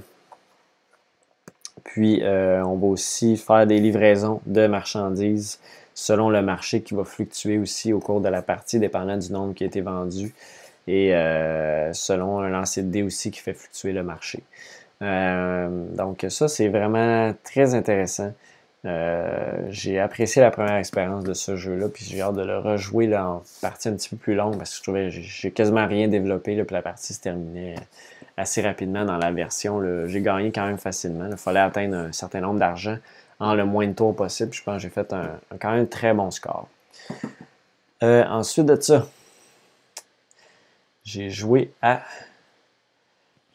Puis 1.84 2.22
on 2.24 2.76
va 2.76 2.88
aussi 2.88 3.36
faire 3.36 3.68
des 3.68 3.80
livraisons 3.80 4.40
de 4.46 4.68
marchandises 4.68 5.60
selon 6.02 6.32
le 6.32 6.42
marché 6.42 6.82
qui 6.82 6.96
va 6.96 7.04
fluctuer 7.04 7.60
aussi 7.60 7.94
au 7.94 8.00
cours 8.00 8.22
de 8.22 8.28
la 8.28 8.42
partie, 8.42 8.80
dépendant 8.80 9.18
du 9.18 9.32
nombre 9.32 9.54
qui 9.54 9.64
a 9.64 9.68
été 9.68 9.82
vendu 9.82 10.34
et 10.88 11.14
euh, 11.14 11.94
selon 11.94 12.40
un 12.40 12.50
lancer 12.50 12.82
de 12.82 12.90
dés 12.90 13.04
aussi 13.04 13.30
qui 13.30 13.40
fait 13.40 13.54
fluctuer 13.54 13.94
le 13.94 14.02
marché. 14.02 14.42
Euh, 15.04 15.70
donc 15.96 16.26
ça, 16.30 16.48
c'est 16.48 16.70
vraiment 16.70 17.36
très 17.44 17.76
intéressant. 17.76 18.34
Euh, 18.86 19.68
j'ai 19.70 20.00
apprécié 20.00 20.42
la 20.42 20.50
première 20.50 20.78
expérience 20.78 21.24
de 21.24 21.36
ce 21.36 21.56
jeu-là, 21.56 21.88
puis 21.88 22.04
j'ai 22.04 22.20
hâte 22.20 22.34
de 22.34 22.42
le 22.42 22.58
rejouer 22.58 23.06
là, 23.06 23.28
en 23.30 23.44
partie 23.62 23.90
un 23.90 23.94
petit 23.94 24.10
peu 24.10 24.16
plus 24.16 24.34
longue 24.34 24.58
parce 24.58 24.72
que 24.72 24.78
je 24.78 24.82
trouvais 24.82 25.10
que 25.10 25.22
j'ai 25.22 25.52
quasiment 25.52 25.86
rien 25.86 26.08
développé, 26.08 26.56
puis 26.64 26.74
la 26.74 26.82
partie 26.82 27.14
se 27.14 27.22
terminait 27.22 27.76
assez 28.38 28.64
rapidement 28.64 29.06
dans 29.06 29.18
la 29.18 29.32
version. 29.32 30.08
J'ai 30.08 30.22
gagné 30.22 30.52
quand 30.52 30.66
même 30.66 30.80
facilement. 30.80 31.28
Il 31.30 31.38
fallait 31.38 31.60
atteindre 31.60 31.96
un 31.96 32.12
certain 32.12 32.40
nombre 32.40 32.60
d'argent 32.60 32.98
en 33.42 33.56
le 33.56 33.66
moins 33.66 33.88
de 33.88 33.94
tours 33.94 34.16
possible. 34.16 34.54
Je 34.54 34.64
pense 34.64 34.76
que 34.76 34.82
j'ai 34.84 34.90
fait 34.90 35.12
un, 35.12 35.40
quand 35.60 35.72
même 35.72 35.88
très 35.88 36.14
bon 36.14 36.32
score. 36.32 36.70
Euh, 38.04 38.24
ensuite 38.26 38.68
de 38.68 38.80
ça, 38.80 39.08
j'ai 41.04 41.30
joué 41.30 41.74
à. 41.82 42.04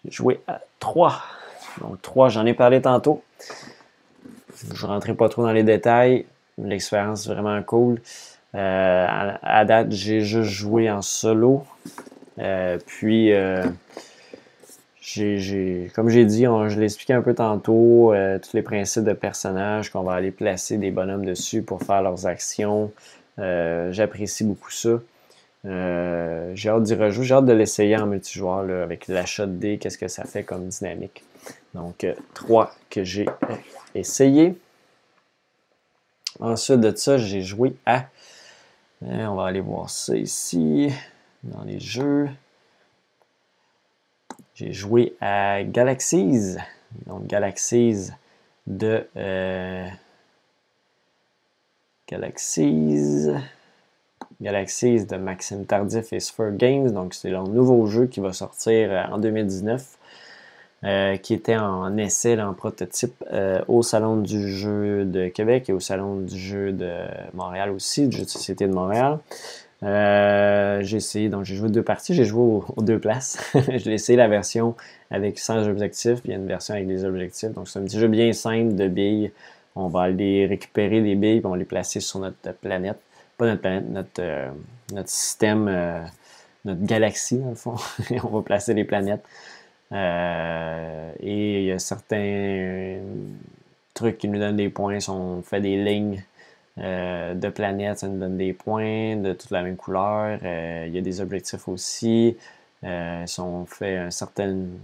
Joué 0.08 0.40
à 0.46 0.60
3. 0.80 1.22
Donc 1.80 2.02
3, 2.02 2.28
j'en 2.28 2.46
ai 2.46 2.54
parlé 2.54 2.82
tantôt. 2.82 3.22
Je 4.72 4.86
ne 4.86 4.90
rentrerai 4.90 5.14
pas 5.14 5.28
trop 5.28 5.42
dans 5.42 5.52
les 5.52 5.62
détails. 5.62 6.26
L'expérience 6.58 7.28
vraiment 7.28 7.62
cool. 7.62 8.00
Euh, 8.54 9.06
à, 9.42 9.64
date, 9.64 9.90
j'ai 9.90 10.20
juste 10.20 10.50
joué 10.50 10.90
en 10.90 11.02
solo. 11.02 11.64
Euh, 12.38 12.78
puis 12.86 13.32
comme 15.94 16.08
j'ai 16.08 16.24
dit, 16.24 16.42
je 16.44 16.78
l'ai 16.78 16.84
expliqué 16.84 17.12
un 17.12 17.22
peu 17.22 17.34
tantôt, 17.34 18.12
euh, 18.12 18.40
tous 18.40 18.56
les 18.56 18.62
principes 18.62 19.04
de 19.04 19.12
personnages 19.12 19.90
qu'on 19.90 20.02
va 20.02 20.14
aller 20.14 20.32
placer 20.32 20.78
des 20.78 20.90
bonhommes 20.90 21.24
dessus 21.24 21.62
pour 21.62 21.80
faire 21.82 22.02
leurs 22.02 22.26
actions. 22.26 22.92
Euh, 23.38 23.92
j'apprécie 23.92 24.42
beaucoup 24.42 24.70
ça. 24.70 24.98
Euh, 25.64 26.50
j'ai 26.54 26.70
hâte 26.70 26.82
d'y 26.82 26.94
rejouer, 26.94 27.24
j'ai 27.24 27.34
hâte 27.34 27.46
de 27.46 27.52
l'essayer 27.52 27.96
en 27.96 28.06
multijoueur 28.06 28.82
avec 28.82 29.06
l'achat 29.06 29.46
de 29.46 29.52
dés, 29.52 29.78
qu'est-ce 29.78 29.98
que 29.98 30.08
ça 30.08 30.24
fait 30.24 30.42
comme 30.42 30.66
dynamique. 30.68 31.22
Donc, 31.74 32.04
trois 32.34 32.74
que 32.90 33.04
j'ai 33.04 33.26
essayé. 33.94 34.56
Ensuite 36.40 36.80
de 36.80 36.94
ça, 36.94 37.16
j'ai 37.16 37.42
joué 37.42 37.76
à. 37.86 38.06
on 39.02 39.36
va 39.36 39.46
aller 39.46 39.60
voir 39.60 39.88
ça 39.88 40.16
ici, 40.16 40.90
dans 41.44 41.62
les 41.62 41.78
jeux. 41.78 42.28
J'ai 44.56 44.72
joué 44.72 45.14
à 45.20 45.62
Galaxies. 45.64 46.56
Donc, 47.06 47.26
Galaxies 47.26 48.08
de. 48.66 49.06
Euh, 49.14 49.86
Galaxies. 52.08 53.28
Galaxies 54.40 55.04
de 55.04 55.16
Maxime 55.16 55.66
Tardif 55.66 56.10
et 56.14 56.20
Sphere 56.20 56.52
Games. 56.52 56.90
Donc, 56.90 57.12
c'est 57.12 57.28
leur 57.28 57.46
nouveau 57.46 57.86
jeu 57.86 58.06
qui 58.06 58.20
va 58.20 58.32
sortir 58.32 58.90
euh, 58.90 59.04
en 59.12 59.18
2019. 59.18 59.98
Euh, 60.84 61.16
qui 61.16 61.34
était 61.34 61.56
en 61.56 61.96
essai, 61.96 62.40
en 62.40 62.52
prototype, 62.52 63.24
au 63.66 63.82
Salon 63.82 64.18
du 64.18 64.48
jeu 64.48 65.04
de 65.04 65.28
Québec 65.28 65.68
et 65.68 65.72
au 65.72 65.80
Salon 65.80 66.20
du 66.20 66.38
jeu 66.38 66.70
de 66.70 66.92
Montréal 67.32 67.70
aussi, 67.70 68.08
du 68.08 68.18
jeu 68.18 68.24
de 68.24 68.28
société 68.28 68.68
de 68.68 68.74
Montréal. 68.74 69.18
J'ai 69.82 70.96
essayé, 70.96 71.28
donc 71.28 71.44
j'ai 71.44 71.56
joué 71.56 71.68
deux 71.68 71.82
parties, 71.82 72.14
j'ai 72.14 72.24
joué 72.24 72.62
aux, 72.76 72.82
deux 72.82 72.98
places. 72.98 73.38
j'ai 73.68 73.92
essayé 73.92 74.16
la 74.16 74.28
version 74.28 74.74
avec 75.10 75.38
sans 75.38 75.68
objectifs, 75.68 76.20
puis 76.20 76.30
il 76.30 76.30
y 76.32 76.34
a 76.34 76.38
une 76.38 76.46
version 76.46 76.74
avec 76.74 76.86
des 76.86 77.04
objectifs. 77.04 77.52
Donc 77.52 77.68
c'est 77.68 77.78
un 77.78 77.84
petit 77.84 77.98
jeu 77.98 78.08
bien 78.08 78.32
simple 78.32 78.74
de 78.74 78.88
billes. 78.88 79.32
On 79.74 79.88
va 79.88 80.02
aller 80.02 80.46
récupérer 80.46 81.02
des 81.02 81.14
billes, 81.14 81.40
puis 81.40 81.46
on 81.46 81.50
va 81.50 81.56
les 81.56 81.64
placer 81.64 82.00
sur 82.00 82.20
notre 82.20 82.52
planète 82.54 82.98
pas 83.36 83.46
notre 83.46 83.60
planète, 83.60 83.88
notre, 83.88 84.20
euh, 84.20 84.50
notre 84.92 85.08
système, 85.08 85.68
euh, 85.68 86.02
notre 86.64 86.82
galaxie, 86.84 87.38
dans 87.38 87.50
le 87.50 87.54
fond. 87.54 87.76
on 88.24 88.28
va 88.28 88.42
placer 88.42 88.74
les 88.74 88.84
planètes. 88.84 89.24
Euh, 89.92 91.12
et 91.20 91.60
il 91.60 91.66
y 91.66 91.72
a 91.72 91.78
certains 91.78 92.98
trucs 93.94 94.18
qui 94.18 94.28
nous 94.28 94.38
donnent 94.38 94.56
des 94.56 94.68
points. 94.68 94.98
On 95.08 95.42
fait 95.42 95.60
des 95.60 95.82
lignes 95.82 96.22
de 96.76 97.48
planètes, 97.48 97.98
ça 98.00 98.08
nous 98.08 98.18
donne 98.18 98.36
des 98.36 98.52
points 98.52 99.16
de 99.16 99.32
toute 99.32 99.50
la 99.50 99.62
même 99.62 99.76
couleur. 99.76 100.38
il 100.42 100.94
y 100.94 100.98
a 100.98 101.00
des 101.00 101.20
objectifs 101.20 101.68
aussi. 101.68 102.36
si 102.82 103.40
on 103.40 103.66
fait 103.66 103.96
une 103.96 104.10
certaine 104.10 104.78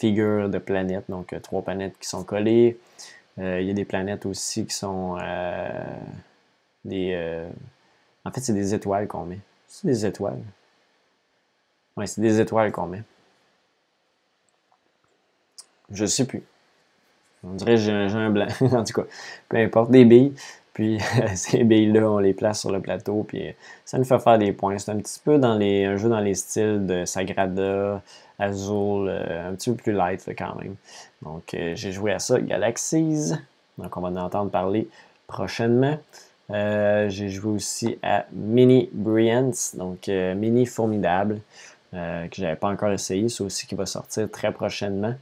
figure 0.00 0.48
de 0.48 0.58
planètes, 0.58 1.04
donc 1.08 1.34
trois 1.42 1.62
planètes 1.62 1.94
qui 2.00 2.08
sont 2.08 2.24
collées. 2.24 2.78
il 3.38 3.62
y 3.62 3.70
a 3.70 3.74
des 3.74 3.84
planètes 3.84 4.26
aussi 4.26 4.66
qui 4.66 4.74
sont 4.74 5.16
des. 6.84 7.12
Euh, 7.14 7.48
en 8.24 8.30
fait, 8.30 8.40
c'est 8.40 8.52
des 8.52 8.74
étoiles 8.74 9.08
qu'on 9.08 9.24
met. 9.24 9.38
C'est 9.68 9.86
des 9.86 10.06
étoiles. 10.06 10.42
Oui, 11.96 12.08
c'est 12.08 12.20
des 12.20 12.40
étoiles 12.40 12.72
qu'on 12.72 12.86
met. 12.86 13.02
Je 15.90 16.06
sais 16.06 16.26
plus. 16.26 16.42
On 17.44 17.54
dirait 17.54 17.74
que 17.74 17.80
j'ai 17.80 17.92
un 17.92 18.30
blanc. 18.30 18.46
en 18.60 18.84
tout 18.84 18.94
cas, 18.94 19.08
peu 19.48 19.56
importe. 19.58 19.90
Des 19.90 20.04
billes. 20.04 20.34
Puis 20.72 20.98
ces 21.34 21.64
billes-là, 21.64 22.10
on 22.10 22.18
les 22.18 22.34
place 22.34 22.60
sur 22.60 22.72
le 22.72 22.80
plateau. 22.80 23.24
Puis 23.26 23.54
ça 23.84 23.98
nous 23.98 24.04
fait 24.04 24.18
faire 24.18 24.38
des 24.38 24.52
points. 24.52 24.78
C'est 24.78 24.90
un 24.90 24.98
petit 24.98 25.20
peu 25.22 25.38
dans 25.38 25.56
les, 25.56 25.84
un 25.84 25.96
jeu 25.96 26.08
dans 26.08 26.20
les 26.20 26.34
styles 26.34 26.86
de 26.86 27.04
Sagrada, 27.04 28.02
Azul, 28.38 29.08
euh, 29.08 29.50
un 29.50 29.54
petit 29.54 29.70
peu 29.70 29.76
plus 29.76 29.92
light 29.92 30.24
quand 30.36 30.56
même. 30.56 30.76
Donc 31.22 31.54
euh, 31.54 31.72
j'ai 31.74 31.92
joué 31.92 32.12
à 32.12 32.18
ça, 32.18 32.40
Galaxies. 32.40 33.32
Donc 33.78 33.96
on 33.96 34.00
va 34.00 34.08
en 34.08 34.16
entendre 34.16 34.50
parler 34.50 34.88
prochainement. 35.26 35.98
Euh, 36.50 37.08
j'ai 37.08 37.28
joué 37.28 37.52
aussi 37.52 37.98
à 38.02 38.26
Mini 38.32 38.90
Brilliance, 38.92 39.74
donc 39.76 40.08
euh, 40.08 40.34
Mini 40.34 40.66
Formidable, 40.66 41.40
euh, 41.94 42.26
que 42.28 42.36
je 42.36 42.42
n'avais 42.42 42.56
pas 42.56 42.68
encore 42.68 42.92
essayé. 42.92 43.28
C'est 43.28 43.42
aussi 43.42 43.66
qui 43.66 43.74
va 43.74 43.86
sortir 43.86 44.30
très 44.30 44.52
prochainement, 44.52 45.14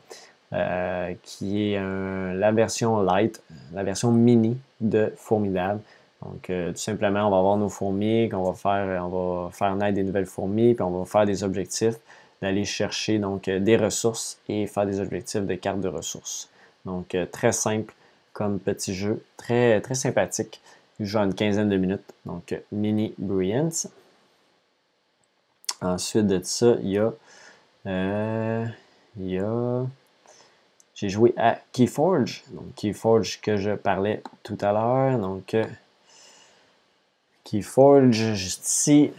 qui 1.22 1.72
est 1.72 1.80
la 1.80 2.50
version 2.50 3.00
light, 3.02 3.40
la 3.72 3.84
version 3.84 4.10
mini 4.10 4.58
de 4.80 5.12
Formidable. 5.16 5.80
Donc, 6.22 6.46
tout 6.46 6.76
simplement, 6.76 7.26
on 7.26 7.30
va 7.30 7.38
avoir 7.38 7.56
nos 7.56 7.70
fourmis, 7.70 8.28
qu'on 8.28 8.42
va 8.42 8.52
faire, 8.52 9.06
on 9.06 9.44
va 9.44 9.50
faire 9.52 9.74
naître 9.74 9.94
des 9.94 10.02
nouvelles 10.02 10.26
fourmis, 10.26 10.74
puis 10.74 10.82
on 10.82 10.90
va 10.90 11.06
faire 11.06 11.24
des 11.24 11.44
objectifs, 11.44 11.94
d'aller 12.42 12.66
chercher 12.66 13.18
donc 13.18 13.48
des 13.48 13.76
ressources 13.76 14.38
et 14.48 14.66
faire 14.66 14.84
des 14.84 15.00
objectifs 15.00 15.46
de 15.46 15.54
cartes 15.54 15.80
de 15.80 15.88
ressources. 15.88 16.50
Donc, 16.84 17.16
très 17.32 17.52
simple 17.52 17.94
comme 18.32 18.58
petit 18.58 18.94
jeu, 18.94 19.22
très, 19.36 19.80
très 19.80 19.94
sympathique. 19.94 20.60
Il 20.98 21.06
joue 21.06 21.18
une 21.18 21.34
quinzaine 21.34 21.68
de 21.68 21.76
minutes. 21.76 22.04
Donc, 22.26 22.54
Mini 22.72 23.14
Brilliance. 23.18 23.88
Ensuite 25.80 26.26
de 26.26 26.40
ça, 26.42 26.76
il 26.82 26.90
y 26.90 26.98
a. 26.98 27.12
Euh, 27.86 28.66
il 29.18 29.30
y 29.30 29.38
a. 29.38 29.86
J'ai 31.00 31.08
joué 31.08 31.32
à 31.38 31.58
Keyforge. 31.72 32.44
Donc, 32.50 32.74
Keyforge 32.76 33.40
que 33.40 33.56
je 33.56 33.70
parlais 33.70 34.22
tout 34.42 34.58
à 34.60 34.72
l'heure. 34.72 35.18
Donc, 35.18 35.54
euh, 35.54 35.64
Keyforge, 37.44 38.34
juste 38.34 38.66
ici. 38.68 39.10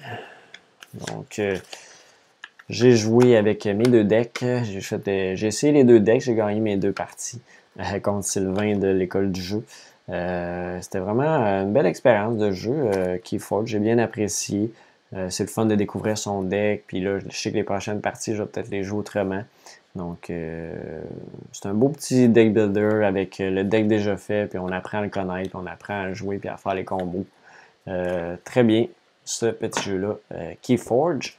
Donc, 1.07 1.39
euh, 1.39 1.57
j'ai 2.69 2.95
joué 2.95 3.35
avec 3.35 3.65
mes 3.65 3.85
deux 3.85 4.03
decks. 4.03 4.45
J'ai 4.63 5.47
essayé 5.47 5.73
les 5.73 5.83
deux 5.83 5.99
decks. 5.99 6.21
J'ai 6.21 6.35
gagné 6.35 6.59
mes 6.59 6.77
deux 6.77 6.91
parties 6.91 7.41
contre 8.03 8.27
Sylvain 8.27 8.77
de 8.77 8.89
l'école 8.89 9.31
du 9.31 9.41
jeu. 9.41 9.65
Euh, 10.09 10.77
c'était 10.81 10.99
vraiment 10.99 11.63
une 11.63 11.73
belle 11.73 11.87
expérience 11.87 12.37
de 12.37 12.51
jeu. 12.51 12.75
Euh, 12.75 13.17
Keyforge, 13.17 13.69
j'ai 13.71 13.79
bien 13.79 13.97
apprécié. 13.97 14.71
Euh, 15.13 15.31
c'est 15.31 15.45
le 15.45 15.49
fun 15.49 15.65
de 15.65 15.73
découvrir 15.73 16.15
son 16.15 16.43
deck. 16.43 16.83
Puis 16.85 17.01
là, 17.01 17.17
je 17.27 17.35
sais 17.35 17.49
que 17.49 17.55
les 17.55 17.63
prochaines 17.63 18.01
parties, 18.01 18.35
je 18.35 18.43
vais 18.43 18.49
peut-être 18.49 18.69
les 18.69 18.83
jouer 18.83 18.99
autrement. 18.99 19.43
Donc, 19.95 20.27
c'est 20.27 21.65
un 21.65 21.73
beau 21.73 21.89
petit 21.89 22.29
deck 22.29 22.53
builder 22.53 23.03
avec 23.03 23.39
le 23.39 23.63
deck 23.63 23.87
déjà 23.87 24.15
fait. 24.15 24.47
Puis 24.47 24.57
on 24.57 24.69
apprend 24.69 24.99
à 24.99 25.01
le 25.01 25.09
connaître, 25.09 25.51
on 25.53 25.65
apprend 25.65 26.03
à 26.03 26.13
jouer 26.13 26.37
puis 26.37 26.47
à 26.47 26.57
faire 26.57 26.75
les 26.75 26.85
combos. 26.85 27.25
très 27.85 28.63
bien, 28.63 28.87
ce 29.25 29.47
petit 29.47 29.89
jeu-là. 29.89 30.15
Keyforge. 30.61 31.37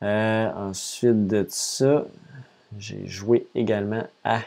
ensuite 0.00 1.26
de 1.26 1.44
ça, 1.48 2.04
j'ai 2.78 3.06
joué 3.06 3.46
également 3.54 4.04
à 4.24 4.40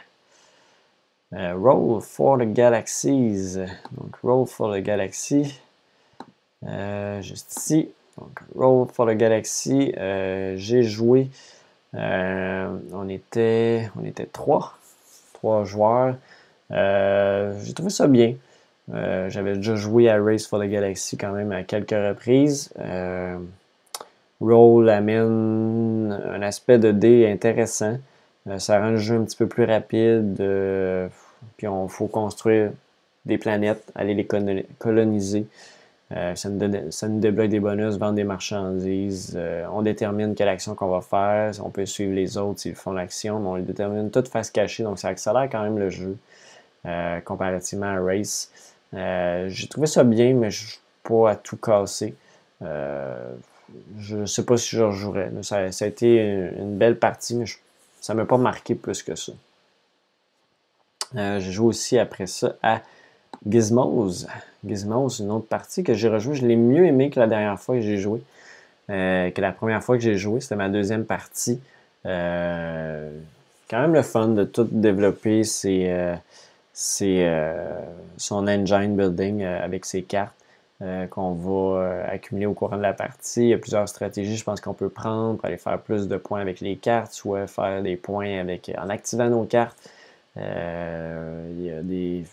euh, 1.33 1.53
roll 1.55 2.01
for 2.01 2.37
the 2.37 2.45
Galaxies. 2.45 3.57
Donc, 3.91 4.15
Roll 4.23 4.47
for 4.47 4.73
the 4.73 4.79
Galaxy. 4.81 5.59
Euh, 6.65 7.21
juste 7.21 7.57
ici. 7.57 7.89
Donc, 8.17 8.39
Roll 8.55 8.87
for 8.87 9.05
the 9.07 9.17
Galaxy. 9.17 9.91
Euh, 9.97 10.55
j'ai 10.57 10.83
joué. 10.83 11.29
On, 11.95 13.09
était, 13.09 13.89
on 13.99 14.05
était 14.05 14.25
trois. 14.25 14.77
Trois 15.33 15.63
joueurs. 15.63 16.15
j'ai 16.69 17.73
trouvé 17.73 17.89
ça 17.89 18.07
bien. 18.07 18.35
J'avais 18.89 19.55
déjà 19.55 19.75
joué 19.75 20.09
à 20.09 20.21
Race 20.21 20.47
for 20.47 20.59
the 20.59 20.65
Galaxy 20.65 21.17
quand 21.17 21.31
même 21.31 21.51
à 21.51 21.63
quelques 21.63 21.91
reprises. 21.91 22.71
Roll 24.41 24.89
amène 24.89 26.21
un 26.25 26.41
aspect 26.41 26.77
de 26.77 26.91
dé 26.91 27.29
intéressant. 27.31 27.97
ça 28.57 28.79
rend 28.79 28.91
le 28.91 28.97
jeu 28.97 29.15
un 29.15 29.23
petit 29.23 29.37
peu 29.37 29.47
plus 29.47 29.65
rapide. 29.65 30.35
Puis 31.57 31.67
il 31.67 31.89
faut 31.89 32.07
construire 32.07 32.71
des 33.25 33.37
planètes, 33.37 33.83
aller 33.95 34.13
les 34.13 34.27
coloniser. 34.77 35.47
Euh, 36.11 36.35
ça, 36.35 36.49
nous 36.49 37.19
débloque 37.19 37.49
des 37.49 37.59
bonus, 37.59 37.97
vendre 37.97 38.13
des 38.13 38.23
marchandises. 38.23 39.33
Euh, 39.35 39.65
on 39.71 39.81
détermine 39.81 40.35
quelle 40.35 40.49
action 40.49 40.75
qu'on 40.75 40.87
va 40.87 41.01
faire. 41.01 41.53
On 41.65 41.71
peut 41.71 41.85
suivre 41.85 42.13
les 42.13 42.37
autres 42.37 42.59
s'ils 42.59 42.75
font 42.75 42.91
l'action, 42.91 43.39
mais 43.39 43.47
on 43.47 43.55
les 43.55 43.63
détermine 43.63 44.11
toutes 44.11 44.27
face 44.27 44.51
cachée. 44.51 44.83
Donc 44.83 44.99
ça 44.99 45.07
accélère 45.09 45.49
quand 45.51 45.63
même 45.63 45.79
le 45.79 45.89
jeu 45.89 46.17
euh, 46.85 47.19
comparativement 47.21 47.87
à 47.87 47.99
Race. 47.99 48.51
J'ai 48.93 49.67
trouvé 49.67 49.87
ça 49.87 50.03
bien, 50.03 50.33
mais 50.35 50.51
je 50.51 50.63
ne 50.63 50.69
suis 50.69 50.79
pas 51.03 51.31
à 51.31 51.35
tout 51.35 51.57
casser. 51.57 52.15
je 52.61 54.15
ne 54.15 54.25
sais 54.25 54.45
pas 54.45 54.57
si 54.57 54.75
je 54.75 54.83
rejouerais. 54.83 55.31
Ça, 55.41 55.57
a 55.57 55.85
été 55.87 56.17
une, 56.57 56.77
belle 56.77 56.99
partie, 56.99 57.35
mais 57.35 57.45
ça 57.99 58.13
ne 58.13 58.19
m'a 58.19 58.25
pas 58.25 58.37
marqué 58.37 58.75
plus 58.75 59.01
que 59.03 59.15
ça. 59.15 59.33
J'ai 61.15 61.51
joué 61.51 61.67
aussi 61.67 61.97
après 61.97 62.27
ça 62.27 62.55
à 62.61 62.81
Gizmos. 63.47 64.27
Gizmos, 64.65 65.19
une 65.19 65.31
autre 65.31 65.47
partie 65.47 65.83
que 65.83 65.93
j'ai 65.93 66.09
rejoué. 66.09 66.35
Je 66.35 66.45
l'ai 66.45 66.55
mieux 66.55 66.85
aimé 66.85 67.09
que 67.09 67.19
la 67.19 67.27
dernière 67.27 67.59
fois 67.59 67.75
que 67.75 67.81
j'ai 67.81 67.97
joué. 67.97 68.21
Euh, 68.89 69.31
que 69.31 69.41
la 69.41 69.51
première 69.51 69.83
fois 69.83 69.97
que 69.97 70.03
j'ai 70.03 70.17
joué, 70.17 70.41
c'était 70.41 70.55
ma 70.55 70.69
deuxième 70.69 71.05
partie. 71.05 71.59
Euh, 72.05 73.09
quand 73.69 73.81
même 73.81 73.93
le 73.93 74.03
fun 74.03 74.27
de 74.29 74.43
tout 74.43 74.67
développer 74.69 75.43
son 75.43 76.19
engine 78.47 78.95
building 78.95 79.43
avec 79.43 79.85
ses 79.85 80.03
cartes 80.03 80.35
qu'on 81.09 81.31
va 81.31 82.05
accumuler 82.09 82.45
au 82.45 82.53
courant 82.53 82.77
de 82.77 82.81
la 82.83 82.93
partie. 82.93 83.41
Il 83.41 83.47
y 83.47 83.53
a 83.53 83.57
plusieurs 83.57 83.89
stratégies, 83.89 84.37
je 84.37 84.43
pense 84.43 84.61
qu'on 84.61 84.73
peut 84.73 84.89
prendre 84.89 85.37
pour 85.37 85.45
aller 85.45 85.57
faire 85.57 85.79
plus 85.79 86.07
de 86.07 86.17
points 86.17 86.41
avec 86.41 86.59
les 86.59 86.75
cartes, 86.75 87.13
soit 87.13 87.47
faire 87.47 87.81
des 87.81 87.95
points 87.95 88.39
avec 88.39 88.71
en 88.77 88.89
activant 88.89 89.29
nos 89.29 89.45
cartes, 89.45 89.89
euh, 90.37 91.49
il 91.57 91.65
y 91.65 91.71
a 91.71 91.81
des, 91.81 92.25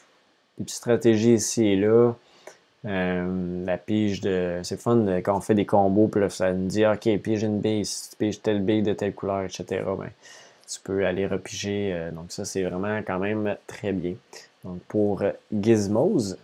petites 0.58 0.76
stratégies 0.76 1.34
ici 1.34 1.66
et 1.66 1.76
là. 1.76 2.14
Euh, 2.84 3.64
la 3.64 3.78
pige 3.78 4.20
de. 4.20 4.60
C'est 4.64 4.80
fun 4.80 5.06
quand 5.22 5.36
on 5.36 5.40
fait 5.40 5.54
des 5.54 5.66
combos, 5.66 6.08
puis 6.08 6.20
là, 6.20 6.28
ça 6.28 6.52
nous 6.52 6.66
dit 6.66 6.84
OK, 6.84 7.08
pige 7.18 7.42
une 7.44 7.60
bille, 7.60 7.84
piges 8.18 8.42
telle 8.42 8.60
bille 8.62 8.82
de 8.82 8.92
telle 8.92 9.14
couleur, 9.14 9.42
etc. 9.42 9.84
Ben, 9.98 10.10
tu 10.68 10.80
peux 10.82 11.06
aller 11.06 11.26
repiger. 11.26 11.92
Euh, 11.92 12.10
donc, 12.10 12.32
ça, 12.32 12.44
c'est 12.44 12.64
vraiment 12.64 12.98
quand 12.98 13.20
même 13.20 13.56
très 13.66 13.92
bien. 13.92 14.14
Donc, 14.64 14.80
pour 14.88 15.22
Gizmos. 15.52 16.36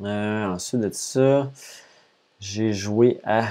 ensuite 0.00 0.80
de 0.80 0.90
ça, 0.92 1.50
j'ai 2.38 2.72
joué 2.72 3.20
à. 3.24 3.48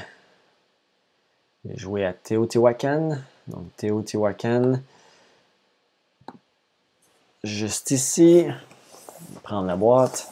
J'ai 1.65 1.77
joué 1.77 2.05
à 2.05 2.13
Teotihuacan. 2.13 3.17
Donc, 3.47 3.75
Teotihuacan. 3.75 4.79
Juste 7.45 7.91
ici. 7.91 8.47
prendre 9.43 9.67
la 9.67 9.75
boîte. 9.75 10.27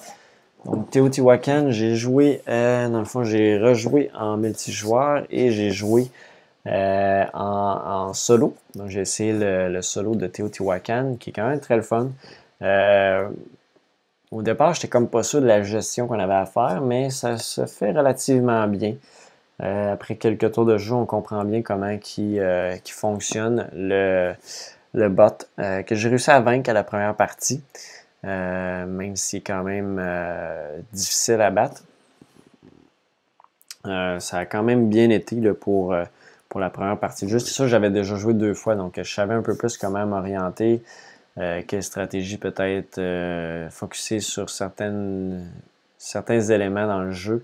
Donc, 0.66 0.90
Teotihuacan, 0.90 1.70
j'ai 1.70 1.96
joué, 1.96 2.42
euh, 2.48 2.90
dans 2.90 2.98
le 2.98 3.06
fond, 3.06 3.24
j'ai 3.24 3.60
rejoué 3.60 4.10
en 4.16 4.36
multijoueur 4.36 5.24
et 5.30 5.52
j'ai 5.52 5.70
joué 5.70 6.10
euh, 6.66 7.24
en, 7.36 8.14
solo. 8.14 8.56
Donc, 8.74 8.90
j'ai 8.90 9.02
essayé 9.02 9.32
le, 9.32 9.82
solo 9.84 10.16
de 10.16 10.26
Teotihuacan, 10.26 11.18
qui 11.20 11.30
est 11.30 11.34
quand 11.34 11.48
même 11.48 11.60
très 11.60 11.76
le 11.76 11.84
fun. 11.84 12.10
Euh, 12.64 13.30
au 14.32 14.42
départ, 14.42 14.74
j'étais 14.74 14.88
comme 14.88 15.08
pas 15.08 15.22
sûr 15.22 15.40
de 15.40 15.46
la 15.46 15.62
gestion 15.62 16.08
qu'on 16.08 16.20
avait 16.20 16.34
à 16.34 16.48
faire, 16.48 16.82
mais 16.82 17.12
ça 17.12 17.38
se 17.38 17.68
fait 17.68 17.92
relativement 17.92 18.66
bien. 18.68 18.96
après 19.60 20.16
quelques 20.16 20.52
tours 20.52 20.66
de 20.66 20.80
jeu, 20.80 20.96
on 20.96 21.06
comprend 21.06 21.46
bien 21.46 21.62
comment 21.62 21.96
qui, 22.00 22.40
qui 22.84 22.92
fonctionne 22.92 23.70
le, 23.76 24.34
le 24.94 25.10
bot 25.10 25.48
que 25.58 25.96
j'ai 25.96 26.10
réussi 26.10 26.32
à 26.32 26.40
vaincre 26.40 26.70
à 26.70 26.74
la 26.74 26.84
première 26.84 27.16
partie. 27.16 27.62
Euh, 28.26 28.86
même 28.86 29.16
si 29.18 29.38
c'est 29.38 29.42
quand 29.42 29.64
même 29.64 30.00
euh, 30.00 30.80
difficile 30.94 31.42
à 31.42 31.50
battre. 31.50 31.84
Euh, 33.86 34.20
ça 34.20 34.40
a 34.40 34.46
quand 34.46 34.64
même 34.64 34.88
bien 34.88 35.10
été 35.10 35.36
pour, 35.54 35.94
pour 36.48 36.60
la 36.60 36.70
première 36.70 36.98
partie. 36.98 37.28
Juste 37.28 37.48
ça, 37.50 37.68
j'avais 37.68 37.90
déjà 37.90 38.16
joué 38.16 38.34
deux 38.34 38.54
fois, 38.54 38.76
donc 38.76 38.94
je 38.98 39.14
savais 39.14 39.34
un 39.34 39.42
peu 39.42 39.56
plus 39.56 39.78
comment 39.78 40.06
m'orienter, 40.06 40.82
quelle 41.36 41.84
stratégie 41.84 42.38
peut-être 42.38 43.02
focuser 43.72 44.22
sur 44.22 44.50
certaines, 44.50 45.52
certains 45.98 46.40
éléments 46.40 46.88
dans 46.88 47.02
le 47.02 47.12
jeu 47.12 47.44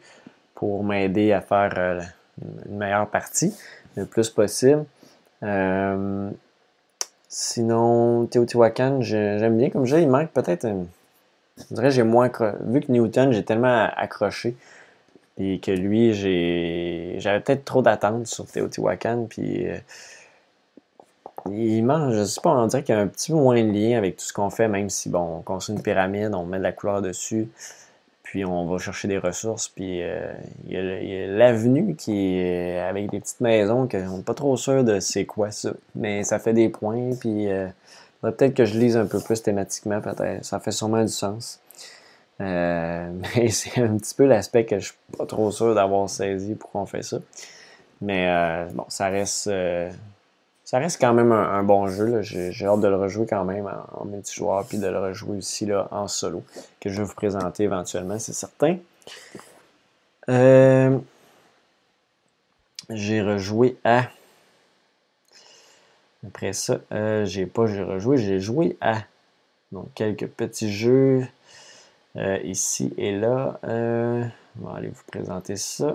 pour 0.56 0.84
m'aider 0.86 1.34
à 1.34 1.42
faire 1.42 2.08
une 2.70 2.78
meilleure 2.78 3.10
partie 3.10 3.54
le 3.98 4.06
plus 4.06 4.30
possible. 4.30 4.86
Sinon, 7.30 8.26
Teotihuacan, 8.26 9.02
j'aime 9.02 9.58
bien 9.58 9.70
comme 9.70 9.86
jeu. 9.86 10.02
Il 10.02 10.10
manque 10.10 10.32
peut-être. 10.32 10.68
Je 11.58 11.76
dirais 11.76 11.92
j'ai 11.92 12.04
moins. 12.04 12.32
Vu 12.62 12.82
que 12.82 12.92
Newton, 12.92 13.32
j'ai 13.32 13.46
tellement 13.46 13.88
accroché. 13.96 14.56
Et 15.38 15.60
que 15.60 15.72
lui, 15.72 16.14
j'avais 17.20 17.40
peut-être 17.40 17.64
trop 17.64 17.82
d'attentes 17.82 18.28
sur 18.28 18.46
Teotihuacan. 18.46 19.28
Puis. 19.30 19.68
Euh, 19.68 19.78
il 21.50 21.84
manque, 21.84 22.14
je 22.14 22.26
sais 22.26 22.42
pas, 22.42 22.50
on 22.50 22.68
dirait 22.68 22.84
qu'il 22.84 22.94
y 22.94 22.98
a 22.98 23.02
un 23.02 23.08
petit 23.08 23.32
peu 23.32 23.38
moins 23.38 23.64
de 23.64 23.72
lien 23.72 23.98
avec 23.98 24.18
tout 24.18 24.26
ce 24.26 24.34
qu'on 24.34 24.50
fait, 24.50 24.68
même 24.68 24.90
si, 24.90 25.10
bon, 25.10 25.38
on 25.38 25.42
construit 25.42 25.74
une 25.74 25.82
pyramide, 25.82 26.34
on 26.36 26.46
met 26.46 26.58
de 26.58 26.64
la 26.64 26.74
couleur 26.74 27.02
dessus 27.02 27.48
puis 28.30 28.46
on 28.46 28.68
va 28.68 28.78
chercher 28.78 29.08
des 29.08 29.18
ressources, 29.18 29.70
puis 29.70 30.04
euh, 30.04 30.32
il 30.68 30.74
y 30.74 31.24
a 31.24 31.26
l'avenue 31.26 31.96
qui 31.96 32.38
est 32.38 32.78
avec 32.78 33.10
des 33.10 33.20
petites 33.20 33.42
maisons 33.42 33.88
qu'on 33.88 34.18
n'est 34.18 34.24
pas 34.24 34.36
trop 34.36 34.56
sûr 34.56 34.84
de 34.84 35.00
c'est 35.00 35.26
quoi 35.26 35.50
ça. 35.50 35.72
Mais 35.96 36.24
ça 36.24 36.38
fait 36.38 36.54
des 36.54 36.70
points, 36.70 37.10
puis 37.20 37.52
euh, 37.52 37.68
peut-être 38.22 38.54
que 38.54 38.66
je 38.66 38.78
lise 38.78 38.98
un 38.98 39.08
peu 39.08 39.20
plus 39.20 39.42
thématiquement, 39.42 40.00
peut-être. 40.00 40.46
Ça 40.46 40.60
fait 40.60 40.70
sûrement 40.70 41.02
du 41.02 41.12
sens. 41.12 41.60
Euh, 42.40 43.12
mais 43.36 43.50
c'est 43.50 43.82
un 43.82 43.98
petit 43.98 44.14
peu 44.14 44.28
l'aspect 44.28 44.64
que 44.64 44.78
je 44.78 44.90
suis 44.90 44.98
pas 45.18 45.26
trop 45.26 45.50
sûr 45.50 45.74
d'avoir 45.74 46.08
saisi 46.08 46.54
pourquoi 46.54 46.82
on 46.82 46.86
fait 46.86 47.02
ça. 47.02 47.18
Mais 48.00 48.30
bon, 48.76 48.86
ça 48.90 49.10
reste 49.10 49.50
ça 50.70 50.78
reste 50.78 51.02
quand 51.02 51.16
même 51.16 51.32
un, 51.32 51.64
bon 51.64 51.88
jeu. 51.88 52.22
J'ai 52.22 52.68
hâte 52.68 52.82
de 52.82 52.88
le 52.88 52.96
rejouer 52.96 53.26
quand 53.26 53.44
même 53.44 53.68
en, 53.92 54.06
multijoueur, 54.06 54.68
puis 54.68 54.78
de 54.78 54.86
le 54.86 55.00
rejouer 55.00 55.38
aussi 55.38 55.66
là, 55.66 55.88
en 55.90 56.08
solo, 56.08 56.44
que 56.80 56.92
je 56.92 56.98
vais 56.98 57.06
vous 57.06 57.16
présenter 57.16 57.64
éventuellement, 57.64 58.20
c'est 58.20 58.34
certain. 58.34 58.78
Euh, 60.30 60.96
j'ai 62.92 63.24
rejoué 63.24 63.78
à. 63.84 64.12
Après 66.28 66.54
ça, 66.54 66.78
euh, 66.92 67.26
j'ai 67.26 67.48
pas 67.48 67.66
j'ai 67.66 67.82
rejoué, 67.82 68.20
j'ai 68.20 68.40
joué 68.40 68.78
à. 68.80 69.00
Donc 69.72 69.92
quelques 69.96 70.28
petits 70.28 70.72
jeux 70.72 71.26
euh, 72.16 72.38
ici 72.44 72.94
et 72.96 73.18
là. 73.18 73.60
on 73.64 74.68
va 74.68 74.76
aller 74.76 74.90
vous 74.90 75.04
présenter 75.08 75.56
ça. 75.56 75.94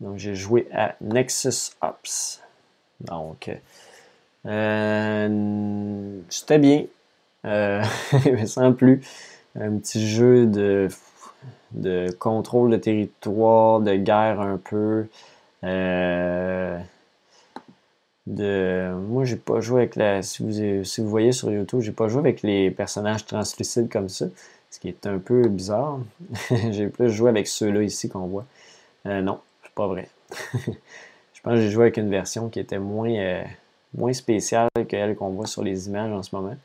Donc 0.00 0.16
j'ai 0.16 0.34
joué 0.34 0.66
à 0.72 0.96
Nexus 1.02 1.74
Ops. 1.82 2.40
Donc, 3.00 3.50
euh, 4.46 6.20
c'était 6.28 6.58
bien. 6.58 6.84
Euh, 7.44 7.82
mais 8.24 8.46
sans 8.46 8.72
plus. 8.72 9.00
Un 9.58 9.78
petit 9.78 10.06
jeu 10.06 10.46
de, 10.46 10.88
de 11.72 12.10
contrôle 12.18 12.70
de 12.70 12.76
territoire, 12.76 13.80
de 13.80 13.94
guerre 13.94 14.40
un 14.40 14.58
peu. 14.58 15.06
Euh, 15.62 16.78
de 18.26 18.90
moi 18.94 19.24
j'ai 19.24 19.36
pas 19.36 19.60
joué 19.60 19.82
avec 19.82 19.96
la 19.96 20.22
si 20.22 20.42
vous 20.42 20.84
si 20.84 21.00
vous 21.02 21.08
voyez 21.08 21.32
sur 21.32 21.50
YouTube 21.50 21.80
j'ai 21.80 21.92
pas 21.92 22.08
joué 22.08 22.20
avec 22.20 22.40
les 22.42 22.70
personnages 22.70 23.26
translucides 23.26 23.90
comme 23.90 24.08
ça 24.08 24.26
ce 24.70 24.80
qui 24.80 24.88
est 24.88 25.06
un 25.06 25.18
peu 25.18 25.46
bizarre 25.48 25.98
j'ai 26.70 26.86
plus 26.88 27.10
joué 27.10 27.28
avec 27.28 27.46
ceux-là 27.46 27.82
ici 27.82 28.08
qu'on 28.08 28.26
voit 28.26 28.46
non 29.04 29.40
c'est 29.62 29.72
pas 29.74 29.86
vrai 29.86 30.08
j'ai 31.46 31.70
joué 31.70 31.84
avec 31.84 31.96
une 31.96 32.10
version 32.10 32.48
qui 32.48 32.60
était 32.60 32.78
moins, 32.78 33.10
euh, 33.10 33.42
moins 33.94 34.12
spéciale 34.12 34.68
que 34.74 34.90
celle 34.90 35.14
qu'on 35.14 35.30
voit 35.30 35.46
sur 35.46 35.62
les 35.62 35.88
images 35.88 36.12
en 36.12 36.22
ce 36.22 36.34
moment. 36.34 36.56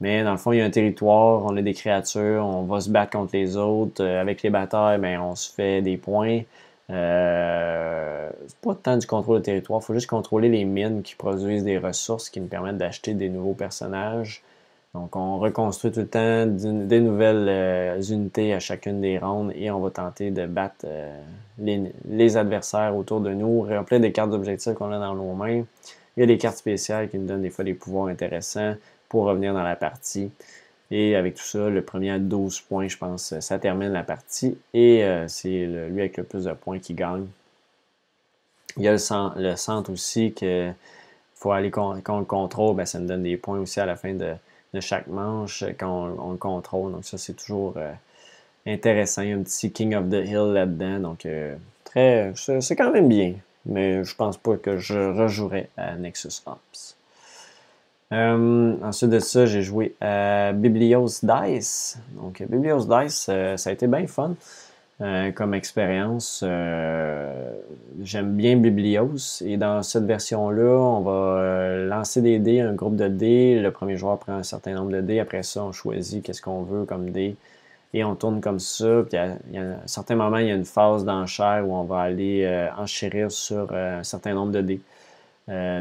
Mais 0.00 0.22
dans 0.22 0.32
le 0.32 0.38
fond, 0.38 0.52
il 0.52 0.58
y 0.58 0.60
a 0.60 0.64
un 0.64 0.70
territoire, 0.70 1.44
on 1.44 1.56
a 1.56 1.62
des 1.62 1.74
créatures, 1.74 2.44
on 2.44 2.62
va 2.62 2.80
se 2.80 2.90
battre 2.90 3.12
contre 3.12 3.30
les 3.32 3.56
autres. 3.56 4.02
Euh, 4.02 4.20
avec 4.20 4.42
les 4.42 4.50
batailles, 4.50 4.98
ben, 4.98 5.20
on 5.20 5.34
se 5.34 5.52
fait 5.52 5.82
des 5.82 5.96
points. 5.96 6.42
Euh, 6.90 8.30
c'est 8.46 8.56
pas 8.58 8.74
tant 8.74 8.96
du 8.96 9.06
contrôle 9.06 9.38
de 9.38 9.42
territoire, 9.44 9.80
il 9.82 9.84
faut 9.84 9.94
juste 9.94 10.06
contrôler 10.06 10.48
les 10.48 10.64
mines 10.64 11.02
qui 11.02 11.14
produisent 11.16 11.64
des 11.64 11.76
ressources 11.76 12.30
qui 12.30 12.40
nous 12.40 12.46
permettent 12.46 12.78
d'acheter 12.78 13.12
des 13.12 13.28
nouveaux 13.28 13.52
personnages. 13.52 14.42
Donc, 14.98 15.14
on 15.14 15.38
reconstruit 15.38 15.92
tout 15.92 16.00
le 16.00 16.08
temps 16.08 16.46
des 16.46 17.00
nouvelles 17.00 17.46
euh, 17.48 18.02
unités 18.02 18.52
à 18.52 18.58
chacune 18.58 19.00
des 19.00 19.16
rondes 19.16 19.52
et 19.54 19.70
on 19.70 19.78
va 19.78 19.90
tenter 19.90 20.32
de 20.32 20.44
battre 20.44 20.86
euh, 20.86 21.22
les, 21.60 22.36
adversaires 22.36 22.96
autour 22.96 23.20
de 23.20 23.32
nous, 23.32 23.62
remplir 23.62 24.00
des 24.00 24.10
cartes 24.10 24.30
d'objectifs 24.30 24.74
qu'on 24.74 24.90
a 24.90 24.98
dans 24.98 25.14
nos 25.14 25.34
mains. 25.34 25.62
Il 26.16 26.20
y 26.20 26.22
a 26.24 26.26
des 26.26 26.36
cartes 26.36 26.56
spéciales 26.56 27.08
qui 27.08 27.16
nous 27.16 27.28
donnent 27.28 27.42
des 27.42 27.50
fois 27.50 27.64
des 27.64 27.74
pouvoirs 27.74 28.08
intéressants 28.08 28.74
pour 29.08 29.26
revenir 29.26 29.54
dans 29.54 29.62
la 29.62 29.76
partie. 29.76 30.32
Et 30.90 31.14
avec 31.14 31.36
tout 31.36 31.44
ça, 31.44 31.68
le 31.68 31.82
premier 31.82 32.10
à 32.10 32.18
12 32.18 32.60
points, 32.62 32.88
je 32.88 32.96
pense, 32.96 33.38
ça 33.38 33.58
termine 33.60 33.92
la 33.92 34.02
partie. 34.02 34.58
Et 34.74 35.04
euh, 35.04 35.28
c'est 35.28 35.64
lui 35.66 36.00
avec 36.00 36.16
le 36.16 36.24
plus 36.24 36.44
de 36.44 36.52
points 36.54 36.80
qui 36.80 36.94
gagne. 36.94 37.26
Il 38.76 38.82
y 38.82 38.88
a 38.88 38.92
le, 38.92 38.98
centre, 39.56 39.92
aussi 39.92 40.32
que 40.32 40.72
faut 41.36 41.52
aller 41.52 41.70
contre 41.70 42.18
le 42.18 42.24
contrôle, 42.24 42.74
ben, 42.74 42.84
ça 42.84 42.98
nous 42.98 43.06
donne 43.06 43.22
des 43.22 43.36
points 43.36 43.60
aussi 43.60 43.78
à 43.78 43.86
la 43.86 43.94
fin 43.94 44.12
de, 44.12 44.34
de 44.74 44.80
chaque 44.80 45.06
manche 45.06 45.64
quand 45.78 46.14
on, 46.18 46.32
le 46.32 46.36
contrôle. 46.36 46.92
Donc 46.92 47.04
ça, 47.04 47.18
c'est 47.18 47.34
toujours 47.34 47.74
euh, 47.76 47.92
intéressant. 48.66 49.22
Il 49.22 49.28
y 49.28 49.32
a 49.32 49.36
un 49.36 49.42
petit 49.42 49.70
King 49.72 49.94
of 49.94 50.08
the 50.08 50.26
Hill 50.26 50.52
là-dedans. 50.52 51.00
Donc 51.00 51.26
euh, 51.26 51.54
très, 51.84 52.32
c'est 52.34 52.76
quand 52.76 52.90
même 52.90 53.08
bien. 53.08 53.34
Mais 53.66 54.04
je 54.04 54.14
pense 54.14 54.36
pas 54.36 54.56
que 54.56 54.78
je 54.78 54.98
rejouerai 54.98 55.68
à 55.76 55.94
Nexus 55.96 56.42
Ops. 56.46 56.96
Euh, 58.12 58.76
ensuite 58.82 59.10
de 59.10 59.18
ça, 59.18 59.44
j'ai 59.44 59.62
joué 59.62 59.94
à 60.00 60.52
Biblios 60.52 61.20
Dice. 61.22 61.98
Donc 62.12 62.42
Biblios 62.42 62.86
Dice, 62.86 63.30
ça 63.56 63.70
a 63.70 63.72
été 63.72 63.86
bien 63.86 64.06
fun. 64.06 64.34
Euh, 65.00 65.30
comme 65.30 65.54
expérience. 65.54 66.42
Euh, 66.44 67.52
j'aime 68.02 68.34
bien 68.34 68.56
Biblios 68.56 69.40
et 69.44 69.56
dans 69.56 69.84
cette 69.84 70.02
version-là, 70.02 70.76
on 70.76 71.02
va 71.02 71.12
euh, 71.12 71.86
lancer 71.86 72.20
des 72.20 72.40
dés, 72.40 72.60
un 72.60 72.72
groupe 72.72 72.96
de 72.96 73.06
dés. 73.06 73.60
Le 73.60 73.70
premier 73.70 73.96
joueur 73.96 74.18
prend 74.18 74.32
un 74.32 74.42
certain 74.42 74.74
nombre 74.74 74.90
de 74.90 75.00
dés. 75.00 75.20
Après 75.20 75.44
ça, 75.44 75.62
on 75.62 75.70
choisit 75.70 76.24
qu'est-ce 76.24 76.42
qu'on 76.42 76.62
veut 76.62 76.84
comme 76.84 77.10
dés 77.10 77.36
et 77.94 78.02
on 78.02 78.16
tourne 78.16 78.40
comme 78.40 78.58
ça. 78.58 79.04
Puis 79.08 79.16
à, 79.16 79.36
un 79.54 79.86
certain 79.86 80.16
moment, 80.16 80.38
il 80.38 80.48
y 80.48 80.50
a 80.50 80.56
une 80.56 80.64
phase 80.64 81.04
d'enchère 81.04 81.64
où 81.64 81.76
on 81.76 81.84
va 81.84 82.00
aller 82.00 82.68
enchérir 82.76 83.30
sur 83.30 83.72
un 83.72 84.02
certain 84.02 84.34
nombre 84.34 84.50
de 84.50 84.62
dés. 84.62 84.80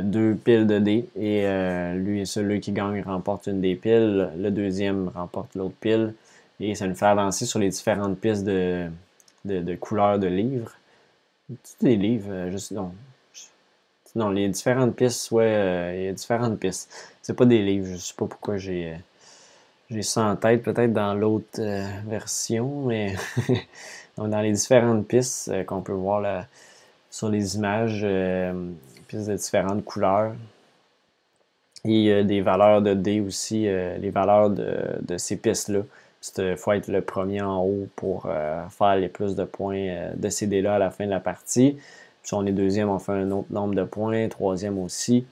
deux 0.03 0.35
piles 0.35 0.67
de 0.67 0.77
dés 0.77 1.09
et 1.19 1.43
lui, 1.95 2.27
celui 2.27 2.59
qui 2.59 2.71
gagne 2.71 3.01
remporte 3.01 3.47
une 3.47 3.61
des 3.61 3.73
piles, 3.75 4.29
le 4.37 4.51
deuxième 4.51 5.09
remporte 5.15 5.55
l'autre 5.55 5.75
pile 5.81 6.13
et 6.59 6.75
ça 6.75 6.87
nous 6.87 6.95
fait 6.95 7.05
avancer 7.05 7.45
sur 7.45 7.59
les 7.59 7.69
différentes 7.69 8.17
pistes 8.17 8.43
de, 8.43 8.89
de, 9.47 9.75
couleurs 9.75 10.19
de 10.19 10.27
livres. 10.27 10.73
Des 11.81 11.95
livres, 11.95 12.31
euh, 12.31 12.51
juste 12.51 12.71
non. 12.71 12.91
Non, 14.15 14.29
les 14.29 14.49
différentes 14.49 14.95
pistes, 14.95 15.31
ouais, 15.31 15.45
euh, 15.45 15.95
il 15.95 16.03
y 16.05 16.07
a 16.07 16.11
différentes 16.13 16.59
pistes. 16.59 16.91
C'est 17.21 17.35
pas 17.35 17.45
des 17.45 17.61
livres, 17.61 17.87
je 17.91 17.97
sais 17.97 18.15
pas 18.15 18.25
pourquoi 18.25 18.57
j'ai 18.57 18.95
euh, 19.91 20.01
ça 20.01 20.23
en 20.23 20.35
tête, 20.35 20.63
peut-être 20.63 20.91
dans 20.91 21.13
l'autre 21.13 21.61
version, 22.07 22.83
mais 22.85 23.15
dans 24.17 24.41
les 24.41 24.51
différentes 24.51 25.07
pistes 25.07 25.65
qu'on 25.65 25.81
peut 25.81 25.93
voir 25.93 26.21
là, 26.21 26.47
sur 27.11 27.29
les 27.29 27.55
images, 27.55 28.05
pistes 29.07 29.27
de 29.27 29.35
différentes 29.35 29.85
couleurs. 29.85 30.33
Et 31.85 32.23
des 32.23 32.41
valeurs 32.41 32.81
de 32.81 32.93
dés 32.93 33.21
aussi, 33.21 33.63
les 33.63 34.09
valeurs 34.09 34.49
de, 34.49 34.97
de 35.01 35.17
ces 35.17 35.37
pistes-là. 35.37 35.81
Il 36.37 36.57
faut 36.57 36.71
être 36.71 36.87
le 36.87 37.01
premier 37.01 37.41
en 37.41 37.63
haut 37.63 37.87
pour 37.95 38.25
euh, 38.25 38.67
faire 38.69 38.95
les 38.95 39.09
plus 39.09 39.35
de 39.35 39.43
points 39.43 39.77
euh, 39.77 40.13
de 40.15 40.29
ces 40.29 40.47
dés-là 40.47 40.75
à 40.75 40.79
la 40.79 40.89
fin 40.89 41.05
de 41.05 41.11
la 41.11 41.19
partie. 41.19 41.77
Si 42.23 42.33
on 42.33 42.45
est 42.45 42.51
deuxième, 42.51 42.89
on 42.89 42.99
fait 42.99 43.13
un 43.13 43.31
autre 43.31 43.51
nombre 43.51 43.75
de 43.75 43.83
points, 43.83 44.27
troisième 44.27 44.77
aussi. 44.79 45.25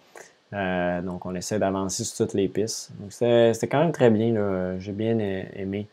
donc, 0.52 1.26
on 1.26 1.36
essaie 1.36 1.60
d'avancer 1.60 2.06
sur 2.06 2.26
toutes 2.26 2.34
les 2.34 2.48
pistes. 2.48 2.92
Donc, 3.00 3.12
c'était 3.12 3.68
quand 3.68 3.80
même 3.80 3.92
très 3.92 4.10
bien. 4.10 4.78
J'ai 4.80 4.94
bien 4.94 5.20
aimé 5.20 5.88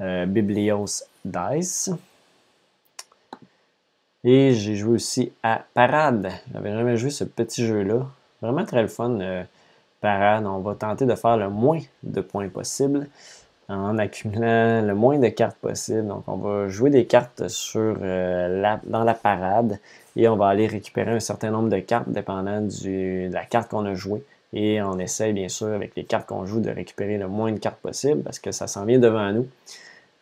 Biblios 0.00 1.04
Dice. 1.24 1.90
Et 4.24 4.52
j'ai 4.54 4.74
joué 4.74 4.94
aussi 4.94 5.32
à 5.44 5.64
Parade. 5.74 6.32
J'avais 6.52 6.72
jamais 6.72 6.96
joué 6.96 7.10
ce 7.10 7.22
petit 7.22 7.64
jeu-là. 7.64 8.06
Vraiment 8.40 8.64
très 8.64 8.82
le 8.82 8.88
fun. 8.88 9.16
parade, 10.00 10.44
on 10.44 10.58
va 10.58 10.74
tenter 10.74 11.06
de 11.06 11.14
faire 11.14 11.36
le 11.36 11.48
moins 11.50 11.78
de 12.02 12.20
points 12.20 12.48
possible 12.48 13.06
en 13.68 13.98
accumulant 13.98 14.82
le 14.82 14.94
moins 14.94 15.18
de 15.18 15.28
cartes 15.28 15.56
possible. 15.56 16.06
Donc, 16.06 16.24
on 16.26 16.36
va 16.36 16.68
jouer 16.68 16.90
des 16.90 17.06
cartes 17.06 17.48
sur, 17.48 17.96
euh, 18.02 18.76
dans 18.84 19.04
la 19.04 19.14
parade 19.14 19.78
et 20.16 20.28
on 20.28 20.36
va 20.36 20.48
aller 20.48 20.66
récupérer 20.66 21.12
un 21.12 21.20
certain 21.20 21.50
nombre 21.50 21.68
de 21.68 21.78
cartes 21.78 22.08
dépendant 22.08 22.60
de 22.60 23.32
la 23.32 23.44
carte 23.44 23.70
qu'on 23.70 23.86
a 23.86 23.94
jouée. 23.94 24.22
Et 24.52 24.82
on 24.82 24.98
essaie, 24.98 25.32
bien 25.32 25.48
sûr, 25.48 25.68
avec 25.68 25.96
les 25.96 26.04
cartes 26.04 26.28
qu'on 26.28 26.44
joue, 26.44 26.60
de 26.60 26.70
récupérer 26.70 27.16
le 27.16 27.28
moins 27.28 27.52
de 27.52 27.58
cartes 27.58 27.80
possible 27.80 28.22
parce 28.22 28.38
que 28.38 28.52
ça 28.52 28.66
s'en 28.66 28.84
vient 28.84 28.98
devant 28.98 29.32
nous. 29.32 29.48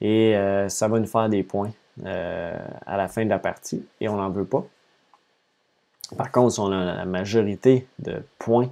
Et 0.00 0.36
euh, 0.36 0.68
ça 0.68 0.86
va 0.88 1.00
nous 1.00 1.06
faire 1.06 1.28
des 1.28 1.42
points 1.42 1.72
euh, 2.06 2.56
à 2.86 2.96
la 2.96 3.08
fin 3.08 3.24
de 3.24 3.30
la 3.30 3.38
partie 3.38 3.84
et 4.00 4.08
on 4.08 4.16
n'en 4.16 4.30
veut 4.30 4.44
pas. 4.44 4.64
Par 6.16 6.30
contre, 6.30 6.52
si 6.52 6.60
on 6.60 6.70
a 6.70 6.84
la 6.96 7.04
majorité 7.04 7.86
de 7.98 8.22
points 8.38 8.70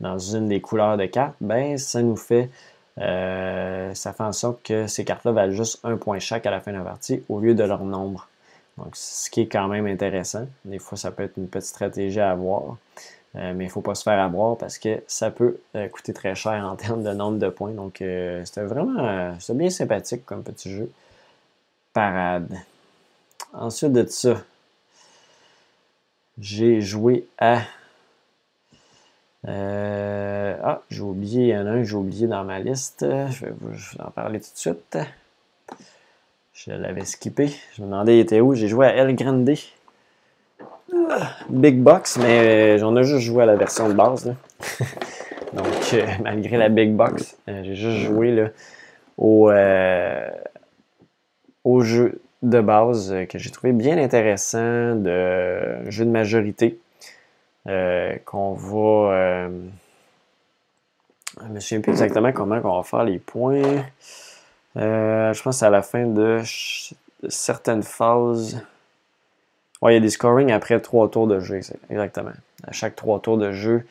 dans 0.00 0.18
une 0.18 0.48
des 0.48 0.60
couleurs 0.60 0.96
de 0.96 1.06
cartes, 1.06 1.36
ben 1.40 1.76
ça 1.76 2.02
nous 2.02 2.16
fait 2.16 2.48
euh, 2.98 3.94
ça 3.94 4.12
fait 4.12 4.22
en 4.22 4.32
sorte 4.32 4.62
que 4.62 4.86
ces 4.86 5.04
cartes-là 5.04 5.32
valent 5.32 5.52
juste 5.52 5.80
un 5.84 5.96
point 5.96 6.18
chaque 6.18 6.46
à 6.46 6.50
la 6.50 6.60
fin 6.60 6.72
de 6.72 6.78
la 6.78 6.84
partie 6.84 7.22
au 7.28 7.40
lieu 7.40 7.54
de 7.54 7.64
leur 7.64 7.84
nombre. 7.84 8.28
Donc, 8.78 8.96
ce 8.96 9.30
qui 9.30 9.42
est 9.42 9.46
quand 9.46 9.68
même 9.68 9.86
intéressant. 9.86 10.46
Des 10.64 10.78
fois, 10.78 10.96
ça 10.96 11.10
peut 11.10 11.24
être 11.24 11.36
une 11.36 11.48
petite 11.48 11.68
stratégie 11.68 12.20
à 12.20 12.30
avoir. 12.30 12.76
Euh, 13.36 13.52
mais 13.54 13.64
il 13.64 13.68
ne 13.68 13.72
faut 13.72 13.80
pas 13.80 13.94
se 13.94 14.02
faire 14.02 14.18
avoir 14.18 14.56
parce 14.56 14.78
que 14.78 15.02
ça 15.06 15.30
peut 15.30 15.60
euh, 15.76 15.88
coûter 15.88 16.12
très 16.12 16.34
cher 16.34 16.64
en 16.64 16.74
termes 16.76 17.04
de 17.04 17.12
nombre 17.12 17.38
de 17.38 17.48
points. 17.48 17.70
Donc, 17.72 17.96
c'était 17.98 18.64
vraiment 18.64 19.34
c'était 19.38 19.58
bien 19.58 19.70
sympathique 19.70 20.24
comme 20.24 20.42
petit 20.42 20.70
jeu. 20.70 20.90
Parade. 21.92 22.56
Ensuite 23.52 23.92
de 23.92 24.06
ça, 24.06 24.42
j'ai 26.38 26.80
joué 26.80 27.26
à 27.38 27.62
euh, 29.48 30.56
ah, 30.62 30.82
j'ai 30.90 31.00
oublié, 31.00 31.42
il 31.44 31.48
y 31.48 31.56
en 31.56 31.66
a 31.66 31.70
un 31.70 31.78
que 31.78 31.88
j'ai 31.88 31.96
oublié 31.96 32.26
dans 32.26 32.44
ma 32.44 32.58
liste. 32.58 33.06
Je 33.08 33.46
vais, 33.46 33.52
vous, 33.60 33.76
en 33.98 34.10
parler 34.10 34.40
tout 34.40 34.52
de 34.52 34.58
suite. 34.58 34.98
Je 36.52 36.72
l'avais 36.72 37.04
skippé. 37.04 37.50
Je 37.74 37.82
me 37.82 37.86
demandais 37.86 38.18
il 38.18 38.20
était 38.20 38.40
où? 38.40 38.54
J'ai 38.54 38.68
joué 38.68 38.86
à 38.86 38.96
El 38.96 39.14
Grande. 39.14 39.50
Big 41.48 41.78
Box, 41.78 42.18
mais 42.18 42.78
j'en 42.78 42.96
ai 42.96 43.04
juste 43.04 43.20
joué 43.22 43.44
à 43.44 43.46
la 43.46 43.56
version 43.56 43.88
de 43.88 43.94
base. 43.94 44.34
Donc, 45.52 45.94
euh, 45.94 46.06
malgré 46.22 46.56
la 46.56 46.68
Big 46.68 46.92
Box, 46.92 47.36
euh, 47.48 47.62
j'ai 47.64 47.74
juste 47.74 47.98
joué 47.98 48.30
là, 48.30 48.50
au, 49.16 49.50
au 51.64 51.80
jeu 51.80 52.20
de 52.42 52.60
base 52.60 53.14
que 53.28 53.38
j'ai 53.38 53.50
trouvé 53.50 53.72
bien 53.72 53.98
intéressant, 53.98 54.94
de 54.94 55.90
jeu 55.90 56.04
de 56.04 56.10
majorité. 56.10 56.78
Euh, 57.68 58.16
qu'on 58.24 58.54
va. 58.54 59.14
Euh, 59.14 59.68
je 61.40 61.46
ne 61.46 61.52
me 61.52 61.60
souviens 61.60 61.80
plus 61.80 61.92
exactement 61.92 62.32
comment 62.32 62.60
on 62.64 62.76
va 62.78 62.82
faire 62.82 63.04
les 63.04 63.18
points. 63.18 63.84
Euh, 64.76 65.32
je 65.32 65.42
pense 65.42 65.56
que 65.56 65.58
c'est 65.60 65.66
à 65.66 65.70
la 65.70 65.82
fin 65.82 66.06
de 66.06 66.40
certaines 67.28 67.82
phases. 67.82 68.64
Oui, 69.82 69.92
il 69.92 69.94
y 69.94 69.98
a 69.98 70.00
des 70.00 70.10
scoring 70.10 70.52
après 70.52 70.80
trois 70.80 71.10
tours 71.10 71.26
de 71.26 71.40
jeu, 71.40 71.60
exactement. 71.90 72.32
À 72.66 72.72
chaque 72.72 72.96
trois 72.96 73.20
tours 73.20 73.38
de 73.38 73.52
jeu, 73.52 73.86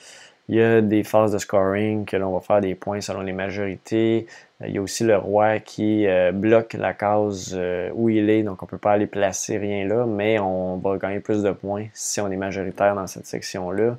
il 0.49 0.55
y 0.55 0.63
a 0.63 0.81
des 0.81 1.03
phases 1.03 1.31
de 1.31 1.37
scoring 1.37 2.05
que 2.05 2.17
l'on 2.17 2.33
va 2.33 2.41
faire 2.41 2.59
des 2.59 2.73
points 2.73 3.01
selon 3.01 3.21
les 3.21 3.33
majorités. 3.33 4.25
Euh, 4.61 4.67
il 4.67 4.73
y 4.73 4.77
a 4.79 4.81
aussi 4.81 5.03
le 5.03 5.15
roi 5.15 5.59
qui 5.59 6.07
euh, 6.07 6.31
bloque 6.31 6.73
la 6.73 6.93
case 6.95 7.53
euh, 7.53 7.91
où 7.93 8.09
il 8.09 8.31
est, 8.31 8.41
donc 8.41 8.63
on 8.63 8.65
ne 8.65 8.69
peut 8.71 8.79
pas 8.79 8.93
aller 8.93 9.05
placer 9.05 9.59
rien 9.59 9.87
là, 9.87 10.07
mais 10.07 10.39
on 10.39 10.77
va 10.77 10.97
gagner 10.97 11.19
plus 11.19 11.43
de 11.43 11.51
points 11.51 11.85
si 11.93 12.19
on 12.19 12.31
est 12.31 12.35
majoritaire 12.35 12.95
dans 12.95 13.05
cette 13.05 13.27
section-là. 13.27 13.97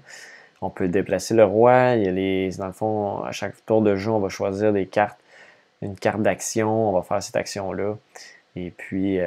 On 0.60 0.70
peut 0.70 0.88
déplacer 0.88 1.34
le 1.34 1.44
roi. 1.44 1.94
Il 1.94 2.04
y 2.04 2.08
a 2.08 2.10
les, 2.10 2.50
dans 2.58 2.66
le 2.66 2.72
fond, 2.72 3.22
à 3.22 3.30
chaque 3.30 3.64
tour 3.64 3.80
de 3.80 3.94
jeu, 3.94 4.10
on 4.10 4.18
va 4.18 4.28
choisir 4.28 4.72
des 4.72 4.86
cartes, 4.86 5.20
une 5.82 5.94
carte 5.94 6.20
d'action. 6.20 6.90
On 6.90 6.92
va 6.92 7.02
faire 7.02 7.22
cette 7.22 7.36
action-là. 7.36 7.96
Et 8.56 8.70
puis, 8.70 9.18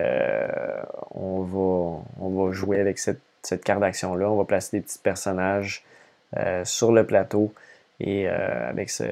on, 1.11 1.41
va, 1.41 2.03
on 2.19 2.29
va 2.29 2.51
jouer 2.51 2.79
avec 2.79 2.99
cette, 2.99 3.21
cette 3.41 3.63
carte 3.63 3.79
d'action-là. 3.79 4.29
On 4.29 4.37
va 4.37 4.45
placer 4.45 4.77
des 4.77 4.83
petits 4.83 4.99
personnages 4.99 5.83
sur 6.63 6.91
le 6.91 7.05
plateau. 7.05 7.53
Et 7.99 8.27
euh, 8.27 8.69
avec 8.69 8.89
ces, 8.89 9.07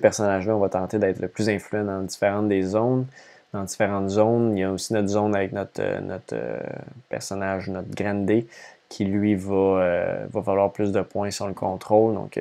personnages-là, 0.00 0.56
on 0.56 0.60
va 0.60 0.68
tenter 0.68 0.98
d'être 0.98 1.20
le 1.20 1.28
plus 1.28 1.48
influent 1.48 1.84
dans 1.84 2.02
différentes 2.02 2.48
des 2.48 2.62
zones. 2.62 3.06
Dans 3.52 3.62
différentes 3.62 4.08
zones, 4.10 4.56
il 4.56 4.60
y 4.60 4.64
a 4.64 4.72
aussi 4.72 4.92
notre 4.92 5.08
zone 5.08 5.34
avec 5.34 5.52
notre, 5.52 5.80
euh, 5.80 6.58
personnage, 7.08 7.68
notre 7.68 7.94
Grande, 7.94 8.30
qui 8.88 9.04
lui 9.04 9.34
va, 9.34 10.26
va 10.30 10.40
valoir 10.40 10.72
plus 10.72 10.92
de 10.92 11.00
points 11.00 11.30
sur 11.30 11.46
le 11.46 11.54
contrôle. 11.54 12.14
Donc, 12.14 12.40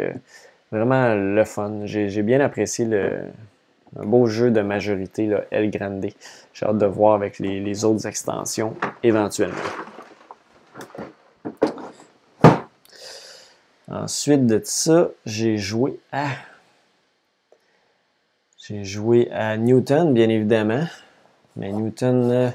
vraiment 0.72 1.14
le 1.14 1.44
fun. 1.44 1.82
J'ai 1.86 2.22
bien 2.24 2.40
apprécié 2.40 2.86
le, 2.86 3.19
un 3.99 4.06
beau 4.06 4.28
jeu 4.28 4.49
de 4.49 4.61
majorité, 4.61 5.28
là, 5.28 5.41
El 5.52 5.69
Grande. 5.69 6.07
J'ai 6.53 6.65
hâte 6.65 6.78
de 6.78 6.86
voir 6.86 7.15
avec 7.15 7.40
les 7.40 7.86
autres 7.86 8.07
extensions 8.07 8.76
éventuellement. 9.03 9.56
Ensuite 13.89 14.45
de 14.45 14.61
ça, 14.64 15.09
j'ai 15.26 15.57
joué 15.57 15.99
à. 16.11 16.27
J'ai 18.57 18.84
joué 18.84 19.30
à 19.31 19.55
Newton, 19.57 20.14
bien 20.14 20.27
évidemment. 20.30 20.85
Mais 21.55 21.72
Newton, 21.72 22.51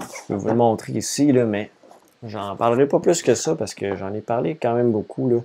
je 0.00 0.26
peux 0.28 0.34
vous 0.34 0.48
le 0.48 0.54
montrer 0.54 0.92
ici, 0.92 1.32
là, 1.32 1.44
mais 1.44 1.70
j'en 2.22 2.56
parlerai 2.56 2.86
pas 2.86 3.00
plus 3.00 3.22
que 3.22 3.34
ça 3.34 3.56
parce 3.56 3.74
que 3.74 3.96
j'en 3.96 4.14
ai 4.14 4.20
parlé 4.20 4.54
quand 4.54 4.74
même 4.74 4.92
beaucoup. 4.92 5.28
Là. 5.28 5.40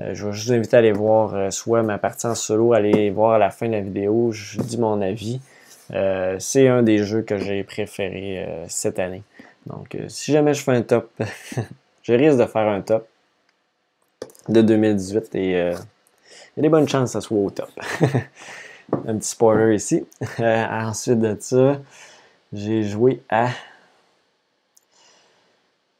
Euh, 0.00 0.14
je 0.14 0.26
vais 0.26 0.32
juste 0.32 0.48
vous 0.48 0.54
inviter 0.54 0.76
à 0.76 0.78
aller 0.78 0.92
voir 0.92 1.34
euh, 1.34 1.50
soit 1.50 1.82
ma 1.82 1.98
partie 1.98 2.26
en 2.26 2.34
solo, 2.34 2.72
aller 2.72 3.10
voir 3.10 3.32
à 3.32 3.38
la 3.38 3.50
fin 3.50 3.66
de 3.66 3.72
la 3.72 3.80
vidéo, 3.80 4.30
je 4.32 4.60
dis 4.60 4.78
mon 4.78 5.00
avis. 5.00 5.40
Euh, 5.92 6.36
c'est 6.38 6.68
un 6.68 6.82
des 6.82 6.98
jeux 6.98 7.22
que 7.22 7.38
j'ai 7.38 7.64
préféré 7.64 8.46
cette 8.68 8.98
année. 8.98 9.22
Donc, 9.66 9.96
si 10.08 10.32
jamais 10.32 10.54
je 10.54 10.62
fais 10.62 10.72
un 10.72 10.82
top, 10.82 11.10
je 12.02 12.12
risque 12.12 12.38
de 12.38 12.44
faire 12.44 12.68
un 12.68 12.82
top 12.82 13.06
de 14.48 14.62
2018 14.62 15.34
et 15.34 15.56
euh, 15.56 15.74
il 16.56 16.58
y 16.58 16.60
a 16.60 16.62
des 16.62 16.68
bonnes 16.68 16.88
chances 16.88 17.10
que 17.10 17.12
ça 17.12 17.20
soit 17.20 17.38
au 17.38 17.50
top. 17.50 17.70
Un 19.06 19.18
petit 19.18 19.28
spoiler 19.28 19.74
ici. 19.74 20.06
Euh, 20.40 20.66
ensuite 20.70 21.18
de 21.18 21.36
ça, 21.38 21.78
j'ai 22.52 22.82
joué 22.82 23.22
à. 23.28 23.50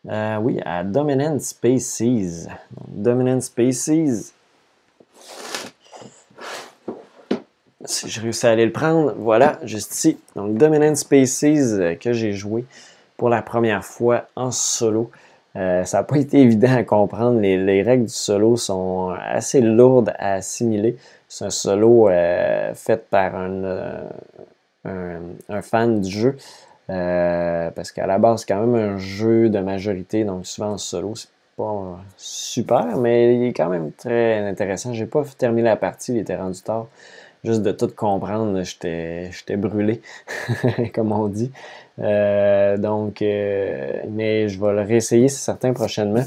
Euh, 0.09 0.37
oui, 0.39 0.59
à 0.65 0.85
Dominant 0.85 1.39
Spaces. 1.39 2.49
Dominant 2.89 3.41
Spaces. 3.41 4.33
Si 7.85 8.09
je 8.09 8.21
réussis 8.21 8.47
à 8.47 8.51
aller 8.51 8.67
le 8.67 8.73
prendre, 8.73 9.15
voilà, 9.19 9.59
juste 9.65 9.95
ici. 9.95 10.19
Donc, 10.35 10.57
Dominant 10.57 10.95
Spaces 10.95 11.75
que 12.01 12.13
j'ai 12.13 12.33
joué 12.33 12.65
pour 13.17 13.29
la 13.29 13.43
première 13.43 13.85
fois 13.85 14.29
en 14.35 14.51
solo. 14.51 15.11
Euh, 15.57 15.85
ça 15.85 15.99
n'a 15.99 16.05
pas 16.05 16.19
été 16.19 16.39
évident 16.43 16.75
à 16.75 16.85
comprendre. 16.85 17.41
Les, 17.41 17.83
règles 17.83 18.07
du 18.07 18.13
solo 18.13 18.57
sont 18.57 19.15
assez 19.21 19.61
lourdes 19.61 20.13
à 20.19 20.35
assimiler. 20.35 20.97
C'est 21.29 21.45
un 21.45 21.51
solo 21.51 22.09
euh, 22.09 22.73
fait 22.75 23.09
par 23.09 23.33
euh, 23.37 24.09
un, 24.85 25.63
fan 25.63 26.01
du 26.01 26.11
jeu. 26.11 26.37
parce 26.87 27.93
qu'à 27.93 28.07
la 28.07 28.19
base, 28.19 28.41
c'est 28.41 28.55
quand 28.55 28.65
même 28.67 28.95
un 28.95 28.99
jeu 28.99 29.51
de 29.51 29.59
majorité, 29.59 30.25
donc 30.25 30.47
souvent 30.47 30.73
en 30.73 30.79
solo, 30.79 31.15
c'est 31.17 31.29
pas 31.57 31.99
super, 32.17 32.97
mais 32.97 33.35
il 33.37 33.49
est 33.49 33.53
quand 33.53 33.69
même 33.69 33.93
très 33.93 34.39
intéressant. 34.49 34.95
J'ai 34.95 35.07
pas 35.07 35.23
terminé 35.37 35.63
la 35.63 35.77
partie, 35.77 36.13
il 36.13 36.19
était 36.19 36.37
rendu 36.37 36.61
tard 36.63 36.87
juste 37.45 37.63
de 37.63 37.73
tout 37.73 37.89
comprendre, 37.89 38.63
j'étais 38.63 39.57
brûlé, 39.57 40.01
comme 40.95 41.13
on 41.13 41.29
dit. 41.29 41.51
Euh, 42.01 42.77
donc, 42.77 43.23
euh, 43.23 44.03
mais 44.11 44.49
je 44.49 44.61
vais 44.61 44.73
le 44.73 44.83
réessayer, 44.83 45.29
c'est 45.29 45.45
certain, 45.45 45.73
prochainement. 45.73 46.25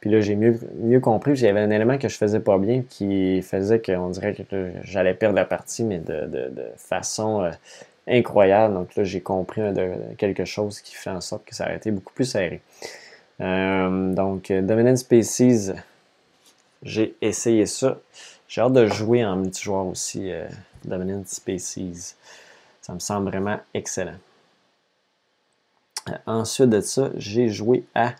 Puis 0.00 0.10
là, 0.10 0.20
j'ai 0.20 0.34
mieux, 0.34 0.58
mieux 0.80 1.00
compris. 1.00 1.32
Il 1.32 1.42
y 1.42 1.46
avait 1.46 1.60
un 1.60 1.70
élément 1.70 1.96
que 1.96 2.08
je 2.08 2.16
faisais 2.16 2.40
pas 2.40 2.58
bien 2.58 2.82
qui 2.88 3.40
faisait 3.42 3.80
qu'on 3.80 4.08
dirait 4.10 4.34
que 4.34 4.72
j'allais 4.82 5.14
perdre 5.14 5.36
la 5.36 5.44
partie, 5.44 5.84
mais 5.84 5.98
de, 5.98 6.40
façon 6.76 7.42
euh, 7.42 7.50
incroyable. 8.08 8.74
Donc 8.74 8.96
là, 8.96 9.04
j'ai 9.04 9.20
compris 9.20 9.62
quelque 10.18 10.44
chose 10.44 10.80
qui 10.80 10.96
fait 10.96 11.10
en 11.10 11.20
sorte 11.20 11.44
que 11.44 11.54
ça 11.54 11.66
a 11.66 11.74
été 11.74 11.92
beaucoup 11.92 12.12
plus 12.12 12.24
serré. 12.24 12.60
donc, 13.38 14.50
Dominant 14.50 14.96
Species, 14.96 15.72
j'ai 16.82 17.14
essayé 17.20 17.66
ça. 17.66 17.98
J'ai 18.52 18.60
hâte 18.60 18.74
de 18.74 18.86
jouer 18.86 19.24
en 19.24 19.36
multijoueur 19.36 19.86
aussi, 19.86 20.30
euh, 20.30 20.46
Dominant 20.84 21.22
Species. 21.24 22.16
Ça 22.82 22.92
me 22.92 22.98
semble 22.98 23.30
vraiment 23.30 23.58
excellent. 23.72 24.18
Euh, 26.10 26.12
ensuite 26.26 26.68
de 26.68 26.82
ça, 26.82 27.08
j'ai 27.16 27.48
joué 27.48 27.86
à 27.94 28.12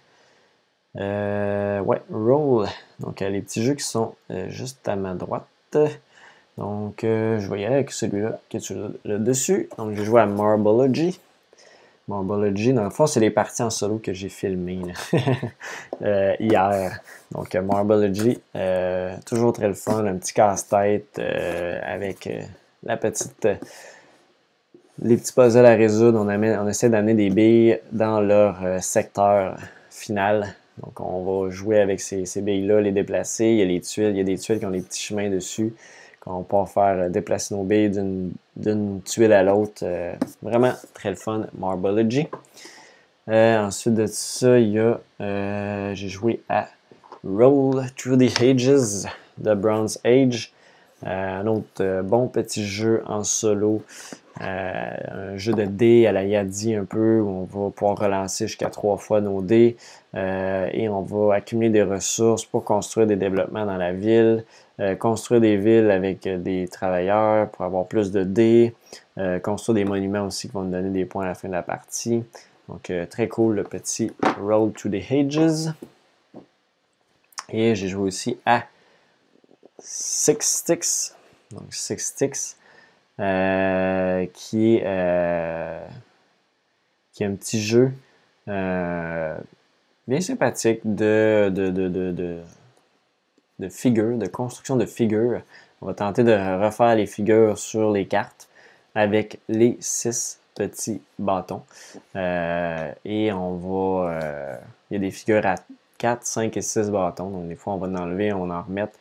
ouais, 0.94 2.02
Roll. 2.10 2.66
Donc, 3.00 3.20
les 3.20 3.42
petits 3.42 3.62
jeux 3.62 3.74
qui 3.74 3.84
sont 3.84 4.14
juste 4.48 4.88
à 4.88 4.96
ma 4.96 5.12
droite. 5.12 5.76
Donc, 6.56 7.00
je 7.02 7.46
vais 7.50 7.60
y 7.60 7.66
avec 7.66 7.92
celui-là 7.92 8.40
qui 8.48 8.56
est 8.56 8.70
là 9.04 9.18
dessus. 9.18 9.68
Donc, 9.76 9.94
je 9.94 10.02
joue 10.02 10.16
à 10.16 10.24
Marbology. 10.24 11.20
Marbology, 12.08 12.72
dans 12.72 12.84
le 12.84 12.90
fond, 12.90 13.06
c'est 13.06 13.20
les 13.20 13.30
parties 13.30 13.62
en 13.62 13.70
solo 13.70 13.98
que 13.98 14.12
j'ai 14.12 14.28
filmées 14.28 14.82
hier. 16.40 17.00
Donc, 17.30 17.54
Marbology, 17.54 18.40
toujours 19.24 19.52
très 19.52 19.68
le 19.68 19.74
fun, 19.74 20.04
un 20.04 20.16
petit 20.16 20.34
casse-tête 20.34 21.20
avec 21.84 22.28
la 22.82 22.96
petite 22.96 23.46
les 25.00 25.16
petits 25.16 25.32
puzzles 25.32 25.66
à 25.66 25.74
résoudre, 25.74 26.20
on, 26.20 26.68
essaie 26.68 26.90
d'amener 26.90 27.14
des 27.14 27.30
billes 27.30 27.78
dans 27.92 28.20
leur 28.20 28.64
euh, 28.64 28.78
secteur 28.80 29.56
final. 29.90 30.54
Donc, 30.82 31.00
on 31.00 31.24
va 31.24 31.50
jouer 31.50 31.80
avec 31.80 32.00
ces, 32.00 32.24
billes-là, 32.36 32.80
les 32.80 32.92
déplacer. 32.92 33.46
Il 33.46 33.56
y 33.56 33.62
a 33.62 33.64
les 33.64 33.80
tuiles, 33.80 34.10
il 34.10 34.16
y 34.16 34.20
a 34.20 34.24
des 34.24 34.38
tuiles 34.38 34.58
qui 34.58 34.66
ont 34.66 34.70
des 34.70 34.80
petits 34.80 35.02
chemins 35.02 35.30
dessus. 35.30 35.74
Qu'on 36.24 36.42
peut 36.42 36.64
faire 36.66 36.98
euh, 36.98 37.08
déplacer 37.08 37.54
nos 37.54 37.64
billes 37.64 37.90
d'une 38.56 39.02
tuile 39.02 39.32
à 39.32 39.42
l'autre. 39.42 39.82
Euh, 39.82 40.14
vraiment 40.42 40.72
très 40.94 41.10
le 41.10 41.16
fun, 41.16 41.46
Marbology. 41.58 42.28
ensuite 43.28 43.94
de 43.94 44.06
ça, 44.06 44.58
il 44.58 44.72
y 44.72 44.78
a, 44.78 45.94
j'ai 45.94 46.08
joué 46.08 46.40
à 46.48 46.68
Roll 47.24 47.84
Through 47.96 48.18
the 48.18 48.40
Ages 48.40 49.06
de 49.38 49.54
Bronze 49.54 50.00
Age. 50.04 50.52
un 51.04 51.46
autre 51.46 52.02
bon 52.02 52.28
petit 52.28 52.64
jeu 52.64 53.02
en 53.06 53.24
solo 53.24 53.82
euh, 54.40 55.32
un 55.34 55.36
jeu 55.36 55.52
de 55.52 55.64
dés 55.64 56.06
à 56.06 56.12
la 56.12 56.24
Yadi 56.24 56.74
un 56.74 56.84
peu, 56.84 57.20
où 57.20 57.28
on 57.28 57.44
va 57.44 57.70
pouvoir 57.70 57.98
relancer 57.98 58.46
jusqu'à 58.46 58.70
trois 58.70 58.96
fois 58.96 59.20
nos 59.20 59.42
dés 59.42 59.76
euh, 60.14 60.68
et 60.72 60.88
on 60.88 61.02
va 61.02 61.34
accumuler 61.34 61.68
des 61.68 61.82
ressources 61.82 62.44
pour 62.46 62.64
construire 62.64 63.06
des 63.06 63.16
développements 63.16 63.66
dans 63.66 63.76
la 63.76 63.92
ville, 63.92 64.44
euh, 64.80 64.94
construire 64.96 65.40
des 65.40 65.56
villes 65.56 65.90
avec 65.90 66.26
des 66.26 66.68
travailleurs 66.68 67.50
pour 67.50 67.64
avoir 67.64 67.86
plus 67.86 68.10
de 68.10 68.24
dés, 68.24 68.74
construire 69.42 69.74
des 69.74 69.84
monuments 69.84 70.26
aussi 70.26 70.48
qui 70.48 70.54
vont 70.54 70.62
nous 70.62 70.70
donner 70.70 70.90
des 70.90 71.04
points 71.04 71.24
à 71.24 71.28
la 71.28 71.34
fin 71.34 71.48
de 71.48 71.52
la 71.52 71.62
partie. 71.62 72.24
Donc 72.68 72.90
très 73.10 73.28
cool 73.28 73.56
le 73.56 73.64
petit 73.64 74.10
Road 74.40 74.72
to 74.74 74.88
the 74.88 75.02
Ages. 75.10 75.72
Et 77.50 77.74
j'ai 77.74 77.88
joué 77.88 78.02
aussi 78.02 78.38
à 78.46 78.64
Six 79.78 80.38
Sticks. 80.40 81.14
Donc 81.50 81.74
Six 81.74 81.98
Sticks. 81.98 82.56
Euh, 83.20 84.26
qui, 84.32 84.76
est, 84.76 84.82
euh, 84.86 85.86
qui 87.12 87.22
est 87.22 87.26
un 87.26 87.34
petit 87.34 87.60
jeu 87.60 87.92
euh, 88.48 89.36
bien 90.08 90.20
sympathique 90.22 90.80
de, 90.82 91.50
de 93.62 93.68
figures, 93.68 94.18
de 94.18 94.26
construction 94.26 94.76
de 94.76 94.86
figures. 94.86 95.40
On 95.80 95.86
va 95.86 95.94
tenter 95.94 96.24
de 96.24 96.32
refaire 96.62 96.94
les 96.94 97.06
figures 97.06 97.58
sur 97.58 97.90
les 97.90 98.06
cartes 98.06 98.48
avec 98.94 99.40
les 99.48 99.76
six 99.80 100.38
petits 100.54 101.00
bâtons. 101.18 101.62
et 102.14 103.32
on 103.32 103.54
va. 103.56 104.60
il 104.90 104.94
y 104.94 104.96
a 104.96 105.00
des 105.00 105.10
figures 105.10 105.46
à 105.46 105.56
4, 106.02 106.26
5 106.26 106.56
et 106.56 106.62
6 106.62 106.90
bâtons. 106.90 107.30
Donc, 107.30 107.48
des 107.48 107.54
fois, 107.54 107.74
on 107.74 107.76
va 107.78 107.86
en 107.86 107.94
enlever, 107.94 108.32
on 108.32 108.50
en 108.50 108.62
remettre 108.62 108.98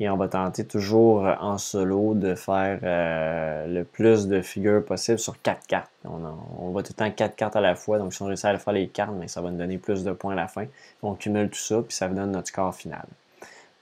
et 0.00 0.08
on 0.08 0.16
va 0.16 0.28
tenter 0.28 0.64
toujours 0.64 1.26
euh, 1.26 1.34
en 1.40 1.58
solo 1.58 2.14
de 2.14 2.34
faire 2.34 2.80
euh, 2.82 3.66
le 3.66 3.84
plus 3.84 4.26
de 4.26 4.40
figures 4.40 4.84
possible 4.84 5.18
sur 5.18 5.40
4 5.40 5.66
cartes. 5.66 5.90
On, 6.04 6.70
va 6.70 6.82
tout 6.82 6.92
le 6.92 7.04
temps 7.04 7.10
4 7.10 7.36
cartes 7.36 7.54
à 7.54 7.60
la 7.60 7.76
fois, 7.76 7.98
donc 7.98 8.14
si 8.14 8.22
on 8.22 8.26
réussit 8.26 8.46
à 8.46 8.58
faire 8.58 8.72
les 8.72 8.88
cartes, 8.88 9.12
mais 9.18 9.28
ça 9.28 9.40
va 9.42 9.50
nous 9.50 9.58
donner 9.58 9.78
plus 9.78 10.02
de 10.02 10.12
points 10.12 10.32
à 10.32 10.36
la 10.36 10.48
fin. 10.48 10.64
On 11.02 11.14
cumule 11.14 11.50
tout 11.50 11.58
ça, 11.58 11.82
puis 11.82 11.94
ça 11.94 12.08
donne 12.08 12.32
notre 12.32 12.48
score 12.48 12.74
final. 12.74 13.04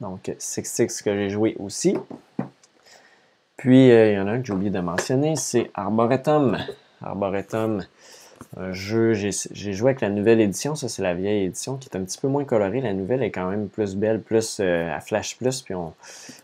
Donc 0.00 0.32
6-6 0.38 1.02
que 1.02 1.14
j'ai 1.14 1.30
joué 1.30 1.56
aussi. 1.58 1.96
Puis 3.56 3.90
euh, 3.90 4.12
il 4.12 4.14
y 4.14 4.18
en 4.18 4.28
a 4.28 4.32
un 4.32 4.40
que 4.40 4.46
j'ai 4.46 4.52
oublié 4.52 4.70
de 4.70 4.80
mentionner, 4.80 5.34
c'est 5.34 5.70
Arboretum. 5.74 6.58
Arboretum, 7.02 7.84
un 8.56 8.72
jeu, 8.72 9.14
j'ai 9.14 9.72
joué 9.72 9.90
avec 9.90 10.00
la 10.00 10.10
nouvelle 10.10 10.40
édition, 10.40 10.74
ça 10.74 10.88
c'est 10.88 11.02
la 11.02 11.14
vieille 11.14 11.44
édition 11.44 11.76
qui 11.76 11.88
est 11.88 11.96
un 11.96 12.02
petit 12.02 12.18
peu 12.18 12.28
moins 12.28 12.44
colorée. 12.44 12.80
La 12.80 12.94
nouvelle 12.94 13.22
est 13.22 13.32
quand 13.32 13.50
même 13.50 13.68
plus 13.68 13.96
belle, 13.96 14.20
plus 14.20 14.58
euh, 14.60 14.94
à 14.94 15.00
flash 15.00 15.36
plus, 15.36 15.62
puis 15.62 15.74
on, 15.74 15.92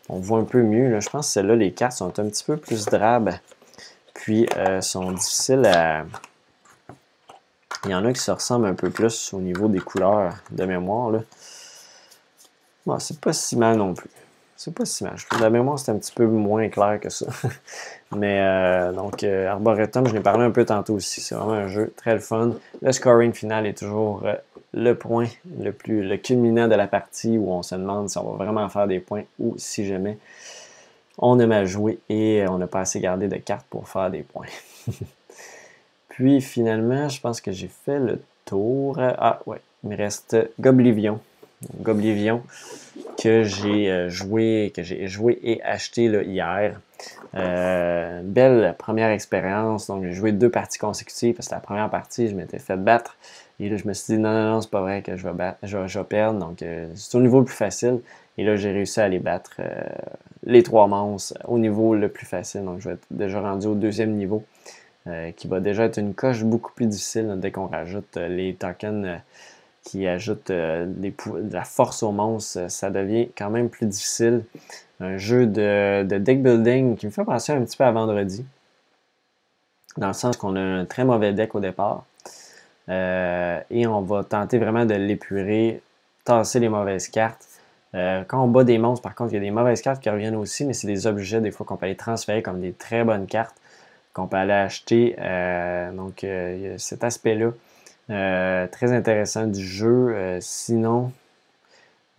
voit 0.09 0.39
un 0.39 0.45
peu 0.45 0.63
mieux. 0.63 0.99
Je 1.01 1.09
pense 1.09 1.29
que 1.29 1.33
celle-là, 1.35 1.57
les 1.57 1.73
cartes 1.73 1.95
sont 1.95 2.19
un 2.19 2.29
petit 2.29 2.45
peu 2.45 2.57
plus 2.57 2.87
drabes, 2.87 3.33
puis 4.13 4.47
euh, 4.57 4.81
sont 4.81 5.13
difficiles 5.13 5.67
à. 5.67 6.05
Il 7.85 7.91
y 7.91 7.95
en 7.95 8.05
a 8.05 8.13
qui 8.13 8.21
se 8.21 8.31
ressemblent 8.31 8.67
un 8.67 8.75
peu 8.75 8.91
plus 8.91 9.35
au 9.35 9.41
niveau 9.41 9.69
des 9.69 9.81
couleurs 9.81 10.35
de 10.51 10.65
mémoire. 10.65 11.13
Bon, 12.87 12.99
c'est 12.99 13.19
pas 13.21 13.33
si 13.33 13.57
mal 13.57 13.77
non 13.77 13.95
plus. 13.95 14.11
C'est 14.57 14.75
pas 14.75 14.85
si 14.85 15.05
mal. 15.05 15.15
Je 15.17 15.27
trouve 15.27 15.41
la 15.41 15.51
mémoire, 15.51 15.79
c'est 15.79 15.91
un 15.91 15.99
petit 15.99 16.13
peu 16.13 16.27
moins 16.27 16.69
clair 16.69 17.01
que 17.01 17.09
ça. 17.09 17.27
Mais 18.17 18.41
euh, 18.41 18.93
donc, 18.93 19.25
euh, 19.25 19.49
Arboretum, 19.49 20.07
je 20.07 20.15
l'ai 20.15 20.21
parlé 20.21 20.45
un 20.45 20.51
peu 20.51 20.65
tantôt 20.65 20.95
aussi. 20.95 21.21
C'est 21.21 21.35
vraiment 21.35 21.55
un 21.55 21.69
jeu 21.69 21.93
très 21.97 22.19
fun. 22.19 22.53
Le 22.83 22.93
scoring 22.93 23.33
final 23.33 23.67
est 23.67 23.79
toujours 23.79 24.23
euh, 24.25 24.35
le 24.73 24.95
point 24.95 25.27
le 25.59 25.73
plus 25.73 26.07
le 26.07 26.17
culminant 26.19 26.69
de 26.69 26.75
la 26.75 26.87
partie 26.87 27.39
où 27.39 27.51
on 27.51 27.63
se 27.63 27.75
demande 27.75 28.11
si 28.11 28.19
on 28.19 28.33
va 28.33 28.45
vraiment 28.45 28.69
faire 28.69 28.87
des 28.87 29.01
points 29.01 29.25
ou 29.39 29.55
si 29.57 29.87
jamais 29.87 30.19
on 31.19 31.39
aime 31.39 31.53
à 31.53 31.65
jouer 31.65 31.99
et 32.09 32.45
on 32.49 32.59
n'a 32.59 32.67
pas 32.67 32.81
assez 32.81 33.01
gardé 33.01 33.29
de 33.29 33.37
cartes 33.37 33.67
pour 33.71 33.89
faire 33.89 34.11
des 34.11 34.23
points. 34.23 34.47
Puis 36.09 36.41
finalement, 36.41 37.09
je 37.09 37.21
pense 37.21 37.41
que 37.41 37.51
j'ai 37.51 37.71
fait 37.85 37.99
le 37.99 38.23
tour. 38.45 38.99
Ah 39.01 39.41
ouais, 39.47 39.61
il 39.83 39.91
me 39.91 39.97
reste 39.97 40.37
Goblivion. 40.61 41.21
Goblivion 41.81 42.43
que 43.23 43.43
j'ai 43.43 43.91
euh, 43.91 44.09
joué, 44.09 44.73
que 44.75 44.83
j'ai 44.83 45.07
joué 45.07 45.39
et 45.43 45.63
acheté 45.63 46.05
hier. 46.05 46.81
Euh, 47.35 48.23
belle 48.23 48.75
première 48.79 49.11
expérience. 49.11 49.89
Donc, 49.89 50.05
j'ai 50.05 50.13
joué 50.13 50.33
deux 50.33 50.51
parties 50.51 50.79
consécutives 50.79 51.35
parce 51.35 51.49
que 51.49 51.55
la 51.55 51.61
première 51.61 51.91
partie, 51.91 52.29
je 52.29 52.35
m'étais 52.35 52.59
fait 52.59 52.77
battre. 52.77 53.17
Et 53.61 53.69
là, 53.69 53.77
je 53.77 53.87
me 53.87 53.93
suis 53.93 54.15
dit, 54.15 54.21
non, 54.21 54.33
non, 54.33 54.51
non, 54.53 54.61
c'est 54.61 54.71
pas 54.71 54.81
vrai 54.81 55.03
que 55.03 55.17
je 55.17 55.27
vais, 55.29 56.05
perdre. 56.05 56.39
Donc, 56.39 56.63
euh, 56.63 56.89
c'est 56.95 57.17
au 57.17 57.21
niveau 57.21 57.41
le 57.41 57.45
plus 57.45 57.57
facile. 57.57 58.01
Et 58.39 58.45
là, 58.45 58.57
j'ai 58.57 58.73
réussi 58.73 59.01
à 59.01 59.09
les 59.09 59.21
battre 59.21 59.61
les 60.45 60.65
trois 60.65 60.89
monstres 60.89 61.39
au 61.47 61.59
niveau 61.59 61.95
le 61.95 62.09
plus 62.09 62.27
facile. 62.27 62.65
Donc, 62.65 62.81
je 62.81 62.89
vais 62.89 62.95
être 62.95 63.07
déjà 63.11 63.41
rendu 63.41 63.69
au 63.69 63.77
deuxième 63.77 64.11
niveau, 64.11 64.43
qui 65.37 65.47
va 65.47 65.61
déjà 65.61 65.85
être 65.85 65.99
une 65.99 66.15
coche 66.15 66.43
beaucoup 66.43 66.73
plus 66.73 66.87
difficile 66.87 67.33
dès 67.37 67.53
qu'on 67.53 67.69
rajoute 67.69 68.17
les 68.17 68.55
tokens 68.55 69.21
qui 69.85 70.09
ajoute 70.09 70.51
euh, 70.51 70.87
de 70.87 71.53
la 71.53 71.65
force 71.65 72.03
aux 72.03 72.11
monstres, 72.11 72.71
ça 72.71 72.91
devient 72.91 73.29
quand 73.37 73.51
même 73.51 73.69
plus 73.69 73.87
difficile. 73.87 74.43
Un 75.01 75.19
jeu 75.19 75.47
de, 75.47 76.03
deck 76.03 76.43
building 76.43 76.97
qui 76.97 77.07
me 77.07 77.11
fait 77.11 77.25
penser 77.25 77.53
un 77.53 77.63
petit 77.63 77.77
peu 77.77 77.85
à 77.85 77.93
vendredi. 77.93 78.45
Dans 79.99 80.09
le 80.09 80.15
sens 80.15 80.37
qu'on 80.37 80.57
a 80.57 80.61
un 80.61 80.85
très 80.87 81.05
mauvais 81.05 81.33
deck 81.33 81.55
au 81.55 81.61
départ. 81.61 82.05
Euh, 82.89 83.61
et 83.71 83.87
on 83.87 84.01
va 84.01 84.25
tenter 84.25 84.59
vraiment 84.59 84.85
de 84.85 84.95
l'épurer, 84.95 85.81
tasser 86.25 86.61
les 86.61 86.69
mauvaises 86.69 87.09
cartes. 87.09 87.47
Euh, 87.95 88.25
quand 88.27 88.43
on 88.43 88.49
bat 88.49 88.65
des 88.65 88.79
monstres, 88.79 89.03
par 89.03 89.15
contre, 89.15 89.33
il 89.33 89.37
y 89.37 89.39
a 89.39 89.41
des 89.41 89.51
mauvaises 89.51 89.83
cartes 89.83 90.03
qui 90.03 90.11
reviennent 90.11 90.35
aussi, 90.35 90.65
mais 90.65 90.73
c'est 90.73 90.87
des 90.87 91.07
objets 91.07 91.41
des 91.41 91.51
fois 91.51 91.65
qu'on 91.65 91.77
peut 91.77 91.87
aller 91.87 91.97
transférer 91.97 92.43
comme 92.43 92.61
des 92.61 92.73
très 92.73 93.05
bonnes 93.05 93.27
cartes 93.27 93.57
qu'on 94.13 94.27
peut 94.27 94.37
aller 94.37 94.53
acheter. 94.53 95.17
donc, 95.93 96.23
il 96.23 96.61
y 96.61 96.69
a 96.69 96.79
cet 96.79 97.05
aspect-là 97.05 97.47
euh, 97.47 97.51
très 98.09 98.93
intéressant 98.93 99.47
du 99.47 99.65
jeu. 99.65 100.15
Euh, 100.15 100.39
sinon, 100.41 101.13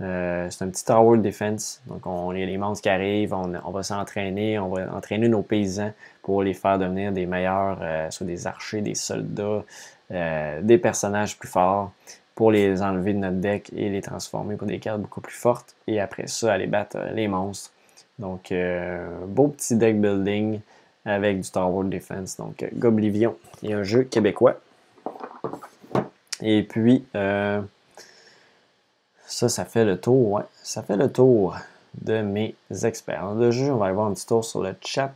euh, 0.01 0.47
c'est 0.49 0.63
un 0.63 0.69
petit 0.69 0.85
tower 0.85 1.17
defense. 1.19 1.81
Donc, 1.87 2.05
on, 2.05 2.31
les 2.31 2.57
monstres 2.57 2.83
qui 2.83 2.89
arrivent, 2.89 3.33
on, 3.33 3.71
va 3.71 3.83
s'entraîner, 3.83 4.59
on 4.59 4.69
va 4.69 4.93
entraîner 4.93 5.27
nos 5.27 5.41
paysans 5.41 5.91
pour 6.21 6.43
les 6.43 6.53
faire 6.53 6.79
devenir 6.79 7.11
des 7.11 7.25
meilleurs, 7.25 7.79
soit 8.11 8.25
des 8.25 8.47
archers, 8.47 8.81
des 8.81 8.95
soldats, 8.95 9.63
des 10.09 10.77
personnages 10.77 11.37
plus 11.37 11.47
forts, 11.47 11.91
pour 12.33 12.51
les 12.51 12.81
enlever 12.81 13.13
de 13.13 13.19
notre 13.19 13.37
deck 13.37 13.71
et 13.75 13.89
les 13.89 14.01
transformer 14.01 14.55
pour 14.55 14.67
des 14.67 14.79
cartes 14.79 14.99
beaucoup 14.99 15.21
plus 15.21 15.35
fortes. 15.35 15.75
Et 15.87 16.01
après 16.01 16.27
ça, 16.27 16.51
aller 16.51 16.67
battre 16.67 16.97
les 17.13 17.29
monstres. 17.29 17.71
Donc, 18.19 18.53
beau 19.27 19.47
petit 19.47 19.77
deck 19.77 20.01
building 20.01 20.59
avec 21.05 21.39
du 21.39 21.49
Tower 21.49 21.87
Defense. 21.87 22.35
Donc, 22.37 22.65
Goblivion 22.73 23.37
et 23.63 23.73
un 23.73 23.83
jeu 23.83 24.03
québécois. 24.03 24.59
Et 26.47 26.61
puis, 26.61 27.03
euh, 27.15 27.59
ça, 29.25 29.49
ça 29.49 29.65
fait 29.65 29.83
le 29.83 29.99
tour, 29.99 30.33
ouais. 30.33 30.43
Ça 30.61 30.83
fait 30.83 30.95
le 30.95 31.11
tour 31.11 31.55
de 32.03 32.21
mes 32.21 32.53
expériences 32.83 33.39
de 33.39 33.49
jeu. 33.49 33.71
On 33.71 33.77
va 33.77 33.87
aller 33.87 33.95
voir 33.95 34.05
un 34.05 34.13
petit 34.13 34.27
tour 34.27 34.45
sur 34.45 34.61
le 34.61 34.75
chat. 34.79 35.11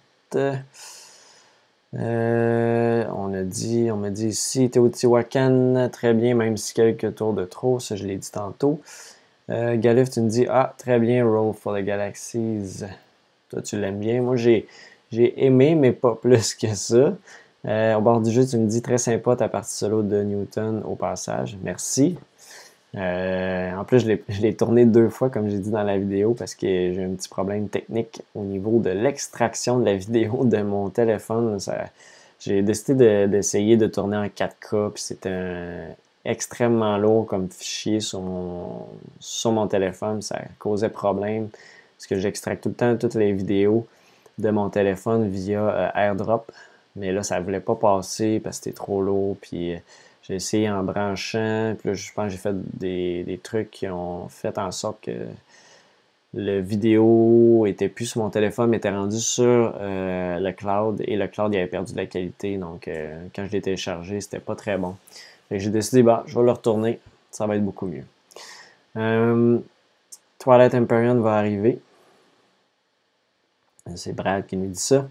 Euh, 1.94 3.06
on 3.16 3.32
a 3.36 3.44
dit, 3.44 3.90
on 3.92 3.98
m'a 3.98 4.10
dit 4.10 4.30
ici, 4.30 4.72
Teotihuacan, 4.72 5.90
très 5.92 6.16
bien, 6.16 6.34
même 6.34 6.58
si 6.58 6.74
quelques 6.74 7.14
tours 7.14 7.34
de 7.34 7.46
trop, 7.46 7.80
ça 7.80 7.96
je 7.96 8.06
l'ai 8.06 8.18
dit 8.18 8.32
tantôt. 8.32 8.82
Euh, 9.52 9.78
Galif, 9.78 10.10
tu 10.10 10.22
me 10.22 10.30
dis, 10.30 10.48
ah, 10.50 10.74
très 10.80 10.98
bien, 11.00 11.24
Roll 11.24 11.54
for 11.54 11.76
the 11.76 11.82
Galaxies. 11.82 12.86
Toi, 13.50 13.62
tu 13.62 13.80
l'aimes 13.80 14.00
bien. 14.00 14.24
Moi, 14.24 14.36
j'ai 14.36 14.66
aimé, 15.12 15.76
mais 15.76 15.92
pas 15.92 16.16
plus 16.22 16.56
que 16.56 16.74
ça. 16.74 17.14
Euh, 17.68 17.96
au 17.96 18.02
bord 18.02 18.22
du 18.22 18.32
jeu, 18.32 18.46
tu 18.46 18.58
me 18.58 18.68
dis 18.68 18.82
très 18.82 18.98
sympa 18.98 19.36
ta 19.36 19.50
partie 19.50 19.76
solo 19.76 20.02
de 20.02 20.24
Newton 20.24 20.82
au 20.86 20.96
passage. 20.96 21.58
Merci. 21.64 22.18
en 22.96 23.84
plus, 23.86 24.00
je 24.00 24.42
l'ai 24.42 24.56
tourné 24.56 24.86
deux 24.86 25.10
fois, 25.10 25.30
comme 25.30 25.50
j'ai 25.50 25.60
dit 25.60 25.72
dans 25.72 25.84
la 25.84 25.98
vidéo, 25.98 26.34
parce 26.34 26.56
que 26.56 26.68
j'ai 26.68 27.04
un 27.04 27.14
petit 27.16 27.30
problème 27.30 27.70
technique 27.70 28.22
au 28.36 28.44
niveau 28.44 28.80
de 28.80 28.90
l'extraction 28.90 29.80
de 29.80 29.86
la 29.86 29.96
vidéo 29.96 30.46
de 30.46 30.62
mon 30.62 30.90
téléphone. 30.90 31.58
J'ai 32.40 32.62
décidé 32.62 33.28
d'essayer 33.28 33.76
de, 33.78 33.88
tourner 33.88 34.18
en 34.18 34.26
4K, 34.26 34.92
puis 34.92 35.04
c'était 35.04 35.96
extrêmement 36.26 36.98
lourd 36.98 37.26
comme 37.26 37.50
fichier 37.50 38.00
sur 38.00 38.22
mon, 38.22 38.86
sur 39.20 39.52
mon 39.52 39.68
téléphone. 39.68 40.22
Ça 40.22 40.40
causait 40.58 40.90
problème, 40.90 41.50
parce 41.98 42.08
que 42.08 42.16
j'extracte 42.18 42.64
tout 42.64 42.70
le 42.70 42.76
temps 42.76 42.96
toutes 42.98 43.16
les 43.16 43.34
vidéos 43.34 43.86
de 44.38 44.50
mon 44.52 44.70
téléphone 44.70 45.28
via 45.28 45.62
euh, 45.62 45.90
AirDrop. 45.96 46.50
Mais 47.00 47.14
là, 47.14 47.24
ça 47.24 47.40
voulait 47.40 47.62
pas 47.62 47.76
passer 47.76 48.40
parce 48.40 48.60
que 48.60 48.66
c'était 48.66 48.76
trop 48.76 49.02
lourd. 49.02 49.38
Puis 49.42 49.74
euh, 49.74 49.80
j'ai 50.24 50.36
essayé 50.36 50.70
en 50.70 50.84
branchant. 50.84 51.76
Puis 51.80 51.90
là, 51.90 51.94
je 51.96 52.12
pense 52.14 52.26
que 52.26 52.32
j'ai 52.32 52.38
fait 52.38 52.56
des, 52.78 53.40
trucs 53.42 53.72
qui 53.72 53.88
ont 53.88 54.28
fait 54.28 54.58
en 54.58 54.72
sorte 54.72 55.02
que 55.02 55.26
le 56.34 56.60
vidéo 56.60 57.66
était 57.66 57.90
plus 57.90 58.06
sur 58.06 58.22
mon 58.22 58.30
téléphone, 58.30 58.70
mais 58.70 58.78
était 58.78 58.92
rendu 58.92 59.20
sur 59.20 59.74
euh, 59.80 60.40
le 60.40 60.52
cloud. 60.52 61.02
Et 61.08 61.16
le 61.16 61.28
cloud, 61.28 61.54
il 61.54 61.58
avait 61.58 61.68
perdu 61.68 61.94
de 61.94 61.98
la 61.98 62.06
qualité. 62.06 62.58
Donc, 62.58 62.90
quand 63.36 63.46
je 63.46 63.52
l'ai 63.52 63.62
téléchargé, 63.62 64.20
c'était 64.22 64.40
pas 64.40 64.56
très 64.56 64.78
bon. 64.78 64.96
J'ai 65.50 65.70
décidé, 65.70 66.04
bah, 66.04 66.24
je 66.28 66.38
vais 66.38 66.46
le 66.46 66.52
retourner. 66.52 67.00
Ça 67.32 67.48
va 67.48 67.56
être 67.56 67.66
beaucoup 67.66 67.88
mieux. 67.88 68.04
Twilight 70.38 70.74
Empyrean 70.74 71.16
va 71.16 71.36
arriver. 71.36 71.80
C'est 73.96 74.14
Brad 74.14 74.46
qui 74.46 74.58
nous 74.58 74.68
dit 74.68 74.80
ça. 74.80 75.08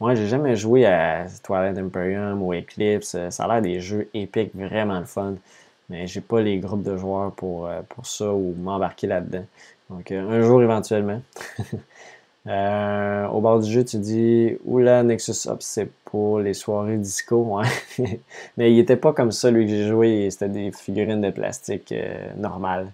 Moi, 0.00 0.14
j'ai 0.14 0.26
jamais 0.26 0.56
joué 0.56 0.86
à 0.86 1.26
Twilight 1.42 1.78
Imperium 1.78 2.42
ou 2.42 2.52
Eclipse. 2.52 3.16
Ça 3.30 3.44
a 3.44 3.48
l'air 3.48 3.62
des 3.62 3.80
jeux 3.80 4.08
épiques, 4.14 4.54
vraiment 4.54 4.98
le 4.98 5.04
fun. 5.06 5.34
Mais 5.88 6.06
j'ai 6.06 6.20
pas 6.20 6.40
les 6.40 6.58
groupes 6.58 6.82
de 6.82 6.96
joueurs 6.96 7.32
pour, 7.32 7.66
euh, 7.66 7.82
pour 7.88 8.06
ça 8.06 8.32
ou 8.32 8.54
m'embarquer 8.58 9.06
là-dedans. 9.06 9.44
Donc, 9.90 10.10
euh, 10.10 10.28
un 10.30 10.42
jour 10.42 10.62
éventuellement. 10.62 11.20
Euh, 12.46 13.26
au 13.28 13.40
bord 13.40 13.58
du 13.60 13.72
jeu, 13.72 13.82
tu 13.86 13.96
dis 13.96 14.58
Oula, 14.66 15.02
Nexus 15.02 15.48
Up, 15.48 15.60
c'est 15.60 15.90
pour 16.04 16.40
les 16.40 16.52
soirées 16.52 16.98
disco. 16.98 17.58
Mais 18.58 18.70
il 18.70 18.78
était 18.78 18.98
pas 18.98 19.14
comme 19.14 19.32
ça, 19.32 19.50
lui 19.50 19.64
que 19.64 19.70
j'ai 19.70 19.88
joué. 19.88 20.28
C'était 20.30 20.50
des 20.50 20.70
figurines 20.70 21.22
de 21.22 21.30
plastique 21.30 21.94
normales. 22.36 22.92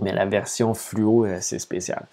Mais 0.00 0.12
la 0.12 0.24
version 0.26 0.72
fluo, 0.74 1.24
euh, 1.26 1.38
c'est 1.40 1.58
spécial. 1.58 2.06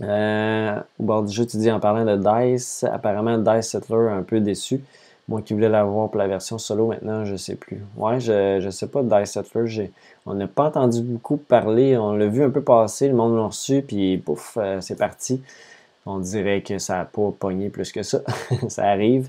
Euh, 0.00 0.80
au 0.98 1.04
bord 1.04 1.22
du 1.22 1.32
jeu, 1.32 1.46
tu 1.46 1.56
dis 1.56 1.70
en 1.70 1.80
parlant 1.80 2.04
de 2.04 2.16
Dice, 2.16 2.84
apparemment 2.84 3.38
Dice 3.38 3.68
Settler 3.68 4.08
un 4.10 4.22
peu 4.22 4.40
déçu. 4.40 4.82
Moi 5.26 5.40
qui 5.40 5.54
voulais 5.54 5.70
l'avoir 5.70 6.10
pour 6.10 6.18
la 6.18 6.26
version 6.26 6.58
solo, 6.58 6.88
maintenant 6.88 7.24
je 7.24 7.36
sais 7.36 7.54
plus. 7.54 7.80
Ouais, 7.96 8.20
je, 8.20 8.60
je 8.60 8.70
sais 8.70 8.88
pas 8.88 9.02
Dice 9.02 9.32
Settler. 9.32 9.92
On 10.26 10.34
n'a 10.34 10.46
pas 10.46 10.64
entendu 10.66 11.00
beaucoup 11.02 11.36
parler. 11.36 11.96
On 11.96 12.12
l'a 12.12 12.26
vu 12.26 12.42
un 12.42 12.50
peu 12.50 12.62
passer, 12.62 13.08
le 13.08 13.14
monde 13.14 13.36
l'a 13.36 13.44
reçu, 13.44 13.82
puis 13.82 14.18
pouf, 14.18 14.58
euh, 14.60 14.80
c'est 14.80 14.98
parti. 14.98 15.42
On 16.06 16.18
dirait 16.18 16.60
que 16.60 16.78
ça 16.78 16.98
n'a 16.98 17.04
pas 17.06 17.30
pogné 17.38 17.70
plus 17.70 17.90
que 17.92 18.02
ça. 18.02 18.20
ça 18.68 18.84
arrive. 18.84 19.28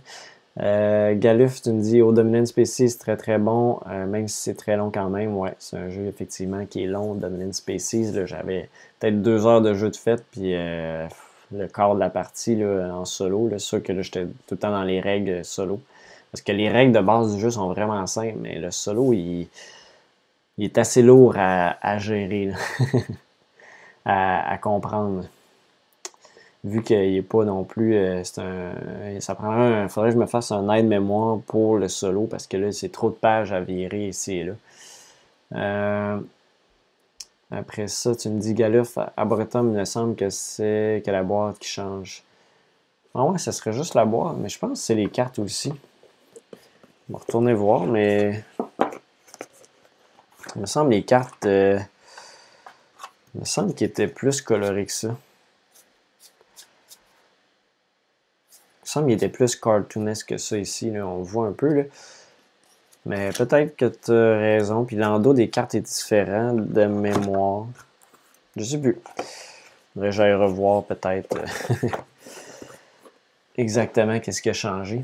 Euh, 0.61 1.15
Galuf, 1.15 1.61
tu 1.61 1.71
me 1.71 1.81
dis, 1.81 2.01
au 2.01 2.13
Dominant 2.13 2.45
Species, 2.45 2.97
très 2.97 3.17
très 3.17 3.37
bon, 3.37 3.79
euh, 3.87 4.05
même 4.05 4.27
si 4.27 4.41
c'est 4.41 4.53
très 4.53 4.77
long 4.77 4.89
quand 4.91 5.09
même. 5.09 5.35
Ouais, 5.35 5.53
c'est 5.59 5.77
un 5.77 5.89
jeu 5.89 6.05
effectivement 6.07 6.65
qui 6.65 6.83
est 6.83 6.87
long, 6.87 7.15
Dominant 7.15 7.51
Species. 7.51 8.25
J'avais 8.25 8.69
peut-être 8.99 9.21
deux 9.21 9.45
heures 9.45 9.61
de 9.61 9.73
jeu 9.73 9.89
de 9.89 9.95
fête, 9.95 10.23
puis 10.31 10.55
euh, 10.55 11.07
le 11.51 11.67
quart 11.67 11.95
de 11.95 11.99
la 11.99 12.09
partie 12.09 12.55
là, 12.55 12.93
en 12.93 13.05
solo. 13.05 13.49
C'est 13.51 13.59
sûr 13.59 13.83
que 13.83 14.01
j'étais 14.01 14.25
tout 14.25 14.31
le 14.51 14.57
temps 14.57 14.71
dans 14.71 14.83
les 14.83 15.01
règles 15.01 15.43
solo. 15.43 15.81
Parce 16.31 16.41
que 16.41 16.51
les 16.51 16.69
règles 16.69 16.93
de 16.93 17.01
base 17.01 17.35
du 17.35 17.41
jeu 17.41 17.51
sont 17.51 17.69
vraiment 17.69 18.05
simples, 18.07 18.37
mais 18.41 18.59
le 18.59 18.71
solo, 18.71 19.13
il, 19.13 19.47
est 20.59 20.77
assez 20.77 21.01
lourd 21.01 21.35
à, 21.37 21.97
gérer, 21.97 22.51
à 24.05 24.57
comprendre 24.61 25.23
vu 26.65 26.83
qu'il 26.83 27.13
n'est 27.13 27.21
pas 27.21 27.45
non 27.45 27.63
plus. 27.63 27.95
Euh, 27.95 28.23
c'est 28.23 28.41
un, 28.41 28.73
ça 29.21 29.37
un. 29.39 29.87
faudrait 29.87 30.09
que 30.09 30.15
je 30.15 30.19
me 30.19 30.25
fasse 30.25 30.51
un 30.51 30.69
aide-mémoire 30.69 31.39
pour 31.47 31.77
le 31.77 31.87
solo 31.87 32.25
parce 32.25 32.47
que 32.47 32.57
là, 32.57 32.71
c'est 32.71 32.91
trop 32.91 33.09
de 33.09 33.15
pages 33.15 33.53
à 33.53 33.61
virer 33.61 34.07
ici 34.07 34.37
et 34.37 34.43
là. 34.43 34.53
Euh, 35.53 36.19
après 37.51 37.87
ça, 37.87 38.15
tu 38.15 38.29
me 38.29 38.39
dis 38.39 38.55
Galuf, 38.55 38.97
à 38.97 39.25
Breton, 39.25 39.63
il 39.71 39.77
me 39.77 39.85
semble 39.85 40.15
que 40.15 40.29
c'est 40.31 41.03
que 41.05 41.11
la 41.11 41.23
boîte 41.23 41.59
qui 41.59 41.69
change. 41.69 42.23
Ah 43.13 43.23
ouais, 43.23 43.37
ça 43.37 43.51
serait 43.51 43.71
juste 43.71 43.93
la 43.93 44.03
boîte, 44.03 44.35
mais 44.39 44.49
je 44.49 44.59
pense 44.59 44.71
que 44.71 44.85
c'est 44.85 44.95
les 44.95 45.07
cartes 45.07 45.39
aussi. 45.39 45.71
On 47.09 47.13
va 47.13 47.19
retourner 47.19 47.53
voir, 47.53 47.85
mais. 47.85 48.43
Il 50.55 50.61
me 50.61 50.65
semble 50.65 50.91
les 50.91 51.03
cartes. 51.03 51.45
Euh, 51.45 51.79
il 53.35 53.41
me 53.41 53.45
semble 53.45 53.73
qu'ils 53.75 53.87
étaient 53.87 54.07
plus 54.07 54.41
colorées 54.41 54.87
que 54.87 54.91
ça. 54.91 55.15
Semble 58.89 59.07
qu'il 59.07 59.15
était 59.15 59.29
plus 59.29 59.55
cartoonesque 59.55 60.29
que 60.29 60.37
ça 60.37 60.57
ici. 60.57 60.91
On 60.95 61.21
voit 61.21 61.47
un 61.47 61.51
peu. 61.51 61.73
Là. 61.73 61.83
Mais 63.05 63.29
peut-être 63.31 63.75
que 63.75 63.85
tu 63.85 64.11
as 64.11 64.37
raison. 64.37 64.85
Puis 64.85 64.95
l'endos 64.95 65.33
des 65.33 65.49
cartes 65.49 65.75
est 65.75 65.81
différent 65.81 66.53
de 66.53 66.85
mémoire. 66.85 67.67
Je 68.55 68.63
sais 68.63 68.77
plus. 68.77 68.99
Faudrait 69.93 70.09
que 70.09 70.15
j'aille 70.15 70.33
revoir 70.33 70.83
peut-être 70.83 71.37
euh, 71.37 71.87
exactement 73.57 74.19
qu'est-ce 74.19 74.41
qui 74.41 74.49
a 74.49 74.53
changé. 74.53 75.03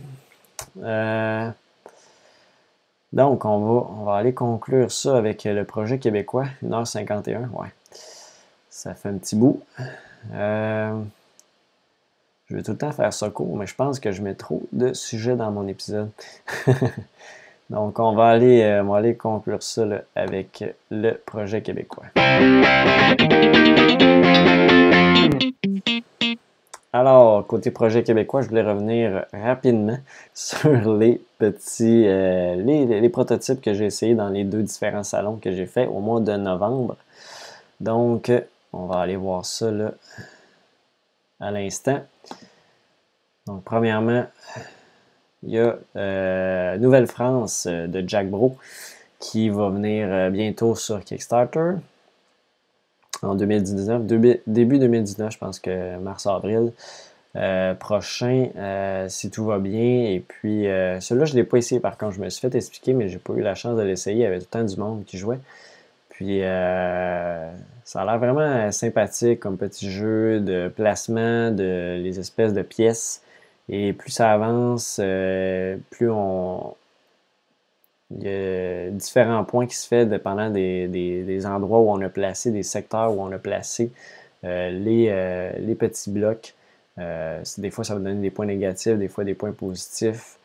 Euh, 0.81 1.49
donc, 3.13 3.45
on 3.45 3.59
va, 3.59 3.87
on 3.89 4.03
va 4.05 4.15
aller 4.15 4.33
conclure 4.33 4.91
ça 4.91 5.17
avec 5.17 5.43
le 5.43 5.63
projet 5.65 5.99
québécois, 5.99 6.47
1h51. 6.63 7.49
Ouais. 7.49 7.67
Ça 8.69 8.95
fait 8.95 9.09
un 9.09 9.17
petit 9.17 9.35
bout. 9.35 9.61
Euh, 10.33 11.01
je 12.51 12.57
vais 12.57 12.63
tout 12.63 12.71
le 12.71 12.77
temps 12.77 12.91
faire 12.91 13.13
ça 13.13 13.29
court, 13.29 13.55
mais 13.55 13.65
je 13.65 13.75
pense 13.75 14.01
que 14.01 14.11
je 14.11 14.21
mets 14.21 14.33
trop 14.33 14.61
de 14.73 14.91
sujets 14.91 15.37
dans 15.37 15.51
mon 15.51 15.69
épisode. 15.69 16.09
Donc, 17.69 17.97
on 17.99 18.11
va 18.13 18.27
aller, 18.27 18.61
euh, 18.63 18.83
on 18.83 18.91
va 18.91 18.97
aller 18.97 19.15
conclure 19.15 19.63
ça 19.63 19.85
avec 20.17 20.65
le 20.89 21.13
projet 21.13 21.61
québécois. 21.61 22.03
Alors, 26.91 27.47
côté 27.47 27.71
projet 27.71 28.03
québécois, 28.03 28.41
je 28.41 28.49
voulais 28.49 28.63
revenir 28.63 29.23
rapidement 29.31 29.99
sur 30.33 30.93
les 30.93 31.21
petits, 31.37 32.03
euh, 32.05 32.55
les, 32.55 33.09
prototypes 33.09 33.61
que 33.61 33.73
j'ai 33.73 33.85
essayés 33.85 34.15
dans 34.15 34.27
les 34.27 34.43
deux 34.43 34.61
différents 34.61 35.05
salons 35.05 35.37
que 35.37 35.53
j'ai 35.53 35.67
fait 35.67 35.87
au 35.87 36.01
mois 36.01 36.19
de 36.19 36.33
novembre. 36.33 36.97
Donc, 37.79 38.29
on 38.73 38.87
va 38.87 38.99
aller 38.99 39.15
voir 39.15 39.45
ça 39.45 39.71
là, 39.71 39.93
à 41.41 41.51
l'instant. 41.51 42.01
Donc, 43.47 43.63
premièrement, 43.63 44.25
il 45.43 45.49
y 45.49 45.59
a 45.59 45.77
euh, 45.95 46.77
Nouvelle-France 46.77 47.65
euh, 47.67 47.87
de 47.87 48.07
Jack 48.07 48.29
Bro 48.29 48.57
qui 49.19 49.49
va 49.49 49.69
venir 49.69 50.07
euh, 50.09 50.29
bientôt 50.29 50.75
sur 50.75 51.03
Kickstarter 51.03 51.73
en 53.23 53.35
2019, 53.35 54.05
début 54.47 54.79
2019, 54.79 55.31
je 55.31 55.37
pense 55.37 55.59
que 55.59 55.97
mars-avril. 55.99 56.71
prochain, 57.79 58.47
si 59.09 59.29
tout 59.29 59.45
va 59.45 59.59
bien. 59.59 60.05
Et 60.05 60.23
puis, 60.27 60.63
celui-là, 60.63 61.25
je 61.25 61.33
ne 61.33 61.37
l'ai 61.37 61.43
pas 61.43 61.57
essayé 61.57 61.79
par 61.79 61.99
contre. 61.99 62.13
Je 62.13 62.19
me 62.19 62.29
suis 62.29 62.41
fait 62.41 62.55
expliquer, 62.57 62.93
mais 62.93 63.09
j'ai 63.09 63.19
pas 63.19 63.33
eu 63.33 63.41
la 63.41 63.53
chance 63.53 63.77
de 63.77 63.83
l'essayer. 63.83 64.15
Il 64.15 64.23
y 64.23 64.25
avait 64.25 64.39
tout 64.39 64.57
le 64.57 64.65
du 64.65 64.75
monde 64.75 65.05
qui 65.05 65.19
jouait. 65.19 65.37
Puis, 66.21 66.39
ça 67.83 68.01
a 68.01 68.05
l'air 68.05 68.19
vraiment 68.19 68.71
sympathique 68.71 69.39
comme 69.39 69.57
petit 69.57 69.89
jeu 69.89 70.39
de 70.39 70.67
placement, 70.67 71.49
de 71.49 71.99
les 71.99 72.19
espèces 72.19 72.53
de 72.53 72.61
pièces. 72.61 73.23
Et 73.69 73.93
plus 73.93 74.11
ça 74.11 74.31
avance, 74.31 74.99
euh, 75.01 75.77
plus 75.89 76.11
on. 76.11 76.75
Il 78.11 78.23
y 78.23 78.29
a 78.29 78.89
différents 78.91 79.45
points 79.45 79.65
qui 79.65 79.75
se 79.75 79.87
font 79.87 80.05
dépendant 80.05 80.49
des, 80.49 81.45
endroits 81.45 81.79
où 81.79 81.89
on 81.89 82.01
a 82.01 82.09
placé, 82.09 82.51
des 82.51 82.63
secteurs 82.63 83.13
où 83.15 83.21
on 83.21 83.31
a 83.31 83.39
placé 83.39 83.91
euh, 84.43 84.69
les, 84.69 85.07
euh, 85.09 85.51
les, 85.59 85.75
petits 85.75 86.11
blocs. 86.11 86.53
des 86.97 87.71
fois, 87.71 87.85
ça 87.85 87.93
va 87.95 88.01
donner 88.01 88.21
des 88.21 88.29
points 88.29 88.45
négatifs, 88.45 88.97
des 88.97 89.07
fois 89.07 89.23
des 89.23 89.33
points 89.33 89.53
positifs. 89.53 90.37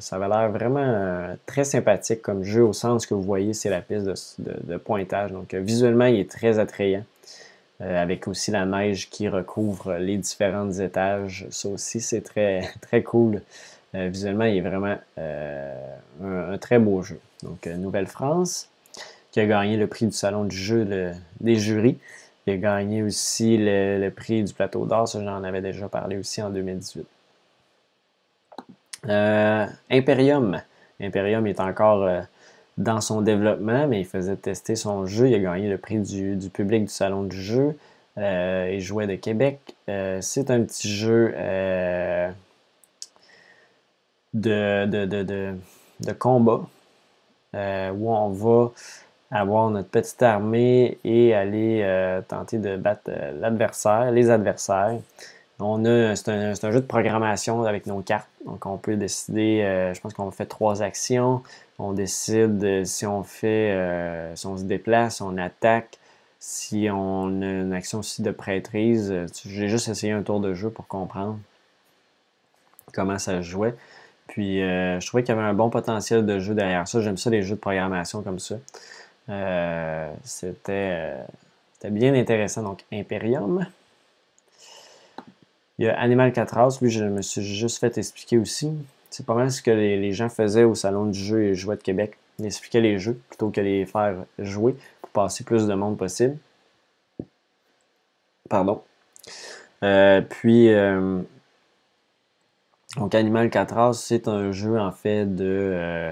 Ça 0.00 0.18
va 0.18 0.28
l'air 0.28 0.50
vraiment 0.50 1.36
très 1.46 1.64
sympathique 1.64 2.20
comme 2.20 2.42
jeu 2.42 2.64
au 2.64 2.72
sens 2.72 3.06
que 3.06 3.14
vous 3.14 3.22
voyez, 3.22 3.54
c'est 3.54 3.70
la 3.70 3.80
piste 3.80 4.06
de, 4.38 4.76
pointage. 4.76 5.32
Donc 5.32 5.54
visuellement, 5.54 6.06
il 6.06 6.20
est 6.20 6.30
très 6.30 6.58
attrayant. 6.58 7.04
Euh, 7.82 8.02
avec 8.02 8.26
aussi 8.26 8.50
la 8.50 8.64
neige 8.64 9.10
qui 9.10 9.28
recouvre 9.28 9.96
les 9.96 10.16
différents 10.16 10.72
étages. 10.72 11.46
Ça 11.50 11.68
aussi, 11.68 12.00
c'est 12.00 12.22
très, 12.22 12.70
très 12.80 13.02
cool. 13.02 13.42
Euh, 13.94 14.08
visuellement, 14.08 14.44
il 14.44 14.56
est 14.56 14.62
vraiment 14.62 14.96
euh, 15.18 15.96
un, 16.24 16.56
très 16.56 16.78
beau 16.78 17.02
jeu. 17.02 17.20
Donc, 17.42 17.66
Nouvelle-France, 17.66 18.70
qui 19.30 19.40
a 19.40 19.46
gagné 19.46 19.76
le 19.76 19.86
prix 19.86 20.06
du 20.06 20.12
Salon 20.12 20.44
du 20.44 20.56
jeu 20.56 21.12
des 21.40 21.56
jurys. 21.56 21.98
Il 22.46 22.54
a 22.54 22.56
gagné 22.56 23.02
aussi 23.02 23.58
le, 23.58 24.08
prix 24.08 24.42
du 24.42 24.54
plateau 24.54 24.86
d'or, 24.86 25.06
ça 25.06 25.22
j'en 25.22 25.44
avais 25.44 25.60
déjà 25.60 25.88
parlé 25.88 26.16
aussi 26.16 26.40
en 26.40 26.48
2018. 26.48 27.06
Imperium, 29.04 30.60
Imperium 31.00 31.46
est 31.46 31.60
encore 31.60 32.08
dans 32.78 33.00
son 33.00 33.20
développement, 33.22 33.86
mais 33.86 34.00
il 34.00 34.06
faisait 34.06 34.36
tester 34.36 34.76
son 34.76 35.06
jeu. 35.06 35.28
Il 35.28 35.34
a 35.34 35.38
gagné 35.38 35.68
le 35.68 35.78
prix 35.78 35.98
du, 36.00 36.50
public 36.50 36.84
du 36.84 36.90
Salon 36.90 37.22
du 37.24 37.40
jeu. 37.40 37.76
il 38.16 38.80
jouait 38.80 39.06
de 39.06 39.14
Québec. 39.14 39.60
c'est 39.86 40.50
un 40.50 40.62
petit 40.62 40.88
jeu 40.88 41.34
de, 44.34 44.86
de, 46.00 46.12
combat 46.12 46.62
où 47.54 48.10
on 48.12 48.28
va 48.30 48.72
avoir 49.30 49.70
notre 49.70 49.88
petite 49.88 50.22
armée 50.22 50.98
et 51.04 51.34
aller 51.34 51.80
euh, 51.82 52.20
tenter 52.26 52.58
de 52.58 52.76
battre 52.76 53.08
euh, 53.08 53.32
l'adversaire, 53.40 54.10
les 54.12 54.30
adversaires. 54.30 54.98
On 55.58 55.84
a, 55.86 56.14
c'est 56.16 56.28
un, 56.28 56.70
jeu 56.70 56.80
de 56.80 56.86
programmation 56.86 57.64
avec 57.64 57.86
nos 57.86 58.00
cartes. 58.00 58.28
Donc, 58.44 58.66
on 58.66 58.76
peut 58.76 58.96
décider, 58.96 59.62
euh, 59.62 59.94
je 59.94 60.00
pense 60.00 60.12
qu'on 60.12 60.30
fait 60.30 60.46
trois 60.46 60.82
actions. 60.82 61.42
On 61.78 61.92
décide 61.92 62.84
si 62.84 63.06
on 63.06 63.22
fait, 63.22 64.32
si 64.34 64.46
on 64.46 64.56
se 64.56 64.64
déplace, 64.64 65.20
on 65.20 65.36
attaque, 65.38 65.98
si 66.38 66.88
on 66.92 67.42
a 67.42 67.46
une 67.46 67.72
action 67.72 68.00
aussi 68.00 68.22
de 68.22 68.30
prêtrise. 68.30 69.14
J'ai 69.46 69.68
juste 69.68 69.88
essayé 69.88 70.12
un 70.12 70.22
tour 70.22 70.40
de 70.40 70.54
jeu 70.54 70.70
pour 70.70 70.86
comprendre 70.86 71.38
comment 72.92 73.18
ça 73.18 73.42
se 73.42 73.42
jouait. 73.42 73.74
Puis, 74.26 74.60
je 74.60 75.06
trouvais 75.06 75.22
qu'il 75.22 75.34
y 75.34 75.38
avait 75.38 75.46
un 75.46 75.54
bon 75.54 75.70
potentiel 75.70 76.24
de 76.26 76.38
jeu 76.38 76.54
derrière 76.54 76.88
ça. 76.88 77.00
J'aime 77.00 77.16
ça, 77.18 77.30
les 77.30 77.42
jeux 77.42 77.56
de 77.56 77.60
programmation 77.60 78.22
comme 78.22 78.38
ça. 78.38 78.56
Euh, 79.28 80.12
c'était 80.24 81.24
bien 81.84 82.14
intéressant. 82.14 82.62
Donc, 82.62 82.84
Imperium. 82.92 83.66
Il 85.78 85.84
y 85.86 85.88
a 85.88 85.98
Animal 85.98 86.32
4 86.32 86.82
lui, 86.82 86.90
je 86.90 87.04
me 87.04 87.22
suis 87.22 87.42
juste 87.42 87.78
fait 87.78 87.98
expliquer 87.98 88.38
aussi. 88.38 88.72
C'est 89.10 89.26
pas 89.26 89.34
mal 89.34 89.50
ce 89.50 89.62
que 89.62 89.70
les, 89.70 90.12
gens 90.12 90.28
faisaient 90.28 90.64
au 90.64 90.74
Salon 90.74 91.06
du 91.06 91.18
jeu 91.18 91.44
et 91.44 91.54
jouets 91.54 91.76
de 91.76 91.82
Québec. 91.82 92.16
Ils 92.38 92.46
expliquaient 92.46 92.80
les 92.80 92.98
jeux 92.98 93.20
plutôt 93.28 93.50
que 93.50 93.60
les 93.60 93.86
faire 93.86 94.24
jouer 94.38 94.76
pour 95.00 95.10
passer 95.10 95.44
plus 95.44 95.66
de 95.66 95.74
monde 95.74 95.96
possible. 95.96 96.36
Pardon. 98.48 98.82
Euh, 99.82 100.20
puis, 100.22 100.68
euh, 100.72 101.20
donc 102.96 103.14
Animal 103.14 103.50
4 103.50 103.94
c'est 103.94 104.28
un 104.28 104.52
jeu 104.52 104.78
en 104.78 104.92
fait 104.92 105.26
de. 105.26 106.10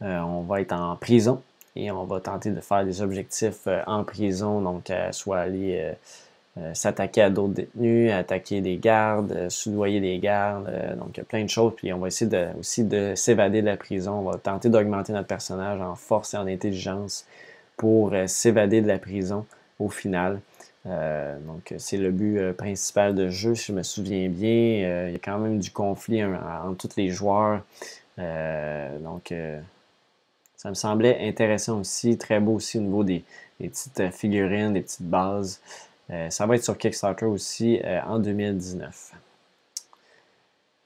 on 0.00 0.42
va 0.42 0.60
être 0.60 0.72
en 0.72 0.96
prison 0.96 1.42
et 1.76 1.90
on 1.90 2.04
va 2.04 2.20
tenter 2.20 2.50
de 2.50 2.60
faire 2.60 2.84
des 2.84 3.02
objectifs 3.02 3.66
euh, 3.66 3.82
en 3.86 4.04
prison, 4.04 4.60
donc 4.60 4.92
soit 5.12 5.38
aller 5.38 5.78
euh, 5.80 5.92
euh, 5.92 5.94
s'attaquer 6.72 7.22
à 7.22 7.30
d'autres 7.30 7.54
détenus, 7.54 8.12
attaquer 8.12 8.60
des 8.60 8.76
gardes, 8.76 9.48
soudoyer 9.48 10.00
des 10.00 10.18
gardes, 10.18 10.70
donc 10.98 11.20
plein 11.24 11.42
de 11.42 11.50
choses. 11.50 11.72
Puis 11.76 11.92
on 11.92 11.98
va 11.98 12.08
essayer 12.08 12.30
de, 12.30 12.46
aussi 12.58 12.84
de 12.84 13.14
s'évader 13.16 13.60
de 13.60 13.66
la 13.66 13.76
prison. 13.76 14.20
On 14.20 14.30
va 14.30 14.38
tenter 14.38 14.68
d'augmenter 14.68 15.12
notre 15.12 15.26
personnage 15.26 15.80
en 15.80 15.96
force 15.96 16.34
et 16.34 16.36
en 16.36 16.46
intelligence 16.46 17.26
pour 17.76 18.14
s'évader 18.26 18.82
de 18.82 18.86
la 18.86 18.98
prison 18.98 19.46
au 19.80 19.88
final. 19.88 20.40
donc, 20.84 21.74
c'est 21.78 21.96
le 21.96 22.12
but 22.12 22.52
principal 22.52 23.16
de 23.16 23.30
jeu, 23.30 23.56
si 23.56 23.72
je 23.72 23.72
me 23.72 23.82
souviens 23.82 24.28
bien. 24.28 25.08
il 25.08 25.12
y 25.12 25.16
a 25.16 25.18
quand 25.18 25.38
même 25.38 25.58
du 25.58 25.72
conflit 25.72 26.22
entre 26.24 26.88
tous 26.88 26.96
les 26.96 27.08
joueurs. 27.08 27.62
donc, 28.16 29.32
ça 30.64 30.70
me 30.70 30.74
semblait 30.74 31.18
intéressant 31.28 31.80
aussi, 31.80 32.16
très 32.16 32.40
beau 32.40 32.54
aussi 32.54 32.78
au 32.78 32.80
niveau 32.80 33.04
des, 33.04 33.22
petites 33.58 34.00
euh, 34.00 34.10
figurines, 34.10 34.72
des 34.72 34.80
petites 34.80 35.02
bases. 35.02 35.60
Euh, 36.10 36.28
ça 36.30 36.46
va 36.46 36.56
être 36.56 36.64
sur 36.64 36.76
Kickstarter 36.76 37.26
aussi 37.26 37.80
euh, 37.84 38.00
en 38.06 38.18
2019. 38.18 39.12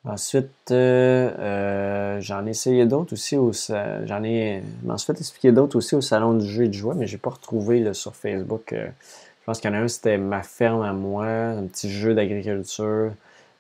Ensuite, 0.05 0.51
j'en 0.71 2.47
ai 2.47 2.51
essayé 2.51 2.87
d'autres 2.87 3.13
aussi. 3.13 3.37
j'en 3.37 4.23
ai, 4.23 4.63
m'en 4.85 4.97
suis 4.97 5.13
fait 5.13 5.19
expliquer 5.19 5.53
d'autres 5.53 5.77
aussi 5.77 5.97
au 5.97 6.01
salon 6.01 6.35
du 6.35 6.47
jeu 6.47 6.65
et 6.65 6.69
du 6.69 6.79
jouet, 6.79 6.95
mais 6.95 7.07
j'ai 7.07 7.19
pas 7.19 7.31
retrouvé 7.31 7.93
sur 7.93 8.17
Facebook. 8.17 8.73
je 8.73 9.45
pense 9.45 9.61
qu'il 9.61 9.71
y 9.71 9.75
en 9.75 9.77
a 9.77 9.83
un, 9.83 9.89
c'était 9.89 10.17
ma 10.17 10.43
ferme 10.43 10.83
à 10.83 10.93
moi, 10.93 11.27
un 11.27 11.65
petit 11.65 11.91
jeu 11.91 12.15
d'agriculture 12.15 13.13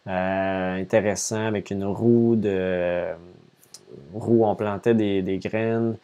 intéressant 0.07 1.45
avec 1.45 1.71
une 1.71 1.85
roue 1.85 2.37
de 2.37 3.13
roue, 4.15 4.45
on 4.45 4.55
plantait 4.55 4.95
des, 4.95 5.39
graines, 5.39 5.97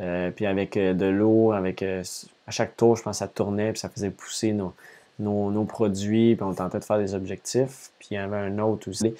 euh, 0.00 0.30
puis 0.30 0.46
avec 0.46 0.76
euh, 0.76 0.94
de 0.94 1.06
l'eau, 1.06 1.52
avec 1.52 1.82
euh, 1.82 2.02
à 2.46 2.50
chaque 2.50 2.76
tour, 2.76 2.96
je 2.96 3.02
pense, 3.02 3.18
ça 3.18 3.28
tournait, 3.28 3.72
puis 3.72 3.80
ça 3.80 3.88
faisait 3.88 4.10
pousser 4.10 4.52
nos, 4.52 4.74
nos, 5.18 5.64
produits, 5.64 6.36
puis 6.36 6.44
on 6.44 6.54
tentait 6.54 6.78
de 6.78 6.84
faire 6.84 6.98
des 6.98 7.14
objectifs. 7.14 7.90
Puis 7.98 8.08
il 8.12 8.14
y 8.14 8.18
avait 8.18 8.36
un 8.36 8.58
autre 8.58 8.88
aussi. 8.88 9.14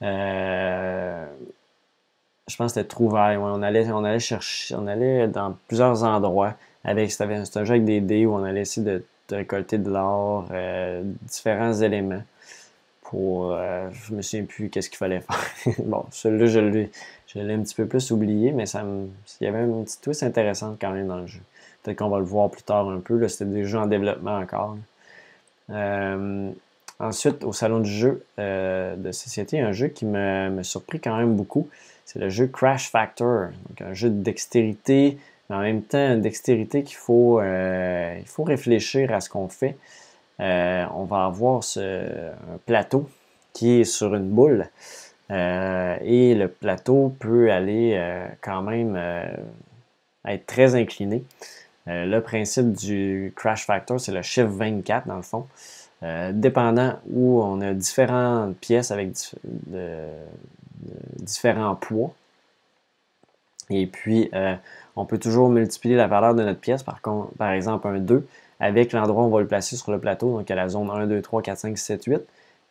je 0.00 1.26
pense 2.56 2.72
que 2.72 2.80
c'était 2.80 2.88
Trouvaille. 2.88 3.36
on, 3.36 3.62
allait, 3.62 3.90
on 3.90 4.04
allait 4.04 4.18
chercher, 4.18 4.74
on 4.76 4.86
allait 4.86 5.28
dans 5.28 5.56
plusieurs 5.68 6.04
endroits. 6.04 6.54
C'était 6.84 7.24
un 7.58 7.64
jeu 7.64 7.72
avec 7.72 7.84
des 7.84 8.00
dés 8.00 8.26
où 8.26 8.34
on 8.34 8.42
allait 8.44 8.62
essayer 8.62 8.84
de, 8.84 9.04
récolter 9.30 9.78
de 9.78 9.90
l'or, 9.90 10.48
différents 11.22 11.74
éléments 11.74 12.22
pour. 13.02 13.56
je 13.92 14.14
me 14.14 14.22
souviens 14.22 14.46
plus 14.46 14.70
qu'est-ce 14.70 14.88
qu'il 14.88 14.98
fallait 14.98 15.20
faire. 15.20 15.74
bon, 15.84 16.04
celui-là, 16.10 16.46
je 16.46 16.60
l'ai, 16.60 16.90
un 17.54 17.62
petit 17.62 17.74
peu 17.74 17.86
plus 17.86 18.10
oublié, 18.10 18.52
mais 18.52 18.66
ça 18.66 18.84
il 19.40 19.44
y 19.44 19.46
avait 19.46 19.62
une 19.62 19.84
petite 19.84 20.00
twist 20.00 20.22
intéressante 20.22 20.78
quand 20.80 20.92
même 20.92 21.06
dans 21.06 21.18
le 21.18 21.26
jeu. 21.26 21.40
Peut-être 21.82 21.98
qu'on 21.98 22.08
va 22.08 22.18
le 22.18 22.24
voir 22.24 22.50
plus 22.50 22.62
tard 22.62 22.88
un 22.88 23.00
peu. 23.00 23.26
C'était 23.28 23.50
des 23.50 23.64
jeux 23.64 23.78
en 23.78 23.86
développement 23.86 24.36
encore. 24.38 24.76
Euh, 24.76 24.89
ensuite, 26.98 27.44
au 27.44 27.52
salon 27.52 27.80
du 27.80 27.90
jeu 27.90 28.24
euh, 28.38 28.96
de 28.96 29.12
société, 29.12 29.60
un 29.60 29.72
jeu 29.72 29.88
qui 29.88 30.06
me, 30.06 30.62
surprit 30.62 31.00
quand 31.00 31.16
même 31.16 31.34
beaucoup, 31.34 31.68
c'est 32.04 32.18
le 32.18 32.28
jeu 32.28 32.46
Crash 32.46 32.90
Factor. 32.90 33.48
Donc 33.68 33.80
un 33.82 33.94
jeu 33.94 34.10
de 34.10 34.22
dextérité, 34.22 35.18
mais 35.48 35.56
en 35.56 35.60
même 35.60 35.82
temps, 35.82 36.12
une 36.12 36.22
dextérité 36.22 36.82
qu'il 36.82 36.96
faut, 36.96 37.40
euh, 37.40 38.18
faut 38.26 38.44
réfléchir 38.44 39.12
à 39.12 39.20
ce 39.20 39.28
qu'on 39.28 39.48
fait. 39.48 39.76
on 40.38 41.04
va 41.04 41.24
avoir 41.24 41.62
ce, 41.64 41.80
un 41.80 42.58
plateau 42.66 43.08
qui 43.52 43.80
est 43.80 43.84
sur 43.84 44.14
une 44.14 44.28
boule. 44.28 44.68
Euh, 45.30 45.96
et 46.02 46.34
le 46.34 46.48
plateau 46.48 47.14
peut 47.20 47.52
aller 47.52 47.92
euh, 47.94 48.26
quand 48.40 48.62
même 48.62 48.96
euh, 48.96 49.28
être 50.26 50.46
très 50.46 50.74
incliné. 50.74 51.22
Le 51.86 52.20
principe 52.20 52.72
du 52.72 53.32
crash 53.34 53.66
factor, 53.66 54.00
c'est 54.00 54.12
le 54.12 54.22
chiffre 54.22 54.48
24 54.48 55.08
dans 55.08 55.16
le 55.16 55.22
fond. 55.22 55.46
dépendant 56.32 56.98
où 57.10 57.42
on 57.42 57.60
a 57.60 57.72
différentes 57.72 58.56
pièces 58.58 58.90
avec 58.90 59.12
différents 61.18 61.74
poids. 61.74 62.12
Et 63.70 63.86
puis, 63.86 64.30
on 64.96 65.06
peut 65.06 65.18
toujours 65.18 65.48
multiplier 65.48 65.96
la 65.96 66.06
valeur 66.06 66.34
de 66.34 66.42
notre 66.42 66.60
pièce, 66.60 66.82
par, 66.82 67.00
exemple 67.52 67.88
un 67.88 67.98
2, 67.98 68.26
avec 68.60 68.92
l'endroit 68.92 69.22
où 69.22 69.26
on 69.26 69.30
va 69.30 69.40
le 69.40 69.46
placer 69.46 69.76
sur 69.76 69.90
le 69.90 69.98
plateau, 69.98 70.38
donc 70.38 70.50
à 70.50 70.54
la 70.54 70.68
zone 70.68 70.90
1, 70.90 71.06
2, 71.06 71.22
3, 71.22 71.42
4, 71.42 71.58
5, 71.58 71.78
6, 71.78 71.84
7, 71.84 72.04
8. 72.04 72.20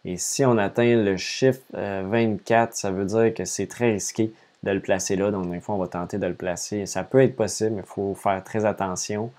Et 0.05 0.17
si 0.17 0.45
on 0.45 0.57
atteint 0.57 0.95
le 0.95 1.17
chiffre 1.17 1.59
24, 1.73 2.69
euh, 2.69 2.71
ça 2.73 2.91
veut 2.91 3.05
dire 3.05 3.33
que 3.33 3.45
c'est 3.45 3.67
très 3.67 3.91
risqué 3.91 4.31
de 4.63 4.71
le 4.71 4.79
placer 4.79 5.15
là. 5.15 5.31
Donc, 5.31 5.49
des 5.49 5.59
fois, 5.59 5.75
on 5.75 5.77
va 5.77 5.87
tenter 5.87 6.17
de 6.17 6.27
le 6.27 6.33
placer. 6.33 6.85
Ça 6.85 7.03
peut 7.03 7.21
être 7.21 7.35
possible, 7.35 7.71
mais 7.71 7.81
il 7.81 7.87
faut 7.87 8.15
faire 8.15 8.43
très 8.43 8.65
attention. 8.65 9.31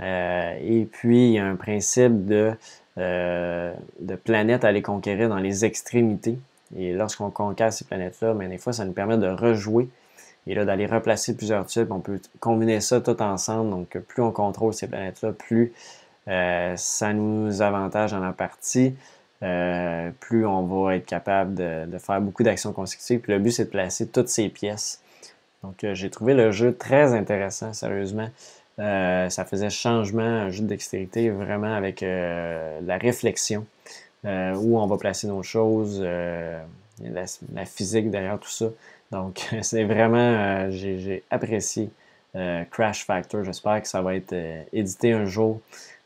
Euh, 0.00 0.54
et 0.60 0.84
puis, 0.90 1.28
il 1.28 1.32
y 1.32 1.38
a 1.38 1.46
un 1.46 1.56
principe 1.56 2.26
de, 2.26 2.52
euh, 2.98 3.72
de 4.00 4.14
planètes 4.16 4.64
à 4.64 4.68
aller 4.68 4.82
conquérir 4.82 5.28
dans 5.28 5.38
les 5.38 5.64
extrémités. 5.64 6.38
Et 6.76 6.92
lorsqu'on 6.92 7.30
conquiert 7.30 7.72
ces 7.72 7.84
planètes-là, 7.84 8.34
mais 8.34 8.46
ben, 8.46 8.50
des 8.50 8.58
fois, 8.58 8.72
ça 8.72 8.84
nous 8.84 8.92
permet 8.92 9.18
de 9.18 9.28
rejouer 9.28 9.88
et 10.46 10.54
là 10.54 10.64
d'aller 10.64 10.86
replacer 10.86 11.36
plusieurs 11.36 11.66
tubes. 11.66 11.90
On 11.92 12.00
peut 12.00 12.20
combiner 12.40 12.80
ça 12.80 13.00
tout 13.00 13.20
ensemble. 13.22 13.70
Donc, 13.70 13.96
plus 14.08 14.22
on 14.22 14.32
contrôle 14.32 14.74
ces 14.74 14.88
planètes-là, 14.88 15.32
plus 15.32 15.72
ça 16.26 17.12
nous 17.12 17.62
avantage 17.62 18.12
dans 18.12 18.18
la 18.18 18.32
partie. 18.32 18.94
Euh, 19.42 20.10
plus 20.20 20.46
on 20.46 20.62
va 20.62 20.96
être 20.96 21.06
capable 21.06 21.54
de, 21.54 21.98
faire 21.98 22.20
beaucoup 22.20 22.42
d'actions 22.42 22.72
consécutives. 22.72 23.20
Puis 23.20 23.32
le 23.32 23.38
but, 23.38 23.50
c'est 23.50 23.66
de 23.66 23.70
placer 23.70 24.08
toutes 24.08 24.28
ces 24.28 24.48
pièces. 24.48 25.02
Donc, 25.62 25.82
euh, 25.84 25.94
j'ai 25.94 26.10
trouvé 26.10 26.34
le 26.34 26.50
jeu 26.50 26.74
très 26.74 27.14
intéressant, 27.14 27.72
sérieusement. 27.72 28.28
Euh, 28.78 29.28
ça 29.28 29.44
faisait 29.44 29.70
changement, 29.70 30.22
un 30.22 30.50
jeu 30.50 30.62
de 30.62 30.68
dextérité, 30.68 31.30
vraiment 31.30 31.74
avec 31.74 32.00
la 32.00 32.98
réflexion, 32.98 33.66
où 34.24 34.78
on 34.78 34.86
va 34.86 34.96
placer 34.96 35.26
nos 35.26 35.42
choses, 35.42 36.02
la, 36.02 37.64
physique 37.66 38.10
derrière 38.10 38.38
tout 38.38 38.50
ça. 38.50 38.66
Donc, 39.10 39.48
c'est 39.62 39.84
vraiment, 39.84 40.70
j'ai 40.70 41.22
apprécié 41.30 41.90
Crash 42.70 43.04
Factor. 43.04 43.44
J'espère 43.44 43.82
que 43.82 43.88
ça 43.88 44.02
va 44.02 44.16
être 44.16 44.34
édité 44.72 45.12
un 45.12 45.26
jour. 45.26 45.60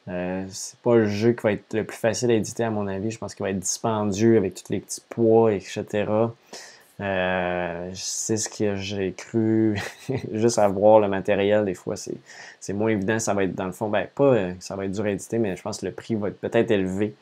Euh, 0.09 0.47
c'est 0.48 0.78
pas 0.80 0.97
le 0.97 1.06
jeu 1.06 1.32
qui 1.32 1.43
va 1.43 1.52
être 1.52 1.74
le 1.74 1.85
plus 1.85 1.97
facile 1.97 2.30
à 2.30 2.35
éditer, 2.35 2.64
à 2.64 2.70
mon 2.70 2.86
avis. 2.86 3.10
Je 3.10 3.18
pense 3.18 3.35
qu'il 3.35 3.44
va 3.44 3.51
être 3.51 3.59
dispendieux 3.59 4.36
avec 4.36 4.55
tous 4.55 4.72
les 4.72 4.80
petits 4.80 5.02
poids, 5.09 5.52
etc. 5.52 6.06
Euh, 7.01 7.90
c'est 7.94 8.36
ce 8.36 8.48
que 8.48 8.76
j'ai 8.76 9.12
cru. 9.12 9.78
Juste 10.32 10.59
à 10.59 10.68
voir 10.68 11.01
le 11.01 11.09
matériel, 11.09 11.64
des 11.64 11.74
fois, 11.74 11.94
c'est 11.97 12.72
moins 12.72 12.89
évident. 12.89 13.18
Ça 13.18 13.35
va 13.35 13.44
être, 13.44 13.55
dans 13.55 13.66
le 13.66 13.72
fond, 13.72 13.89
ben, 13.89 14.06
pas 14.14 14.51
ça 14.60 14.76
va 14.76 14.86
être 14.86 14.93
dur 14.93 15.05
à 15.05 15.10
éditer, 15.10 15.39
mais 15.39 15.56
je 15.56 15.62
pense 15.62 15.80
que 15.80 15.86
le 15.86 15.93
prix 15.93 16.14
va 16.14 16.28
être 16.28 16.40
peut-être 16.40 16.70
élevé. 16.70 17.14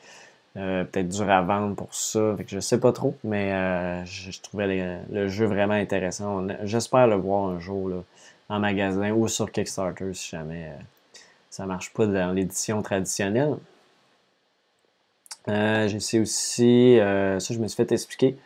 peut-être 0.55 1.09
dur 1.09 1.29
à 1.31 1.43
vendre 1.43 1.75
pour 1.75 1.93
ça. 1.95 2.35
Fait 2.37 2.45
que 2.45 2.51
je 2.51 2.61
sais 2.61 2.81
pas 2.81 2.93
trop, 2.93 3.17
mais 3.25 4.05
je, 4.07 4.41
trouvais 4.43 5.01
le 5.11 5.29
jeu 5.29 5.47
vraiment 5.47 5.75
intéressant. 5.75 6.47
J'espère 6.63 7.09
le 7.09 7.17
voir 7.17 7.51
un 7.51 7.59
jour 7.61 8.05
en 8.49 8.61
magasin 8.61 9.11
ou 9.13 9.29
sur 9.29 9.51
Kickstarter 9.51 10.15
si 10.15 10.31
jamais 10.31 10.71
ça 11.57 11.67
marche 11.67 11.93
pas 11.93 12.07
dans 12.07 12.33
l'édition 12.33 12.83
traditionnelle. 12.83 13.57
J'ai 15.47 16.21
aussi, 16.21 16.97
ça 16.99 17.39
je 17.39 17.59
me 17.59 17.69
suis 17.69 17.77
fait 17.77 17.93
expliquer, 17.93 18.37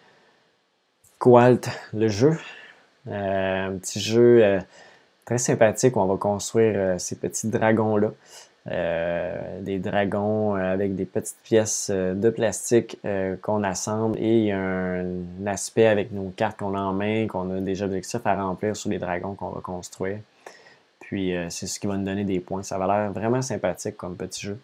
Qualt, 1.18 1.68
le 1.94 2.08
jeu. 2.08 2.38
un 3.10 3.72
petit 3.78 4.00
jeu 4.00 4.60
très 5.24 5.38
sympathique 5.38 5.96
où 5.96 6.00
on 6.00 6.06
va 6.06 6.16
construire 6.16 7.00
ces 7.00 7.16
petits 7.16 7.48
dragons-là. 7.48 8.12
Euh, 8.70 9.62
des 9.62 9.78
dragons 9.78 10.54
euh, 10.54 10.74
avec 10.74 10.94
des 10.94 11.06
petites 11.06 11.38
pièces 11.42 11.88
euh, 11.90 12.12
de 12.12 12.28
plastique 12.28 12.98
qu'on 13.40 13.64
assemble 13.64 14.18
et 14.18 14.38
il 14.38 14.44
y 14.44 14.52
a 14.52 14.58
un, 14.58 15.46
aspect 15.46 15.86
avec 15.86 16.12
nos 16.12 16.28
cartes 16.28 16.58
qu'on 16.58 16.74
a 16.74 16.80
en 16.80 16.92
main, 16.92 17.26
qu'on 17.26 17.50
a 17.56 17.60
des 17.60 17.82
objectifs 17.82 18.26
à 18.26 18.34
remplir 18.34 18.76
sur 18.76 18.90
les 18.90 18.98
dragons 18.98 19.34
qu'on 19.34 19.48
va 19.48 19.60
construire. 19.62 20.18
Puis 21.10 21.34
c'est 21.48 21.66
ce 21.66 21.80
qui 21.80 21.88
va 21.88 21.96
nous 21.96 22.04
donner 22.04 22.22
des 22.22 22.38
points. 22.38 22.62
Ça 22.62 22.78
va 22.78 22.86
l'air 22.86 23.12
vraiment 23.12 23.42
sympathique 23.42 23.96
comme 23.96 24.16
petit 24.16 24.46
jeu. 24.46 24.60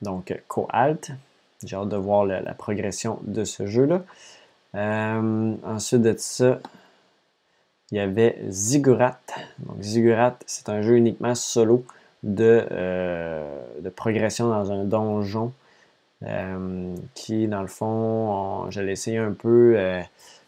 donc, 0.00 0.32
Co-Alt. 0.46 1.10
J'ai 1.64 1.74
hâte 1.74 1.88
de 1.88 1.96
voir 1.96 2.24
la, 2.24 2.54
progression 2.54 3.18
de 3.22 3.42
ce 3.42 3.66
jeu-là. 3.66 4.02
ensuite 4.74 6.02
de 6.02 6.14
ça, 6.16 6.60
il 7.90 7.98
y 7.98 8.00
avait 8.00 8.38
Ziggurat. 8.48 9.18
Donc, 9.58 9.82
Ziggurat, 9.82 10.36
c'est 10.46 10.68
un 10.68 10.82
jeu 10.82 10.96
uniquement 10.96 11.34
solo 11.34 11.84
de, 12.22 12.66
euh, 12.70 13.90
progression 13.94 14.48
dans 14.48 14.72
un 14.72 14.84
donjon 14.84 15.52
euh, 16.24 16.94
qui, 17.14 17.46
dans 17.46 17.60
le 17.60 17.68
fond, 17.68 18.70
je 18.70 18.80
l'ai 18.80 18.92
essayé 18.92 19.18
un 19.18 19.32
peu. 19.32 19.74
Euh, 19.76 20.00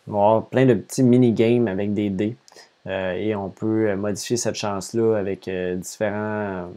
il 0.07 0.13
va 0.13 0.19
avoir 0.19 0.47
plein 0.47 0.67
de 0.67 0.75
petits 0.75 1.03
mini-games 1.03 1.69
avec 1.69 1.93
des 1.93 2.11
dés. 2.11 2.37
Et 2.87 3.35
on 3.35 3.49
peut 3.51 3.95
modifier 3.97 4.37
cette 4.37 4.55
chance-là 4.55 5.17
avec 5.17 5.49
différents. 5.49 6.71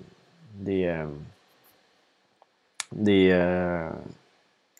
des. 0.55 1.05
des 2.91 3.29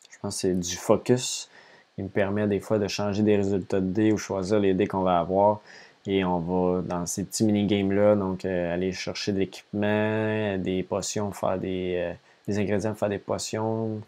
je 0.10 0.18
pense 0.22 0.35
que 0.35 0.41
c'est 0.41 0.60
du 0.60 0.76
focus 0.76 1.49
qui 1.95 2.03
me 2.03 2.10
permet 2.10 2.47
des 2.47 2.60
fois 2.60 2.77
de 2.77 2.88
changer 2.88 3.23
des 3.23 3.38
résultats 3.38 3.80
de 3.80 3.85
dés 3.85 4.11
ou 4.11 4.18
choisir 4.18 4.60
les 4.60 4.73
dés 4.73 4.88
qu'on 4.88 5.01
va 5.01 5.19
avoir. 5.19 5.61
Et 6.06 6.26
on 6.26 6.39
va, 6.39 6.81
dans 6.81 7.06
ces 7.06 7.23
petits 7.23 7.43
mini-games-là, 7.43 8.15
donc 8.15 8.43
euh, 8.43 8.73
aller 8.73 8.91
chercher 8.91 9.31
de 9.31 9.39
l'équipement, 9.39 10.57
des 10.57 10.84
potions, 10.84 11.31
faire 11.31 11.57
des, 11.57 11.95
euh, 11.97 12.14
des 12.47 12.57
ingrédients 12.57 12.95
faire 12.95 13.10
des 13.10 13.18
potions. 13.18 14.01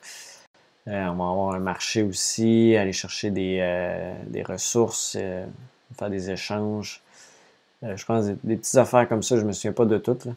Euh, 0.88 1.06
on 1.08 1.16
va 1.16 1.30
avoir 1.30 1.54
un 1.54 1.60
marché 1.60 2.02
aussi, 2.04 2.76
aller 2.76 2.94
chercher 2.94 3.30
des, 3.30 4.14
des 4.28 4.44
ressources, 4.44 5.18
faire 5.98 6.10
des 6.10 6.32
échanges. 6.32 7.02
Je 7.84 8.06
pense 8.06 8.26
des, 8.26 8.36
des, 8.44 8.58
petites 8.58 8.76
affaires 8.76 9.08
comme 9.08 9.24
ça, 9.24 9.38
je 9.38 9.44
me 9.44 9.52
souviens 9.52 9.74
pas 9.74 9.86
de 9.86 9.98
toutes. 9.98 10.24
puis 10.24 10.34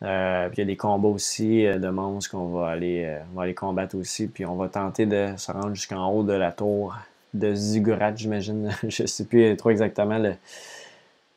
il 0.00 0.58
y 0.58 0.60
a 0.60 0.64
des 0.64 0.76
combats 0.76 1.08
aussi 1.08 1.64
de 1.64 1.88
monstres 1.88 2.30
qu'on 2.30 2.48
va 2.48 2.68
aller, 2.68 3.18
on 3.32 3.36
va 3.36 3.44
aller 3.44 3.54
combattre 3.54 3.96
aussi. 3.96 4.28
Puis 4.28 4.46
on 4.46 4.56
va 4.56 4.68
tenter 4.68 5.06
de 5.06 5.34
se 5.36 5.52
rendre 5.52 5.74
jusqu'en 5.74 6.08
haut 6.10 6.22
de 6.22 6.32
la 6.32 6.52
tour 6.52 6.94
de 7.34 7.54
Ziggurat, 7.54 8.14
j'imagine. 8.14 8.70
je 8.88 9.02
ne 9.02 9.06
sais 9.06 9.24
plus 9.24 9.56
trop 9.56 9.70
exactement 9.70 10.18
le, 10.18 10.34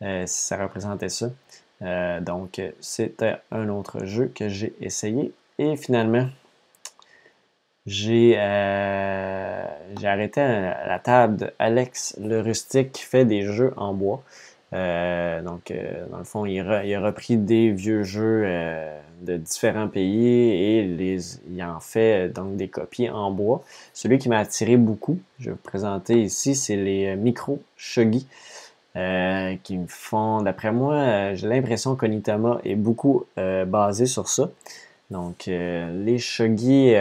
euh, 0.02 0.24
si 0.26 0.44
ça 0.44 0.58
représentait 0.58 1.10
ça. 1.10 1.30
Euh, 1.82 2.20
donc, 2.22 2.62
c'était 2.80 3.38
un 3.52 3.70
autre 3.70 4.06
jeu 4.06 4.32
que 4.34 4.50
j'ai 4.50 4.74
essayé. 4.82 5.34
Et 5.58 5.76
finalement, 5.76 6.28
j'ai 7.86 8.36
euh, 8.38 9.64
arrêté 10.04 10.42
la 10.42 11.00
table 11.00 11.38
de 11.38 11.52
Alex 11.60 12.16
le 12.20 12.42
rustique 12.42 12.92
qui 12.94 13.04
fait 13.04 13.26
des 13.26 13.44
jeux 13.44 13.74
en 13.78 13.94
bois. 13.94 14.24
Donc, 14.72 15.74
dans 16.12 16.18
le 16.18 16.24
fond, 16.24 16.46
il, 16.46 16.60
a 16.60 17.02
repris 17.02 17.38
des 17.38 17.72
vieux 17.72 18.04
jeux 18.04 18.46
de 19.22 19.36
différents 19.38 19.88
pays 19.88 20.28
et 20.28 20.84
les, 20.84 21.38
il 21.52 21.64
en 21.64 21.80
fait 21.80 22.30
donc 22.30 22.56
des 22.56 22.68
copies 22.68 23.10
en 23.10 23.32
bois. 23.32 23.64
Celui 23.94 24.18
qui 24.18 24.30
m'a 24.30 24.40
attiré 24.40 24.78
beaucoup, 24.78 25.20
je 25.40 25.46
vais 25.46 25.52
vous 25.52 25.58
présenter 25.58 26.22
ici, 26.22 26.56
c'est 26.56 26.76
les 26.76 27.16
micro 27.16 27.62
Shogi. 27.76 28.28
Euh, 28.96 29.56
qui 29.64 29.78
me 29.78 29.86
font, 29.88 30.42
d'après 30.42 30.72
moi, 30.72 30.96
euh, 30.96 31.36
j'ai 31.36 31.48
l'impression 31.48 31.96
qu'Onitama 31.96 32.60
est 32.66 32.76
beaucoup 32.76 33.26
euh, 33.38 33.64
basé 33.64 34.08
sur 34.08 34.28
ça. 34.28 34.50
Donc, 35.12 35.46
les 35.48 36.20
shogi, 36.20 36.94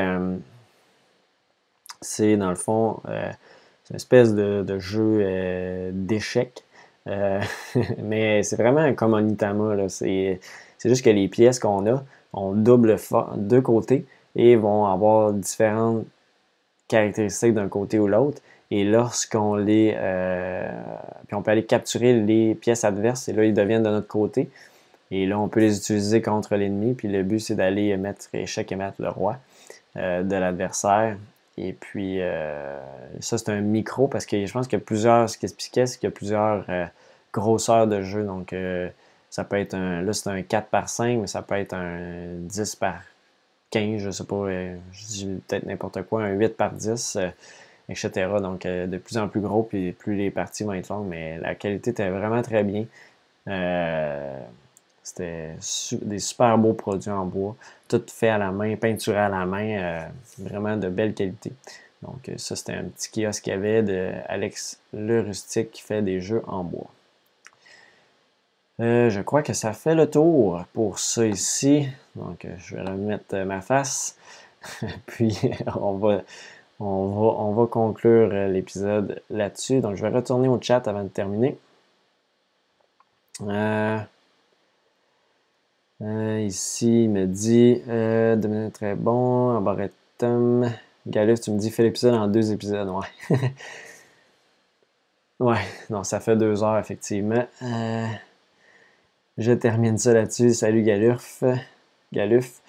c'est 2.01 2.39
dans 2.39 2.49
le 2.49 2.57
fond, 2.57 3.03
c'est 3.05 3.91
une 3.91 3.97
espèce 3.97 4.35
de, 4.35 4.79
jeu 4.79 5.91
d'échecs. 5.93 6.65
mais 8.03 8.43
c'est 8.43 8.57
vraiment 8.57 8.93
comme 8.95 9.15
Onitama. 9.15 9.89
C'est 9.89 10.41
juste 10.85 11.05
que 11.05 11.11
les 11.11 11.29
pièces 11.29 11.59
qu'on 11.59 11.87
a 11.87 12.05
ont 12.33 12.53
double 12.53 12.97
deux 13.37 13.61
côtés 13.61 14.05
et 14.37 14.57
vont 14.57 14.87
avoir 14.87 15.33
différentes 15.33 16.05
caractéristiques 16.89 17.55
d'un 17.55 17.69
côté 17.69 17.99
ou 17.99 18.09
l'autre. 18.09 18.41
Et 18.71 18.85
lorsqu'on 18.85 19.55
les. 19.55 19.95
Euh, 19.97 20.69
puis 21.27 21.35
on 21.35 21.43
peut 21.43 21.51
aller 21.51 21.65
capturer 21.65 22.13
les 22.15 22.55
pièces 22.55 22.85
adverses 22.85 23.29
et 23.29 23.33
là, 23.33 23.45
ils 23.45 23.55
deviennent 23.55 23.83
de 23.83 23.91
notre 23.91 24.09
côté. 24.09 24.51
Et 25.11 25.27
là, 25.27 25.39
on 25.39 25.49
peut 25.49 25.61
les 25.61 25.79
utiliser 25.79 26.21
contre 26.21 26.55
l'ennemi. 26.57 26.93
Puis 26.93 27.09
le 27.09 27.23
but, 27.23 27.41
c'est 27.41 27.55
d'aller 27.55 27.97
mettre 27.97 28.27
échec 28.35 28.71
et 28.71 28.77
mettre 28.77 29.01
le 29.01 29.09
roi 29.09 29.39
euh, 29.97 30.23
de 30.23 30.37
l'adversaire. 30.37 31.17
Et 31.61 31.73
puis, 31.73 32.21
euh, 32.21 32.79
ça, 33.21 33.39
c'est 33.39 33.51
un 33.51 33.61
micro 33.61 34.09
parce 34.09 34.27
que 34.27 34.45
je 34.47 34.53
pense 34.53 34.69
qu'il 34.69 34.79
y 34.79 34.83
a 34.83 34.85
plusieurs. 34.85 35.29
Ce 35.29 35.39
qui 35.39 35.47
expliquait, 35.47 35.87
c'est 35.87 35.99
qu'il 35.99 36.09
y 36.09 36.13
a 36.13 36.15
plusieurs 36.15 36.67
grosseurs 37.33 37.87
de 37.87 38.03
jeu. 38.03 38.25
Donc, 38.25 38.55
ça 39.31 39.45
peut 39.45 39.59
être 39.59 39.75
un. 39.75 40.03
Là, 40.03 40.13
c'est 40.13 40.31
un 40.31 40.43
4 40.43 40.69
par 40.69 40.89
5, 40.89 41.19
mais 41.19 41.27
ça 41.27 41.43
peut 41.43 41.57
être 41.57 41.75
un 41.75 42.35
10 42.37 42.77
par 42.77 43.03
15, 43.71 44.03
je 44.03 44.11
sais 44.11 44.25
pas. 44.25 44.47
je 44.93 45.07
dis 45.07 45.41
peut-être 45.49 45.67
n'importe 45.67 46.03
quoi, 46.03 46.25
un 46.25 46.33
8 46.33 46.57
par 46.57 46.73
10 46.73 47.19
etc. 47.89 48.29
Donc, 48.41 48.67
euh, 48.67 48.87
de 48.87 48.99
plus 48.99 49.19
en 49.19 49.29
plus 49.29 49.41
gros, 49.41 49.63
puis 49.63 49.93
plus 49.93 50.15
les 50.17 50.31
parties 50.31 50.65
vont 50.65 50.73
être 50.75 50.89
longues, 50.89 51.09
mais 51.09 51.39
la 51.39 51.55
qualité 51.55 51.91
était 51.91 52.11
vraiment 52.11 52.43
très 52.43 52.63
bien. 52.65 52.85
Euh, 55.21 55.55
c'était 55.61 56.05
des 56.05 56.19
super 56.19 56.59
beaux 56.59 56.73
produits 56.73 57.11
en 57.11 57.25
bois, 57.27 57.57
tout 57.89 58.03
fait 58.09 58.29
à 58.29 58.39
la 58.39 58.51
main, 58.51 58.77
peinturé 58.77 59.19
à 59.19 59.29
la 59.29 59.47
main, 59.47 59.79
euh, 59.79 60.07
vraiment 60.39 60.77
de 60.77 60.89
belle 60.89 61.15
qualité. 61.15 61.53
Donc, 62.03 62.31
ça, 62.37 62.55
c'était 62.55 62.75
un 62.75 62.85
petit 62.85 63.11
kiosque 63.11 63.45
qu'il 63.45 63.53
y 63.53 63.57
avait 63.57 63.83
de 63.83 64.13
Alex 64.27 64.79
Le 64.93 65.21
Rustique 65.21 65.73
qui 65.73 65.83
fait 65.83 66.01
des 66.03 66.21
jeux 66.21 66.43
en 66.47 66.63
bois. 66.63 66.87
je 68.79 69.21
crois 69.23 69.43
que 69.43 69.53
ça 69.53 69.73
fait 69.73 69.97
le 69.97 70.09
tour 70.09 70.65
pour 70.75 71.01
ça 71.01 71.27
ici. 71.27 71.89
Donc, 72.15 72.47
je 72.59 72.77
vais 72.77 72.83
remettre 72.83 73.37
ma 73.39 73.61
face. 73.61 74.17
Puis, 75.07 75.37
on 75.81 75.95
va 75.95 76.23
on 76.81 77.53
va, 77.53 77.67
conclure 77.67 78.31
euh, 78.33 78.49
l'épisode 78.49 79.23
là-dessus. 79.31 79.81
Donc, 79.81 79.97
je 79.97 80.03
vais 80.03 80.11
retourner 80.11 80.49
au 80.49 80.61
chat 80.61 80.87
avant 80.87 81.03
de 81.03 81.09
terminer. 81.09 81.59
Euh, 83.43 83.99
euh, 86.03 86.41
ici, 86.41 87.05
il 87.05 87.11
me 87.11 87.27
dit 87.27 87.83
euh, 87.89 88.71
très 88.71 88.95
bon. 88.95 89.51
Arboretum. 89.51 90.71
Galus, 91.07 91.41
tu 91.41 91.51
me 91.51 91.59
dis 91.59 91.71
fais 91.71 91.83
l'épisode 91.83 92.15
en 92.15 92.29
deux 92.29 92.53
épisodes. 92.53 92.89
Ouais. 92.89 93.39
ouais, 95.41 95.65
non, 95.91 96.05
ça 96.05 96.21
fait 96.21 96.37
deux 96.37 96.63
heures, 96.63 96.79
effectivement. 96.79 97.47
je 99.39 99.53
termine 99.53 99.99
ça 99.99 100.13
là-dessus. 100.13 100.55
Salut 100.55 100.83
Galuf. 100.83 101.43
Galuf. 102.13 102.61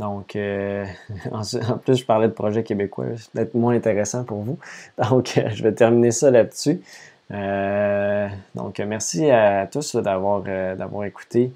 Donc, 0.00 0.34
euh, 0.34 0.86
en 1.30 1.42
plus, 1.78 1.96
je 1.96 2.04
parlais 2.06 2.26
de 2.26 2.32
projet 2.32 2.64
québécois. 2.64 3.04
C'est 3.16 3.30
peut-être 3.32 3.54
moins 3.54 3.74
intéressant 3.74 4.24
pour 4.24 4.38
vous. 4.38 4.58
Donc, 5.10 5.36
euh, 5.36 5.50
je 5.54 5.62
vais 5.62 5.72
terminer 5.72 6.10
ça 6.10 6.30
là-dessus. 6.30 6.80
Euh, 7.30 8.28
donc, 8.54 8.78
merci 8.80 9.30
à 9.30 9.66
tous 9.66 9.96
d'avoir 9.96 10.42
d'avoir 10.42 11.04
écouté, 11.04 11.52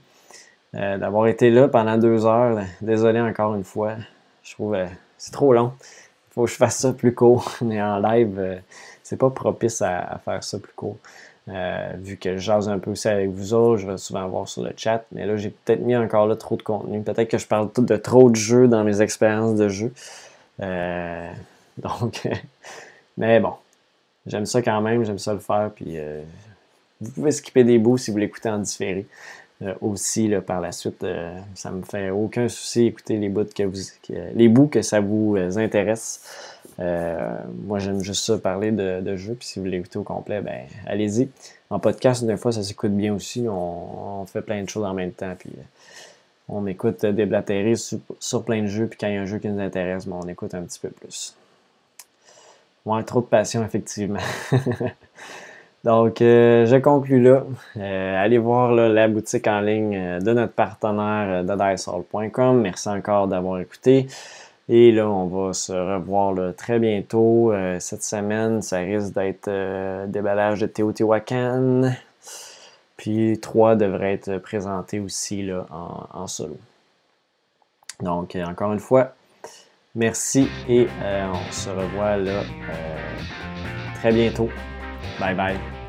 d'avoir 0.72 1.26
été 1.26 1.50
là 1.50 1.68
pendant 1.68 1.98
deux 1.98 2.26
heures. 2.26 2.60
Désolé 2.80 3.20
encore 3.20 3.54
une 3.54 3.64
fois. 3.64 3.94
Je 4.42 4.52
trouve 4.52 4.76
c'est 5.18 5.32
trop 5.32 5.52
long. 5.52 5.72
Il 5.80 6.34
faut 6.34 6.44
que 6.44 6.50
je 6.50 6.56
fasse 6.56 6.78
ça 6.78 6.92
plus 6.92 7.14
court. 7.14 7.50
Mais 7.62 7.82
en 7.82 7.98
live, 7.98 8.60
c'est 9.02 9.16
pas 9.16 9.30
propice 9.30 9.82
à, 9.82 10.20
faire 10.24 10.42
ça 10.42 10.58
plus 10.58 10.72
court. 10.74 10.96
Euh, 11.48 11.92
vu 11.98 12.16
que 12.16 12.36
je 12.36 12.38
jase 12.38 12.70
un 12.70 12.78
peu 12.78 12.90
aussi 12.92 13.06
avec 13.06 13.28
vous 13.28 13.52
autres, 13.52 13.76
je 13.82 13.86
vais 13.86 13.98
souvent 13.98 14.26
voir 14.28 14.48
sur 14.48 14.62
le 14.62 14.72
chat. 14.76 15.04
Mais 15.12 15.26
là, 15.26 15.36
j'ai 15.36 15.50
peut-être 15.50 15.80
mis 15.80 15.94
encore 15.94 16.26
là 16.26 16.36
trop 16.36 16.56
de 16.56 16.62
contenu. 16.62 17.02
Peut-être 17.02 17.28
que 17.28 17.38
je 17.38 17.46
parle 17.46 17.70
de 17.76 17.96
trop 17.96 18.30
de 18.30 18.36
jeux 18.36 18.66
dans 18.66 18.82
mes 18.82 19.02
expériences 19.02 19.54
de 19.56 19.68
jeu. 19.68 19.92
Euh, 20.60 21.30
donc, 21.78 22.26
mais 23.18 23.40
bon, 23.40 23.54
j'aime 24.26 24.46
ça 24.46 24.62
quand 24.62 24.80
même, 24.80 25.04
j'aime 25.04 25.18
ça 25.18 25.32
le 25.32 25.40
faire. 25.40 25.70
Puis, 25.74 25.98
euh, 25.98 26.22
vous 27.00 27.10
pouvez 27.10 27.32
skipper 27.32 27.64
des 27.64 27.78
bouts 27.78 27.98
si 27.98 28.10
vous 28.10 28.18
l'écoutez 28.18 28.48
en 28.48 28.58
différé. 28.58 29.06
aussi 29.80 30.30
par 30.46 30.60
la 30.60 30.72
suite. 30.72 31.06
ça 31.54 31.70
me 31.70 31.82
fait 31.82 32.10
aucun 32.10 32.48
souci 32.48 32.86
écouter 32.86 33.16
les 33.16 33.28
bouts 33.28 33.44
que 33.44 33.62
vous, 33.62 33.78
les 34.34 34.48
bouts 34.48 34.66
que 34.66 34.82
ça 34.82 35.00
vous 35.00 35.36
intéresse. 35.56 36.60
moi, 36.78 37.78
j'aime 37.78 38.02
juste 38.02 38.24
ça, 38.24 38.38
parler 38.38 38.72
de, 38.72 39.00
de 39.00 39.16
jeux. 39.16 39.34
Puis 39.34 39.48
si 39.48 39.58
vous 39.60 39.66
l'écoutez 39.66 39.98
au 39.98 40.02
complet, 40.02 40.40
ben 40.40 40.66
allez-y. 40.86 41.28
En 41.74 41.80
podcast, 41.80 42.22
une 42.22 42.36
fois, 42.36 42.52
ça 42.52 42.62
s'écoute 42.62 42.92
bien 42.92 43.12
aussi. 43.12 43.46
On, 43.48 44.24
fait 44.26 44.42
plein 44.42 44.62
de 44.62 44.68
choses 44.68 44.84
en 44.84 44.94
même 44.94 45.10
temps. 45.10 45.34
Puis 45.36 45.50
on 46.48 46.68
écoute 46.68 47.04
des 47.04 47.26
blatteries 47.26 47.76
sur, 48.20 48.44
plein 48.44 48.62
de 48.62 48.68
jeux. 48.68 48.86
Puis 48.86 48.96
quand 48.96 49.08
il 49.08 49.14
y 49.14 49.16
a 49.16 49.22
un 49.22 49.26
jeu 49.26 49.40
qui 49.40 49.48
nous 49.48 49.60
intéresse, 49.60 50.06
ben, 50.06 50.20
on 50.22 50.28
écoute 50.28 50.54
un 50.54 50.62
petit 50.62 50.78
peu 50.78 50.90
plus. 50.90 51.34
Ouais, 52.84 53.02
trop 53.02 53.22
de 53.22 53.26
passion, 53.26 53.64
effectivement. 53.64 54.20
Donc, 55.84 56.20
euh, 56.22 56.66
je 56.66 56.76
conclus 56.76 57.22
là. 57.22 57.44
Euh, 57.76 58.24
allez 58.24 58.38
voir 58.38 58.72
la 58.72 59.08
boutique 59.08 59.46
en 59.46 59.60
ligne 59.60 59.96
euh, 59.96 60.20
de 60.20 60.32
notre 60.32 60.52
partenaire 60.52 61.44
de 61.44 62.52
Merci 62.54 62.88
encore 62.88 63.28
d'avoir 63.28 63.60
écouté. 63.60 64.06
Et 64.68 64.92
là, 64.92 65.08
on 65.08 65.26
va 65.26 65.52
se 65.52 65.72
revoir 65.72 66.54
très 66.56 66.78
bientôt. 66.78 67.52
cette 67.80 68.02
semaine, 68.02 68.62
ça 68.62 68.78
risque 68.78 69.12
d'être 69.12 69.50
déballage 70.06 70.60
de 70.60 70.66
Teotihuacan. 70.66 71.92
Puis 72.96 73.38
trois 73.40 73.76
devraient 73.76 74.14
être 74.14 74.38
présentés 74.38 75.00
aussi 75.00 75.42
là, 75.42 75.66
en, 75.70 76.22
en 76.22 76.26
solo. 76.26 76.56
Donc, 78.00 78.36
encore 78.36 78.72
une 78.72 78.80
fois, 78.80 79.12
merci 79.94 80.48
et 80.68 80.86
on 81.00 81.52
se 81.52 81.70
revoit 81.70 82.16
là 82.16 82.42
très 83.94 84.12
bientôt. 84.12 84.50
Bye 85.18 85.34
bye. 85.34 85.83